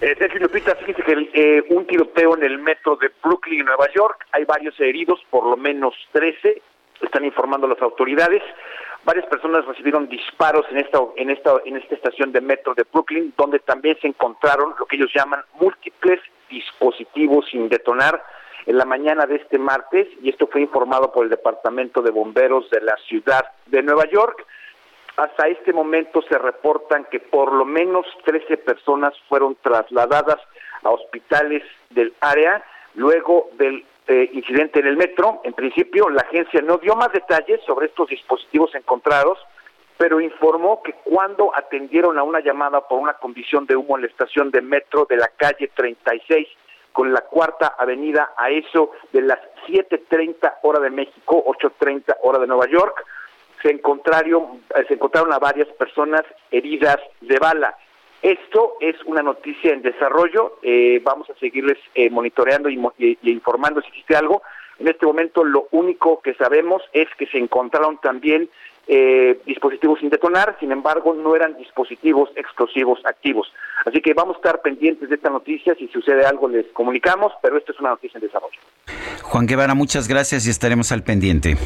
Eh, 0.00 0.16
Sergio 0.18 0.40
Lupita, 0.40 0.74
fíjense 0.76 1.02
que 1.02 1.30
eh, 1.34 1.64
un 1.68 1.86
tiroteo 1.86 2.34
en 2.34 2.42
el 2.42 2.58
metro 2.58 2.96
de 2.96 3.10
Brooklyn, 3.22 3.66
Nueva 3.66 3.86
York. 3.94 4.26
Hay 4.32 4.44
varios 4.46 4.78
heridos, 4.80 5.20
por 5.28 5.44
lo 5.44 5.58
menos 5.58 5.94
13. 6.12 6.62
Están 7.02 7.26
informando 7.26 7.66
las 7.66 7.82
autoridades. 7.82 8.42
Varias 9.04 9.26
personas 9.26 9.66
recibieron 9.66 10.08
disparos 10.08 10.64
en 10.70 10.78
esta, 10.78 11.00
en 11.16 11.28
esta, 11.28 11.52
en 11.66 11.76
esta 11.76 11.94
estación 11.94 12.32
de 12.32 12.40
metro 12.40 12.74
de 12.74 12.86
Brooklyn, 12.90 13.34
donde 13.36 13.58
también 13.58 13.98
se 14.00 14.08
encontraron 14.08 14.74
lo 14.78 14.86
que 14.86 14.96
ellos 14.96 15.12
llaman 15.14 15.42
múltiples 15.60 16.20
dispositivos 16.48 17.46
sin 17.50 17.68
detonar 17.68 18.24
en 18.66 18.78
la 18.78 18.86
mañana 18.86 19.26
de 19.26 19.36
este 19.36 19.58
martes, 19.58 20.06
y 20.22 20.30
esto 20.30 20.46
fue 20.46 20.60
informado 20.62 21.12
por 21.12 21.24
el 21.24 21.30
Departamento 21.30 22.02
de 22.02 22.10
Bomberos 22.10 22.70
de 22.70 22.80
la 22.80 22.96
ciudad 23.08 23.44
de 23.66 23.82
Nueva 23.82 24.04
York. 24.10 24.46
Hasta 25.20 25.48
este 25.48 25.74
momento 25.74 26.22
se 26.22 26.38
reportan 26.38 27.04
que 27.10 27.20
por 27.20 27.52
lo 27.52 27.66
menos 27.66 28.06
13 28.24 28.56
personas 28.56 29.12
fueron 29.28 29.54
trasladadas 29.60 30.38
a 30.82 30.88
hospitales 30.88 31.62
del 31.90 32.14
área 32.22 32.64
luego 32.94 33.50
del 33.58 33.84
eh, 34.06 34.30
incidente 34.32 34.80
en 34.80 34.86
el 34.86 34.96
metro. 34.96 35.42
En 35.44 35.52
principio, 35.52 36.08
la 36.08 36.22
agencia 36.22 36.62
no 36.62 36.78
dio 36.78 36.96
más 36.96 37.12
detalles 37.12 37.60
sobre 37.66 37.88
estos 37.88 38.08
dispositivos 38.08 38.74
encontrados, 38.74 39.38
pero 39.98 40.22
informó 40.22 40.82
que 40.82 40.94
cuando 41.04 41.54
atendieron 41.54 42.16
a 42.16 42.22
una 42.22 42.40
llamada 42.40 42.88
por 42.88 42.98
una 42.98 43.12
condición 43.12 43.66
de 43.66 43.76
humo 43.76 43.96
en 43.96 44.04
la 44.04 44.08
estación 44.08 44.50
de 44.50 44.62
metro 44.62 45.06
de 45.06 45.18
la 45.18 45.28
calle 45.36 45.70
36 45.74 46.48
con 46.94 47.12
la 47.12 47.20
cuarta 47.20 47.74
avenida 47.78 48.32
a 48.38 48.48
eso 48.48 48.92
de 49.12 49.20
las 49.20 49.38
7.30 49.68 50.60
hora 50.62 50.80
de 50.80 50.88
México, 50.88 51.44
8.30 51.44 52.16
hora 52.22 52.38
de 52.38 52.46
Nueva 52.46 52.66
York, 52.68 53.04
se 53.62 53.70
encontraron, 53.70 54.62
eh, 54.74 54.84
se 54.88 54.94
encontraron 54.94 55.32
a 55.32 55.38
varias 55.38 55.68
personas 55.68 56.22
heridas 56.50 56.98
de 57.20 57.38
bala. 57.38 57.76
Esto 58.22 58.74
es 58.80 58.96
una 59.06 59.22
noticia 59.22 59.72
en 59.72 59.80
desarrollo, 59.80 60.58
eh, 60.62 61.00
vamos 61.02 61.30
a 61.30 61.34
seguirles 61.38 61.78
eh, 61.94 62.10
monitoreando 62.10 62.68
y, 62.68 62.78
informando 63.22 63.80
si 63.80 63.88
existe 63.88 64.14
algo. 64.14 64.42
En 64.78 64.88
este 64.88 65.06
momento 65.06 65.42
lo 65.42 65.68
único 65.70 66.20
que 66.20 66.34
sabemos 66.34 66.82
es 66.92 67.08
que 67.18 67.26
se 67.26 67.38
encontraron 67.38 67.98
también 67.98 68.50
eh, 68.88 69.40
dispositivos 69.46 70.00
sin 70.00 70.10
detonar, 70.10 70.56
sin 70.60 70.70
embargo 70.70 71.14
no 71.14 71.34
eran 71.34 71.56
dispositivos 71.56 72.30
explosivos 72.36 73.00
activos. 73.06 73.50
Así 73.86 74.02
que 74.02 74.12
vamos 74.12 74.36
a 74.36 74.38
estar 74.38 74.60
pendientes 74.60 75.08
de 75.08 75.14
esta 75.14 75.30
noticia, 75.30 75.74
si 75.76 75.88
sucede 75.88 76.26
algo 76.26 76.46
les 76.48 76.66
comunicamos, 76.72 77.32
pero 77.42 77.56
esto 77.56 77.72
es 77.72 77.80
una 77.80 77.90
noticia 77.90 78.18
en 78.18 78.26
desarrollo. 78.26 78.58
Juan 79.22 79.46
Guevara, 79.46 79.74
muchas 79.74 80.08
gracias 80.08 80.46
y 80.46 80.50
estaremos 80.50 80.92
al 80.92 81.04
pendiente. 81.04 81.56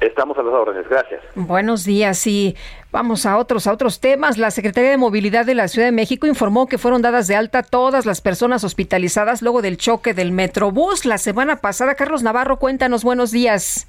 Estamos 0.00 0.38
a 0.38 0.42
las 0.42 0.54
órdenes, 0.54 0.88
gracias. 0.88 1.20
Buenos 1.34 1.84
días 1.84 2.24
y 2.28 2.56
vamos 2.92 3.26
a 3.26 3.36
otros 3.36 3.66
a 3.66 3.72
otros 3.72 3.98
temas. 3.98 4.38
La 4.38 4.52
Secretaría 4.52 4.90
de 4.90 4.96
Movilidad 4.96 5.44
de 5.44 5.56
la 5.56 5.66
Ciudad 5.66 5.88
de 5.88 5.92
México 5.92 6.26
informó 6.28 6.68
que 6.68 6.78
fueron 6.78 7.02
dadas 7.02 7.26
de 7.26 7.34
alta 7.34 7.64
todas 7.64 8.06
las 8.06 8.20
personas 8.20 8.62
hospitalizadas 8.62 9.42
luego 9.42 9.60
del 9.60 9.76
choque 9.76 10.14
del 10.14 10.30
Metrobús 10.30 11.04
la 11.04 11.18
semana 11.18 11.56
pasada. 11.56 11.96
Carlos 11.96 12.22
Navarro, 12.22 12.58
cuéntanos, 12.58 13.02
buenos 13.02 13.32
días. 13.32 13.88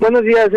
Buenos 0.00 0.22
días, 0.22 0.48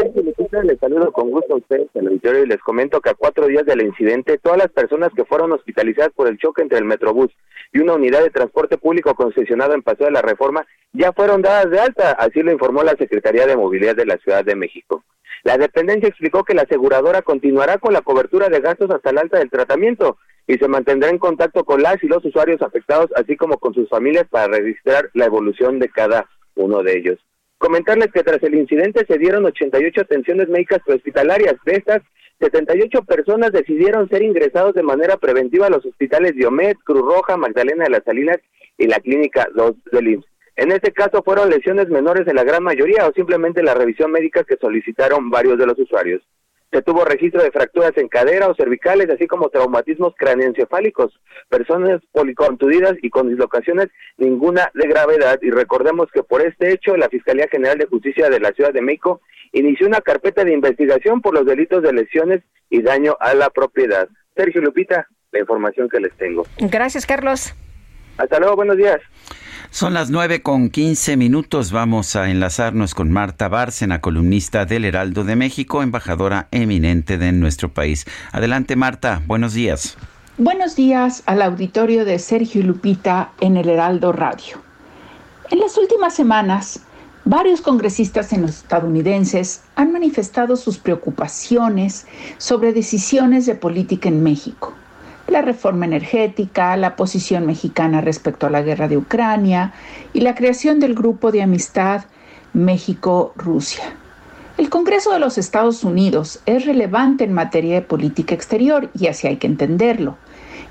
les 0.64 0.80
saludo 0.80 1.12
con 1.12 1.32
gusto 1.32 1.56
a 1.56 1.58
ustedes, 1.58 1.88
el 1.96 2.08
auditorio, 2.08 2.44
y 2.44 2.48
les 2.48 2.60
comento 2.60 3.02
que 3.02 3.10
a 3.10 3.16
cuatro 3.16 3.48
días 3.48 3.66
del 3.66 3.82
incidente, 3.82 4.38
todas 4.38 4.60
las 4.60 4.70
personas 4.70 5.10
que 5.16 5.26
fueron 5.26 5.52
hospitalizadas 5.52 6.12
por 6.14 6.28
el 6.28 6.38
choque 6.38 6.62
entre 6.62 6.78
el 6.78 6.86
Metrobús 6.86 7.32
y 7.74 7.80
una 7.80 7.96
unidad 7.96 8.22
de 8.22 8.30
transporte 8.30 8.78
público 8.78 9.16
concesionado 9.16 9.74
en 9.74 9.82
Paseo 9.82 10.06
de 10.06 10.12
la 10.12 10.22
Reforma 10.22 10.68
ya 10.94 11.12
fueron 11.12 11.42
dadas 11.42 11.72
de 11.72 11.80
alta, 11.80 12.12
así 12.12 12.44
lo 12.44 12.52
informó 12.52 12.84
la 12.84 12.96
Secretaría 12.96 13.48
de 13.48 13.58
Movilidad 13.58 13.96
de 13.96 14.06
la 14.06 14.18
Ciudad 14.18 14.46
de 14.46 14.56
México. 14.56 15.04
La 15.42 15.58
dependencia 15.58 16.10
explicó 16.10 16.44
que 16.44 16.54
la 16.54 16.62
aseguradora 16.62 17.24
continuará 17.24 17.80
con 17.80 17.94
la 17.94 18.02
cobertura 18.02 18.48
de 18.48 18.60
gastos 18.60 18.92
hasta 18.92 19.10
el 19.10 19.18
alta 19.18 19.40
del 19.40 19.50
tratamiento 19.50 20.18
y 20.46 20.54
se 20.60 20.68
mantendrá 20.68 21.10
en 21.10 21.18
contacto 21.18 21.64
con 21.64 21.82
las 21.82 22.02
y 22.04 22.08
los 22.08 22.24
usuarios 22.24 22.62
afectados, 22.62 23.10
así 23.16 23.36
como 23.38 23.58
con 23.58 23.74
sus 23.74 23.90
familias 23.90 24.28
para 24.30 24.56
registrar 24.56 25.10
la 25.16 25.26
evolución 25.26 25.80
de 25.80 25.90
cada 25.90 26.30
uno 26.54 26.84
de 26.84 26.96
ellos. 26.96 27.20
Comentarles 27.62 28.12
que 28.12 28.24
tras 28.24 28.42
el 28.42 28.56
incidente 28.56 29.06
se 29.08 29.20
dieron 29.20 29.46
88 29.46 30.02
atenciones 30.02 30.50
médicas 30.50 30.80
prehospitalarias. 30.84 31.54
De 31.64 31.74
estas, 31.74 32.02
78 32.40 33.04
personas 33.04 33.52
decidieron 33.52 34.10
ser 34.10 34.24
ingresados 34.24 34.74
de 34.74 34.82
manera 34.82 35.16
preventiva 35.18 35.68
a 35.68 35.70
los 35.70 35.86
hospitales 35.86 36.34
Diomed, 36.34 36.74
Cruz 36.84 37.02
Roja, 37.02 37.38
Magdalena 37.38 37.84
de 37.84 37.92
las 37.92 38.04
Salinas 38.04 38.38
y 38.80 38.88
la 38.88 39.00
Clínica 39.00 39.48
2 39.54 39.76
del 39.92 40.08
IMSS. 40.08 40.26
En 40.56 40.72
este 40.72 40.92
caso 40.92 41.22
fueron 41.24 41.52
lesiones 41.52 41.88
menores 41.90 42.28
en 42.28 42.36
la 42.36 42.44
gran 42.44 42.64
mayoría 42.64 43.08
o 43.08 43.14
simplemente 43.14 43.62
la 43.62 43.76
revisión 43.76 44.12
médica 44.12 44.44
que 44.44 44.58
solicitaron 44.58 45.30
varios 45.30 45.60
de 45.60 45.68
los 45.68 45.78
usuarios. 45.78 46.24
Se 46.72 46.82
tuvo 46.82 47.04
registro 47.04 47.44
de 47.44 47.52
fracturas 47.52 47.92
en 47.98 48.08
cadera 48.08 48.48
o 48.48 48.56
cervicales, 48.56 49.10
así 49.10 49.28
como 49.28 49.50
traumatismos 49.50 50.16
craneoencefálicos, 50.16 51.20
personas 51.50 52.02
policontudidas 52.14 52.96
y 53.02 53.10
con 53.10 53.28
dislocaciones, 53.28 53.90
ninguna 54.18 54.72
de 54.74 54.88
gravedad. 54.88 55.38
Y 55.42 55.52
recordemos 55.52 56.10
que 56.14 56.24
por 56.24 56.42
este 56.42 56.72
hecho, 56.72 56.96
la 56.96 57.10
Fiscalía 57.10 57.50
General 57.52 57.78
de 57.78 57.88
Justicia 57.88 58.30
de 58.30 58.40
la 58.40 58.52
Ciudad 58.54 58.72
de 58.72 58.82
México 58.82 59.20
inició 59.52 59.86
una 59.86 60.00
carpeta 60.00 60.46
de 60.46 60.54
investigación 60.54 61.22
por 61.22 61.34
los 61.34 61.46
delitos 61.46 61.84
de 61.84 61.92
lesiones 61.92 62.42
y 62.70 62.82
daño 62.82 63.18
a 63.20 63.34
la 63.34 63.50
propiedad. 63.50 64.08
Sergio 64.36 64.62
Lupita, 64.62 65.08
la 65.32 65.40
información 65.40 65.90
que 65.90 66.00
les 66.00 66.14
tengo. 66.14 66.46
Gracias, 66.58 67.06
Carlos. 67.06 67.54
Hasta 68.18 68.40
luego, 68.40 68.56
buenos 68.56 68.78
días. 68.78 69.02
Son 69.74 69.94
las 69.94 70.10
nueve 70.10 70.42
con 70.42 70.70
quince 70.70 71.16
minutos. 71.16 71.72
Vamos 71.72 72.18
a 72.18 72.30
enlazarnos 72.30 72.94
con 72.94 73.10
Marta 73.10 73.48
Bárcena, 73.48 74.02
columnista 74.02 74.66
del 74.66 74.84
Heraldo 74.84 75.24
de 75.24 75.38
México, 75.38 75.82
embajadora 75.82 76.50
eminente 76.52 77.18
de 77.18 77.32
nuestro 77.32 77.74
país. 77.74 78.06
Adelante, 78.34 78.76
Marta. 78.76 79.24
Buenos 79.28 79.54
días. 79.54 79.98
Buenos 80.38 80.76
días 80.76 81.24
al 81.26 81.42
auditorio 81.42 82.04
de 82.04 82.20
Sergio 82.20 82.64
Lupita 82.64 83.32
en 83.40 83.56
el 83.56 83.70
Heraldo 83.70 84.12
Radio. 84.12 84.62
En 85.50 85.60
las 85.60 85.78
últimas 85.78 86.14
semanas, 86.14 86.82
varios 87.24 87.62
congresistas 87.62 88.34
estadounidenses 88.34 89.62
han 89.76 89.94
manifestado 89.94 90.58
sus 90.58 90.80
preocupaciones 90.80 92.08
sobre 92.40 92.74
decisiones 92.74 93.46
de 93.46 93.56
política 93.56 94.10
en 94.10 94.22
México 94.22 94.76
la 95.32 95.42
reforma 95.42 95.86
energética, 95.86 96.76
la 96.78 96.96
posición 96.96 97.46
mexicana 97.46 98.02
respecto 98.02 98.46
a 98.46 98.50
la 98.50 98.62
guerra 98.62 98.88
de 98.88 98.98
Ucrania 98.98 99.74
y 100.14 100.22
la 100.22 100.36
creación 100.36 100.80
del 100.80 100.94
grupo 100.94 101.32
de 101.32 101.42
amistad 101.42 102.04
México-Rusia. 102.54 103.84
El 104.58 104.70
Congreso 104.70 105.12
de 105.12 105.20
los 105.20 105.38
Estados 105.38 105.84
Unidos 105.84 106.42
es 106.46 106.66
relevante 106.66 107.24
en 107.24 107.34
materia 107.34 107.76
de 107.76 107.82
política 107.82 108.36
exterior 108.36 108.90
y 108.94 109.08
así 109.08 109.26
hay 109.28 109.38
que 109.38 109.48
entenderlo. 109.48 110.18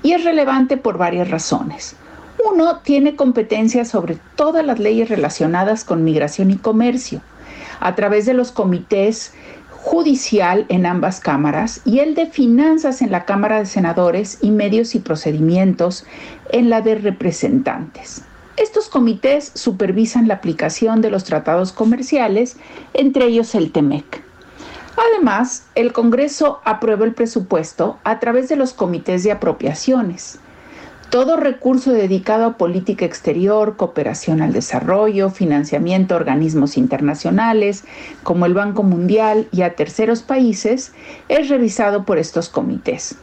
Y 0.03 0.13
es 0.13 0.23
relevante 0.23 0.77
por 0.77 0.97
varias 0.97 1.29
razones. 1.29 1.95
Uno, 2.49 2.77
tiene 2.77 3.15
competencia 3.15 3.83
sobre 3.83 4.17
todas 4.35 4.65
las 4.65 4.79
leyes 4.79 5.09
relacionadas 5.09 5.83
con 5.83 6.03
migración 6.03 6.51
y 6.51 6.57
comercio. 6.57 7.21
A 7.79 7.95
través 7.95 8.25
de 8.25 8.33
los 8.33 8.51
comités 8.51 9.33
judicial 9.81 10.65
en 10.69 10.85
ambas 10.85 11.19
cámaras 11.19 11.81
y 11.85 11.99
el 11.99 12.13
de 12.13 12.27
finanzas 12.27 13.01
en 13.01 13.11
la 13.11 13.25
Cámara 13.25 13.59
de 13.59 13.65
Senadores 13.65 14.37
y 14.41 14.51
medios 14.51 14.93
y 14.95 14.99
procedimientos 14.99 16.05
en 16.51 16.69
la 16.69 16.81
de 16.81 16.95
representantes. 16.95 18.21
Estos 18.57 18.89
comités 18.89 19.51
supervisan 19.55 20.27
la 20.27 20.35
aplicación 20.35 21.01
de 21.01 21.09
los 21.09 21.23
tratados 21.23 21.71
comerciales, 21.71 22.57
entre 22.93 23.25
ellos 23.25 23.55
el 23.55 23.71
TEMEC. 23.71 24.23
Además, 24.97 25.65
el 25.73 25.93
Congreso 25.93 26.59
aprueba 26.63 27.05
el 27.05 27.13
presupuesto 27.13 27.97
a 28.03 28.19
través 28.19 28.49
de 28.49 28.57
los 28.57 28.73
comités 28.73 29.23
de 29.23 29.31
apropiaciones. 29.31 30.39
Todo 31.11 31.35
recurso 31.35 31.91
dedicado 31.91 32.45
a 32.45 32.57
política 32.57 33.03
exterior, 33.03 33.75
cooperación 33.75 34.41
al 34.41 34.53
desarrollo, 34.53 35.29
financiamiento 35.29 36.13
a 36.13 36.17
organismos 36.17 36.77
internacionales 36.77 37.83
como 38.23 38.45
el 38.45 38.53
Banco 38.53 38.83
Mundial 38.83 39.49
y 39.51 39.63
a 39.63 39.75
terceros 39.75 40.21
países 40.21 40.93
es 41.27 41.49
revisado 41.49 42.05
por 42.05 42.17
estos 42.17 42.47
comités. 42.47 43.17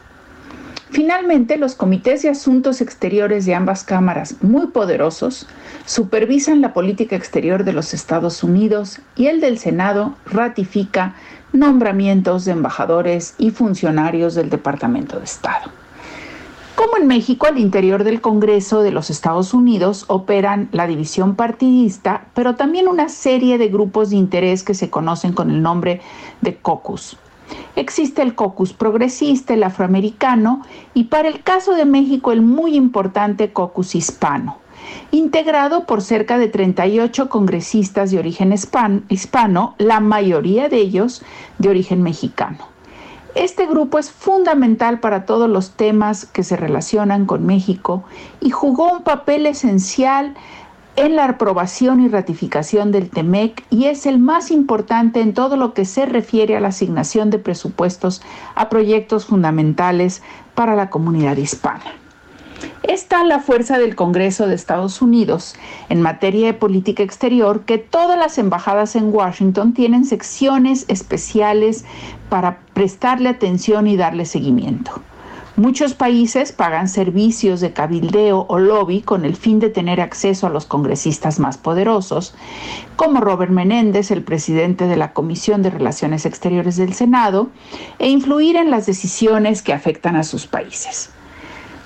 Finalmente, 0.91 1.57
los 1.57 1.73
comités 1.73 2.21
de 2.21 2.29
asuntos 2.29 2.79
exteriores 2.81 3.47
de 3.47 3.55
ambas 3.55 3.83
cámaras, 3.83 4.35
muy 4.43 4.67
poderosos, 4.67 5.47
supervisan 5.87 6.61
la 6.61 6.75
política 6.75 7.15
exterior 7.15 7.63
de 7.63 7.73
los 7.73 7.95
Estados 7.95 8.43
Unidos 8.43 8.99
y 9.15 9.25
el 9.25 9.41
del 9.41 9.57
Senado 9.57 10.15
ratifica 10.27 11.15
nombramientos 11.53 12.45
de 12.45 12.51
embajadores 12.51 13.33
y 13.39 13.49
funcionarios 13.49 14.35
del 14.35 14.51
Departamento 14.51 15.17
de 15.17 15.25
Estado. 15.25 15.71
Como 16.79 16.95
en 16.95 17.07
México, 17.07 17.45
al 17.45 17.59
interior 17.59 18.05
del 18.05 18.21
Congreso 18.21 18.81
de 18.83 18.91
los 18.91 19.09
Estados 19.09 19.53
Unidos 19.53 20.05
operan 20.07 20.69
la 20.71 20.87
división 20.87 21.35
partidista, 21.35 22.27
pero 22.33 22.55
también 22.55 22.87
una 22.87 23.09
serie 23.09 23.57
de 23.57 23.67
grupos 23.67 24.11
de 24.11 24.15
interés 24.15 24.63
que 24.63 24.73
se 24.73 24.89
conocen 24.89 25.33
con 25.33 25.51
el 25.51 25.61
nombre 25.61 25.99
de 26.39 26.55
caucus. 26.55 27.17
Existe 27.75 28.21
el 28.21 28.33
caucus 28.33 28.71
progresista, 28.71 29.53
el 29.53 29.63
afroamericano 29.63 30.61
y 30.93 31.03
para 31.03 31.27
el 31.27 31.43
caso 31.43 31.73
de 31.73 31.83
México 31.83 32.31
el 32.31 32.41
muy 32.41 32.75
importante 32.75 33.51
caucus 33.51 33.93
hispano, 33.93 34.59
integrado 35.11 35.85
por 35.85 36.01
cerca 36.01 36.37
de 36.37 36.47
38 36.47 37.27
congresistas 37.27 38.09
de 38.09 38.19
origen 38.19 38.53
hispano, 38.53 39.75
la 39.79 39.99
mayoría 39.99 40.69
de 40.69 40.77
ellos 40.77 41.23
de 41.57 41.67
origen 41.67 42.01
mexicano. 42.01 42.78
Este 43.35 43.67
grupo 43.67 43.99
es 43.99 44.11
fundamental 44.11 44.99
para 44.99 45.25
todos 45.25 45.49
los 45.49 45.71
temas 45.71 46.25
que 46.25 46.43
se 46.43 46.57
relacionan 46.57 47.25
con 47.25 47.45
México 47.45 48.03
y 48.41 48.49
jugó 48.49 48.91
un 48.91 49.03
papel 49.03 49.45
esencial 49.45 50.35
en 50.95 51.15
la 51.15 51.25
aprobación 51.25 52.01
y 52.01 52.07
ratificación 52.07 52.91
del 52.91 53.09
TEMEC 53.09 53.63
y 53.69 53.85
es 53.85 54.05
el 54.05 54.19
más 54.19 54.51
importante 54.51 55.21
en 55.21 55.33
todo 55.33 55.55
lo 55.57 55.73
que 55.73 55.85
se 55.85 56.05
refiere 56.05 56.57
a 56.57 56.59
la 56.59 56.69
asignación 56.69 57.29
de 57.29 57.39
presupuestos 57.39 58.21
a 58.55 58.67
proyectos 58.67 59.25
fundamentales 59.25 60.21
para 60.55 60.75
la 60.75 60.89
comunidad 60.89 61.37
hispana. 61.37 61.98
Está 62.83 63.23
la 63.23 63.39
fuerza 63.39 63.77
del 63.77 63.95
Congreso 63.95 64.47
de 64.47 64.55
Estados 64.55 65.01
Unidos 65.01 65.55
en 65.89 66.01
materia 66.01 66.47
de 66.47 66.53
política 66.53 67.03
exterior 67.03 67.61
que 67.61 67.77
todas 67.77 68.17
las 68.17 68.37
embajadas 68.37 68.95
en 68.95 69.13
Washington 69.13 69.73
tienen 69.73 70.05
secciones 70.05 70.85
especiales 70.87 71.85
para 72.29 72.59
prestarle 72.73 73.29
atención 73.29 73.87
y 73.87 73.95
darle 73.95 74.25
seguimiento. 74.25 75.01
Muchos 75.59 75.93
países 75.93 76.53
pagan 76.53 76.87
servicios 76.87 77.59
de 77.59 77.73
cabildeo 77.73 78.45
o 78.47 78.59
lobby 78.59 79.01
con 79.01 79.25
el 79.25 79.35
fin 79.35 79.59
de 79.59 79.69
tener 79.69 79.99
acceso 79.99 80.47
a 80.47 80.49
los 80.49 80.65
congresistas 80.65 81.37
más 81.37 81.57
poderosos, 81.57 82.33
como 82.95 83.19
Robert 83.19 83.51
Menéndez, 83.51 84.09
el 84.11 84.23
presidente 84.23 84.87
de 84.87 84.95
la 84.95 85.11
Comisión 85.11 85.61
de 85.61 85.69
Relaciones 85.69 86.25
Exteriores 86.25 86.77
del 86.77 86.93
Senado, 86.93 87.49
e 87.99 88.07
influir 88.07 88.55
en 88.55 88.71
las 88.71 88.85
decisiones 88.85 89.61
que 89.61 89.73
afectan 89.73 90.15
a 90.15 90.23
sus 90.23 90.47
países. 90.47 91.11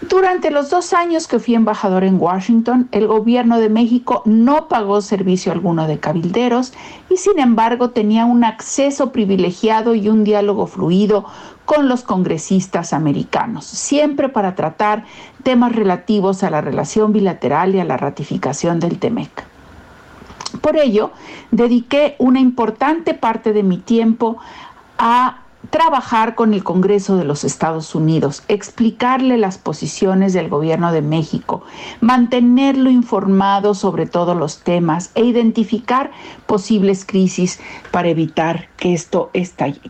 Durante 0.10 0.52
los 0.52 0.70
dos 0.70 0.92
años 0.92 1.28
que 1.28 1.40
fui 1.40 1.56
embajador 1.56 2.04
en 2.04 2.20
Washington, 2.20 2.90
el 2.92 3.08
gobierno 3.08 3.60
de 3.60 3.70
México 3.70 4.22
no 4.26 4.68
pagó 4.68 5.02
servicio 5.02 5.52
alguno 5.52 5.88
de 5.88 6.00
cabilderos 6.00 6.74
y 7.10 7.16
sin 7.16 7.40
embargo 7.40 7.92
tenía 7.92 8.26
un 8.26 8.44
acceso 8.44 9.14
privilegiado 9.14 9.96
y 9.96 10.10
un 10.10 10.26
diálogo 10.26 10.68
fluido 10.68 11.26
con 11.64 11.88
los 11.88 12.04
congresistas 12.04 12.92
americanos, 12.92 13.66
siempre 13.66 14.28
para 14.28 14.56
tratar 14.56 15.06
temas 15.44 15.74
relativos 15.74 16.44
a 16.44 16.50
la 16.50 16.60
relación 16.60 17.14
bilateral 17.14 17.74
y 17.74 17.80
a 17.80 17.86
la 17.86 17.96
ratificación 17.96 18.82
del 18.82 19.00
TEMEC. 19.00 19.46
Por 20.60 20.76
ello, 20.76 21.12
dediqué 21.52 22.16
una 22.20 22.42
importante 22.42 23.14
parte 23.14 23.54
de 23.54 23.64
mi 23.64 23.78
tiempo 23.78 24.38
a 24.98 25.43
trabajar 25.70 26.36
con 26.36 26.54
el 26.54 26.64
Congreso 26.64 27.18
de 27.18 27.24
los 27.24 27.44
Estados 27.44 27.96
Unidos, 27.96 28.44
explicarle 28.48 29.38
las 29.38 29.58
posiciones 29.58 30.34
del 30.34 30.50
gobierno 30.50 30.92
de 30.92 31.02
México, 31.02 31.64
mantenerlo 32.02 32.90
informado 32.90 33.74
sobre 33.74 34.06
todos 34.06 34.36
los 34.36 34.60
temas 34.60 35.12
e 35.16 35.24
identificar 35.24 36.12
posibles 36.46 37.06
crisis 37.06 37.60
para 37.92 38.10
evitar 38.10 38.68
que, 38.78 38.94
esto 38.94 39.32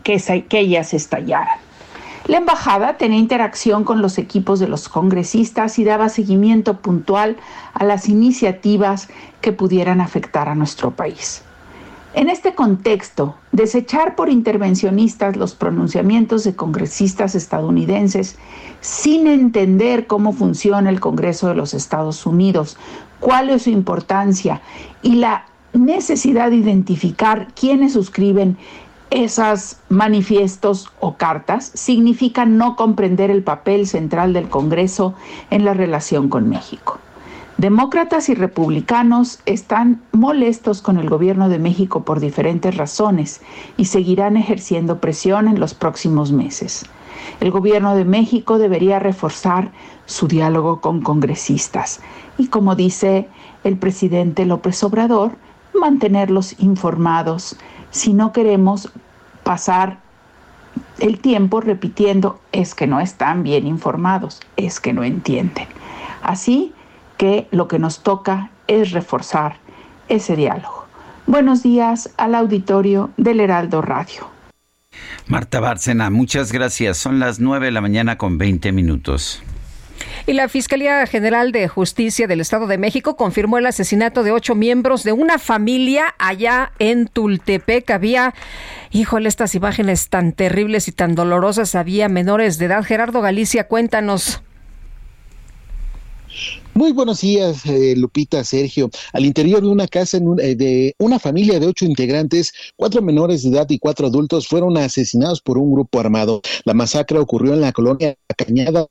que, 0.02 0.44
que 0.48 0.58
ellas 0.58 0.94
estallaran. 0.94 1.58
La 2.26 2.38
embajada 2.38 2.96
tenía 2.96 3.18
interacción 3.18 3.84
con 3.84 4.00
los 4.00 4.16
equipos 4.16 4.58
de 4.58 4.66
los 4.66 4.88
congresistas 4.88 5.78
y 5.78 5.84
daba 5.84 6.08
seguimiento 6.08 6.78
puntual 6.78 7.36
a 7.74 7.84
las 7.84 8.08
iniciativas 8.08 9.08
que 9.42 9.52
pudieran 9.52 10.00
afectar 10.00 10.48
a 10.48 10.54
nuestro 10.54 10.92
país. 10.92 11.42
En 12.14 12.30
este 12.30 12.54
contexto, 12.54 13.34
desechar 13.50 14.14
por 14.14 14.30
intervencionistas 14.30 15.36
los 15.36 15.56
pronunciamientos 15.56 16.44
de 16.44 16.54
congresistas 16.54 17.34
estadounidenses 17.34 18.36
sin 18.80 19.26
entender 19.26 20.06
cómo 20.06 20.32
funciona 20.32 20.90
el 20.90 21.00
Congreso 21.00 21.48
de 21.48 21.56
los 21.56 21.74
Estados 21.74 22.24
Unidos, 22.24 22.76
cuál 23.18 23.50
es 23.50 23.62
su 23.62 23.70
importancia 23.70 24.60
y 25.02 25.16
la 25.16 25.46
necesidad 25.72 26.50
de 26.50 26.56
identificar 26.56 27.48
quiénes 27.52 27.94
suscriben 27.94 28.58
esos 29.10 29.78
manifiestos 29.88 30.92
o 31.00 31.16
cartas, 31.16 31.72
significa 31.74 32.44
no 32.44 32.76
comprender 32.76 33.32
el 33.32 33.42
papel 33.42 33.88
central 33.88 34.32
del 34.32 34.48
Congreso 34.48 35.14
en 35.50 35.64
la 35.64 35.74
relación 35.74 36.28
con 36.28 36.48
México. 36.48 37.00
Demócratas 37.56 38.28
y 38.28 38.34
republicanos 38.34 39.38
están 39.46 40.02
molestos 40.10 40.82
con 40.82 40.98
el 40.98 41.08
gobierno 41.08 41.48
de 41.48 41.60
México 41.60 42.04
por 42.04 42.18
diferentes 42.18 42.76
razones 42.76 43.40
y 43.76 43.84
seguirán 43.84 44.36
ejerciendo 44.36 44.98
presión 44.98 45.46
en 45.46 45.60
los 45.60 45.72
próximos 45.72 46.32
meses. 46.32 46.84
El 47.40 47.52
gobierno 47.52 47.94
de 47.94 48.04
México 48.04 48.58
debería 48.58 48.98
reforzar 48.98 49.70
su 50.04 50.26
diálogo 50.26 50.80
con 50.80 51.00
congresistas 51.00 52.00
y, 52.38 52.48
como 52.48 52.74
dice 52.74 53.28
el 53.62 53.78
presidente 53.78 54.46
López 54.46 54.82
Obrador, 54.82 55.32
mantenerlos 55.78 56.58
informados 56.58 57.56
si 57.90 58.14
no 58.14 58.32
queremos 58.32 58.90
pasar 59.44 60.00
el 60.98 61.20
tiempo 61.20 61.60
repitiendo 61.60 62.40
es 62.50 62.74
que 62.74 62.88
no 62.88 62.98
están 62.98 63.44
bien 63.44 63.66
informados, 63.68 64.40
es 64.56 64.80
que 64.80 64.92
no 64.92 65.04
entienden. 65.04 65.68
Así, 66.22 66.72
que 67.16 67.46
lo 67.50 67.68
que 67.68 67.78
nos 67.78 68.02
toca 68.02 68.50
es 68.66 68.92
reforzar 68.92 69.56
ese 70.08 70.36
diálogo. 70.36 70.86
Buenos 71.26 71.62
días 71.62 72.10
al 72.16 72.34
auditorio 72.34 73.10
del 73.16 73.40
Heraldo 73.40 73.82
Radio. 73.82 74.28
Marta 75.26 75.60
Bárcena, 75.60 76.10
muchas 76.10 76.52
gracias. 76.52 76.98
Son 76.98 77.18
las 77.18 77.40
9 77.40 77.66
de 77.66 77.72
la 77.72 77.80
mañana 77.80 78.18
con 78.18 78.36
20 78.36 78.72
minutos. 78.72 79.42
Y 80.26 80.32
la 80.32 80.48
Fiscalía 80.48 81.06
General 81.06 81.52
de 81.52 81.68
Justicia 81.68 82.26
del 82.26 82.40
Estado 82.40 82.66
de 82.66 82.78
México 82.78 83.16
confirmó 83.16 83.58
el 83.58 83.66
asesinato 83.66 84.22
de 84.22 84.32
ocho 84.32 84.54
miembros 84.54 85.02
de 85.02 85.12
una 85.12 85.38
familia 85.38 86.14
allá 86.18 86.72
en 86.78 87.06
Tultepec. 87.06 87.90
Había, 87.90 88.34
híjole, 88.90 89.28
estas 89.28 89.54
imágenes 89.54 90.08
tan 90.08 90.32
terribles 90.32 90.88
y 90.88 90.92
tan 90.92 91.14
dolorosas. 91.14 91.74
Había 91.74 92.08
menores 92.08 92.58
de 92.58 92.66
edad. 92.66 92.84
Gerardo 92.84 93.20
Galicia, 93.20 93.68
cuéntanos. 93.68 94.42
Muy 96.76 96.90
buenos 96.90 97.20
días, 97.20 97.64
eh, 97.66 97.94
Lupita, 97.96 98.42
Sergio. 98.42 98.90
Al 99.12 99.24
interior 99.24 99.62
de 99.62 99.68
una 99.68 99.86
casa 99.86 100.18
eh, 100.18 100.56
de 100.56 100.96
una 100.98 101.20
familia 101.20 101.60
de 101.60 101.68
ocho 101.68 101.84
integrantes, 101.84 102.52
cuatro 102.74 103.00
menores 103.00 103.44
de 103.44 103.50
edad 103.50 103.66
y 103.70 103.78
cuatro 103.78 104.08
adultos 104.08 104.48
fueron 104.48 104.76
asesinados 104.76 105.40
por 105.40 105.56
un 105.56 105.72
grupo 105.72 106.00
armado. 106.00 106.42
La 106.64 106.74
masacre 106.74 107.20
ocurrió 107.20 107.54
en 107.54 107.60
la 107.60 107.70
colonia 107.70 108.16
Cañada 108.36 108.88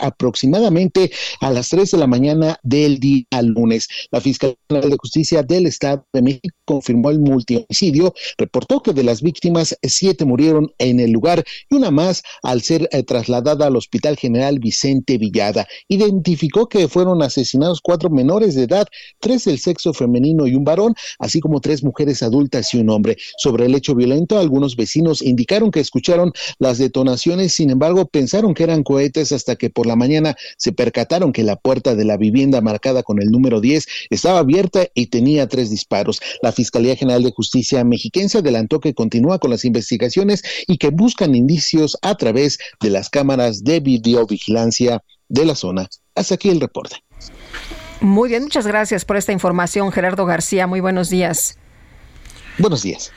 aproximadamente 0.00 1.10
a 1.40 1.50
las 1.50 1.68
3 1.68 1.90
de 1.92 1.98
la 1.98 2.06
mañana 2.06 2.58
del 2.62 2.98
día 2.98 3.24
lunes. 3.42 3.88
La 4.10 4.20
Fiscalía 4.20 4.56
de 4.68 4.96
Justicia 4.98 5.42
del 5.42 5.66
Estado 5.66 6.06
de 6.12 6.22
México 6.22 6.56
confirmó 6.64 7.10
el 7.10 7.20
multihomicidio, 7.20 8.14
reportó 8.36 8.82
que 8.82 8.92
de 8.92 9.04
las 9.04 9.22
víctimas, 9.22 9.76
siete 9.82 10.24
murieron 10.24 10.72
en 10.78 11.00
el 11.00 11.10
lugar 11.10 11.44
y 11.68 11.74
una 11.74 11.90
más 11.90 12.22
al 12.42 12.62
ser 12.62 12.88
eh, 12.92 13.02
trasladada 13.02 13.66
al 13.66 13.76
Hospital 13.76 14.16
General 14.16 14.58
Vicente 14.58 15.18
Villada. 15.18 15.66
Identificó 15.88 16.68
que 16.68 16.88
fueron 16.88 17.09
asesinados 17.22 17.80
cuatro 17.82 18.10
menores 18.10 18.54
de 18.54 18.64
edad, 18.64 18.86
tres 19.18 19.44
del 19.44 19.58
sexo 19.58 19.92
femenino 19.92 20.46
y 20.46 20.54
un 20.54 20.64
varón, 20.64 20.94
así 21.18 21.40
como 21.40 21.60
tres 21.60 21.82
mujeres 21.82 22.22
adultas 22.22 22.72
y 22.74 22.78
un 22.78 22.90
hombre. 22.90 23.16
Sobre 23.36 23.66
el 23.66 23.74
hecho 23.74 23.94
violento, 23.94 24.38
algunos 24.38 24.76
vecinos 24.76 25.22
indicaron 25.22 25.70
que 25.70 25.80
escucharon 25.80 26.32
las 26.58 26.78
detonaciones, 26.78 27.52
sin 27.52 27.70
embargo, 27.70 28.06
pensaron 28.06 28.54
que 28.54 28.64
eran 28.64 28.82
cohetes 28.82 29.32
hasta 29.32 29.56
que 29.56 29.70
por 29.70 29.86
la 29.86 29.96
mañana 29.96 30.36
se 30.56 30.72
percataron 30.72 31.32
que 31.32 31.42
la 31.42 31.56
puerta 31.56 31.94
de 31.94 32.04
la 32.04 32.16
vivienda 32.16 32.60
marcada 32.60 33.02
con 33.02 33.20
el 33.20 33.30
número 33.30 33.60
10 33.60 33.86
estaba 34.10 34.38
abierta 34.38 34.86
y 34.94 35.06
tenía 35.06 35.48
tres 35.48 35.70
disparos. 35.70 36.20
La 36.42 36.52
Fiscalía 36.52 36.96
General 36.96 37.22
de 37.22 37.32
Justicia 37.32 37.84
mexiquense 37.84 38.38
adelantó 38.38 38.80
que 38.80 38.94
continúa 38.94 39.38
con 39.38 39.50
las 39.50 39.64
investigaciones 39.64 40.42
y 40.66 40.78
que 40.78 40.90
buscan 40.90 41.34
indicios 41.34 41.98
a 42.02 42.14
través 42.16 42.58
de 42.80 42.90
las 42.90 43.08
cámaras 43.08 43.64
de 43.64 43.80
videovigilancia 43.80 45.02
de 45.30 45.46
la 45.46 45.54
zona. 45.54 45.88
Hasta 46.14 46.34
aquí 46.34 46.50
el 46.50 46.60
reporte. 46.60 46.96
Muy 48.02 48.28
bien, 48.28 48.42
muchas 48.42 48.66
gracias 48.66 49.06
por 49.06 49.16
esta 49.16 49.32
información, 49.32 49.90
Gerardo 49.92 50.26
García. 50.26 50.66
Muy 50.66 50.80
buenos 50.80 51.08
días. 51.08 51.58
Buenos 52.58 52.82
días. 52.82 53.12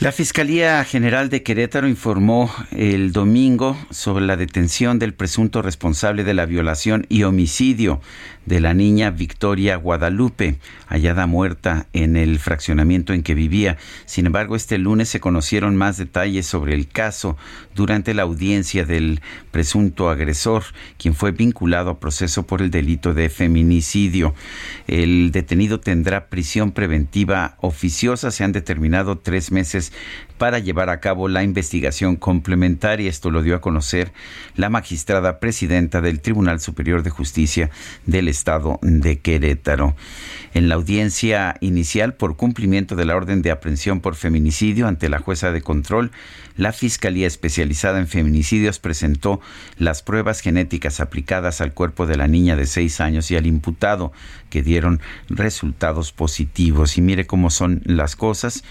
La 0.00 0.10
Fiscalía 0.10 0.82
General 0.84 1.30
de 1.30 1.44
Querétaro 1.44 1.86
informó 1.86 2.50
el 2.72 3.12
domingo 3.12 3.76
sobre 3.90 4.26
la 4.26 4.36
detención 4.36 4.98
del 4.98 5.14
presunto 5.14 5.62
responsable 5.62 6.24
de 6.24 6.34
la 6.34 6.46
violación 6.46 7.06
y 7.08 7.22
homicidio 7.22 8.00
de 8.46 8.60
la 8.60 8.74
niña 8.74 9.10
Victoria 9.10 9.76
Guadalupe, 9.76 10.58
hallada 10.86 11.26
muerta 11.26 11.86
en 11.92 12.16
el 12.16 12.38
fraccionamiento 12.38 13.12
en 13.12 13.22
que 13.22 13.34
vivía. 13.34 13.76
Sin 14.04 14.26
embargo, 14.26 14.56
este 14.56 14.78
lunes 14.78 15.08
se 15.08 15.20
conocieron 15.20 15.76
más 15.76 15.96
detalles 15.96 16.46
sobre 16.46 16.74
el 16.74 16.88
caso 16.88 17.36
durante 17.74 18.14
la 18.14 18.22
audiencia 18.22 18.84
del 18.84 19.20
presunto 19.50 20.10
agresor, 20.10 20.64
quien 20.98 21.14
fue 21.14 21.32
vinculado 21.32 21.90
a 21.90 22.00
proceso 22.00 22.46
por 22.46 22.62
el 22.62 22.70
delito 22.70 23.14
de 23.14 23.28
feminicidio. 23.28 24.34
El 24.86 25.32
detenido 25.32 25.80
tendrá 25.80 26.28
prisión 26.28 26.72
preventiva 26.72 27.56
oficiosa. 27.60 28.30
Se 28.30 28.44
han 28.44 28.52
determinado 28.52 29.18
tres 29.18 29.52
meses 29.52 29.92
para 30.38 30.58
llevar 30.58 30.90
a 30.90 31.00
cabo 31.00 31.28
la 31.28 31.42
investigación 31.42 32.16
complementaria. 32.16 33.08
Esto 33.08 33.30
lo 33.30 33.42
dio 33.42 33.56
a 33.56 33.60
conocer 33.60 34.12
la 34.56 34.68
magistrada 34.68 35.38
presidenta 35.38 36.00
del 36.00 36.20
Tribunal 36.20 36.60
Superior 36.60 37.02
de 37.02 37.10
Justicia 37.10 37.70
del 38.06 38.28
Estado 38.34 38.78
de 38.82 39.20
Querétaro. 39.20 39.94
En 40.54 40.68
la 40.68 40.74
audiencia 40.74 41.56
inicial 41.60 42.14
por 42.14 42.36
cumplimiento 42.36 42.96
de 42.96 43.04
la 43.04 43.16
orden 43.16 43.42
de 43.42 43.50
aprehensión 43.50 44.00
por 44.00 44.14
feminicidio 44.16 44.86
ante 44.86 45.08
la 45.08 45.18
jueza 45.18 45.50
de 45.52 45.62
control, 45.62 46.10
la 46.56 46.72
Fiscalía 46.72 47.26
Especializada 47.26 47.98
en 47.98 48.06
Feminicidios 48.06 48.78
presentó 48.78 49.40
las 49.76 50.02
pruebas 50.02 50.40
genéticas 50.40 51.00
aplicadas 51.00 51.60
al 51.60 51.72
cuerpo 51.72 52.06
de 52.06 52.16
la 52.16 52.28
niña 52.28 52.54
de 52.54 52.66
seis 52.66 53.00
años 53.00 53.30
y 53.30 53.36
al 53.36 53.46
imputado, 53.46 54.12
que 54.50 54.62
dieron 54.62 55.00
resultados 55.28 56.12
positivos. 56.12 56.96
Y 56.96 57.02
mire 57.02 57.26
cómo 57.26 57.50
son 57.50 57.82
las 57.84 58.14
cosas. 58.14 58.62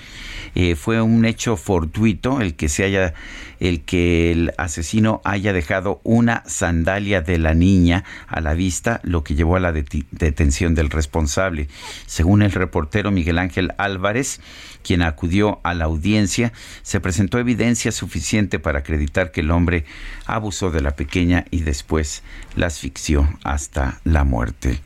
Eh, 0.56 0.76
fue 0.76 1.02
un 1.02 1.26
hecho 1.26 1.58
fortuito 1.58 2.40
el 2.40 2.56
que 2.56 2.70
se 2.70 2.86
haya, 2.86 3.14
el 3.60 3.82
que 3.82 4.32
el 4.32 4.54
asesino 4.58 5.22
haya 5.26 5.52
dejado 5.52 6.00
una 6.04 6.44
sandalia 6.46 7.22
de 7.22 7.38
la 7.38 7.54
niña 7.54 8.06
a 8.28 8.40
la 8.40 8.54
vista, 8.54 9.02
lo 9.04 9.26
que 9.26 9.36
llevó 9.36 9.53
a 9.56 9.60
la 9.60 9.72
detención 9.72 10.76
del 10.76 10.90
responsable. 10.90 11.68
Según 12.06 12.42
el 12.42 12.52
reportero 12.52 13.12
Miguel 13.12 13.40
Ángel 13.40 13.74
Álvarez, 13.78 14.40
quien 14.84 15.02
acudió 15.02 15.60
a 15.64 15.74
la 15.74 15.86
audiencia, 15.86 16.54
se 16.82 17.00
presentó 17.00 17.40
evidencia 17.40 17.92
suficiente 17.92 18.60
para 18.60 18.80
acreditar 18.80 19.32
que 19.32 19.42
el 19.42 19.52
hombre 19.52 19.86
abusó 20.26 20.72
de 20.72 20.82
la 20.82 20.96
pequeña 20.96 21.46
y 21.52 21.62
después 21.62 22.24
la 22.56 22.68
asfixió 22.68 23.28
hasta 23.44 24.00
la 24.04 24.24
muerte. 24.24 24.82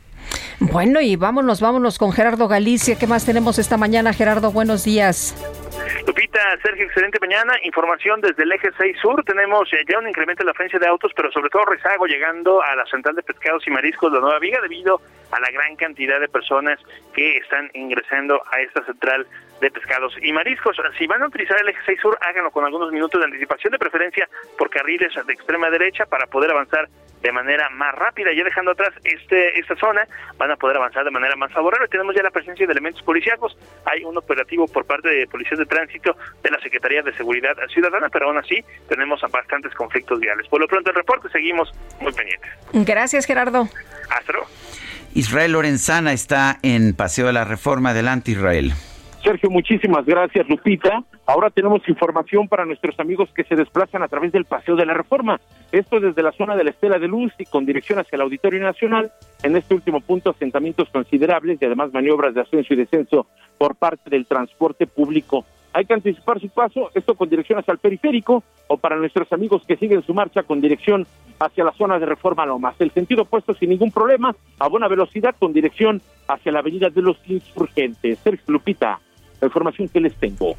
Bueno, 0.60 1.00
y 1.00 1.16
vámonos, 1.16 1.60
vámonos 1.60 1.98
con 1.98 2.12
Gerardo 2.12 2.48
Galicia. 2.48 2.98
¿Qué 2.98 3.06
más 3.06 3.24
tenemos 3.24 3.58
esta 3.58 3.76
mañana, 3.76 4.12
Gerardo? 4.12 4.50
Buenos 4.50 4.84
días. 4.84 5.34
Lupita, 6.06 6.40
Sergio, 6.62 6.86
excelente 6.86 7.18
mañana. 7.20 7.54
Información 7.64 8.20
desde 8.20 8.42
el 8.42 8.52
eje 8.52 8.70
6 8.76 8.96
sur. 9.00 9.22
Tenemos 9.24 9.72
eh, 9.72 9.84
ya 9.88 9.98
un 9.98 10.08
incremento 10.08 10.42
en 10.42 10.46
la 10.46 10.52
afluencia 10.52 10.78
de 10.78 10.86
autos, 10.86 11.12
pero 11.14 11.30
sobre 11.30 11.50
todo 11.50 11.64
rezago 11.64 12.06
llegando 12.06 12.62
a 12.62 12.74
la 12.74 12.84
central 12.86 13.14
de 13.14 13.22
pescados 13.22 13.66
y 13.66 13.70
mariscos 13.70 14.12
de 14.12 14.20
Nueva 14.20 14.38
Viga 14.38 14.60
debido 14.60 15.00
a 15.30 15.40
la 15.40 15.50
gran 15.50 15.76
cantidad 15.76 16.18
de 16.18 16.28
personas 16.28 16.78
que 17.14 17.36
están 17.38 17.70
ingresando 17.74 18.42
a 18.50 18.60
esta 18.60 18.84
central 18.84 19.26
de 19.60 19.70
pescados 19.70 20.14
y 20.20 20.32
mariscos. 20.32 20.76
Si 20.98 21.06
van 21.06 21.22
a 21.22 21.26
utilizar 21.26 21.60
el 21.60 21.68
eje 21.68 21.80
6 21.86 22.00
sur, 22.00 22.18
háganlo 22.20 22.50
con 22.50 22.64
algunos 22.64 22.92
minutos 22.92 23.20
de 23.20 23.26
anticipación, 23.26 23.72
de 23.72 23.78
preferencia 23.78 24.28
por 24.56 24.70
carriles 24.70 25.12
de 25.26 25.32
extrema 25.32 25.70
derecha 25.70 26.06
para 26.06 26.26
poder 26.26 26.50
avanzar 26.50 26.88
de 27.22 27.32
manera 27.32 27.68
más 27.70 27.94
rápida. 27.94 28.32
Ya 28.32 28.44
dejando 28.44 28.72
atrás 28.72 28.90
este 29.04 29.58
esta 29.58 29.76
zona, 29.76 30.06
van 30.36 30.50
a 30.50 30.56
poder 30.56 30.76
avanzar 30.76 31.04
de 31.04 31.10
manera 31.10 31.36
más 31.36 31.52
favorable. 31.52 31.88
Tenemos 31.88 32.14
ya 32.14 32.22
la 32.22 32.30
presencia 32.30 32.66
de 32.66 32.72
elementos 32.72 33.02
policíacos. 33.02 33.56
Hay 33.84 34.04
un 34.04 34.16
operativo 34.16 34.66
por 34.66 34.84
parte 34.84 35.08
de 35.08 35.26
policías 35.26 35.58
de 35.58 35.66
tránsito 35.66 36.16
de 36.42 36.50
la 36.50 36.60
Secretaría 36.60 37.02
de 37.02 37.12
Seguridad 37.14 37.56
Ciudadana, 37.72 38.08
pero 38.08 38.28
aún 38.28 38.38
así 38.38 38.64
tenemos 38.88 39.20
bastantes 39.30 39.74
conflictos 39.74 40.20
viales. 40.20 40.46
Por 40.48 40.60
lo 40.60 40.66
pronto 40.66 40.90
el 40.90 40.96
reporte 40.96 41.28
seguimos 41.30 41.70
muy 42.00 42.12
pendientes. 42.12 42.50
Gracias, 42.72 43.26
Gerardo. 43.26 43.68
Luego. 44.28 44.46
Israel 45.14 45.52
Lorenzana 45.52 46.12
está 46.12 46.58
en 46.62 46.94
Paseo 46.94 47.26
de 47.26 47.32
la 47.32 47.44
Reforma. 47.44 47.90
Adelante, 47.90 48.32
Israel. 48.32 48.72
Sergio, 49.28 49.50
muchísimas 49.50 50.06
gracias, 50.06 50.48
Lupita. 50.48 51.04
Ahora 51.26 51.50
tenemos 51.50 51.86
información 51.86 52.48
para 52.48 52.64
nuestros 52.64 52.98
amigos 52.98 53.28
que 53.34 53.44
se 53.44 53.56
desplazan 53.56 54.02
a 54.02 54.08
través 54.08 54.32
del 54.32 54.46
Paseo 54.46 54.74
de 54.74 54.86
la 54.86 54.94
Reforma. 54.94 55.38
Esto 55.70 56.00
desde 56.00 56.22
la 56.22 56.32
zona 56.32 56.56
de 56.56 56.64
la 56.64 56.70
Estela 56.70 56.98
de 56.98 57.08
Luz 57.08 57.30
y 57.38 57.44
con 57.44 57.66
dirección 57.66 57.98
hacia 57.98 58.16
el 58.16 58.22
Auditorio 58.22 58.58
Nacional. 58.62 59.12
En 59.42 59.54
este 59.54 59.74
último 59.74 60.00
punto, 60.00 60.30
asentamientos 60.30 60.88
considerables 60.88 61.60
y 61.60 61.64
además 61.66 61.92
maniobras 61.92 62.32
de 62.32 62.40
ascenso 62.40 62.72
y 62.72 62.78
descenso 62.78 63.26
por 63.58 63.76
parte 63.76 64.08
del 64.08 64.24
transporte 64.24 64.86
público. 64.86 65.44
Hay 65.74 65.84
que 65.84 65.92
anticipar 65.92 66.40
su 66.40 66.48
paso, 66.48 66.90
esto 66.94 67.14
con 67.14 67.28
dirección 67.28 67.58
hacia 67.58 67.72
el 67.72 67.78
periférico 67.78 68.42
o 68.68 68.78
para 68.78 68.96
nuestros 68.96 69.30
amigos 69.30 69.62
que 69.68 69.76
siguen 69.76 70.02
su 70.04 70.14
marcha 70.14 70.42
con 70.42 70.62
dirección 70.62 71.06
hacia 71.38 71.64
la 71.64 71.72
zona 71.72 71.98
de 71.98 72.06
Reforma 72.06 72.46
Lomas. 72.46 72.76
El 72.78 72.92
sentido 72.92 73.24
opuesto 73.24 73.52
sin 73.52 73.68
ningún 73.68 73.92
problema, 73.92 74.34
a 74.58 74.68
buena 74.68 74.88
velocidad 74.88 75.36
con 75.38 75.52
dirección 75.52 76.00
hacia 76.28 76.50
la 76.50 76.60
Avenida 76.60 76.88
de 76.88 77.02
los 77.02 77.18
Insurgentes. 77.28 78.20
Sergio 78.20 78.44
Lupita 78.46 79.00
la 79.40 79.46
información 79.46 79.88
que 79.88 80.00
les 80.00 80.14
tengo. 80.14 80.56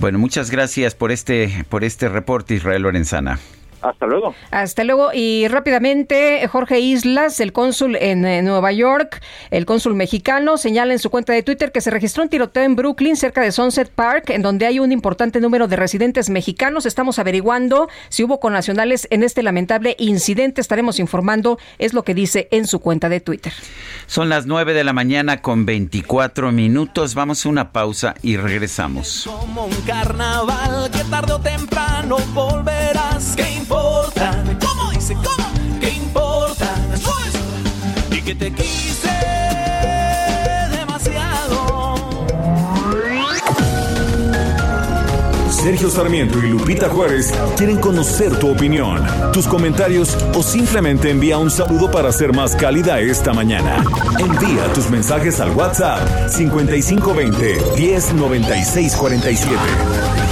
Bueno, 0.00 0.18
muchas 0.18 0.50
gracias 0.50 0.94
por 0.94 1.12
este, 1.12 1.64
por 1.68 1.84
este 1.84 2.08
reporte, 2.08 2.54
Israel 2.54 2.82
Lorenzana. 2.82 3.38
Hasta 3.82 4.06
luego. 4.06 4.34
Hasta 4.50 4.84
luego. 4.84 5.10
Y 5.12 5.48
rápidamente, 5.48 6.46
Jorge 6.48 6.80
Islas, 6.80 7.40
el 7.40 7.52
cónsul 7.52 7.96
en, 7.96 8.22
Nueva 8.44 8.72
York, 8.72 9.20
el 9.50 9.66
cónsul 9.66 9.94
mexicano, 9.94 10.56
señala 10.56 10.92
en 10.92 10.98
su 10.98 11.10
cuenta 11.10 11.32
de 11.32 11.42
Twitter 11.42 11.72
que 11.72 11.80
se 11.80 11.90
registró 11.90 12.22
un 12.22 12.28
tiroteo 12.28 12.62
en 12.62 12.76
Brooklyn, 12.76 13.16
cerca 13.16 13.40
de 13.40 13.52
Sunset 13.52 13.90
Park, 13.90 14.30
en 14.30 14.42
donde 14.42 14.66
hay 14.66 14.78
un 14.78 14.92
importante 14.92 15.40
número 15.40 15.68
de 15.68 15.76
residentes 15.76 16.30
mexicanos. 16.30 16.86
Estamos 16.86 17.18
averiguando 17.18 17.88
si 18.08 18.22
hubo 18.22 18.40
connacionales 18.40 19.08
en 19.10 19.22
este 19.22 19.42
lamentable 19.42 19.96
incidente. 19.98 20.60
Estaremos 20.60 20.98
informando, 20.98 21.58
es 21.78 21.92
lo 21.92 22.04
que 22.04 22.14
dice 22.14 22.48
en 22.52 22.66
su 22.66 22.80
cuenta 22.80 23.08
de 23.08 23.20
Twitter. 23.20 23.52
Son 24.06 24.28
las 24.28 24.46
9 24.46 24.74
de 24.74 24.84
la 24.84 24.92
mañana 24.92 25.42
con 25.42 25.66
24 25.66 26.52
minutos. 26.52 27.14
Vamos 27.14 27.44
a 27.44 27.48
una 27.48 27.72
pausa 27.72 28.14
y 28.22 28.36
regresamos. 28.36 29.24
Como 29.26 29.66
un 29.66 29.80
carnaval 29.82 30.90
que 30.90 31.02
tarde 31.04 31.32
o 31.32 31.40
temprano 31.40 32.16
volverás. 32.34 33.36
¿Cómo 33.68 34.90
dice? 34.92 35.14
¿Cómo? 35.14 35.80
¿Qué 35.80 35.90
importa? 35.90 36.74
Y 38.10 38.22
que 38.22 38.34
te 38.34 38.52
quise 38.52 39.08
demasiado. 40.70 41.94
Sergio 45.50 45.90
Sarmiento 45.90 46.38
y 46.38 46.48
Lupita 46.48 46.88
Juárez 46.88 47.32
quieren 47.56 47.78
conocer 47.78 48.36
tu 48.38 48.50
opinión, 48.50 49.04
tus 49.32 49.46
comentarios 49.46 50.16
o 50.34 50.42
simplemente 50.42 51.10
envía 51.10 51.38
un 51.38 51.50
saludo 51.50 51.90
para 51.90 52.10
ser 52.12 52.34
más 52.34 52.56
cálida 52.56 53.00
esta 53.00 53.32
mañana. 53.32 53.84
Envía 54.18 54.72
tus 54.72 54.90
mensajes 54.90 55.40
al 55.40 55.52
WhatsApp 55.52 56.30
5520 56.30 57.58
109647. 57.76 60.31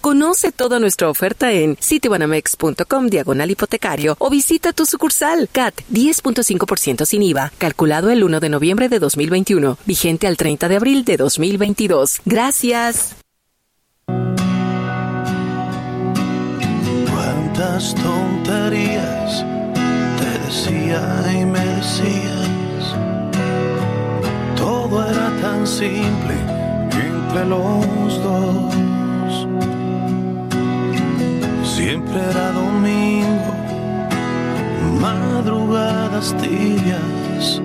Conoce 0.00 0.50
toda 0.50 0.78
nuestra 0.78 1.08
oferta 1.08 1.52
en 1.52 1.76
citibanamex.com 1.80 3.06
diagonal 3.06 3.50
hipotecario 3.50 4.16
o 4.18 4.28
visita 4.28 4.72
tu 4.72 4.86
sucursal 4.86 5.48
CAT 5.50 5.74
10.5% 5.92 7.06
sin 7.06 7.22
IVA, 7.22 7.52
calculado 7.58 8.10
el 8.10 8.24
1 8.24 8.40
de 8.40 8.48
noviembre 8.48 8.88
de 8.88 8.98
2021, 8.98 9.78
vigente 9.86 10.26
al 10.26 10.36
30 10.36 10.68
de 10.68 10.76
abril 10.76 11.04
de 11.04 11.16
2022. 11.16 12.20
Gracias. 12.24 13.16
Cuántas 17.10 17.94
tonterías. 17.94 19.44
Todo 24.56 25.08
era 25.08 25.30
tan 25.40 25.66
simple 25.66 26.52
los 27.44 28.22
dos. 28.22 28.81
Siempre 31.76 32.20
era 32.30 32.52
domingo, 32.52 33.54
madrugadas 35.00 36.36
tibias. 36.36 37.62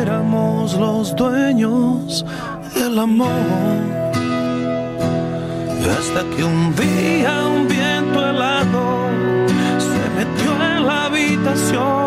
Éramos 0.00 0.74
los 0.74 1.14
dueños 1.14 2.24
del 2.74 2.98
amor. 2.98 3.28
Hasta 5.98 6.20
que 6.34 6.42
un 6.42 6.74
día 6.74 7.32
un 7.54 7.68
viento 7.68 8.18
helado 8.30 9.08
se 9.78 10.02
metió 10.16 10.50
en 10.72 10.86
la 10.86 11.04
habitación, 11.04 11.99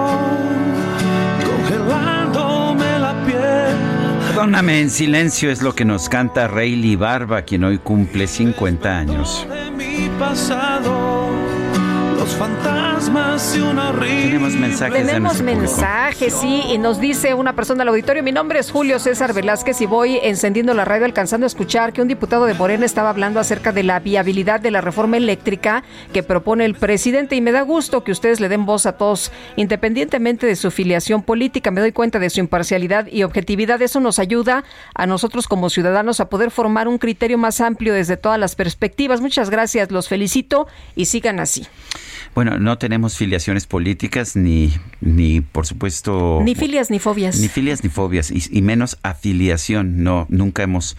Perdóname 4.33 4.81
en 4.81 4.89
silencio 4.89 5.51
es 5.51 5.61
lo 5.61 5.75
que 5.75 5.85
nos 5.85 6.09
canta 6.09 6.47
Rayleigh 6.47 6.95
Barba, 6.95 7.43
quien 7.43 7.63
hoy 7.65 7.77
cumple 7.77 8.25
50 8.25 8.97
años. 8.97 9.45
Los 12.23 12.35
fantasmas 12.35 13.53
y 13.57 13.59
una. 13.59 13.91
Tenemos 13.99 14.53
mensajes 14.53 14.93
de 14.93 15.05
Tenemos 15.05 15.41
mensajes, 15.41 16.33
sí, 16.33 16.63
y 16.69 16.77
nos 16.77 17.01
dice 17.01 17.33
una 17.33 17.53
persona 17.53 17.79
del 17.79 17.89
auditorio, 17.89 18.23
mi 18.23 18.31
nombre 18.31 18.59
es 18.59 18.71
Julio 18.71 18.97
César 18.99 19.33
Velázquez 19.33 19.81
y 19.81 19.85
voy 19.87 20.19
encendiendo 20.23 20.73
la 20.73 20.85
radio 20.85 21.03
alcanzando 21.03 21.45
a 21.45 21.47
escuchar 21.47 21.91
que 21.91 22.01
un 22.01 22.07
diputado 22.07 22.45
de 22.45 22.53
Morena 22.53 22.85
estaba 22.85 23.09
hablando 23.09 23.41
acerca 23.41 23.73
de 23.73 23.83
la 23.83 23.99
viabilidad 23.99 24.61
de 24.61 24.71
la 24.71 24.79
reforma 24.79 25.17
eléctrica 25.17 25.83
que 26.13 26.23
propone 26.23 26.63
el 26.63 26.75
presidente 26.75 27.35
y 27.35 27.41
me 27.41 27.51
da 27.51 27.61
gusto 27.61 28.05
que 28.05 28.13
ustedes 28.13 28.39
le 28.39 28.47
den 28.47 28.65
voz 28.65 28.85
a 28.85 28.93
todos, 28.93 29.33
independientemente 29.57 30.47
de 30.47 30.55
su 30.55 30.71
filiación 30.71 31.23
política. 31.23 31.71
Me 31.71 31.81
doy 31.81 31.91
cuenta 31.91 32.19
de 32.19 32.29
su 32.29 32.39
imparcialidad 32.39 33.07
y 33.07 33.23
objetividad. 33.23 33.81
Eso 33.81 33.99
nos 33.99 34.19
ayuda 34.19 34.63
a 34.95 35.05
nosotros 35.07 35.49
como 35.49 35.69
ciudadanos 35.69 36.21
a 36.21 36.29
poder 36.29 36.51
formar 36.51 36.87
un 36.87 36.99
criterio 36.99 37.37
más 37.37 37.59
amplio 37.59 37.93
desde 37.93 38.15
todas 38.15 38.39
las 38.39 38.55
perspectivas. 38.55 39.19
Muchas 39.19 39.49
gracias, 39.49 39.91
los 39.91 40.07
felicito 40.07 40.67
y 40.95 41.05
sigan 41.05 41.41
así. 41.41 41.67
Bueno, 42.35 42.57
no 42.57 42.77
tenemos 42.77 43.15
filiaciones 43.15 43.67
políticas 43.67 44.35
ni, 44.35 44.73
ni 45.01 45.41
por 45.41 45.65
supuesto... 45.67 46.39
Ni 46.43 46.55
filias 46.55 46.89
ni 46.89 46.99
fobias. 46.99 47.39
Ni 47.39 47.47
filias 47.47 47.83
ni 47.83 47.89
fobias, 47.89 48.31
y, 48.31 48.41
y 48.49 48.61
menos 48.61 48.97
afiliación. 49.03 50.03
No, 50.03 50.25
nunca 50.29 50.63
hemos 50.63 50.97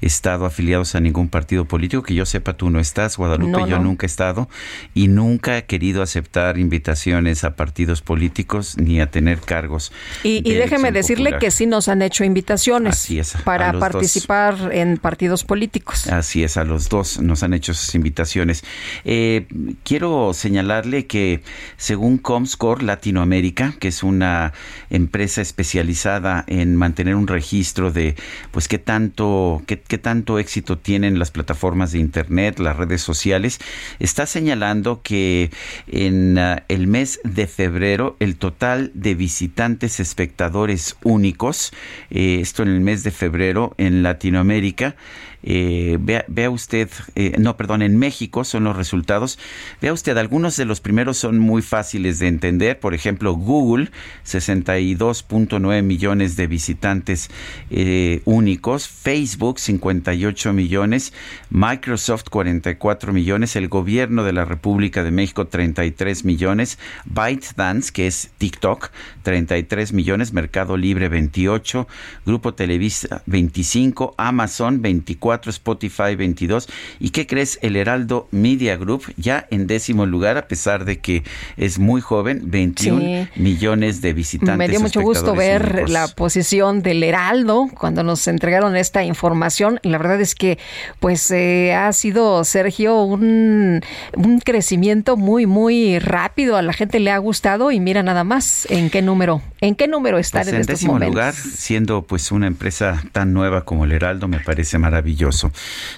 estado 0.00 0.46
afiliados 0.46 0.94
a 0.94 1.00
ningún 1.00 1.28
partido 1.28 1.64
político. 1.64 2.02
Que 2.02 2.14
yo 2.14 2.24
sepa, 2.24 2.52
tú 2.56 2.70
no 2.70 2.78
estás, 2.78 3.16
Guadalupe, 3.16 3.50
No, 3.50 3.66
yo 3.66 3.78
nunca 3.78 4.06
he 4.06 4.08
estado. 4.08 4.48
Y 4.94 5.08
nunca 5.08 5.58
he 5.58 5.64
querido 5.64 6.02
aceptar 6.02 6.58
invitaciones 6.58 7.42
a 7.44 7.56
partidos 7.56 8.00
políticos 8.02 8.76
ni 8.76 9.00
a 9.00 9.10
tener 9.10 9.40
cargos. 9.40 9.92
Y, 10.22 10.48
y 10.48 10.54
déjeme 10.54 10.92
decirle 10.92 11.30
popular. 11.30 11.40
que 11.40 11.50
sí 11.50 11.66
nos 11.66 11.88
han 11.88 12.02
hecho 12.02 12.24
invitaciones 12.24 12.94
Así 12.94 13.18
es, 13.18 13.36
para 13.44 13.72
dos. 13.72 13.80
participar 13.80 14.70
en 14.72 14.98
partidos 14.98 15.44
políticos. 15.44 16.06
Así 16.08 16.44
es, 16.44 16.56
a 16.56 16.64
los 16.64 16.88
dos 16.88 17.20
nos 17.20 17.42
han 17.42 17.54
hecho 17.54 17.72
esas 17.72 17.94
invitaciones. 17.94 18.64
Eh, 19.04 19.46
quiero 19.82 20.32
que 20.82 21.42
según 21.76 22.18
Comscore 22.18 22.84
Latinoamérica, 22.84 23.74
que 23.78 23.88
es 23.88 24.02
una 24.02 24.52
empresa 24.90 25.40
especializada 25.40 26.44
en 26.46 26.76
mantener 26.76 27.14
un 27.14 27.26
registro 27.26 27.90
de 27.90 28.16
pues 28.50 28.68
qué 28.68 28.78
tanto, 28.78 29.62
qué, 29.66 29.80
qué 29.80 29.98
tanto 29.98 30.38
éxito 30.38 30.78
tienen 30.78 31.18
las 31.18 31.30
plataformas 31.30 31.92
de 31.92 31.98
internet, 31.98 32.58
las 32.58 32.76
redes 32.76 33.00
sociales, 33.02 33.58
está 33.98 34.26
señalando 34.26 35.02
que 35.02 35.50
en 35.86 36.38
ah, 36.38 36.64
el 36.68 36.86
mes 36.86 37.20
de 37.24 37.46
febrero 37.46 38.16
el 38.20 38.36
total 38.36 38.90
de 38.94 39.14
visitantes 39.14 40.00
espectadores 40.00 40.96
únicos, 41.02 41.72
eh, 42.10 42.38
esto 42.40 42.62
en 42.62 42.68
el 42.68 42.80
mes 42.80 43.02
de 43.02 43.10
febrero 43.10 43.74
en 43.78 44.02
Latinoamérica, 44.02 44.96
eh, 45.42 45.98
vea, 46.00 46.50
usted, 46.50 46.88
eh, 47.14 47.34
no, 47.38 47.56
perdón, 47.56 47.82
en 47.82 47.98
México 47.98 48.44
son 48.44 48.64
los 48.64 48.76
resultados. 48.76 49.38
Vea 49.80 49.92
usted, 49.92 50.16
algunos 50.16 50.56
de 50.56 50.64
los 50.64 50.80
primeros 50.80 51.18
son 51.18 51.38
muy 51.38 51.62
fáciles 51.62 52.18
de 52.18 52.28
entender. 52.28 52.80
Por 52.80 52.94
ejemplo, 52.94 53.34
Google, 53.34 53.90
62.9 54.24 55.82
millones 55.82 56.36
de 56.36 56.46
visitantes 56.46 57.30
eh, 57.70 58.22
únicos. 58.24 58.88
Facebook, 58.88 59.58
58 59.58 60.52
millones. 60.52 61.12
Microsoft, 61.50 62.28
44 62.30 63.12
millones. 63.12 63.56
El 63.56 63.68
gobierno 63.68 64.24
de 64.24 64.32
la 64.32 64.44
República 64.44 65.02
de 65.04 65.10
México, 65.10 65.46
33 65.46 66.24
millones. 66.24 66.78
ByteDance, 67.04 67.92
que 67.92 68.06
es 68.06 68.30
TikTok, 68.38 68.90
33 69.22 69.92
millones. 69.92 70.32
Mercado 70.32 70.76
Libre, 70.76 71.08
28. 71.08 71.86
Grupo 72.24 72.54
Televisa, 72.54 73.22
25. 73.26 74.14
Amazon, 74.16 74.82
24. 74.82 75.25
Spotify, 75.50 76.14
22. 76.16 76.68
¿Y 77.00 77.10
qué 77.10 77.26
crees? 77.26 77.58
El 77.62 77.76
Heraldo 77.76 78.28
Media 78.30 78.76
Group, 78.76 79.02
ya 79.16 79.46
en 79.50 79.66
décimo 79.66 80.06
lugar, 80.06 80.36
a 80.36 80.48
pesar 80.48 80.84
de 80.84 80.98
que 80.98 81.22
es 81.56 81.78
muy 81.78 82.00
joven, 82.00 82.42
21 82.44 83.00
Sí. 83.00 83.28
millones 83.40 84.00
de 84.00 84.12
visitantes. 84.12 84.56
Me 84.58 84.68
dio 84.68 84.80
mucho 84.80 85.00
gusto 85.00 85.34
ver 85.34 85.70
únicos. 85.72 85.90
la 85.90 86.08
posición 86.08 86.82
del 86.82 87.02
Heraldo 87.02 87.68
cuando 87.78 88.02
nos 88.02 88.26
entregaron 88.28 88.76
esta 88.76 89.04
información. 89.04 89.80
La 89.82 89.98
verdad 89.98 90.20
es 90.20 90.34
que, 90.34 90.58
pues, 91.00 91.30
eh, 91.30 91.74
ha 91.74 91.92
sido, 91.92 92.44
Sergio, 92.44 93.02
un, 93.02 93.80
un 94.16 94.38
crecimiento 94.40 95.16
muy, 95.16 95.46
muy 95.46 95.98
rápido. 95.98 96.56
A 96.56 96.62
la 96.62 96.72
gente 96.72 97.00
le 97.00 97.10
ha 97.10 97.18
gustado 97.18 97.70
y 97.70 97.80
mira 97.80 98.02
nada 98.02 98.24
más 98.24 98.66
en 98.70 98.90
qué 98.90 99.02
número, 99.02 99.42
en 99.60 99.74
qué 99.74 99.88
número 99.88 100.18
están 100.18 100.40
Pues 100.42 100.48
en 100.48 100.54
en 100.56 100.60
estos 100.62 100.74
décimo 100.74 100.92
momentos. 100.94 101.14
lugar, 101.14 101.34
siendo 101.34 102.02
pues 102.02 102.30
una 102.32 102.46
empresa 102.46 103.02
tan 103.12 103.32
nueva 103.32 103.64
como 103.64 103.84
el 103.84 103.92
Heraldo, 103.92 104.28
me 104.28 104.40
parece 104.40 104.78
maravilloso. 104.78 105.15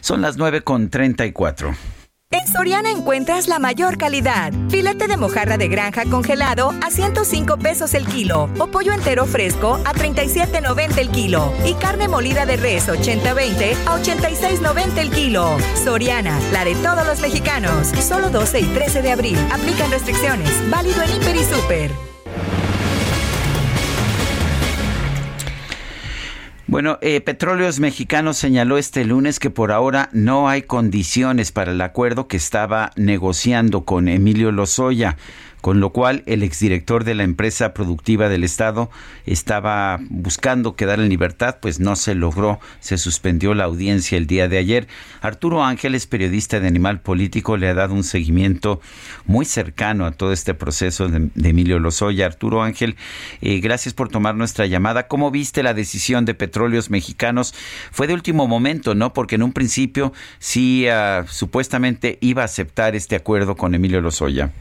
Son 0.00 0.20
las 0.20 0.36
9 0.36 0.62
con 0.62 0.90
34. 0.90 1.74
En 2.30 2.46
Soriana 2.46 2.90
encuentras 2.90 3.48
la 3.48 3.58
mayor 3.58 3.96
calidad. 3.96 4.52
Filete 4.68 5.08
de 5.08 5.16
mojarra 5.16 5.56
de 5.56 5.68
granja 5.68 6.04
congelado 6.04 6.74
a 6.86 6.90
105 6.90 7.56
pesos 7.56 7.94
el 7.94 8.06
kilo 8.06 8.50
o 8.58 8.66
pollo 8.66 8.92
entero 8.92 9.24
fresco 9.24 9.80
a 9.86 9.94
37.90 9.94 10.98
el 10.98 11.08
kilo 11.08 11.54
y 11.64 11.72
carne 11.74 12.06
molida 12.06 12.44
de 12.44 12.58
res 12.58 12.86
80-20 12.86 13.76
a 13.86 13.98
86.90 13.98 14.98
el 14.98 15.10
kilo. 15.10 15.56
Soriana, 15.82 16.38
la 16.52 16.66
de 16.66 16.74
todos 16.74 17.06
los 17.06 17.20
mexicanos. 17.20 17.88
Solo 18.06 18.28
12 18.28 18.60
y 18.60 18.64
13 18.64 19.00
de 19.00 19.12
abril. 19.12 19.38
Aplican 19.50 19.90
restricciones. 19.90 20.50
Válido 20.68 21.00
en 21.02 21.10
Hiper 21.16 21.36
y 21.36 21.44
Super. 21.44 22.07
Bueno, 26.68 26.98
eh, 27.00 27.22
Petróleos 27.22 27.80
Mexicanos 27.80 28.36
señaló 28.36 28.76
este 28.76 29.02
lunes 29.06 29.38
que 29.38 29.48
por 29.48 29.72
ahora 29.72 30.10
no 30.12 30.50
hay 30.50 30.60
condiciones 30.60 31.50
para 31.50 31.72
el 31.72 31.80
acuerdo 31.80 32.28
que 32.28 32.36
estaba 32.36 32.90
negociando 32.94 33.86
con 33.86 34.06
Emilio 34.06 34.52
Lozoya. 34.52 35.16
Con 35.60 35.80
lo 35.80 35.90
cual 35.90 36.22
el 36.26 36.42
exdirector 36.42 37.04
de 37.04 37.14
la 37.14 37.24
empresa 37.24 37.74
productiva 37.74 38.28
del 38.28 38.44
Estado 38.44 38.90
estaba 39.26 39.98
buscando 40.08 40.76
quedar 40.76 41.00
en 41.00 41.08
libertad, 41.08 41.56
pues 41.60 41.80
no 41.80 41.96
se 41.96 42.14
logró, 42.14 42.60
se 42.80 42.98
suspendió 42.98 43.54
la 43.54 43.64
audiencia 43.64 44.16
el 44.18 44.26
día 44.26 44.48
de 44.48 44.58
ayer. 44.58 44.88
Arturo 45.20 45.64
Ángeles, 45.64 46.06
periodista 46.06 46.60
de 46.60 46.68
Animal 46.68 47.00
Político, 47.00 47.56
le 47.56 47.68
ha 47.68 47.74
dado 47.74 47.94
un 47.94 48.04
seguimiento 48.04 48.80
muy 49.26 49.44
cercano 49.44 50.06
a 50.06 50.12
todo 50.12 50.32
este 50.32 50.54
proceso 50.54 51.08
de, 51.08 51.28
Emilio 51.48 51.78
Lozoya. 51.78 52.26
Arturo 52.26 52.62
Ángel, 52.62 52.96
eh, 53.40 53.60
gracias 53.60 53.94
por 53.94 54.08
tomar 54.08 54.34
nuestra 54.34 54.66
llamada. 54.66 55.08
¿Cómo 55.08 55.30
viste 55.30 55.62
la 55.62 55.74
decisión 55.74 56.24
de 56.24 56.34
Petróleos 56.34 56.90
Mexicanos? 56.90 57.54
Fue 57.90 58.06
de 58.06 58.14
último 58.14 58.46
momento, 58.46 58.94
¿no? 58.94 59.12
Porque 59.12 59.36
en 59.36 59.42
un 59.42 59.52
principio 59.52 60.12
sí 60.38 60.86
ah, 60.88 61.24
supuestamente 61.28 62.18
iba 62.20 62.42
a 62.42 62.44
aceptar 62.44 62.94
este 62.94 63.16
acuerdo 63.16 63.56
con 63.56 63.74
Emilio 63.74 64.00
Lozoya. 64.00 64.52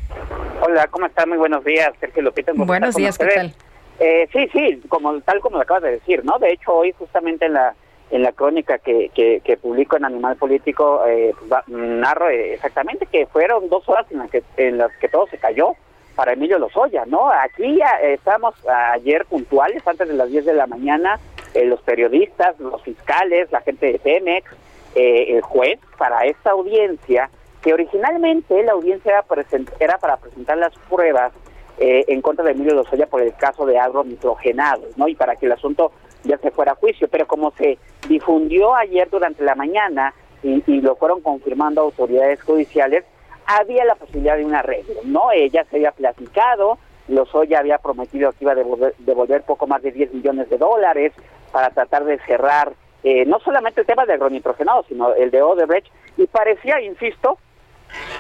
Hola, 0.70 0.86
¿cómo 0.88 1.06
está? 1.06 1.26
Muy 1.26 1.38
buenos 1.38 1.64
días, 1.64 1.94
Sergio 1.98 2.24
Lupita. 2.24 2.52
Buenos 2.54 2.94
días, 2.94 3.18
¿qué 3.18 3.28
tal? 3.28 3.54
Eh, 4.02 4.28
sí, 4.34 4.50
sí, 4.52 4.82
como 4.90 5.18
tal 5.22 5.40
como 5.40 5.56
lo 5.56 5.62
acabas 5.62 5.84
de 5.84 5.92
decir, 5.92 6.26
¿no? 6.26 6.38
De 6.40 6.52
hecho, 6.52 6.74
hoy 6.74 6.92
justamente 6.92 7.46
en 7.46 7.54
la 7.54 7.74
en 8.12 8.22
la 8.22 8.34
crónica 8.34 8.78
que, 8.78 9.10
que, 9.14 9.58
publico 9.58 9.96
en 9.96 10.04
Animal 10.04 10.36
Político 10.36 11.06
eh, 11.08 11.34
pues, 11.40 11.62
narro 11.68 12.30
eh, 12.30 12.56
exactamente 12.56 13.06
que 13.06 13.28
fueron 13.28 13.70
dos 13.70 13.88
horas 13.88 14.06
en 14.12 14.18
las 14.18 14.30
que 14.30 14.44
en 14.58 14.78
las 14.78 14.92
que 14.98 15.08
todo 15.08 15.26
se 15.28 15.38
cayó 15.38 15.72
para 16.18 16.34
Emilio 16.34 16.60
Lozoya, 16.60 17.06
¿no? 17.06 17.30
Aquí 17.30 17.78
ya 17.78 18.02
estamos 18.02 18.54
ayer 18.68 19.24
puntuales, 19.24 19.88
antes 19.88 20.10
de 20.10 20.16
las 20.16 20.30
10 20.30 20.48
de 20.48 20.54
la 20.54 20.68
mañana, 20.68 21.18
los 21.56 21.82
periodistas, 21.82 22.60
los 22.60 22.84
fiscales, 22.84 23.50
la 23.54 23.62
gente 23.62 23.94
de 23.94 24.00
Pemex, 24.00 24.52
el 24.96 25.42
juez, 25.42 25.80
para 25.98 26.26
esta 26.26 26.52
audiencia, 26.52 27.30
que 27.62 27.74
originalmente 27.74 28.64
la 28.64 28.74
audiencia 28.74 29.12
era, 29.12 29.46
era 29.80 29.98
para 29.98 30.18
presentar 30.18 30.58
las 30.58 30.74
pruebas 30.90 31.34
eh, 31.80 32.06
en 32.08 32.22
contra 32.22 32.44
de 32.44 32.52
Emilio 32.52 32.74
Lozoya 32.74 33.06
por 33.06 33.22
el 33.22 33.36
caso 33.36 33.66
de 33.66 33.78
agronitrogenados, 33.78 34.98
¿no? 34.98 35.08
Y 35.08 35.16
para 35.16 35.36
que 35.36 35.46
el 35.46 35.52
asunto 35.52 35.92
ya 36.24 36.38
se 36.40 36.50
fuera 36.50 36.72
a 36.72 36.76
juicio, 36.76 37.08
pero 37.08 37.28
como 37.28 37.52
se 37.52 37.78
difundió 38.08 38.76
ayer 38.76 39.08
durante 39.10 39.44
la 39.44 39.54
mañana 39.54 40.14
y, 40.42 40.82
lo 40.82 40.96
fueron 40.96 41.22
confirmando 41.22 41.82
autoridades 41.82 42.42
judiciales, 42.42 43.04
había 43.46 43.86
la 43.86 43.96
posibilidad 43.96 44.38
de 44.38 44.46
un 44.46 44.56
arreglo, 44.56 45.02
¿no? 45.04 45.32
Ella 45.32 45.66
se 45.70 45.78
había 45.78 45.92
platicado, 45.92 46.78
Lozoya 47.08 47.60
había 47.60 47.78
prometido 47.78 48.32
que 48.32 48.46
iba 48.46 48.54
a 48.54 48.56
devolver, 48.56 49.44
poco 49.44 49.68
más 49.68 49.82
de 49.82 49.92
10 49.92 50.14
millones 50.16 50.50
de 50.50 50.58
dólares 50.58 51.14
para 51.52 51.70
tratar 51.70 52.06
de 52.06 52.20
cerrar 52.20 52.74
eh, 53.04 53.26
no 53.26 53.40
solamente 53.40 53.82
el 53.82 53.88
tema 53.88 54.06
de 54.06 54.14
agronitrogenados, 54.14 54.88
sino 54.88 55.14
el 55.14 55.32
de 55.32 55.42
Odebrecht, 55.42 55.92
y 56.18 56.26
parecía, 56.28 56.82
insisto, 56.82 57.38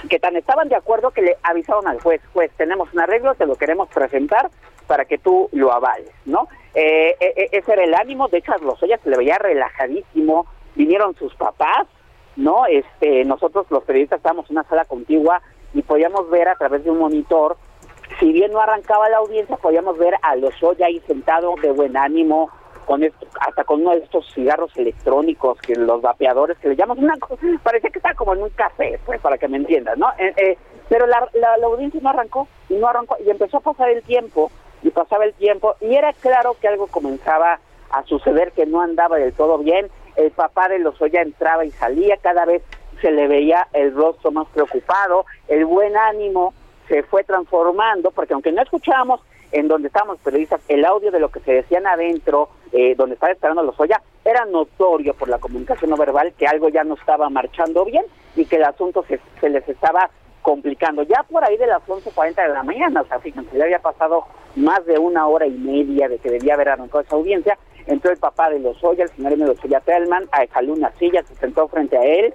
que 0.09 0.19
tan 0.19 0.35
estaban 0.35 0.69
de 0.69 0.75
acuerdo 0.75 1.11
que 1.11 1.21
le 1.21 1.37
avisaron 1.43 1.87
al 1.87 1.99
juez, 2.01 2.21
juez, 2.33 2.51
tenemos 2.57 2.93
un 2.93 2.99
arreglo, 2.99 3.35
te 3.35 3.45
lo 3.45 3.55
queremos 3.55 3.89
presentar 3.89 4.49
para 4.87 5.05
que 5.05 5.17
tú 5.17 5.49
lo 5.51 5.71
avales, 5.71 6.11
¿no? 6.25 6.47
Eh, 6.73 7.15
eh, 7.19 7.33
eh, 7.35 7.49
ese 7.51 7.73
era 7.73 7.83
el 7.83 7.93
ánimo, 7.93 8.27
de 8.29 8.37
hecho 8.37 8.53
a 8.53 8.57
Lozoya 8.57 8.97
se 9.03 9.09
le 9.09 9.17
veía 9.17 9.37
relajadísimo, 9.37 10.45
vinieron 10.75 11.15
sus 11.15 11.35
papás, 11.35 11.87
¿no? 12.35 12.65
Este, 12.67 13.25
nosotros 13.25 13.65
los 13.69 13.83
periodistas 13.83 14.17
estábamos 14.17 14.49
en 14.49 14.57
una 14.57 14.67
sala 14.67 14.85
contigua 14.85 15.41
y 15.73 15.81
podíamos 15.81 16.29
ver 16.29 16.47
a 16.47 16.55
través 16.55 16.83
de 16.83 16.91
un 16.91 16.99
monitor, 16.99 17.57
si 18.19 18.31
bien 18.31 18.51
no 18.51 18.61
arrancaba 18.61 19.09
la 19.09 19.17
audiencia, 19.17 19.57
podíamos 19.57 19.97
ver 19.97 20.15
a 20.21 20.35
Lozoya 20.35 20.85
ahí 20.85 21.01
sentado 21.05 21.55
de 21.61 21.71
buen 21.71 21.97
ánimo, 21.97 22.49
con 22.87 23.03
esto, 23.03 23.27
hasta 23.41 23.65
con 23.65 23.81
uno 23.81 23.91
de 23.91 23.97
estos 23.97 24.25
cigarros 24.33 24.71
electrónicos 24.77 25.59
que 25.59 25.75
los 25.75 26.01
vapeadores 26.01 26.57
que 26.57 26.69
le 26.69 26.75
llaman 26.77 26.97
una 26.97 27.17
cosa, 27.17 27.45
parecía 27.61 27.89
que 27.89 27.99
estaba 27.99 28.15
como 28.15 28.33
en 28.33 28.43
un 28.43 28.49
café, 28.51 28.97
pues 29.05 29.19
para 29.19 29.37
que 29.37 29.49
me 29.49 29.57
entiendas, 29.57 29.97
¿no? 29.97 30.07
Eh, 30.17 30.33
eh, 30.37 30.57
pero 30.87 31.05
la, 31.05 31.27
la, 31.33 31.55
audiencia 31.65 31.99
no 32.01 32.09
arrancó 32.09 32.47
y 32.69 32.75
no 32.75 32.87
arrancó 32.87 33.17
y 33.23 33.29
empezó 33.29 33.57
a 33.57 33.59
pasar 33.59 33.89
el 33.89 34.03
tiempo 34.03 34.49
y 34.81 34.89
pasaba 34.89 35.25
el 35.25 35.33
tiempo 35.33 35.75
y 35.81 35.95
era 35.95 36.13
claro 36.13 36.55
que 36.61 36.69
algo 36.69 36.87
comenzaba 36.87 37.59
a 37.91 38.03
suceder 38.03 38.53
que 38.53 38.65
no 38.65 38.79
andaba 38.79 39.17
del 39.17 39.33
todo 39.33 39.57
bien. 39.57 39.89
El 40.15 40.31
papá 40.31 40.69
de 40.69 40.79
Lozoya 40.79 41.21
entraba 41.21 41.65
y 41.65 41.71
salía, 41.71 42.15
cada 42.15 42.45
vez 42.45 42.63
se 43.01 43.11
le 43.11 43.27
veía 43.27 43.67
el 43.73 43.93
rostro 43.93 44.31
más 44.31 44.47
preocupado, 44.47 45.25
el 45.49 45.65
buen 45.65 45.97
ánimo 45.97 46.53
se 46.87 47.03
fue 47.03 47.25
transformando, 47.25 48.11
porque 48.11 48.33
aunque 48.33 48.53
no 48.53 48.61
escuchábamos 48.61 49.19
en 49.51 49.67
donde 49.67 49.87
estábamos 49.87 50.19
periodistas, 50.19 50.61
el 50.67 50.85
audio 50.85 51.11
de 51.11 51.19
lo 51.19 51.29
que 51.29 51.39
se 51.39 51.53
decían 51.53 51.87
adentro, 51.87 52.49
eh, 52.71 52.95
donde 52.95 53.15
estaba 53.15 53.31
esperando 53.31 53.63
los 53.63 53.73
Lozoya, 53.77 54.01
era 54.25 54.45
notorio 54.45 55.13
por 55.13 55.29
la 55.29 55.39
comunicación 55.39 55.89
no 55.89 55.97
verbal 55.97 56.33
que 56.37 56.47
algo 56.47 56.69
ya 56.69 56.83
no 56.83 56.95
estaba 56.95 57.29
marchando 57.29 57.85
bien 57.85 58.03
y 58.35 58.45
que 58.45 58.57
el 58.57 58.65
asunto 58.65 59.03
se, 59.07 59.19
se 59.39 59.49
les 59.49 59.67
estaba 59.69 60.09
complicando. 60.41 61.03
Ya 61.03 61.23
por 61.23 61.43
ahí 61.43 61.57
de 61.57 61.67
las 61.67 61.81
11.40 61.83 62.35
de 62.35 62.53
la 62.53 62.63
mañana, 62.63 63.01
o 63.01 63.05
sea, 63.05 63.19
fíjense, 63.19 63.57
ya 63.57 63.63
había 63.63 63.79
pasado 63.79 64.25
más 64.55 64.85
de 64.85 64.97
una 64.97 65.27
hora 65.27 65.45
y 65.45 65.51
media 65.51 66.09
de 66.09 66.17
que 66.19 66.29
debía 66.29 66.55
haber 66.55 66.69
arrancado 66.69 67.01
esa 67.01 67.15
audiencia, 67.15 67.57
entró 67.85 68.11
el 68.11 68.17
papá 68.17 68.49
de 68.49 68.59
Lozoya, 68.59 69.03
el 69.03 69.09
señor 69.11 69.33
Emilio 69.33 69.53
Lozoya 69.53 69.79
Telman, 69.79 70.27
a 70.31 70.59
una 70.61 70.91
silla, 70.93 71.23
se 71.23 71.35
sentó 71.35 71.67
frente 71.67 71.97
a 71.97 72.03
él 72.03 72.33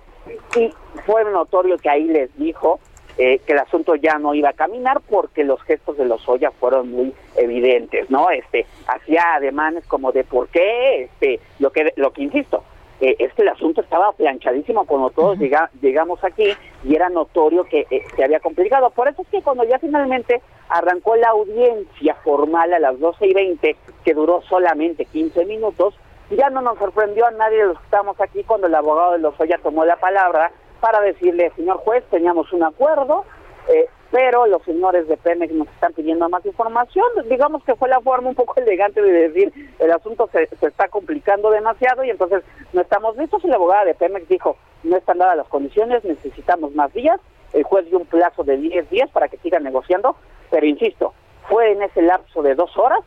y 0.57 0.73
fue 1.05 1.25
notorio 1.25 1.77
que 1.79 1.91
ahí 1.91 2.05
les 2.05 2.35
dijo 2.37 2.81
eh, 3.19 3.41
que 3.47 3.53
el 3.53 3.59
asunto 3.59 3.95
ya 3.95 4.19
no 4.19 4.35
iba 4.35 4.51
a 4.51 4.55
caminar 4.55 5.01
porque 5.09 5.45
los 5.45 5.63
gestos 5.63 5.97
de 5.97 6.05
los 6.05 6.21
Lozoya 6.21 6.51
fueron 6.51 6.91
muy 6.91 7.15
evidentes, 7.37 8.11
¿no? 8.11 8.31
Este, 8.31 8.67
hacía 8.87 9.35
ademanes 9.35 9.87
como 9.87 10.13
de 10.13 10.25
por 10.25 10.49
qué, 10.49 11.05
este, 11.05 11.41
lo 11.59 11.71
que, 11.71 11.93
lo 11.97 12.13
que 12.13 12.23
insisto, 12.23 12.65
eh, 13.01 13.17
es 13.19 13.35
que 13.35 13.43
el 13.43 13.49
asunto 13.49 13.81
estaba 13.81 14.13
planchadísimo 14.13 14.85
cuando 14.87 15.11
todos 15.11 15.37
llegamos 15.39 16.23
aquí 16.23 16.47
y 16.85 16.95
era 16.95 17.09
notorio 17.09 17.65
que 17.65 17.87
eh, 17.91 18.05
se 18.15 18.23
había 18.25 18.39
complicado. 18.39 18.91
Por 18.91 19.09
eso 19.09 19.23
es 19.23 19.29
que 19.29 19.43
cuando 19.43 19.65
ya 19.65 19.79
finalmente 19.79 20.41
arrancó 20.69 21.17
la 21.17 21.31
audiencia 21.31 22.15
formal 22.23 22.73
a 22.73 22.79
las 22.79 22.99
12 23.01 23.27
y 23.27 23.35
20, 23.35 23.77
que 24.05 24.15
duró 24.15 24.41
solamente 24.43 25.05
15 25.07 25.45
minutos, 25.47 25.95
ya 26.31 26.49
no 26.51 26.61
nos 26.61 26.79
sorprendió 26.79 27.27
a 27.27 27.33
nadie 27.33 27.59
de 27.59 27.67
los 27.67 27.79
que 27.79 27.85
estamos 27.85 28.21
aquí 28.21 28.45
cuando 28.45 28.69
el 28.69 28.75
abogado 28.75 29.13
de 29.13 29.19
los 29.19 29.33
Lozoya 29.33 29.59
tomó 29.59 29.85
la 29.85 29.97
palabra 29.97 30.53
para 30.83 31.01
decirle, 31.01 31.53
señor 31.55 31.77
juez, 31.77 32.03
teníamos 32.11 32.53
un 32.53 32.65
acuerdo, 32.65 33.25
eh, 33.69 33.87
pero 34.11 34.47
los 34.49 34.61
señores 34.65 35.07
de 35.07 35.17
Pemex 35.17 35.53
nos 35.55 35.69
están 35.69 35.93
pidiendo 35.93 36.29
más 36.29 36.45
información. 36.45 37.07
Digamos 37.31 37.63
que 37.63 37.77
fue 37.77 37.89
la 37.89 38.01
forma 38.01 38.31
un 38.31 38.35
poco 38.35 38.55
elegante 38.61 39.01
de 39.01 39.29
decir, 39.29 39.53
el 39.79 39.93
asunto 39.93 40.29
se, 40.33 40.49
se 40.49 40.67
está 40.67 40.89
complicando 40.89 41.53
demasiado 41.53 42.03
y 42.03 42.11
entonces 42.11 42.43
no 42.73 42.81
estamos 42.81 43.17
listos. 43.17 43.45
Y 43.45 43.47
la 43.47 43.55
abogada 43.55 43.85
de 43.85 43.95
Pemex 43.95 44.27
dijo, 44.27 44.57
no 44.83 44.97
están 44.97 45.19
dadas 45.19 45.37
las 45.37 45.47
condiciones, 45.47 46.03
necesitamos 46.05 46.75
más 46.75 46.93
días. 46.93 47.21
El 47.53 47.63
juez 47.63 47.87
dio 47.87 47.99
un 47.99 48.07
plazo 48.07 48.43
de 48.43 48.57
10 48.57 48.91
días 48.91 49.09
para 49.11 49.29
que 49.29 49.37
sigan 49.37 49.63
negociando, 49.63 50.17
pero 50.51 50.67
insisto, 50.67 51.15
fue 51.49 51.71
en 51.71 51.83
ese 51.83 52.03
lapso 52.03 52.43
de 52.43 52.57
dos 52.57 52.77
horas 52.77 53.05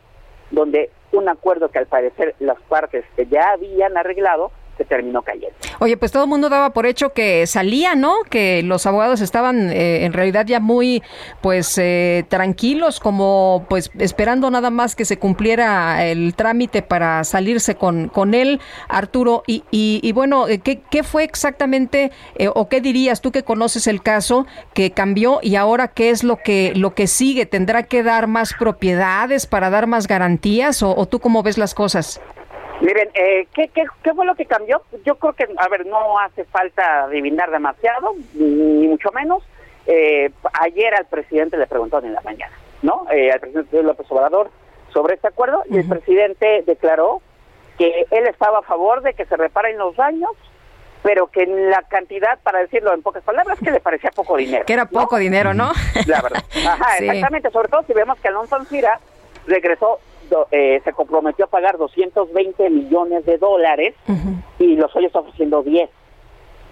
donde 0.50 0.90
un 1.12 1.28
acuerdo 1.28 1.68
que 1.68 1.78
al 1.78 1.86
parecer 1.86 2.34
las 2.38 2.58
partes 2.62 3.04
ya 3.28 3.50
habían 3.50 3.98
arreglado 3.98 4.50
se 4.76 4.84
terminó 4.84 5.22
cayendo. 5.22 5.56
Oye, 5.78 5.96
pues 5.96 6.12
todo 6.12 6.24
el 6.24 6.28
mundo 6.28 6.48
daba 6.48 6.70
por 6.70 6.86
hecho 6.86 7.12
que 7.12 7.46
salía, 7.46 7.94
¿no? 7.94 8.14
Que 8.28 8.62
los 8.62 8.86
abogados 8.86 9.20
estaban 9.20 9.70
eh, 9.70 10.04
en 10.04 10.12
realidad 10.12 10.46
ya 10.46 10.60
muy, 10.60 11.02
pues, 11.40 11.76
eh, 11.78 12.24
tranquilos, 12.28 13.00
como, 13.00 13.66
pues, 13.68 13.90
esperando 13.98 14.50
nada 14.50 14.70
más 14.70 14.94
que 14.96 15.04
se 15.04 15.18
cumpliera 15.18 16.04
el 16.06 16.34
trámite 16.34 16.82
para 16.82 17.24
salirse 17.24 17.74
con, 17.74 18.08
con 18.08 18.34
él, 18.34 18.60
Arturo. 18.88 19.42
Y, 19.46 19.64
y, 19.70 20.12
bueno, 20.12 20.48
eh, 20.48 20.58
¿qué, 20.58 20.80
¿qué, 20.90 21.02
fue 21.02 21.24
exactamente, 21.24 22.10
o 22.54 22.68
qué 22.68 22.80
dirías 22.80 23.20
tú 23.20 23.32
que 23.32 23.42
conoces 23.42 23.86
el 23.86 24.02
caso, 24.02 24.46
que 24.74 24.90
cambió 24.90 25.40
y 25.42 25.56
ahora 25.56 25.88
qué 25.88 26.10
es 26.10 26.24
lo 26.24 26.36
que, 26.36 26.72
lo 26.74 26.94
que 26.94 27.06
sigue? 27.06 27.46
¿Tendrá 27.46 27.84
que 27.84 28.02
dar 28.02 28.26
más 28.26 28.54
propiedades 28.54 29.46
para 29.46 29.70
dar 29.70 29.86
más 29.86 30.06
garantías 30.06 30.82
o, 30.82 30.96
o 30.96 31.06
tú 31.06 31.20
cómo 31.20 31.42
ves 31.42 31.58
las 31.58 31.74
cosas? 31.74 32.20
Miren, 32.80 33.08
eh, 33.14 33.48
¿qué, 33.54 33.68
qué, 33.68 33.84
qué 34.02 34.14
fue 34.14 34.26
lo 34.26 34.34
que 34.34 34.46
cambió? 34.46 34.82
Yo 35.04 35.16
creo 35.16 35.32
que, 35.32 35.48
a 35.56 35.68
ver, 35.68 35.86
no 35.86 36.18
hace 36.18 36.44
falta 36.44 37.04
adivinar 37.04 37.50
demasiado, 37.50 38.14
ni 38.34 38.86
mucho 38.88 39.10
menos. 39.12 39.42
Eh, 39.86 40.30
ayer 40.60 40.94
al 40.94 41.06
presidente 41.06 41.56
le 41.56 41.66
preguntaron 41.66 42.06
en 42.06 42.14
la 42.14 42.20
mañana, 42.22 42.52
¿no? 42.82 43.06
Eh, 43.10 43.30
al 43.30 43.40
presidente 43.40 43.82
López 43.82 44.06
Obrador 44.10 44.50
sobre 44.92 45.14
este 45.14 45.28
acuerdo 45.28 45.62
y 45.70 45.78
el 45.78 45.88
presidente 45.88 46.64
declaró 46.66 47.22
que 47.78 48.06
él 48.10 48.26
estaba 48.26 48.58
a 48.58 48.62
favor 48.62 49.02
de 49.02 49.14
que 49.14 49.26
se 49.26 49.36
reparen 49.36 49.78
los 49.78 49.94
daños, 49.96 50.30
pero 51.02 51.28
que 51.28 51.46
la 51.46 51.82
cantidad, 51.82 52.38
para 52.42 52.60
decirlo 52.60 52.92
en 52.94 53.02
pocas 53.02 53.22
palabras, 53.22 53.58
que 53.60 53.70
le 53.70 53.80
parecía 53.80 54.10
poco 54.10 54.36
dinero. 54.36 54.64
Que 54.66 54.72
era 54.72 54.86
poco 54.86 55.18
dinero, 55.18 55.54
¿no? 55.54 55.70
La 56.06 56.20
verdad. 56.20 56.42
Ajá, 56.66 56.98
exactamente, 56.98 57.50
sobre 57.50 57.68
todo 57.68 57.84
si 57.84 57.92
vemos 57.92 58.18
que 58.18 58.28
Alonso 58.28 58.56
Ancira 58.56 58.98
regresó 59.46 60.00
eh, 60.50 60.80
se 60.84 60.92
comprometió 60.92 61.46
a 61.46 61.48
pagar 61.48 61.78
220 61.78 62.70
millones 62.70 63.24
de 63.26 63.38
dólares 63.38 63.94
y 64.58 64.76
los 64.76 64.94
hoy 64.94 65.06
está 65.06 65.20
ofreciendo 65.20 65.62
10, 65.62 65.90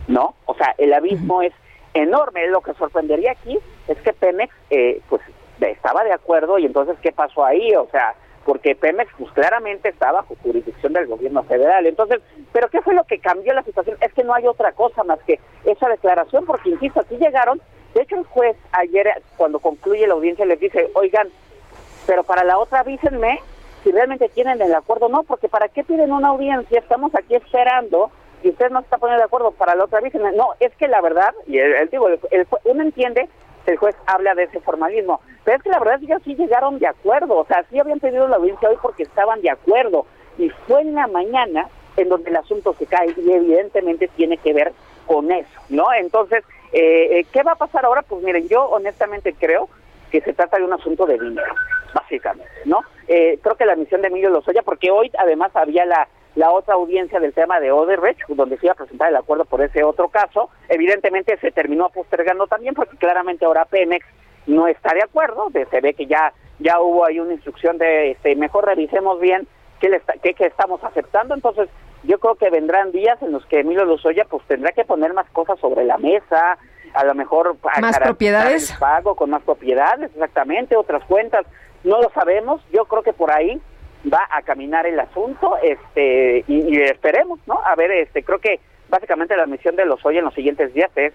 ¿no? 0.09 0.35
O 0.47 0.55
sea, 0.55 0.75
el 0.79 0.93
abismo 0.93 1.43
es 1.43 1.53
enorme. 1.95 2.47
Lo 2.49 2.61
que 2.61 2.75
sorprendería 2.75 3.33
aquí 3.33 3.59
es 3.89 3.99
que 3.99 4.13
Pemex, 4.13 4.53
eh, 4.71 5.01
pues, 5.09 5.23
estaba 5.61 6.05
de 6.05 6.13
acuerdo 6.13 6.59
y 6.59 6.67
entonces, 6.67 6.97
¿qué 7.01 7.13
pasó 7.13 7.45
ahí? 7.45 7.75
O 7.75 7.89
sea, 7.91 8.15
porque 8.45 8.75
Pemex, 8.75 9.11
pues, 9.19 9.33
claramente 9.33 9.89
estaba 9.89 10.21
bajo 10.21 10.37
jurisdicción 10.43 10.93
del 10.93 11.07
gobierno 11.07 11.43
federal. 11.45 11.87
Entonces, 11.87 12.21
¿pero 12.53 12.69
qué 12.69 12.83
fue 12.83 12.95
lo 12.95 13.05
que 13.05 13.19
cambió 13.19 13.55
la 13.55 13.63
situación? 13.63 13.97
Es 14.01 14.13
que 14.13 14.25
no 14.25 14.35
hay 14.35 14.47
otra 14.47 14.73
cosa 14.73 15.03
más 15.05 15.19
que 15.27 15.41
esa 15.65 15.89
declaración, 15.89 16.45
porque, 16.45 16.71
insisto, 16.71 17.01
aquí 17.01 17.17
llegaron 17.17 17.61
De 17.95 18.03
hecho, 18.03 18.17
el 18.17 18.25
juez 18.25 18.57
ayer, 18.73 19.09
cuando 19.37 19.61
concluye 19.61 20.07
la 20.07 20.15
audiencia, 20.15 20.45
les 20.45 20.59
dice, 20.59 20.91
oigan, 20.95 21.29
pero 22.07 22.25
para 22.25 22.45
la 22.45 22.59
otra 22.59 22.81
avísenme 22.81 23.41
si 23.83 23.93
realmente 23.93 24.31
tienen 24.31 24.61
el 24.63 24.75
acuerdo 24.75 25.07
o 25.07 25.09
no, 25.11 25.25
porque 25.25 25.49
¿para 25.49 25.69
qué 25.69 25.85
piden 25.85 26.11
una 26.11 26.29
audiencia? 26.29 26.79
Estamos 26.79 27.15
aquí 27.15 27.35
esperando 27.35 28.11
y 28.43 28.49
usted 28.49 28.71
no 28.71 28.81
está 28.81 28.97
poniendo 28.97 29.21
de 29.21 29.27
acuerdo 29.27 29.53
para 29.53 29.75
la 29.75 29.85
otra 29.85 29.99
avísenme. 29.99 30.33
No, 30.33 30.49
es 30.59 30.75
que 30.77 30.89
la 30.89 31.03
verdad, 31.03 31.35
y 31.47 31.59
el, 31.59 31.89
digo, 31.91 32.09
el, 32.09 32.47
uno 32.65 32.83
entiende 32.83 33.29
el 33.67 33.77
juez 33.77 33.97
habla 34.07 34.35
de 34.35 34.45
ese 34.45 34.61
formalismo. 34.61 35.21
Pero 35.45 35.59
es 35.59 35.63
que 35.63 35.71
la 35.71 35.79
verdad 35.79 35.95
es 35.95 36.01
que 36.01 36.07
ellos 36.07 36.23
sí 36.25 36.35
llegaron 36.35 36.79
de 36.79 36.87
acuerdo, 36.87 37.37
o 37.37 37.47
sea, 37.47 37.65
sí 37.71 37.79
habían 37.79 38.01
pedido 38.01 38.29
la 38.29 38.37
audiencia 38.37 38.69
hoy 38.69 38.77
porque 38.81 39.03
estaban 39.03 39.41
de 39.43 39.51
acuerdo. 39.51 40.07
Y 40.39 40.51
fue 40.67 40.81
en 40.81 40.95
la 40.95 41.07
mañana 41.07 41.69
en 41.97 42.09
donde 42.09 42.31
el 42.31 42.37
asunto 42.37 42.75
se 42.79 42.87
cae 42.87 43.15
y 43.17 43.31
evidentemente 43.31 44.09
tiene 44.09 44.37
que 44.39 44.53
ver 44.53 44.73
con 45.07 45.31
eso, 45.31 45.61
¿no? 45.69 45.93
Entonces, 45.93 46.45
eh, 46.73 47.21
eh, 47.21 47.27
¿qué 47.33 47.43
va 47.43 47.53
a 47.53 47.57
pasar 47.57 47.85
ahora? 47.85 48.03
Pues 48.03 48.23
miren, 48.23 48.49
yo 48.49 48.65
honestamente 48.65 49.35
creo 49.35 49.69
que 50.15 50.21
se 50.21 50.33
trata 50.33 50.59
de 50.59 50.65
un 50.65 50.73
asunto 50.73 51.07
de 51.07 51.19
dinero, 51.19 51.53
básicamente, 51.93 52.53
¿no? 52.67 52.83
Eh, 53.09 53.41
creo 53.43 53.57
que 53.57 53.67
la 53.67 53.75
misión 53.75 54.01
de 54.01 54.07
Emilio 54.07 54.31
Lozoya, 54.31 54.63
porque 54.63 54.93
hoy 54.93 55.11
además 55.19 55.51
había 55.55 55.85
la 55.85 56.07
la 56.37 56.51
otra 56.51 56.75
audiencia 56.75 57.21
del 57.21 57.33
tema 57.33 57.61
de 57.61 57.71
Odebrecht, 57.71 58.27
donde 58.29 58.59
se 58.59 58.67
iba 58.67 58.73
a 58.73 58.77
presentar 58.77 59.09
el 59.09 59.17
acuerdo 59.17 59.45
por 59.45 59.63
ese 59.63 59.85
otro 59.85 60.09
caso. 60.09 60.51
Evidentemente 60.69 61.37
se 61.39 61.53
terminó 61.53 61.91
postergando 61.91 62.49
también 62.49 62.75
porque 62.75 62.97
claramente 62.97 63.45
ahora 63.45 63.67
Pemex 63.67 64.05
no 64.47 64.67
está 64.67 64.93
de 64.95 65.05
acuerdo, 65.05 65.51
se 65.53 65.81
ve 65.81 65.95
que 65.95 66.07
ya 66.07 66.33
ya 66.59 66.81
hubo 66.81 67.05
ahí 67.05 67.21
una 67.21 67.35
instrucción 67.35 67.79
de 67.79 68.13
este, 68.13 68.35
mejor 68.37 68.67
revisemos 68.67 69.21
bien 69.21 69.47
qué, 69.81 69.89
le 69.89 70.01
qué, 70.23 70.35
estamos 70.47 70.83
aceptando, 70.83 71.35
entonces 71.35 71.69
yo 72.03 72.19
creo 72.19 72.35
que 72.35 72.51
vendrán 72.51 72.93
días 72.93 73.21
en 73.23 73.33
los 73.33 73.47
que 73.47 73.61
Emilio 73.61 73.85
Lozoya 73.85 74.25
pues 74.25 74.45
tendrá 74.47 74.73
que 74.73 74.85
poner 74.85 75.13
más 75.15 75.29
cosas 75.31 75.59
sobre 75.61 75.85
la 75.85 75.99
mesa, 75.99 76.59
a 76.95 77.05
lo 77.05 77.15
mejor 77.15 77.57
más 77.81 77.99
propiedades. 77.99 78.73
pago 78.79 79.15
con 79.15 79.31
más 79.31 79.43
propiedades, 79.43 80.11
exactamente, 80.13 80.77
otras 80.77 81.05
cuentas, 81.05 81.47
no 81.83 82.01
lo 82.01 82.11
sabemos, 82.11 82.63
yo 82.73 82.85
creo 82.87 83.03
que 83.03 83.13
por 83.13 83.31
ahí 83.31 83.61
va 84.13 84.27
a 84.31 84.43
caminar 84.43 84.87
el 84.87 84.99
asunto 85.01 85.57
este 85.63 86.45
y, 86.47 86.81
esperemos 86.83 87.41
no 87.47 87.61
a 87.65 87.75
ver 87.75 87.91
este 87.91 88.23
creo 88.23 88.39
que 88.39 88.61
básicamente 88.89 89.37
la 89.37 89.47
misión 89.47 89.77
de 89.77 89.87
los 89.87 90.05
hoy 90.05 90.19
en 90.19 90.25
los 90.25 90.35
siguientes 90.35 90.75
días 90.75 90.91
es 90.97 91.13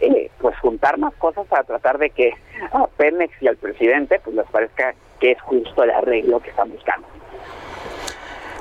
eh, 0.00 0.30
pues 0.40 0.58
juntar 0.58 0.98
más 0.98 1.14
cosas 1.16 1.46
para 1.46 1.64
tratar 1.64 1.98
de 1.98 2.10
que 2.10 2.32
a 2.72 2.86
Pemex 2.96 3.34
y 3.42 3.48
al 3.48 3.56
presidente 3.56 4.20
pues 4.24 4.34
les 4.34 4.46
parezca 4.46 4.94
que 5.20 5.32
es 5.32 5.40
justo 5.42 5.82
el 5.82 5.90
arreglo 5.90 6.40
que 6.40 6.48
están 6.48 6.70
buscando. 6.70 7.06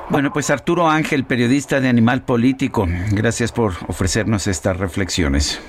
Bueno, 0.10 0.34
pues 0.34 0.50
Arturo 0.50 0.88
Ángel, 0.88 1.24
periodista 1.24 1.80
de 1.80 1.88
Animal 1.88 2.24
Político, 2.24 2.88
gracias 3.12 3.52
por 3.52 3.74
ofrecernos 3.88 4.48
estas 4.48 4.78
reflexiones. 4.78 5.62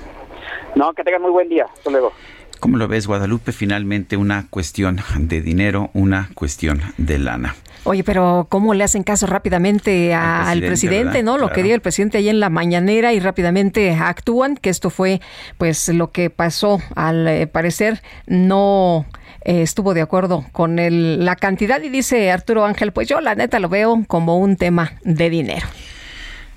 No, 0.75 0.93
que 0.93 1.03
tengan 1.03 1.21
muy 1.21 1.31
buen 1.31 1.49
día. 1.49 1.65
Hasta 1.73 1.89
luego. 1.89 2.11
¿Cómo 2.61 2.77
lo 2.77 2.87
ves, 2.87 3.07
Guadalupe? 3.07 3.51
Finalmente 3.53 4.17
una 4.17 4.45
cuestión 4.47 4.99
de 5.17 5.41
dinero, 5.41 5.89
una 5.93 6.29
cuestión 6.35 6.81
de 6.97 7.17
lana. 7.17 7.55
Oye, 7.85 8.03
pero 8.03 8.45
¿cómo 8.49 8.75
le 8.75 8.83
hacen 8.83 9.01
caso 9.01 9.25
rápidamente 9.25 10.13
al 10.13 10.59
presidente, 10.59 11.23
no? 11.23 11.39
Lo 11.39 11.49
que 11.49 11.63
dio 11.63 11.73
el 11.73 11.81
presidente 11.81 12.19
ahí 12.19 12.29
en 12.29 12.39
la 12.39 12.51
mañanera 12.51 13.13
y 13.13 13.19
rápidamente 13.19 13.91
actúan, 13.95 14.55
que 14.55 14.69
esto 14.69 14.91
fue 14.91 15.21
pues 15.57 15.89
lo 15.89 16.11
que 16.11 16.29
pasó 16.29 16.79
al 16.95 17.27
eh, 17.27 17.47
parecer 17.47 18.03
no 18.27 19.07
eh, 19.43 19.63
estuvo 19.63 19.95
de 19.95 20.01
acuerdo 20.01 20.45
con 20.51 20.77
el, 20.77 21.25
la 21.25 21.35
cantidad 21.35 21.81
y 21.81 21.89
dice 21.89 22.29
Arturo 22.29 22.63
Ángel, 22.63 22.91
pues 22.91 23.07
yo 23.07 23.19
la 23.21 23.33
neta 23.33 23.59
lo 23.59 23.69
veo 23.69 24.03
como 24.07 24.37
un 24.37 24.55
tema 24.55 24.93
de 25.03 25.31
dinero. 25.31 25.65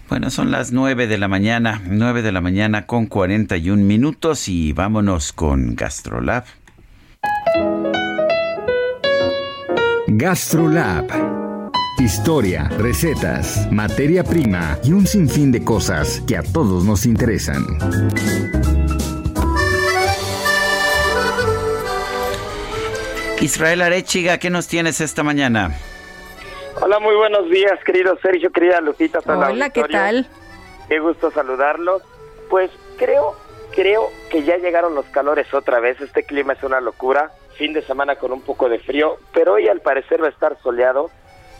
Bueno, 0.09 0.31
son 0.31 0.51
las 0.51 0.71
nueve 0.71 1.07
de 1.07 1.17
la 1.17 1.29
mañana, 1.29 1.81
nueve 1.87 2.21
de 2.21 2.31
la 2.31 2.43
mañana 2.43 2.87
con 2.87 3.07
41 3.07 3.83
minutos 3.83 4.49
y 4.49 4.73
vámonos 4.73 5.33
con 5.33 5.75
Gastrolab. 5.75 6.45
GastroLab. 10.07 11.07
Historia, 11.99 12.69
recetas, 12.79 13.67
materia 13.73 14.25
prima 14.25 14.79
y 14.85 14.93
un 14.93 15.07
sinfín 15.07 15.51
de 15.51 15.65
cosas 15.65 16.23
que 16.27 16.37
a 16.37 16.43
todos 16.43 16.85
nos 16.85 17.07
interesan. 17.07 17.65
Israel 23.41 23.83
Arechiga, 23.83 24.39
¿qué 24.39 24.51
nos 24.51 24.69
tienes 24.69 25.01
esta 25.01 25.23
mañana? 25.23 25.75
Hola, 26.81 26.99
muy 26.99 27.15
buenos 27.15 27.49
días, 27.51 27.79
querido 27.85 28.17
Sergio, 28.21 28.51
querida 28.51 28.81
Lupita. 28.81 29.21
Hola, 29.27 29.71
¿qué 29.71 29.85
tal? 29.85 30.27
Qué 30.89 30.99
gusto 30.99 31.31
saludarlos. 31.31 32.03
Pues 32.51 32.71
creo, 32.97 33.35
creo 33.75 34.11
que 34.31 34.43
ya 34.43 34.57
llegaron 34.57 34.95
los 34.95 35.07
calores 35.07 35.53
otra 35.55 35.81
vez. 35.81 36.01
Este 36.01 36.25
clima 36.25 36.55
es 36.55 36.63
una 36.63 36.81
locura 36.81 37.33
fin 37.57 37.73
de 37.73 37.83
semana 37.83 38.17
con 38.17 38.33
un 38.33 38.43
poco 38.43 38.69
de 38.69 38.81
frío, 38.81 39.17
pero 39.33 39.55
hoy 39.55 39.69
al 39.69 39.81
parecer 39.81 40.23
va 40.23 40.27
a 40.27 40.31
estar 40.31 40.59
soleado 40.63 41.11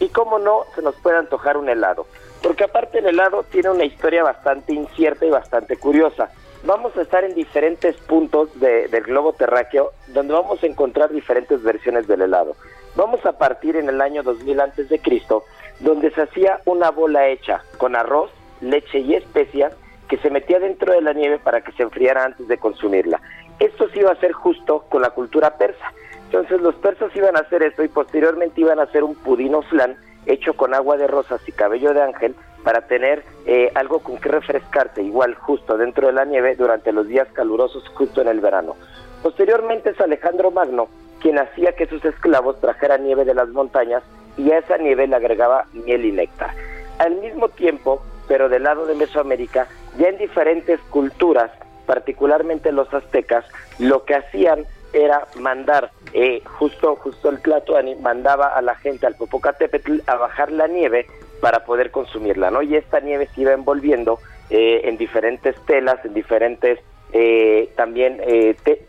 y 0.01 0.09
como 0.09 0.39
no, 0.39 0.65
se 0.75 0.83
nos 0.83 0.97
puede 0.97 1.19
antojar 1.19 1.57
un 1.57 1.69
helado, 1.69 2.07
porque 2.43 2.65
aparte 2.65 2.99
el 2.99 3.07
helado 3.07 3.45
tiene 3.45 3.71
una 3.71 3.85
historia 3.85 4.25
bastante 4.25 4.73
incierta 4.73 5.25
y 5.25 5.31
bastante 5.31 5.77
curiosa. 5.77 6.31
Vamos 6.65 6.97
a 6.97 7.03
estar 7.03 7.25
en 7.25 7.35
diferentes 7.35 7.95
puntos 7.97 8.49
del 8.59 9.03
globo 9.03 9.35
terráqueo 9.35 9.93
donde 10.09 10.33
vamos 10.33 10.63
a 10.63 10.67
encontrar 10.67 11.13
diferentes 11.13 11.63
versiones 11.63 12.09
del 12.09 12.23
helado. 12.23 12.57
Vamos 12.97 13.27
a 13.27 13.33
partir 13.33 13.77
en 13.77 13.89
el 13.89 14.01
año 14.01 14.23
2000 14.23 14.61
antes 14.61 14.89
de 14.89 15.01
Cristo, 15.01 15.43
donde 15.81 16.13
se 16.13 16.23
hacía 16.23 16.61
una 16.65 16.91
bola 16.91 17.27
hecha 17.27 17.63
con 17.79 17.97
arroz, 17.97 18.31
leche 18.61 19.01
y 19.01 19.15
especias 19.15 19.75
que 20.09 20.17
se 20.19 20.31
metía 20.31 20.61
dentro 20.61 20.93
de 20.93 21.01
la 21.01 21.13
nieve 21.13 21.41
para 21.41 21.63
que 21.63 21.73
se 21.73 21.83
enfriara 21.83 22.25
antes 22.25 22.47
de 22.47 22.59
consumirla. 22.59 23.21
Esto 23.59 23.89
sí 23.89 23.99
iba 23.99 24.13
a 24.13 24.21
ser 24.21 24.33
justo 24.33 24.85
con 24.89 25.03
la 25.03 25.11
cultura 25.11 25.57
persa. 25.57 25.93
Entonces 26.27 26.61
los 26.61 26.77
persas 26.77 27.15
iban 27.17 27.37
a 27.37 27.41
hacer 27.41 27.63
esto 27.65 27.83
y 27.83 27.89
posteriormente 27.89 28.61
iban 28.61 28.79
a 28.79 28.85
hacer 28.85 29.03
un 29.03 29.17
pudino 29.17 29.63
flan 29.63 29.97
hecho 30.27 30.55
con 30.55 30.73
agua 30.73 30.97
de 30.97 31.07
rosas 31.07 31.41
y 31.49 31.53
cabello 31.53 31.95
de 31.95 32.03
ángel 32.03 32.35
para 32.63 32.87
tener 32.87 33.25
eh, 33.47 33.71
algo 33.75 33.99
con 33.99 34.19
que 34.19 34.29
refrescarte 34.29 35.03
igual 35.03 35.35
justo 35.35 35.77
dentro 35.77 36.07
de 36.07 36.13
la 36.13 36.25
nieve 36.25 36.55
durante 36.57 36.93
los 36.93 37.09
días 37.09 37.29
calurosos 37.33 37.87
justo 37.89 38.23
en 38.23 38.29
el 38.29 38.41
verano. 38.41 38.77
Posteriormente 39.23 39.91
es 39.91 40.01
Alejandro 40.01 40.51
Magno 40.51 40.89
quien 41.25 41.39
hacía 41.39 41.73
que 41.73 41.87
sus 41.87 42.05
esclavos 42.05 42.61
trajeran 42.61 43.03
nieve 43.03 43.25
de 43.25 43.33
las 43.33 43.49
montañas 43.49 44.03
y 44.37 44.51
a 44.51 44.59
esa 44.59 44.77
nieve 44.77 45.07
le 45.07 45.17
agregaba 45.17 45.65
miel 45.73 46.05
y 46.05 46.13
néctar. 46.13 46.51
Al 46.99 47.15
mismo 47.15 47.49
tiempo, 47.49 48.03
pero 48.29 48.51
del 48.51 48.65
lado 48.65 48.85
de 48.85 48.95
Mesoamérica, 48.95 49.67
ya 49.97 50.09
en 50.09 50.19
diferentes 50.19 50.79
culturas 50.91 51.51
particularmente 51.87 52.73
los 52.73 52.93
aztecas, 52.93 53.47
lo 53.79 54.05
que 54.05 54.17
hacían 54.17 54.67
era 54.93 55.27
mandar 55.41 55.93
eh, 56.13 56.43
justo 56.45 56.95
justo 56.97 57.31
el 57.31 57.41
Tlatoani 57.41 57.95
mandaba 57.97 58.49
a 58.49 58.61
la 58.61 58.75
gente 58.75 59.07
al 59.07 59.15
Popocatépetl 59.15 60.01
a 60.07 60.17
bajar 60.17 60.53
la 60.53 60.67
nieve 60.67 61.07
para 61.41 61.65
poder 61.65 61.91
consumirla, 61.91 62.51
¿no? 62.51 62.61
Y 62.61 62.77
esta 62.77 63.01
nieve 63.01 63.31
se 63.35 63.41
iba 63.41 63.53
envolviendo 63.53 64.19
eh, 64.51 64.83
en 64.85 64.99
diferentes 64.99 65.57
telas, 65.65 66.05
en 66.05 66.13
diferentes 66.13 66.81
eh, 67.15 67.71
también 67.77 68.21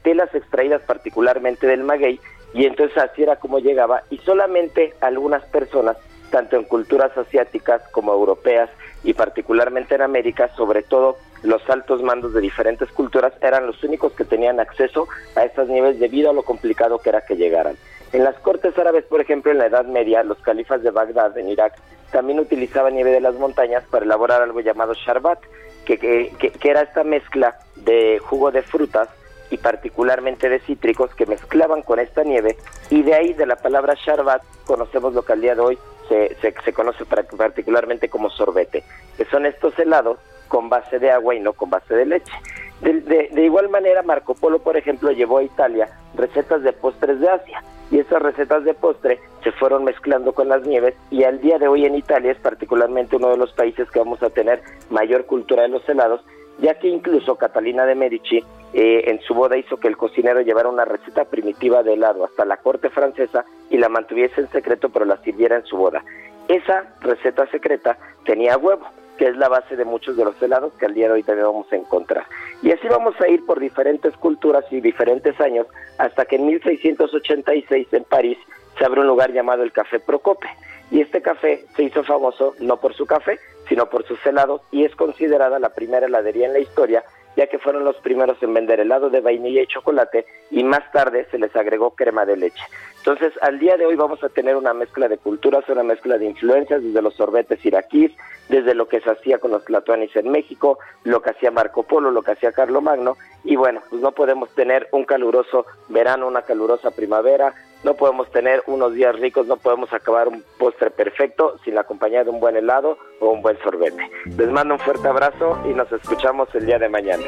telas 0.02 0.34
extraídas 0.36 0.82
particularmente 0.82 1.68
del 1.68 1.84
maguey 1.84 2.20
y 2.54 2.66
entonces 2.66 2.98
así 2.98 3.24
era 3.24 3.38
como 3.38 3.60
llegaba 3.60 4.04
y 4.10 4.18
solamente 4.18 4.94
algunas 5.00 5.44
personas 5.46 5.98
tanto 6.32 6.58
en 6.58 6.64
culturas 6.64 7.18
asiáticas 7.18 7.82
como 7.92 8.14
europeas 8.14 8.70
y 9.04 9.14
particularmente 9.14 9.96
en 9.96 10.02
América, 10.02 10.50
sobre 10.58 10.84
todo 10.84 11.18
los 11.44 11.62
altos 11.70 12.02
mandos 12.02 12.34
de 12.34 12.42
diferentes 12.42 12.90
culturas 12.92 13.34
eran 13.42 13.68
los 13.68 13.82
únicos 13.84 14.14
que 14.14 14.26
tenían 14.26 14.60
acceso 14.60 15.08
a 15.36 15.46
estas 15.46 15.68
nieves 15.68 16.00
debido 16.00 16.32
a 16.32 16.34
lo 16.34 16.44
complicado 16.44 17.00
que 17.00 17.10
era 17.10 17.22
que 17.22 17.36
llegaran. 17.36 17.78
En 18.12 18.24
las 18.24 18.36
cortes 18.40 18.78
árabes, 18.78 19.06
por 19.06 19.22
ejemplo, 19.22 19.52
en 19.52 19.60
la 19.60 19.68
Edad 19.68 19.86
Media, 19.86 20.24
los 20.24 20.38
califas 20.40 20.82
de 20.82 20.92
Bagdad, 20.92 21.38
en 21.38 21.50
Irak, 21.50 21.74
también 22.12 22.40
utilizaban 22.40 22.96
nieve 22.96 23.12
de 23.12 23.20
las 23.20 23.36
montañas 23.36 23.84
para 23.90 24.06
elaborar 24.06 24.42
algo 24.42 24.62
llamado 24.62 24.94
sharbat, 24.94 25.40
que, 25.86 25.98
que, 25.98 26.52
que 26.52 26.70
era 26.70 26.82
esta 26.82 27.04
mezcla 27.04 27.58
de 27.76 28.20
jugo 28.20 28.52
de 28.52 28.62
frutas 28.64 29.10
y 29.52 29.58
particularmente 29.58 30.50
de 30.50 30.60
cítricos 30.60 31.14
que 31.16 31.26
mezclaban 31.26 31.84
con 31.84 32.00
esta 32.00 32.24
nieve 32.24 32.58
y 32.90 33.04
de 33.04 33.14
ahí 33.14 33.34
de 33.34 33.46
la 33.46 33.56
palabra 33.56 33.96
sharbat 33.96 34.42
conocemos 34.66 35.14
lo 35.14 35.24
que 35.24 35.34
al 35.34 35.42
día 35.42 35.56
de 35.56 35.62
hoy 35.62 35.78
se, 36.08 36.36
se, 36.42 36.74
conoce 36.74 37.06
particularmente 37.06 38.10
como 38.10 38.30
sorbete, 38.30 38.84
que 39.18 39.26
son 39.26 39.46
estos 39.46 39.78
helados 39.80 40.20
con 40.48 40.70
base 40.70 41.00
de 41.00 41.12
agua 41.12 41.36
y 41.36 41.40
no 41.40 41.54
con 41.54 41.70
base 41.70 41.94
de 41.96 42.06
leche. 42.06 42.34
De, 42.82 43.44
igual 43.44 43.70
manera, 43.70 44.04
Marco 44.04 44.36
Polo, 44.36 44.60
por 44.60 44.78
ejemplo, 44.78 45.12
llevó 45.12 45.40
a 45.40 45.44
Italia 45.44 45.90
recetas 46.16 46.62
de 46.64 46.74
postres 46.74 47.20
de 47.20 47.30
Asia 47.30 47.64
y 47.92 48.00
esas 48.00 48.22
recetas 48.22 48.64
de 48.64 48.74
postre 48.74 49.20
se 49.44 49.52
fueron 49.54 49.84
mezclando 49.84 50.34
con 50.34 50.50
las 50.50 50.66
nieves 50.66 50.96
y 51.10 51.24
al 51.24 51.40
día 51.40 51.58
de 51.58 51.68
hoy 51.68 51.86
en 51.86 51.96
Italia 51.96 52.32
es 52.32 52.40
particularmente 52.40 53.16
uno 53.16 53.30
de 53.30 53.38
los 53.38 53.52
países 53.54 53.90
que 53.92 54.00
vamos 54.00 54.22
a 54.24 54.30
tener 54.30 54.62
mayor 54.90 55.26
cultura 55.26 55.64
de 55.64 55.70
los 55.70 55.88
helados, 55.88 56.22
ya 56.60 56.80
que 56.80 56.88
incluso 56.88 57.36
Catalina 57.36 57.86
de 57.86 57.96
Medici 57.96 58.44
eh, 58.74 59.04
en 59.08 59.22
su 59.22 59.34
boda 59.34 59.58
hizo 59.58 59.78
que 59.78 59.88
el 59.88 59.98
cocinero 59.98 60.42
llevara 60.42 60.70
una 60.70 60.86
receta 60.86 61.26
primitiva 61.26 61.84
de 61.84 61.94
helado 61.94 62.26
hasta 62.26 62.46
la 62.46 62.58
corte 62.58 62.90
francesa 62.90 63.46
y 63.70 63.78
la 63.78 63.90
mantuviese 63.90 64.42
en 64.42 64.50
secreto 64.50 64.90
pero 64.90 65.06
la 65.06 65.18
sirviera 65.18 65.58
en 65.58 65.66
su 65.66 65.78
boda. 65.78 66.04
Esa 66.48 66.96
receta 67.02 67.48
secreta 67.48 67.98
tenía 68.26 68.58
huevo 68.58 68.86
que 69.18 69.28
es 69.28 69.38
la 69.38 69.48
base 69.48 69.76
de 69.76 69.86
muchos 69.86 70.18
de 70.18 70.26
los 70.26 70.42
helados 70.42 70.74
que 70.74 70.86
al 70.86 70.94
día 70.94 71.08
de 71.08 71.14
hoy 71.14 71.24
también 71.24 71.48
vamos 71.48 71.72
a 71.72 71.76
encontrar. 71.76 72.26
Y 72.62 72.72
así 72.72 72.88
vamos 72.88 73.16
a 73.22 73.28
ir 73.28 73.46
por 73.46 73.60
diferentes 73.60 74.16
culturas 74.18 74.66
y 74.72 74.82
diferentes 74.82 75.40
años 75.40 75.68
hasta 75.98 76.26
que 76.26 76.36
en 76.36 76.48
1686 76.48 77.88
en 77.94 78.04
París 78.04 78.38
se 78.78 78.86
abre 78.86 79.02
un 79.02 79.08
lugar 79.08 79.32
llamado 79.32 79.64
el 79.64 79.72
Café 79.72 80.00
Procope. 80.00 80.48
Y 80.92 81.02
este 81.02 81.22
café 81.22 81.66
se 81.76 81.84
hizo 81.84 82.04
famoso 82.04 82.56
no 82.60 82.78
por 82.78 82.94
su 82.94 83.06
café, 83.06 83.40
sino 83.68 83.90
por 83.90 84.06
sus 84.06 84.24
helados 84.26 84.62
y 84.72 84.86
es 84.86 84.96
considerada 84.96 85.60
la 85.60 85.70
primera 85.70 86.06
heladería 86.06 86.48
en 86.48 86.54
la 86.54 86.60
historia 86.60 87.04
ya 87.36 87.48
que 87.48 87.60
fueron 87.60 87.84
los 87.84 87.98
primeros 87.98 88.42
en 88.42 88.54
vender 88.54 88.80
helado 88.80 89.10
de 89.10 89.22
vainilla 89.22 89.62
y 89.62 89.68
chocolate 89.68 90.26
y 90.52 90.64
más 90.64 90.90
tarde 90.92 91.28
se 91.32 91.38
les 91.38 91.56
agregó 91.56 91.92
crema 91.92 92.26
de 92.26 92.38
leche. 92.38 92.64
Entonces, 93.06 93.34
al 93.44 93.60
día 93.60 93.78
de 93.78 93.86
hoy 93.86 93.96
vamos 93.96 94.24
a 94.24 94.30
tener 94.30 94.56
una 94.56 94.74
mezcla 94.74 95.08
de 95.08 95.20
culturas, 95.20 95.64
una 95.70 95.84
mezcla 95.84 96.18
de 96.18 96.26
influencias, 96.26 96.82
desde 96.82 97.04
los 97.04 97.14
sorbetes 97.14 97.64
iraquíes, 97.64 98.12
desde 98.50 98.74
lo 98.74 98.88
que 98.88 99.00
se 99.00 99.12
hacía 99.12 99.38
con 99.38 99.52
los 99.52 99.64
tlatoanis 99.64 100.16
en 100.16 100.32
México, 100.32 100.80
lo 101.04 101.22
que 101.22 101.30
hacía 101.30 101.52
Marco 101.52 101.84
Polo, 101.84 102.10
lo 102.10 102.24
que 102.24 102.32
hacía 102.32 102.52
Carlo 102.52 102.82
Magno, 102.82 103.16
y 103.44 103.58
bueno, 103.58 103.84
pues 103.92 104.02
no 104.02 104.12
podemos 104.14 104.50
tener 104.56 104.88
un 104.92 105.06
caluroso 105.06 105.68
verano, 105.88 106.28
una 106.28 106.42
calurosa 106.42 106.90
primavera, 106.90 107.54
no 107.84 107.94
podemos 107.94 108.32
tener 108.32 108.64
unos 108.66 108.96
días 108.96 109.16
ricos, 109.20 109.46
no 109.46 109.58
podemos 109.58 109.94
acabar 109.94 110.28
un 110.28 110.44
postre 110.58 110.90
perfecto 110.90 111.60
sin 111.64 111.76
la 111.76 111.84
compañía 111.84 112.24
de 112.24 112.32
un 112.32 112.40
buen 112.40 112.56
helado 112.56 112.98
o 113.20 113.30
un 113.30 113.44
buen 113.44 113.60
sorbete. 113.60 114.10
Les 114.36 114.50
mando 114.50 114.74
un 114.74 114.80
fuerte 114.80 115.08
abrazo 115.08 115.60
y 115.70 115.76
nos 115.76 115.92
escuchamos 115.92 116.50
el 116.56 116.66
día 116.66 116.80
de 116.80 116.90
mañana. 116.90 117.24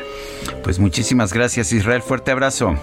Pues 0.63 0.79
muchísimas 0.79 1.33
gracias 1.33 1.71
Israel, 1.71 2.01
fuerte 2.01 2.31
abrazo. 2.31 2.73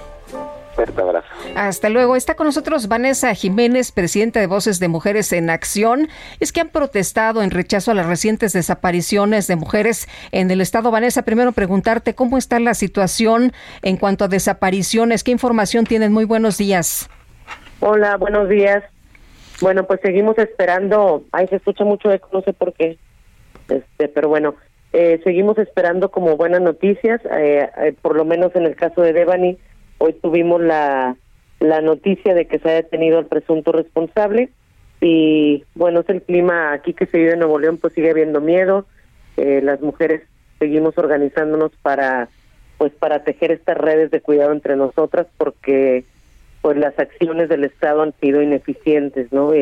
Fuerte 0.75 1.01
abrazo. 1.01 1.27
Hasta 1.55 1.89
luego. 1.89 2.17
Está 2.17 2.35
con 2.35 2.47
nosotros 2.47 2.89
Vanessa 2.89 3.33
Jiménez, 3.35 3.93
presidenta 3.93 4.41
de 4.41 4.47
Voces 4.47 4.81
de 4.81 4.89
Mujeres 4.89 5.33
en 5.33 5.51
Acción. 5.51 6.09
Es 6.41 6.53
que 6.53 6.61
han 6.61 6.69
protestado 6.69 7.43
en 7.43 7.51
rechazo 7.51 7.91
a 7.91 7.95
las 7.95 8.07
recientes 8.07 8.53
desapariciones 8.53 9.47
de 9.47 9.57
mujeres 9.57 10.09
en 10.33 10.51
el 10.51 10.61
estado. 10.61 10.91
Vanessa, 10.91 11.23
primero 11.23 11.53
preguntarte 11.53 12.15
cómo 12.15 12.39
está 12.39 12.59
la 12.59 12.75
situación 12.75 13.53
en 13.83 13.97
cuanto 13.97 14.25
a 14.25 14.29
desapariciones. 14.29 15.23
¿Qué 15.23 15.31
información 15.31 15.85
tienen? 15.85 16.13
Muy 16.13 16.25
buenos 16.25 16.59
días. 16.59 17.09
Hola, 17.81 18.17
buenos 18.17 18.49
días. 18.49 18.83
Bueno, 19.61 19.85
pues 19.85 20.01
seguimos 20.03 20.37
esperando. 20.39 21.25
Ay, 21.33 21.47
se 21.49 21.57
escucha 21.57 21.85
mucho 21.85 22.11
eco, 22.11 22.29
no 22.33 22.43
sé 22.43 22.53
por 22.53 22.73
qué. 22.73 22.99
Este, 23.69 24.09
pero 24.09 24.29
bueno, 24.29 24.57
eh, 24.93 25.21
seguimos 25.25 25.59
esperando 25.59 26.11
como 26.11 26.37
buenas 26.37 26.61
noticias. 26.61 27.21
Eh, 27.31 27.69
eh, 27.79 27.95
por 28.01 28.17
lo 28.17 28.25
menos 28.25 28.55
en 28.55 28.65
el 28.65 28.77
caso 28.77 29.03
de 29.03 29.13
Devani, 29.13 29.59
hoy 30.05 30.13
tuvimos 30.13 30.61
la, 30.61 31.17
la 31.61 31.81
noticia 31.81 32.35
de 32.35 32.47
que 32.47 32.59
se 32.59 32.69
ha 32.69 32.75
detenido 32.75 33.19
al 33.19 33.27
presunto 33.27 33.73
responsable. 33.73 34.51
Y 35.01 35.65
bueno, 35.75 36.01
es 36.01 36.09
el 36.11 36.23
clima 36.23 36.73
aquí 36.73 36.93
que 36.93 37.07
se 37.07 37.19
vive 37.19 37.33
en 37.33 37.39
Nuevo 37.39 37.59
León, 37.59 37.79
pues 37.79 37.95
sigue 37.95 38.11
habiendo 38.11 38.41
miedo. 38.41 38.87
las 39.37 39.81
mujeres 39.81 40.23
seguimos 40.59 40.97
organizándonos 40.99 41.73
para, 41.83 42.29
pues 42.77 42.93
para 42.93 43.25
tejer 43.25 43.51
estas 43.51 43.79
redes 43.79 44.11
de 44.11 44.21
cuidado 44.21 44.53
entre 44.53 44.77
nosotras, 44.77 45.27
porque 45.39 46.05
pues 46.61 46.77
las 46.77 46.99
acciones 46.99 47.49
del 47.49 47.65
Estado 47.65 48.03
han 48.03 48.15
sido 48.21 48.43
ineficientes, 48.43 49.33
¿no? 49.33 49.53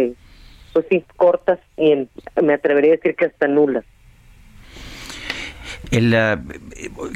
pues 0.73 0.87
sí, 0.89 1.05
cortas 1.17 1.59
y 1.77 2.09
me 2.41 2.55
atrevería 2.55 2.93
a 2.93 2.97
decir 2.97 3.15
que 3.15 3.27
hasta 3.27 3.47
nulas. 3.47 3.85
El, 5.93 6.17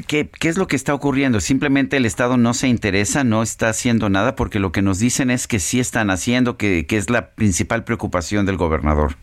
¿qué, 0.07 0.29
¿Qué 0.39 0.49
es 0.49 0.57
lo 0.57 0.67
que 0.67 0.75
está 0.75 0.93
ocurriendo? 0.93 1.39
¿Simplemente 1.39 1.97
el 1.97 2.05
Estado 2.05 2.37
no 2.37 2.53
se 2.53 2.67
interesa, 2.67 3.23
no 3.23 3.41
está 3.41 3.69
haciendo 3.69 4.07
nada? 4.09 4.35
Porque 4.35 4.59
lo 4.59 4.71
que 4.71 4.83
nos 4.83 4.99
dicen 4.99 5.31
es 5.31 5.47
que 5.47 5.57
sí 5.57 5.79
están 5.79 6.11
haciendo, 6.11 6.57
que, 6.57 6.85
que 6.85 6.97
es 6.97 7.09
la 7.09 7.31
principal 7.31 7.83
preocupación 7.83 8.45
del 8.45 8.55
gobernador. 8.55 9.13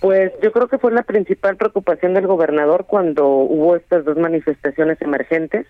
Pues 0.00 0.32
yo 0.42 0.50
creo 0.50 0.66
que 0.66 0.78
fue 0.78 0.90
la 0.90 1.04
principal 1.04 1.56
preocupación 1.56 2.14
del 2.14 2.26
gobernador 2.26 2.86
cuando 2.88 3.28
hubo 3.28 3.76
estas 3.76 4.04
dos 4.04 4.18
manifestaciones 4.18 5.00
emergentes, 5.00 5.68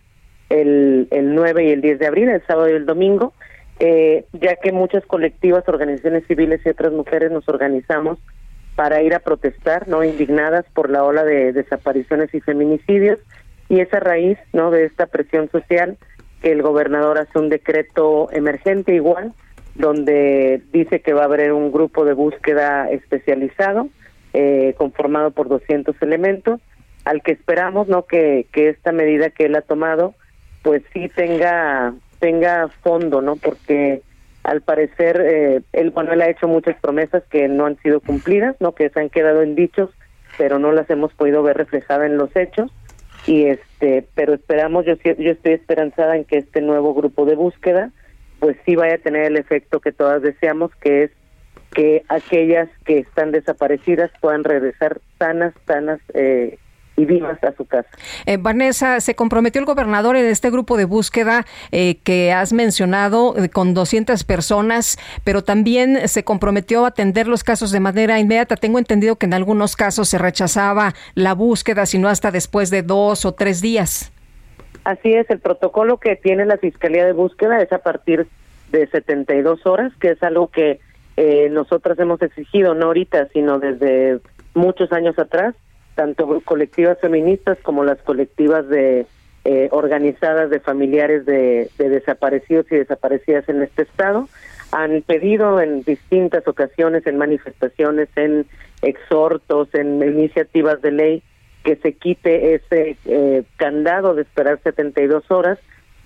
el, 0.48 1.08
el 1.10 1.34
9 1.34 1.66
y 1.66 1.70
el 1.72 1.82
10 1.82 1.98
de 1.98 2.06
abril, 2.06 2.30
el 2.30 2.46
sábado 2.46 2.70
y 2.70 2.72
el 2.72 2.86
domingo, 2.86 3.34
eh, 3.80 4.24
ya 4.32 4.56
que 4.56 4.72
muchas 4.72 5.04
colectivas, 5.04 5.68
organizaciones 5.68 6.26
civiles 6.26 6.62
y 6.64 6.70
otras 6.70 6.92
mujeres 6.92 7.30
nos 7.30 7.46
organizamos 7.50 8.18
para 8.76 9.02
ir 9.02 9.14
a 9.14 9.20
protestar, 9.20 9.88
no 9.88 10.02
indignadas 10.02 10.64
por 10.74 10.90
la 10.90 11.04
ola 11.04 11.24
de 11.24 11.52
desapariciones 11.52 12.34
y 12.34 12.40
feminicidios. 12.40 13.18
Y 13.68 13.80
esa 13.80 14.00
raíz, 14.00 14.38
no 14.52 14.70
de 14.70 14.84
esta 14.84 15.06
presión 15.06 15.50
social 15.50 15.98
que 16.40 16.52
el 16.52 16.62
gobernador 16.62 17.18
hace 17.18 17.38
un 17.38 17.48
decreto 17.48 18.28
emergente 18.32 18.94
igual 18.94 19.32
donde 19.74 20.62
dice 20.72 21.00
que 21.00 21.14
va 21.14 21.22
a 21.22 21.26
haber 21.26 21.52
un 21.52 21.72
grupo 21.72 22.04
de 22.04 22.12
búsqueda 22.12 22.90
especializado 22.90 23.88
eh, 24.34 24.74
conformado 24.76 25.30
por 25.30 25.48
200 25.48 25.96
elementos 26.02 26.60
al 27.04 27.22
que 27.22 27.32
esperamos 27.32 27.88
no 27.88 28.04
que 28.04 28.46
que 28.52 28.68
esta 28.68 28.92
medida 28.92 29.30
que 29.30 29.46
él 29.46 29.56
ha 29.56 29.62
tomado 29.62 30.14
pues 30.62 30.82
sí 30.92 31.10
tenga 31.14 31.94
tenga 32.22 32.68
fondo, 32.82 33.20
¿no? 33.20 33.34
Porque 33.34 34.00
al 34.42 34.62
parecer 34.62 35.20
eh, 35.24 35.90
bueno, 35.92 36.12
él 36.12 36.22
ha 36.22 36.30
hecho 36.30 36.48
muchas 36.48 36.76
promesas 36.80 37.22
que 37.30 37.48
no 37.48 37.66
han 37.66 37.78
sido 37.78 38.00
cumplidas, 38.00 38.56
¿no? 38.60 38.72
Que 38.74 38.90
se 38.90 39.00
han 39.00 39.10
quedado 39.10 39.42
en 39.42 39.54
dichos, 39.54 39.90
pero 40.38 40.58
no 40.58 40.72
las 40.72 40.88
hemos 40.90 41.12
podido 41.14 41.42
ver 41.42 41.56
reflejadas 41.56 42.06
en 42.06 42.16
los 42.16 42.34
hechos. 42.34 42.70
Y 43.26 43.44
este, 43.44 44.06
pero 44.14 44.34
esperamos, 44.34 44.84
yo, 44.84 44.94
yo 44.94 45.30
estoy 45.30 45.52
esperanzada 45.52 46.16
en 46.16 46.24
que 46.24 46.38
este 46.38 46.60
nuevo 46.60 46.92
grupo 46.92 47.24
de 47.24 47.36
búsqueda, 47.36 47.90
pues 48.40 48.56
sí 48.66 48.74
vaya 48.74 48.96
a 48.96 48.98
tener 48.98 49.24
el 49.24 49.36
efecto 49.36 49.80
que 49.80 49.92
todas 49.92 50.22
deseamos, 50.22 50.74
que 50.76 51.04
es 51.04 51.10
que 51.72 52.02
aquellas 52.08 52.68
que 52.84 52.98
están 52.98 53.30
desaparecidas 53.30 54.10
puedan 54.20 54.44
regresar 54.44 55.00
sanas, 55.18 55.54
sanas 55.66 56.00
eh, 56.14 56.58
y 57.02 57.04
vivas 57.04 57.42
a 57.42 57.52
su 57.52 57.66
casa. 57.66 57.88
Eh, 58.26 58.36
Vanessa, 58.38 59.00
se 59.00 59.14
comprometió 59.14 59.60
el 59.60 59.66
gobernador 59.66 60.16
en 60.16 60.26
este 60.26 60.50
grupo 60.50 60.76
de 60.76 60.84
búsqueda 60.84 61.44
eh, 61.72 61.96
que 62.04 62.32
has 62.32 62.52
mencionado 62.52 63.36
eh, 63.36 63.48
con 63.48 63.74
200 63.74 64.22
personas, 64.24 64.98
pero 65.24 65.42
también 65.42 66.08
se 66.08 66.24
comprometió 66.24 66.84
a 66.84 66.88
atender 66.88 67.26
los 67.26 67.42
casos 67.42 67.72
de 67.72 67.80
manera 67.80 68.20
inmediata. 68.20 68.56
Tengo 68.56 68.78
entendido 68.78 69.16
que 69.16 69.26
en 69.26 69.34
algunos 69.34 69.74
casos 69.76 70.08
se 70.08 70.18
rechazaba 70.18 70.94
la 71.14 71.34
búsqueda, 71.34 71.86
sino 71.86 72.08
hasta 72.08 72.30
después 72.30 72.70
de 72.70 72.82
dos 72.82 73.24
o 73.24 73.32
tres 73.32 73.60
días. 73.60 74.12
Así 74.84 75.12
es, 75.12 75.28
el 75.30 75.40
protocolo 75.40 75.98
que 75.98 76.16
tiene 76.16 76.46
la 76.46 76.58
Fiscalía 76.58 77.04
de 77.04 77.12
Búsqueda 77.12 77.60
es 77.60 77.72
a 77.72 77.78
partir 77.78 78.26
de 78.70 78.86
72 78.86 79.66
horas, 79.66 79.92
que 80.00 80.10
es 80.10 80.22
algo 80.22 80.48
que 80.48 80.80
eh, 81.16 81.48
nosotros 81.50 81.98
hemos 81.98 82.22
exigido, 82.22 82.74
no 82.74 82.86
ahorita, 82.86 83.28
sino 83.32 83.58
desde 83.58 84.20
muchos 84.54 84.92
años 84.92 85.18
atrás 85.18 85.54
tanto 85.94 86.40
colectivas 86.44 86.98
feministas 87.00 87.58
como 87.62 87.84
las 87.84 87.98
colectivas 88.02 88.68
de 88.68 89.06
eh, 89.44 89.68
organizadas 89.72 90.50
de 90.50 90.60
familiares 90.60 91.26
de, 91.26 91.68
desaparecidos 91.76 92.66
y 92.70 92.76
desaparecidas 92.76 93.48
en 93.48 93.62
este 93.62 93.82
estado 93.82 94.28
han 94.70 95.02
pedido 95.02 95.60
en 95.60 95.82
distintas 95.82 96.46
ocasiones, 96.46 97.06
en 97.06 97.18
manifestaciones, 97.18 98.08
en 98.16 98.46
exhortos, 98.82 99.68
en 99.74 100.00
iniciativas 100.00 100.80
de 100.80 100.92
ley, 100.92 101.22
que 101.64 101.76
se 101.76 101.92
quite 101.92 102.54
ese 102.54 102.96
eh, 103.04 103.42
candado 103.56 104.14
de 104.14 104.22
esperar 104.22 104.60
72 104.62 105.30
horas, 105.30 105.58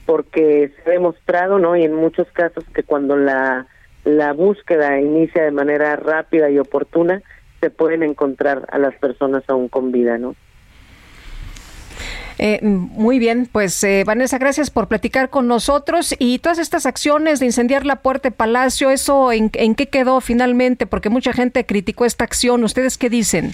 porque 0.04 0.72
se 0.74 0.90
ha 0.90 0.92
demostrado, 0.94 1.58
¿no? 1.58 1.76
Y 1.76 1.84
en 1.84 1.94
muchos 1.94 2.26
casos 2.32 2.64
que 2.74 2.82
cuando 2.82 3.16
la, 3.16 3.66
la 4.04 4.32
búsqueda 4.32 4.98
inicia 4.98 5.44
de 5.44 5.50
manera 5.52 5.94
rápida 5.96 6.50
y 6.50 6.58
oportuna, 6.58 7.22
se 7.60 7.70
pueden 7.70 8.02
encontrar 8.02 8.66
a 8.70 8.78
las 8.78 8.94
personas 8.96 9.42
aún 9.48 9.68
con 9.68 9.92
vida, 9.92 10.18
¿no? 10.18 10.34
Eh, 12.38 12.60
muy 12.62 13.18
bien, 13.18 13.48
pues 13.50 13.82
eh, 13.82 14.04
Vanessa, 14.04 14.36
gracias 14.36 14.68
por 14.68 14.88
platicar 14.88 15.30
con 15.30 15.48
nosotros 15.48 16.14
y 16.18 16.38
todas 16.38 16.58
estas 16.58 16.84
acciones 16.84 17.40
de 17.40 17.46
incendiar 17.46 17.86
la 17.86 17.96
puerta 17.96 18.28
de 18.28 18.36
Palacio, 18.36 18.90
¿eso 18.90 19.32
en, 19.32 19.50
en 19.54 19.74
qué 19.74 19.86
quedó 19.88 20.20
finalmente? 20.20 20.86
Porque 20.86 21.08
mucha 21.08 21.32
gente 21.32 21.64
criticó 21.64 22.04
esta 22.04 22.24
acción. 22.24 22.62
¿Ustedes 22.62 22.98
qué 22.98 23.08
dicen? 23.08 23.52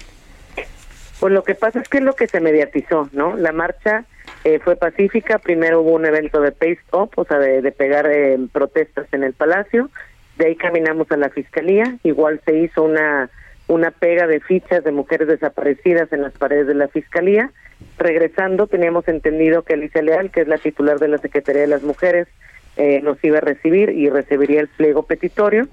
Pues 1.20 1.32
lo 1.32 1.44
que 1.44 1.54
pasa 1.54 1.78
es 1.78 1.88
que 1.88 1.98
es 1.98 2.04
lo 2.04 2.14
que 2.14 2.26
se 2.26 2.40
mediatizó, 2.40 3.08
¿no? 3.12 3.36
La 3.36 3.52
marcha 3.52 4.04
eh, 4.42 4.58
fue 4.58 4.74
pacífica. 4.74 5.38
Primero 5.38 5.82
hubo 5.82 5.92
un 5.92 6.04
evento 6.04 6.40
de 6.40 6.50
pace 6.50 6.80
up, 6.92 7.10
o 7.14 7.24
sea, 7.24 7.38
de, 7.38 7.62
de 7.62 7.70
pegar 7.70 8.10
protestas 8.50 9.06
en 9.12 9.22
el 9.22 9.32
Palacio. 9.32 9.90
De 10.38 10.46
ahí 10.46 10.56
caminamos 10.56 11.08
a 11.12 11.16
la 11.16 11.28
Fiscalía. 11.28 11.98
Igual 12.02 12.40
se 12.44 12.58
hizo 12.58 12.82
una 12.82 13.30
una 13.72 13.90
pega 13.90 14.26
de 14.26 14.40
fichas 14.40 14.84
de 14.84 14.92
mujeres 14.92 15.28
desaparecidas 15.28 16.12
en 16.12 16.20
las 16.22 16.34
paredes 16.34 16.66
de 16.66 16.74
la 16.74 16.88
Fiscalía. 16.88 17.50
Regresando, 17.98 18.66
teníamos 18.66 19.08
entendido 19.08 19.62
que 19.62 19.72
Alicia 19.72 20.02
Leal, 20.02 20.30
que 20.30 20.42
es 20.42 20.48
la 20.48 20.58
titular 20.58 20.98
de 20.98 21.08
la 21.08 21.18
Secretaría 21.18 21.62
de 21.62 21.68
las 21.68 21.82
Mujeres, 21.82 22.28
eh, 22.76 23.00
nos 23.02 23.22
iba 23.24 23.38
a 23.38 23.40
recibir 23.40 23.88
y 23.88 24.10
recibiría 24.10 24.60
el 24.60 24.68
pliego 24.68 25.04
petitorio. 25.04 25.68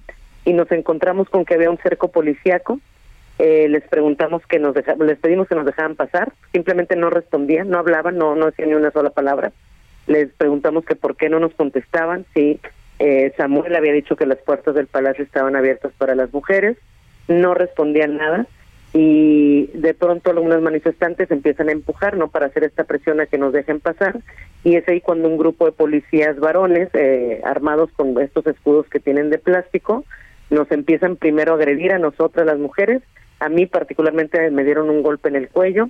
Y 0.46 0.54
nos 0.54 0.72
encontramos 0.72 1.30
con 1.30 1.44
que 1.44 1.56
había 1.56 1.70
un 1.70 1.78
cerco 1.78 2.08
policíaco. 2.08 2.80
Eh, 3.38 3.68
les 3.70 3.84
preguntamos 3.84 4.46
que 4.48 4.60
nos 4.60 4.74
deja, 4.74 4.96
les 4.96 5.20
pedimos 5.20 5.50
que 5.50 5.56
nos 5.56 5.66
dejaran 5.66 5.96
pasar. 5.96 6.32
Simplemente 6.54 6.96
no 6.96 7.10
respondían, 7.10 7.70
no 7.70 7.80
hablaban, 7.80 8.18
no, 8.18 8.36
no 8.36 8.46
decían 8.46 8.70
ni 8.70 8.76
una 8.76 8.92
sola 8.92 9.10
palabra. 9.10 9.52
Les 10.08 10.30
preguntamos 10.34 10.86
que 10.86 10.96
por 10.96 11.18
qué 11.18 11.28
no 11.28 11.40
nos 11.40 11.54
contestaban. 11.54 12.26
Si 12.34 12.62
eh, 13.00 13.34
Samuel 13.36 13.76
había 13.76 13.92
dicho 13.92 14.16
que 14.16 14.26
las 14.26 14.40
puertas 14.40 14.74
del 14.74 14.88
palacio 14.88 15.26
estaban 15.26 15.58
abiertas 15.58 15.92
para 15.98 16.16
las 16.16 16.34
mujeres 16.34 16.78
no 17.30 17.54
respondían 17.54 18.18
nada 18.18 18.46
y 18.92 19.68
de 19.68 19.94
pronto 19.94 20.32
algunos 20.32 20.62
manifestantes 20.62 21.30
empiezan 21.30 21.70
a 21.70 21.74
empujar, 21.74 22.18
¿no? 22.18 22.30
Para 22.30 22.48
hacer 22.48 22.64
esta 22.64 22.84
presión 22.84 23.22
a 23.22 23.28
que 23.28 23.38
nos 23.38 23.54
dejen 23.54 23.80
pasar 23.80 24.20
y 24.64 24.76
es 24.76 24.88
ahí 24.90 25.00
cuando 25.00 25.30
un 25.30 25.38
grupo 25.38 25.66
de 25.66 25.72
policías 25.72 26.38
varones 26.40 26.90
eh, 26.94 27.42
armados 27.46 27.92
con 27.92 28.20
estos 28.20 28.46
escudos 28.48 28.88
que 28.90 29.00
tienen 29.00 29.30
de 29.30 29.38
plástico 29.38 30.04
nos 30.50 30.72
empiezan 30.72 31.16
primero 31.16 31.54
a 31.54 31.56
agredir 31.56 31.94
a 31.94 32.00
nosotras 32.00 32.46
las 32.46 32.58
mujeres, 32.58 33.04
a 33.40 33.50
mí 33.50 33.68
particularmente 33.68 34.50
me 34.50 34.64
dieron 34.64 34.90
un 34.90 35.04
golpe 35.04 35.30
en 35.30 35.36
el 35.36 35.48
cuello, 35.50 35.90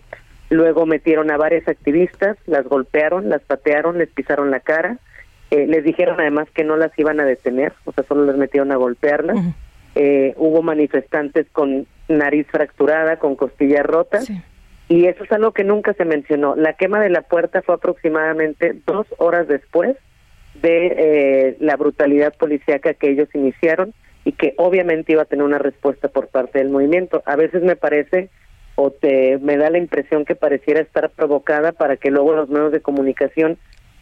luego 0.50 0.85
metieron 0.85 1.32
a 1.32 1.38
varias 1.38 1.68
activistas, 1.68 2.38
las 2.45 2.66
golpearon, 2.66 3.30
las 3.30 3.42
patearon, 3.42 3.98
les 3.98 4.09
pisaron 4.09 4.51
la 4.51 4.59
cara, 4.59 4.98
eh, 5.51 5.66
les 5.66 5.85
dijeron 5.85 6.19
además 6.19 6.50
que 6.53 6.66
no 6.66 6.76
las 6.76 6.92
iban 7.00 7.22
a 7.22 7.26
detener, 7.26 7.74
o 7.85 7.93
sea, 7.93 8.03
solo 8.03 8.26
les 8.26 8.35
metieron 8.35 8.72
a 8.74 8.76
golpearlas. 8.76 9.38
Eh, 10.02 10.34
hubo 10.38 10.61
manifestantes 10.61 11.45
con 11.52 11.86
nariz 12.08 12.48
fracturada, 12.48 13.19
con 13.19 13.36
costillas 13.36 13.86
rotas. 13.86 14.32
Y 14.88 15.08
eso 15.08 15.26
es 15.26 15.32
algo 15.34 15.52
que 15.52 15.66
nunca 15.66 15.94
se 15.94 16.06
mencionó. 16.06 16.56
La 16.56 16.72
quema 16.72 17.02
de 17.02 17.10
la 17.10 17.24
puerta 17.24 17.61
fue 17.61 17.76
aproximadamente 17.76 18.78
dos 18.88 19.08
horas 19.18 19.50
después 19.50 19.98
de 20.61 20.88
eh, 20.88 21.58
la 21.60 21.76
brutalidad 21.76 22.34
policíaca 22.34 22.94
que 22.94 23.10
ellos 23.10 23.28
iniciaron 23.34 23.94
y 24.24 24.32
que 24.32 24.53
obviamente 24.56 25.11
iba 25.11 25.24
a 25.24 25.26
tener 25.26 25.44
una 25.44 25.60
respuesta 25.60 26.08
por 26.08 26.30
parte 26.30 26.60
del 26.60 26.69
movimiento. 26.69 27.22
A 27.26 27.36
veces 27.36 27.61
me 27.61 27.76
parece 27.76 28.30
o 28.76 28.92
te 28.92 29.38
me 29.40 29.58
da 29.58 29.69
la 29.69 29.80
impresión 29.80 30.24
que 30.24 30.36
pareciera 30.36 30.80
estar 30.80 31.10
provocada 31.10 31.74
para 31.74 31.98
que 31.98 32.10
luego 32.10 32.34
los 32.36 32.48
medios 32.48 32.72
de 32.72 32.80
comunicación 32.80 33.58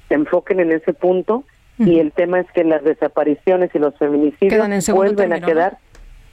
se 0.09 0.13
enfoquen 0.13 0.59
en 0.59 0.73
ese 0.73 0.93
punto 0.93 1.43
y 1.79 1.99
el 1.99 2.11
tema 2.11 2.39
es 2.39 2.51
que 2.53 2.63
las 2.63 2.83
desapariciones 2.83 3.69
y 3.73 3.79
los 3.79 3.95
feminicidios 3.97 4.89
vuelven 4.89 5.33
a 5.33 5.41
quedar 5.41 5.77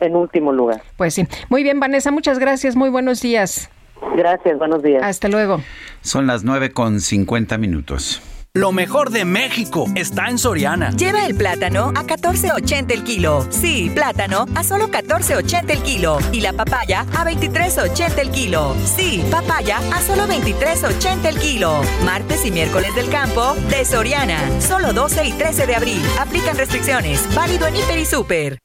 en 0.04 0.16
último 0.16 0.52
lugar. 0.52 0.82
Pues 0.96 1.14
sí. 1.14 1.26
Muy 1.48 1.62
bien, 1.62 1.80
Vanessa, 1.80 2.10
muchas 2.10 2.38
gracias. 2.38 2.76
Muy 2.76 2.90
buenos 2.90 3.20
días. 3.20 3.70
Gracias, 4.16 4.58
buenos 4.58 4.82
días. 4.82 5.02
Hasta 5.02 5.28
luego. 5.28 5.60
Son 6.02 6.26
las 6.26 6.44
9 6.44 6.72
con 6.72 7.00
50 7.00 7.58
minutos. 7.58 8.22
Lo 8.56 8.70
mejor 8.70 9.10
de 9.10 9.24
México 9.24 9.86
está 9.96 10.28
en 10.28 10.38
Soriana. 10.38 10.90
Lleva 10.92 11.26
el 11.26 11.34
plátano 11.34 11.88
a 11.88 12.04
14.80 12.04 12.92
el 12.92 13.02
kilo. 13.02 13.44
Sí, 13.50 13.90
plátano 13.92 14.46
a 14.54 14.62
solo 14.62 14.92
14.80 14.92 15.70
el 15.70 15.82
kilo. 15.82 16.18
Y 16.30 16.40
la 16.40 16.52
papaya 16.52 17.00
a 17.00 17.24
23.80 17.24 18.18
el 18.20 18.30
kilo. 18.30 18.76
Sí, 18.84 19.24
papaya 19.28 19.78
a 19.92 20.00
solo 20.00 20.28
23.80 20.28 21.26
el 21.26 21.38
kilo. 21.40 21.80
Martes 22.04 22.46
y 22.46 22.52
miércoles 22.52 22.94
del 22.94 23.10
campo 23.10 23.56
de 23.70 23.84
Soriana. 23.84 24.38
Solo 24.60 24.92
12 24.92 25.24
y 25.24 25.32
13 25.32 25.66
de 25.66 25.74
abril. 25.74 26.02
Aplican 26.20 26.56
restricciones. 26.56 27.26
Válido 27.34 27.66
en 27.66 27.74
Hiper 27.74 27.98
y 27.98 28.04
Super. 28.04 28.60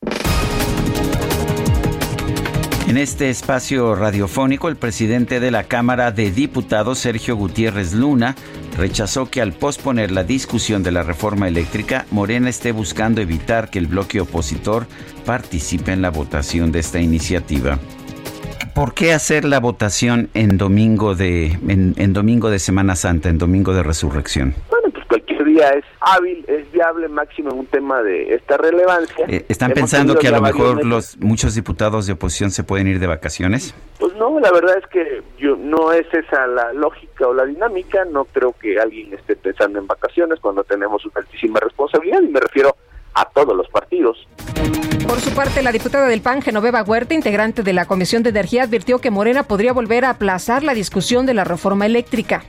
En 2.89 2.97
este 2.97 3.29
espacio 3.29 3.93
radiofónico, 3.93 4.67
el 4.67 4.75
presidente 4.75 5.39
de 5.39 5.51
la 5.51 5.65
Cámara 5.65 6.11
de 6.11 6.31
Diputados, 6.31 6.97
Sergio 6.97 7.35
Gutiérrez 7.35 7.93
Luna, 7.93 8.35
rechazó 8.75 9.29
que 9.29 9.43
al 9.43 9.53
posponer 9.53 10.09
la 10.09 10.23
discusión 10.23 10.81
de 10.81 10.91
la 10.91 11.03
reforma 11.03 11.47
eléctrica, 11.47 12.07
Morena 12.09 12.49
esté 12.49 12.71
buscando 12.71 13.21
evitar 13.21 13.69
que 13.69 13.77
el 13.77 13.85
bloque 13.85 14.19
opositor 14.19 14.87
participe 15.23 15.91
en 15.91 16.01
la 16.01 16.09
votación 16.09 16.71
de 16.71 16.79
esta 16.79 16.99
iniciativa. 16.99 17.77
¿Por 18.73 18.95
qué 18.95 19.13
hacer 19.13 19.45
la 19.45 19.59
votación 19.59 20.31
en 20.33 20.57
domingo 20.57 21.13
de, 21.13 21.59
en, 21.67 22.13
domingo 22.13 22.49
de 22.49 22.57
Semana 22.57 22.95
Santa, 22.95 23.29
en 23.29 23.37
domingo 23.37 23.71
de 23.71 23.83
resurrección? 23.83 24.55
Día 25.59 25.69
es 25.71 25.85
hábil, 25.99 26.45
es 26.47 26.71
viable, 26.71 27.07
máximo 27.07 27.51
en 27.51 27.59
un 27.59 27.65
tema 27.65 28.01
de 28.01 28.33
esta 28.33 28.57
relevancia. 28.57 29.25
Eh, 29.27 29.45
¿Están 29.49 29.71
pensando 29.71 30.15
que 30.15 30.27
a 30.27 30.31
lo 30.31 30.41
mejor 30.41 30.85
los 30.85 31.17
muchos 31.17 31.55
diputados 31.55 32.07
de 32.07 32.13
oposición 32.13 32.51
se 32.51 32.63
pueden 32.63 32.87
ir 32.87 32.99
de 32.99 33.07
vacaciones? 33.07 33.73
Pues 33.99 34.13
no, 34.15 34.39
la 34.39 34.51
verdad 34.51 34.77
es 34.77 34.87
que 34.87 35.21
yo 35.37 35.55
no 35.55 35.91
es 35.91 36.05
esa 36.13 36.47
la 36.47 36.73
lógica 36.73 37.27
o 37.27 37.33
la 37.33 37.45
dinámica, 37.45 38.05
no 38.05 38.25
creo 38.25 38.53
que 38.53 38.79
alguien 38.79 39.13
esté 39.13 39.35
pensando 39.35 39.79
en 39.79 39.87
vacaciones 39.87 40.39
cuando 40.39 40.63
tenemos 40.63 41.05
una 41.05 41.15
altísima 41.17 41.59
responsabilidad 41.59 42.21
y 42.21 42.27
me 42.27 42.39
refiero 42.39 42.75
a 43.13 43.25
todos 43.25 43.55
los 43.55 43.67
partidos. 43.69 44.27
Por 45.07 45.19
su 45.19 45.31
parte, 45.31 45.63
la 45.63 45.71
diputada 45.71 46.07
del 46.07 46.21
PAN, 46.21 46.41
Genoveva 46.41 46.83
Huerta, 46.83 47.15
integrante 47.15 47.63
de 47.63 47.73
la 47.73 47.85
Comisión 47.85 48.21
de 48.21 48.29
Energía, 48.29 48.63
advirtió 48.63 48.99
que 48.99 49.09
Morena 49.09 49.43
podría 49.43 49.73
volver 49.73 50.05
a 50.05 50.11
aplazar 50.11 50.63
la 50.63 50.75
discusión 50.75 51.25
de 51.25 51.33
la 51.33 51.43
reforma 51.43 51.87
eléctrica 51.87 52.43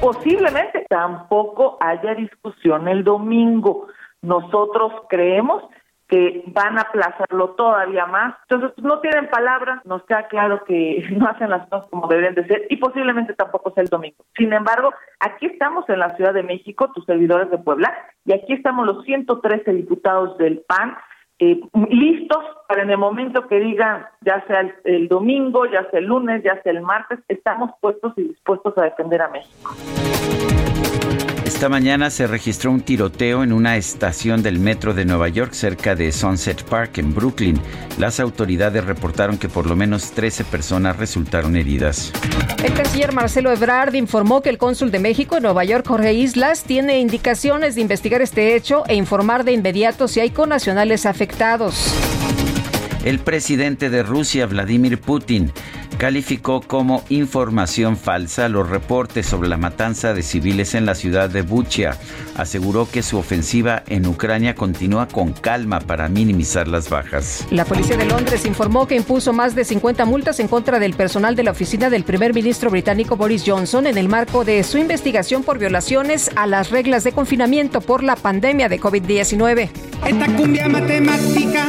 posiblemente 0.00 0.86
tampoco 0.88 1.76
haya 1.80 2.14
discusión 2.14 2.88
el 2.88 3.04
domingo. 3.04 3.88
Nosotros 4.22 4.92
creemos 5.08 5.62
que 6.08 6.42
van 6.48 6.76
a 6.76 6.82
aplazarlo 6.82 7.50
todavía 7.50 8.04
más. 8.06 8.34
Entonces, 8.48 8.76
no 8.82 9.00
tienen 9.00 9.30
palabras, 9.30 9.84
nos 9.86 10.02
queda 10.04 10.26
claro 10.26 10.64
que 10.64 11.06
no 11.16 11.28
hacen 11.28 11.50
las 11.50 11.68
cosas 11.68 11.88
como 11.90 12.08
deben 12.08 12.34
de 12.34 12.46
ser 12.46 12.66
y 12.68 12.76
posiblemente 12.78 13.34
tampoco 13.34 13.70
sea 13.72 13.84
el 13.84 13.88
domingo. 13.88 14.24
Sin 14.36 14.52
embargo, 14.52 14.92
aquí 15.20 15.46
estamos 15.46 15.88
en 15.88 16.00
la 16.00 16.16
Ciudad 16.16 16.34
de 16.34 16.42
México, 16.42 16.90
tus 16.92 17.04
servidores 17.04 17.50
de 17.50 17.58
Puebla, 17.58 17.94
y 18.24 18.32
aquí 18.32 18.54
estamos 18.54 18.86
los 18.86 19.04
113 19.04 19.72
diputados 19.72 20.36
del 20.38 20.62
PAN 20.66 20.96
eh, 21.40 21.58
listos 21.88 22.44
para 22.68 22.82
en 22.82 22.90
el 22.90 22.98
momento 22.98 23.48
que 23.48 23.58
digan, 23.58 24.06
ya 24.20 24.44
sea 24.46 24.70
el, 24.84 25.08
domingo, 25.08 25.64
ya 25.66 25.88
sea 25.90 25.98
el 25.98 26.06
lunes, 26.06 26.42
ya 26.44 26.62
sea 26.62 26.72
el 26.72 26.82
martes, 26.82 27.18
estamos 27.28 27.70
puestos 27.80 28.12
y 28.16 28.24
dispuestos 28.24 28.76
a 28.76 28.82
defender 28.82 29.22
a 29.22 29.28
México. 29.28 29.74
Esta 31.60 31.68
mañana 31.68 32.08
se 32.08 32.26
registró 32.26 32.70
un 32.70 32.80
tiroteo 32.80 33.44
en 33.44 33.52
una 33.52 33.76
estación 33.76 34.42
del 34.42 34.58
metro 34.58 34.94
de 34.94 35.04
Nueva 35.04 35.28
York 35.28 35.52
cerca 35.52 35.94
de 35.94 36.10
Sunset 36.10 36.62
Park 36.64 36.96
en 36.96 37.14
Brooklyn. 37.14 37.60
Las 37.98 38.18
autoridades 38.18 38.82
reportaron 38.82 39.36
que 39.36 39.50
por 39.50 39.66
lo 39.66 39.76
menos 39.76 40.12
13 40.12 40.44
personas 40.44 40.96
resultaron 40.96 41.56
heridas. 41.56 42.12
El 42.64 42.72
canciller 42.72 43.12
Marcelo 43.12 43.52
Ebrard 43.52 43.92
informó 43.92 44.40
que 44.40 44.48
el 44.48 44.56
cónsul 44.56 44.90
de 44.90 45.00
México 45.00 45.36
en 45.36 45.42
Nueva 45.42 45.62
York, 45.64 45.86
Jorge 45.86 46.14
Islas, 46.14 46.64
tiene 46.64 46.98
indicaciones 46.98 47.74
de 47.74 47.82
investigar 47.82 48.22
este 48.22 48.56
hecho 48.56 48.84
e 48.86 48.94
informar 48.94 49.44
de 49.44 49.52
inmediato 49.52 50.08
si 50.08 50.20
hay 50.20 50.30
conacionales 50.30 51.04
afectados. 51.04 51.92
El 53.04 53.18
presidente 53.18 53.90
de 53.90 54.02
Rusia, 54.02 54.46
Vladimir 54.46 54.98
Putin, 54.98 55.52
calificó 56.00 56.62
como 56.62 57.04
información 57.10 57.98
falsa 57.98 58.48
los 58.48 58.70
reportes 58.70 59.26
sobre 59.26 59.50
la 59.50 59.58
matanza 59.58 60.14
de 60.14 60.22
civiles 60.22 60.74
en 60.74 60.86
la 60.86 60.94
ciudad 60.94 61.28
de 61.28 61.42
Bucha. 61.42 61.98
Aseguró 62.38 62.88
que 62.90 63.02
su 63.02 63.18
ofensiva 63.18 63.82
en 63.86 64.06
Ucrania 64.06 64.54
continúa 64.54 65.08
con 65.08 65.34
calma 65.34 65.78
para 65.80 66.08
minimizar 66.08 66.68
las 66.68 66.88
bajas. 66.88 67.46
La 67.50 67.66
policía 67.66 67.98
de 67.98 68.06
Londres 68.06 68.46
informó 68.46 68.86
que 68.88 68.96
impuso 68.96 69.34
más 69.34 69.54
de 69.54 69.66
50 69.66 70.06
multas 70.06 70.40
en 70.40 70.48
contra 70.48 70.78
del 70.78 70.94
personal 70.94 71.36
de 71.36 71.42
la 71.42 71.50
oficina 71.50 71.90
del 71.90 72.04
primer 72.04 72.32
ministro 72.32 72.70
británico 72.70 73.18
Boris 73.18 73.44
Johnson 73.46 73.86
en 73.86 73.98
el 73.98 74.08
marco 74.08 74.42
de 74.42 74.64
su 74.64 74.78
investigación 74.78 75.42
por 75.42 75.58
violaciones 75.58 76.30
a 76.34 76.46
las 76.46 76.70
reglas 76.70 77.04
de 77.04 77.12
confinamiento 77.12 77.82
por 77.82 78.02
la 78.02 78.16
pandemia 78.16 78.70
de 78.70 78.80
COVID-19. 78.80 79.68
Esta 80.06 80.34
cumbia 80.34 80.66
matemática 80.66 81.66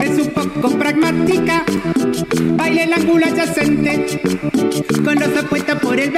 es 0.00 0.26
un 0.26 0.30
poco 0.32 0.78
pragmática. 0.78 1.66
Baile 3.26 3.44
la 5.26 5.80
por 5.80 5.98
el 5.98 6.12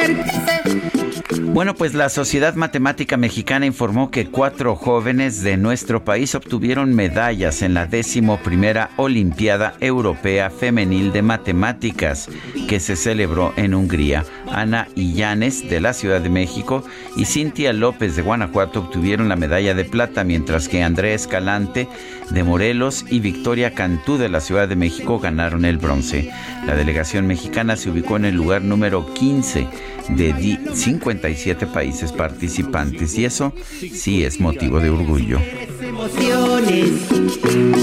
Bueno, 1.41 1.75
pues 1.75 1.95
la 1.95 2.09
Sociedad 2.09 2.55
Matemática 2.55 3.17
Mexicana 3.17 3.67
informó 3.67 4.11
que 4.11 4.27
cuatro 4.27 4.77
jóvenes 4.77 5.43
de 5.43 5.57
nuestro 5.57 6.05
país 6.05 6.35
obtuvieron 6.35 6.95
medallas 6.95 7.63
en 7.63 7.75
la 7.75 7.87
décimo 7.87 8.39
primera 8.39 8.91
Olimpiada 8.97 9.75
Europea 9.81 10.51
Femenil 10.51 11.13
de 11.13 11.23
Matemáticas 11.23 12.29
que 12.69 12.81
se 12.81 12.97
celebró 12.97 13.53
en 13.57 13.75
Hungría. 13.75 14.25
Ana 14.51 14.89
Illanes 14.95 15.69
de 15.69 15.81
la 15.81 15.93
Ciudad 15.93 16.21
de 16.21 16.31
México 16.31 16.85
y 17.17 17.25
Cintia 17.25 17.73
López 17.73 18.17
de 18.17 18.23
Guanajuato 18.23 18.81
obtuvieron 18.81 19.29
la 19.29 19.37
medalla 19.37 19.75
de 19.75 19.85
plata, 19.85 20.25
mientras 20.25 20.69
que 20.69 20.83
Andrés 20.83 21.23
Escalante 21.23 21.89
de 22.31 22.45
Morelos 22.45 23.05
y 23.09 23.21
Victoria 23.21 23.75
Cantú 23.75 24.19
de 24.19 24.29
la 24.29 24.41
Ciudad 24.41 24.69
de 24.69 24.77
México 24.77 25.19
ganaron 25.19 25.65
el 25.65 25.79
bronce. 25.79 26.31
La 26.67 26.75
delegación 26.75 27.27
mexicana 27.27 27.77
se 27.77 27.91
ubicó 27.91 28.17
en 28.17 28.27
el 28.27 28.35
lugar 28.35 28.63
número 28.63 29.13
15 29.15 29.69
de 30.11 30.59
57 30.75 31.67
países 31.67 32.13
participantes 32.13 33.17
y 33.19 33.25
eso 33.25 33.53
sí 33.93 34.25
es 34.25 34.41
motivo 34.41 34.81
de 34.81 34.91
orgullo. 34.91 35.39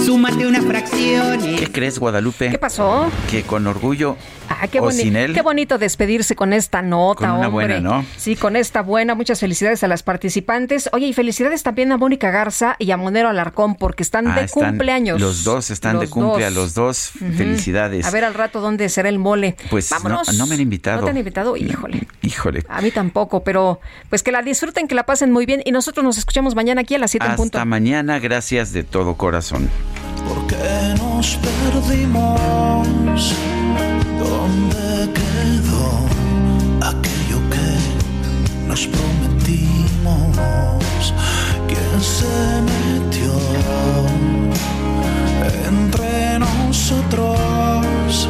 Súmate. 0.05 0.45
¿Qué 1.57 1.69
crees, 1.71 1.99
Guadalupe? 1.99 2.49
¿Qué 2.49 2.57
pasó? 2.57 3.09
Que 3.29 3.43
con 3.43 3.67
orgullo 3.67 4.17
Ah, 4.49 4.67
qué, 4.67 4.79
qué 5.33 5.41
bonito 5.41 5.77
despedirse 5.77 6.35
con 6.35 6.53
esta 6.53 6.81
nota, 6.81 7.27
con 7.27 7.37
una 7.37 7.47
buena, 7.47 7.79
¿no? 7.79 8.05
Sí, 8.17 8.35
con 8.35 8.55
esta 8.55 8.81
buena. 8.81 9.15
Muchas 9.15 9.39
felicidades 9.39 9.83
a 9.83 9.87
las 9.87 10.03
participantes. 10.03 10.89
Oye, 10.93 11.07
y 11.07 11.13
felicidades 11.13 11.63
también 11.63 11.91
a 11.91 11.97
Mónica 11.97 12.31
Garza 12.31 12.75
y 12.79 12.91
a 12.91 12.97
Monero 12.97 13.29
Alarcón 13.29 13.75
porque 13.75 14.03
están 14.03 14.27
ah, 14.27 14.39
de 14.39 14.47
cumpleaños. 14.47 15.19
Los 15.19 15.43
dos 15.43 15.71
están 15.71 15.99
de 15.99 16.07
cumpleaños, 16.07 16.55
los 16.55 16.73
dos. 16.73 17.11
Felicidades. 17.37 18.05
A 18.05 18.11
ver 18.11 18.23
al 18.23 18.33
rato 18.33 18.61
dónde 18.61 18.89
será 18.89 19.09
el 19.09 19.19
mole. 19.19 19.55
Pues 19.69 19.89
Vámonos. 19.89 20.33
No, 20.33 20.47
me 20.47 20.55
han 20.55 20.61
invitado. 20.61 21.01
¿No 21.01 21.05
te 21.05 21.11
han 21.11 21.17
invitado? 21.17 21.57
Híjole. 21.57 22.07
Híjole. 22.21 22.63
A 22.69 22.81
mí 22.81 22.91
tampoco, 22.91 23.43
pero 23.43 23.79
pues 24.09 24.23
que 24.23 24.31
la 24.31 24.41
disfruten, 24.41 24.87
que 24.87 24.95
la 24.95 25.05
pasen 25.05 25.31
muy 25.31 25.45
bien 25.45 25.61
y 25.65 25.71
nosotros 25.71 26.03
nos 26.03 26.17
escuchamos 26.17 26.55
mañana 26.55 26.81
aquí 26.81 26.95
a 26.95 26.99
las 26.99 27.11
7 27.11 27.25
en 27.25 27.35
punto. 27.35 27.57
Hasta 27.57 27.65
mañana, 27.65 28.19
gracias 28.19 28.73
de 28.73 28.83
todo 28.83 29.15
corazón. 29.15 29.69
Porque 30.27 30.55
nos 30.97 31.37
perdimos 31.37 33.35
prometimos. 38.83 40.33
¿Quién 41.67 42.01
se 42.01 42.61
metió 42.61 43.31
entre 45.67 46.39
nosotros? 46.39 48.27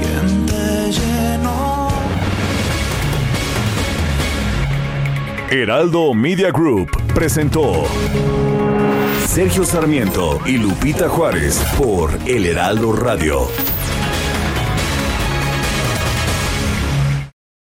¿Quién 0.00 0.46
te 0.46 0.90
llenó? 0.92 1.88
Heraldo 5.50 6.14
Media 6.14 6.50
Group 6.50 6.90
presentó 7.14 7.84
Sergio 9.26 9.64
Sarmiento 9.64 10.40
y 10.46 10.58
Lupita 10.58 11.08
Juárez 11.08 11.60
por 11.78 12.10
El 12.26 12.46
Heraldo 12.46 12.92
Radio. 12.92 13.48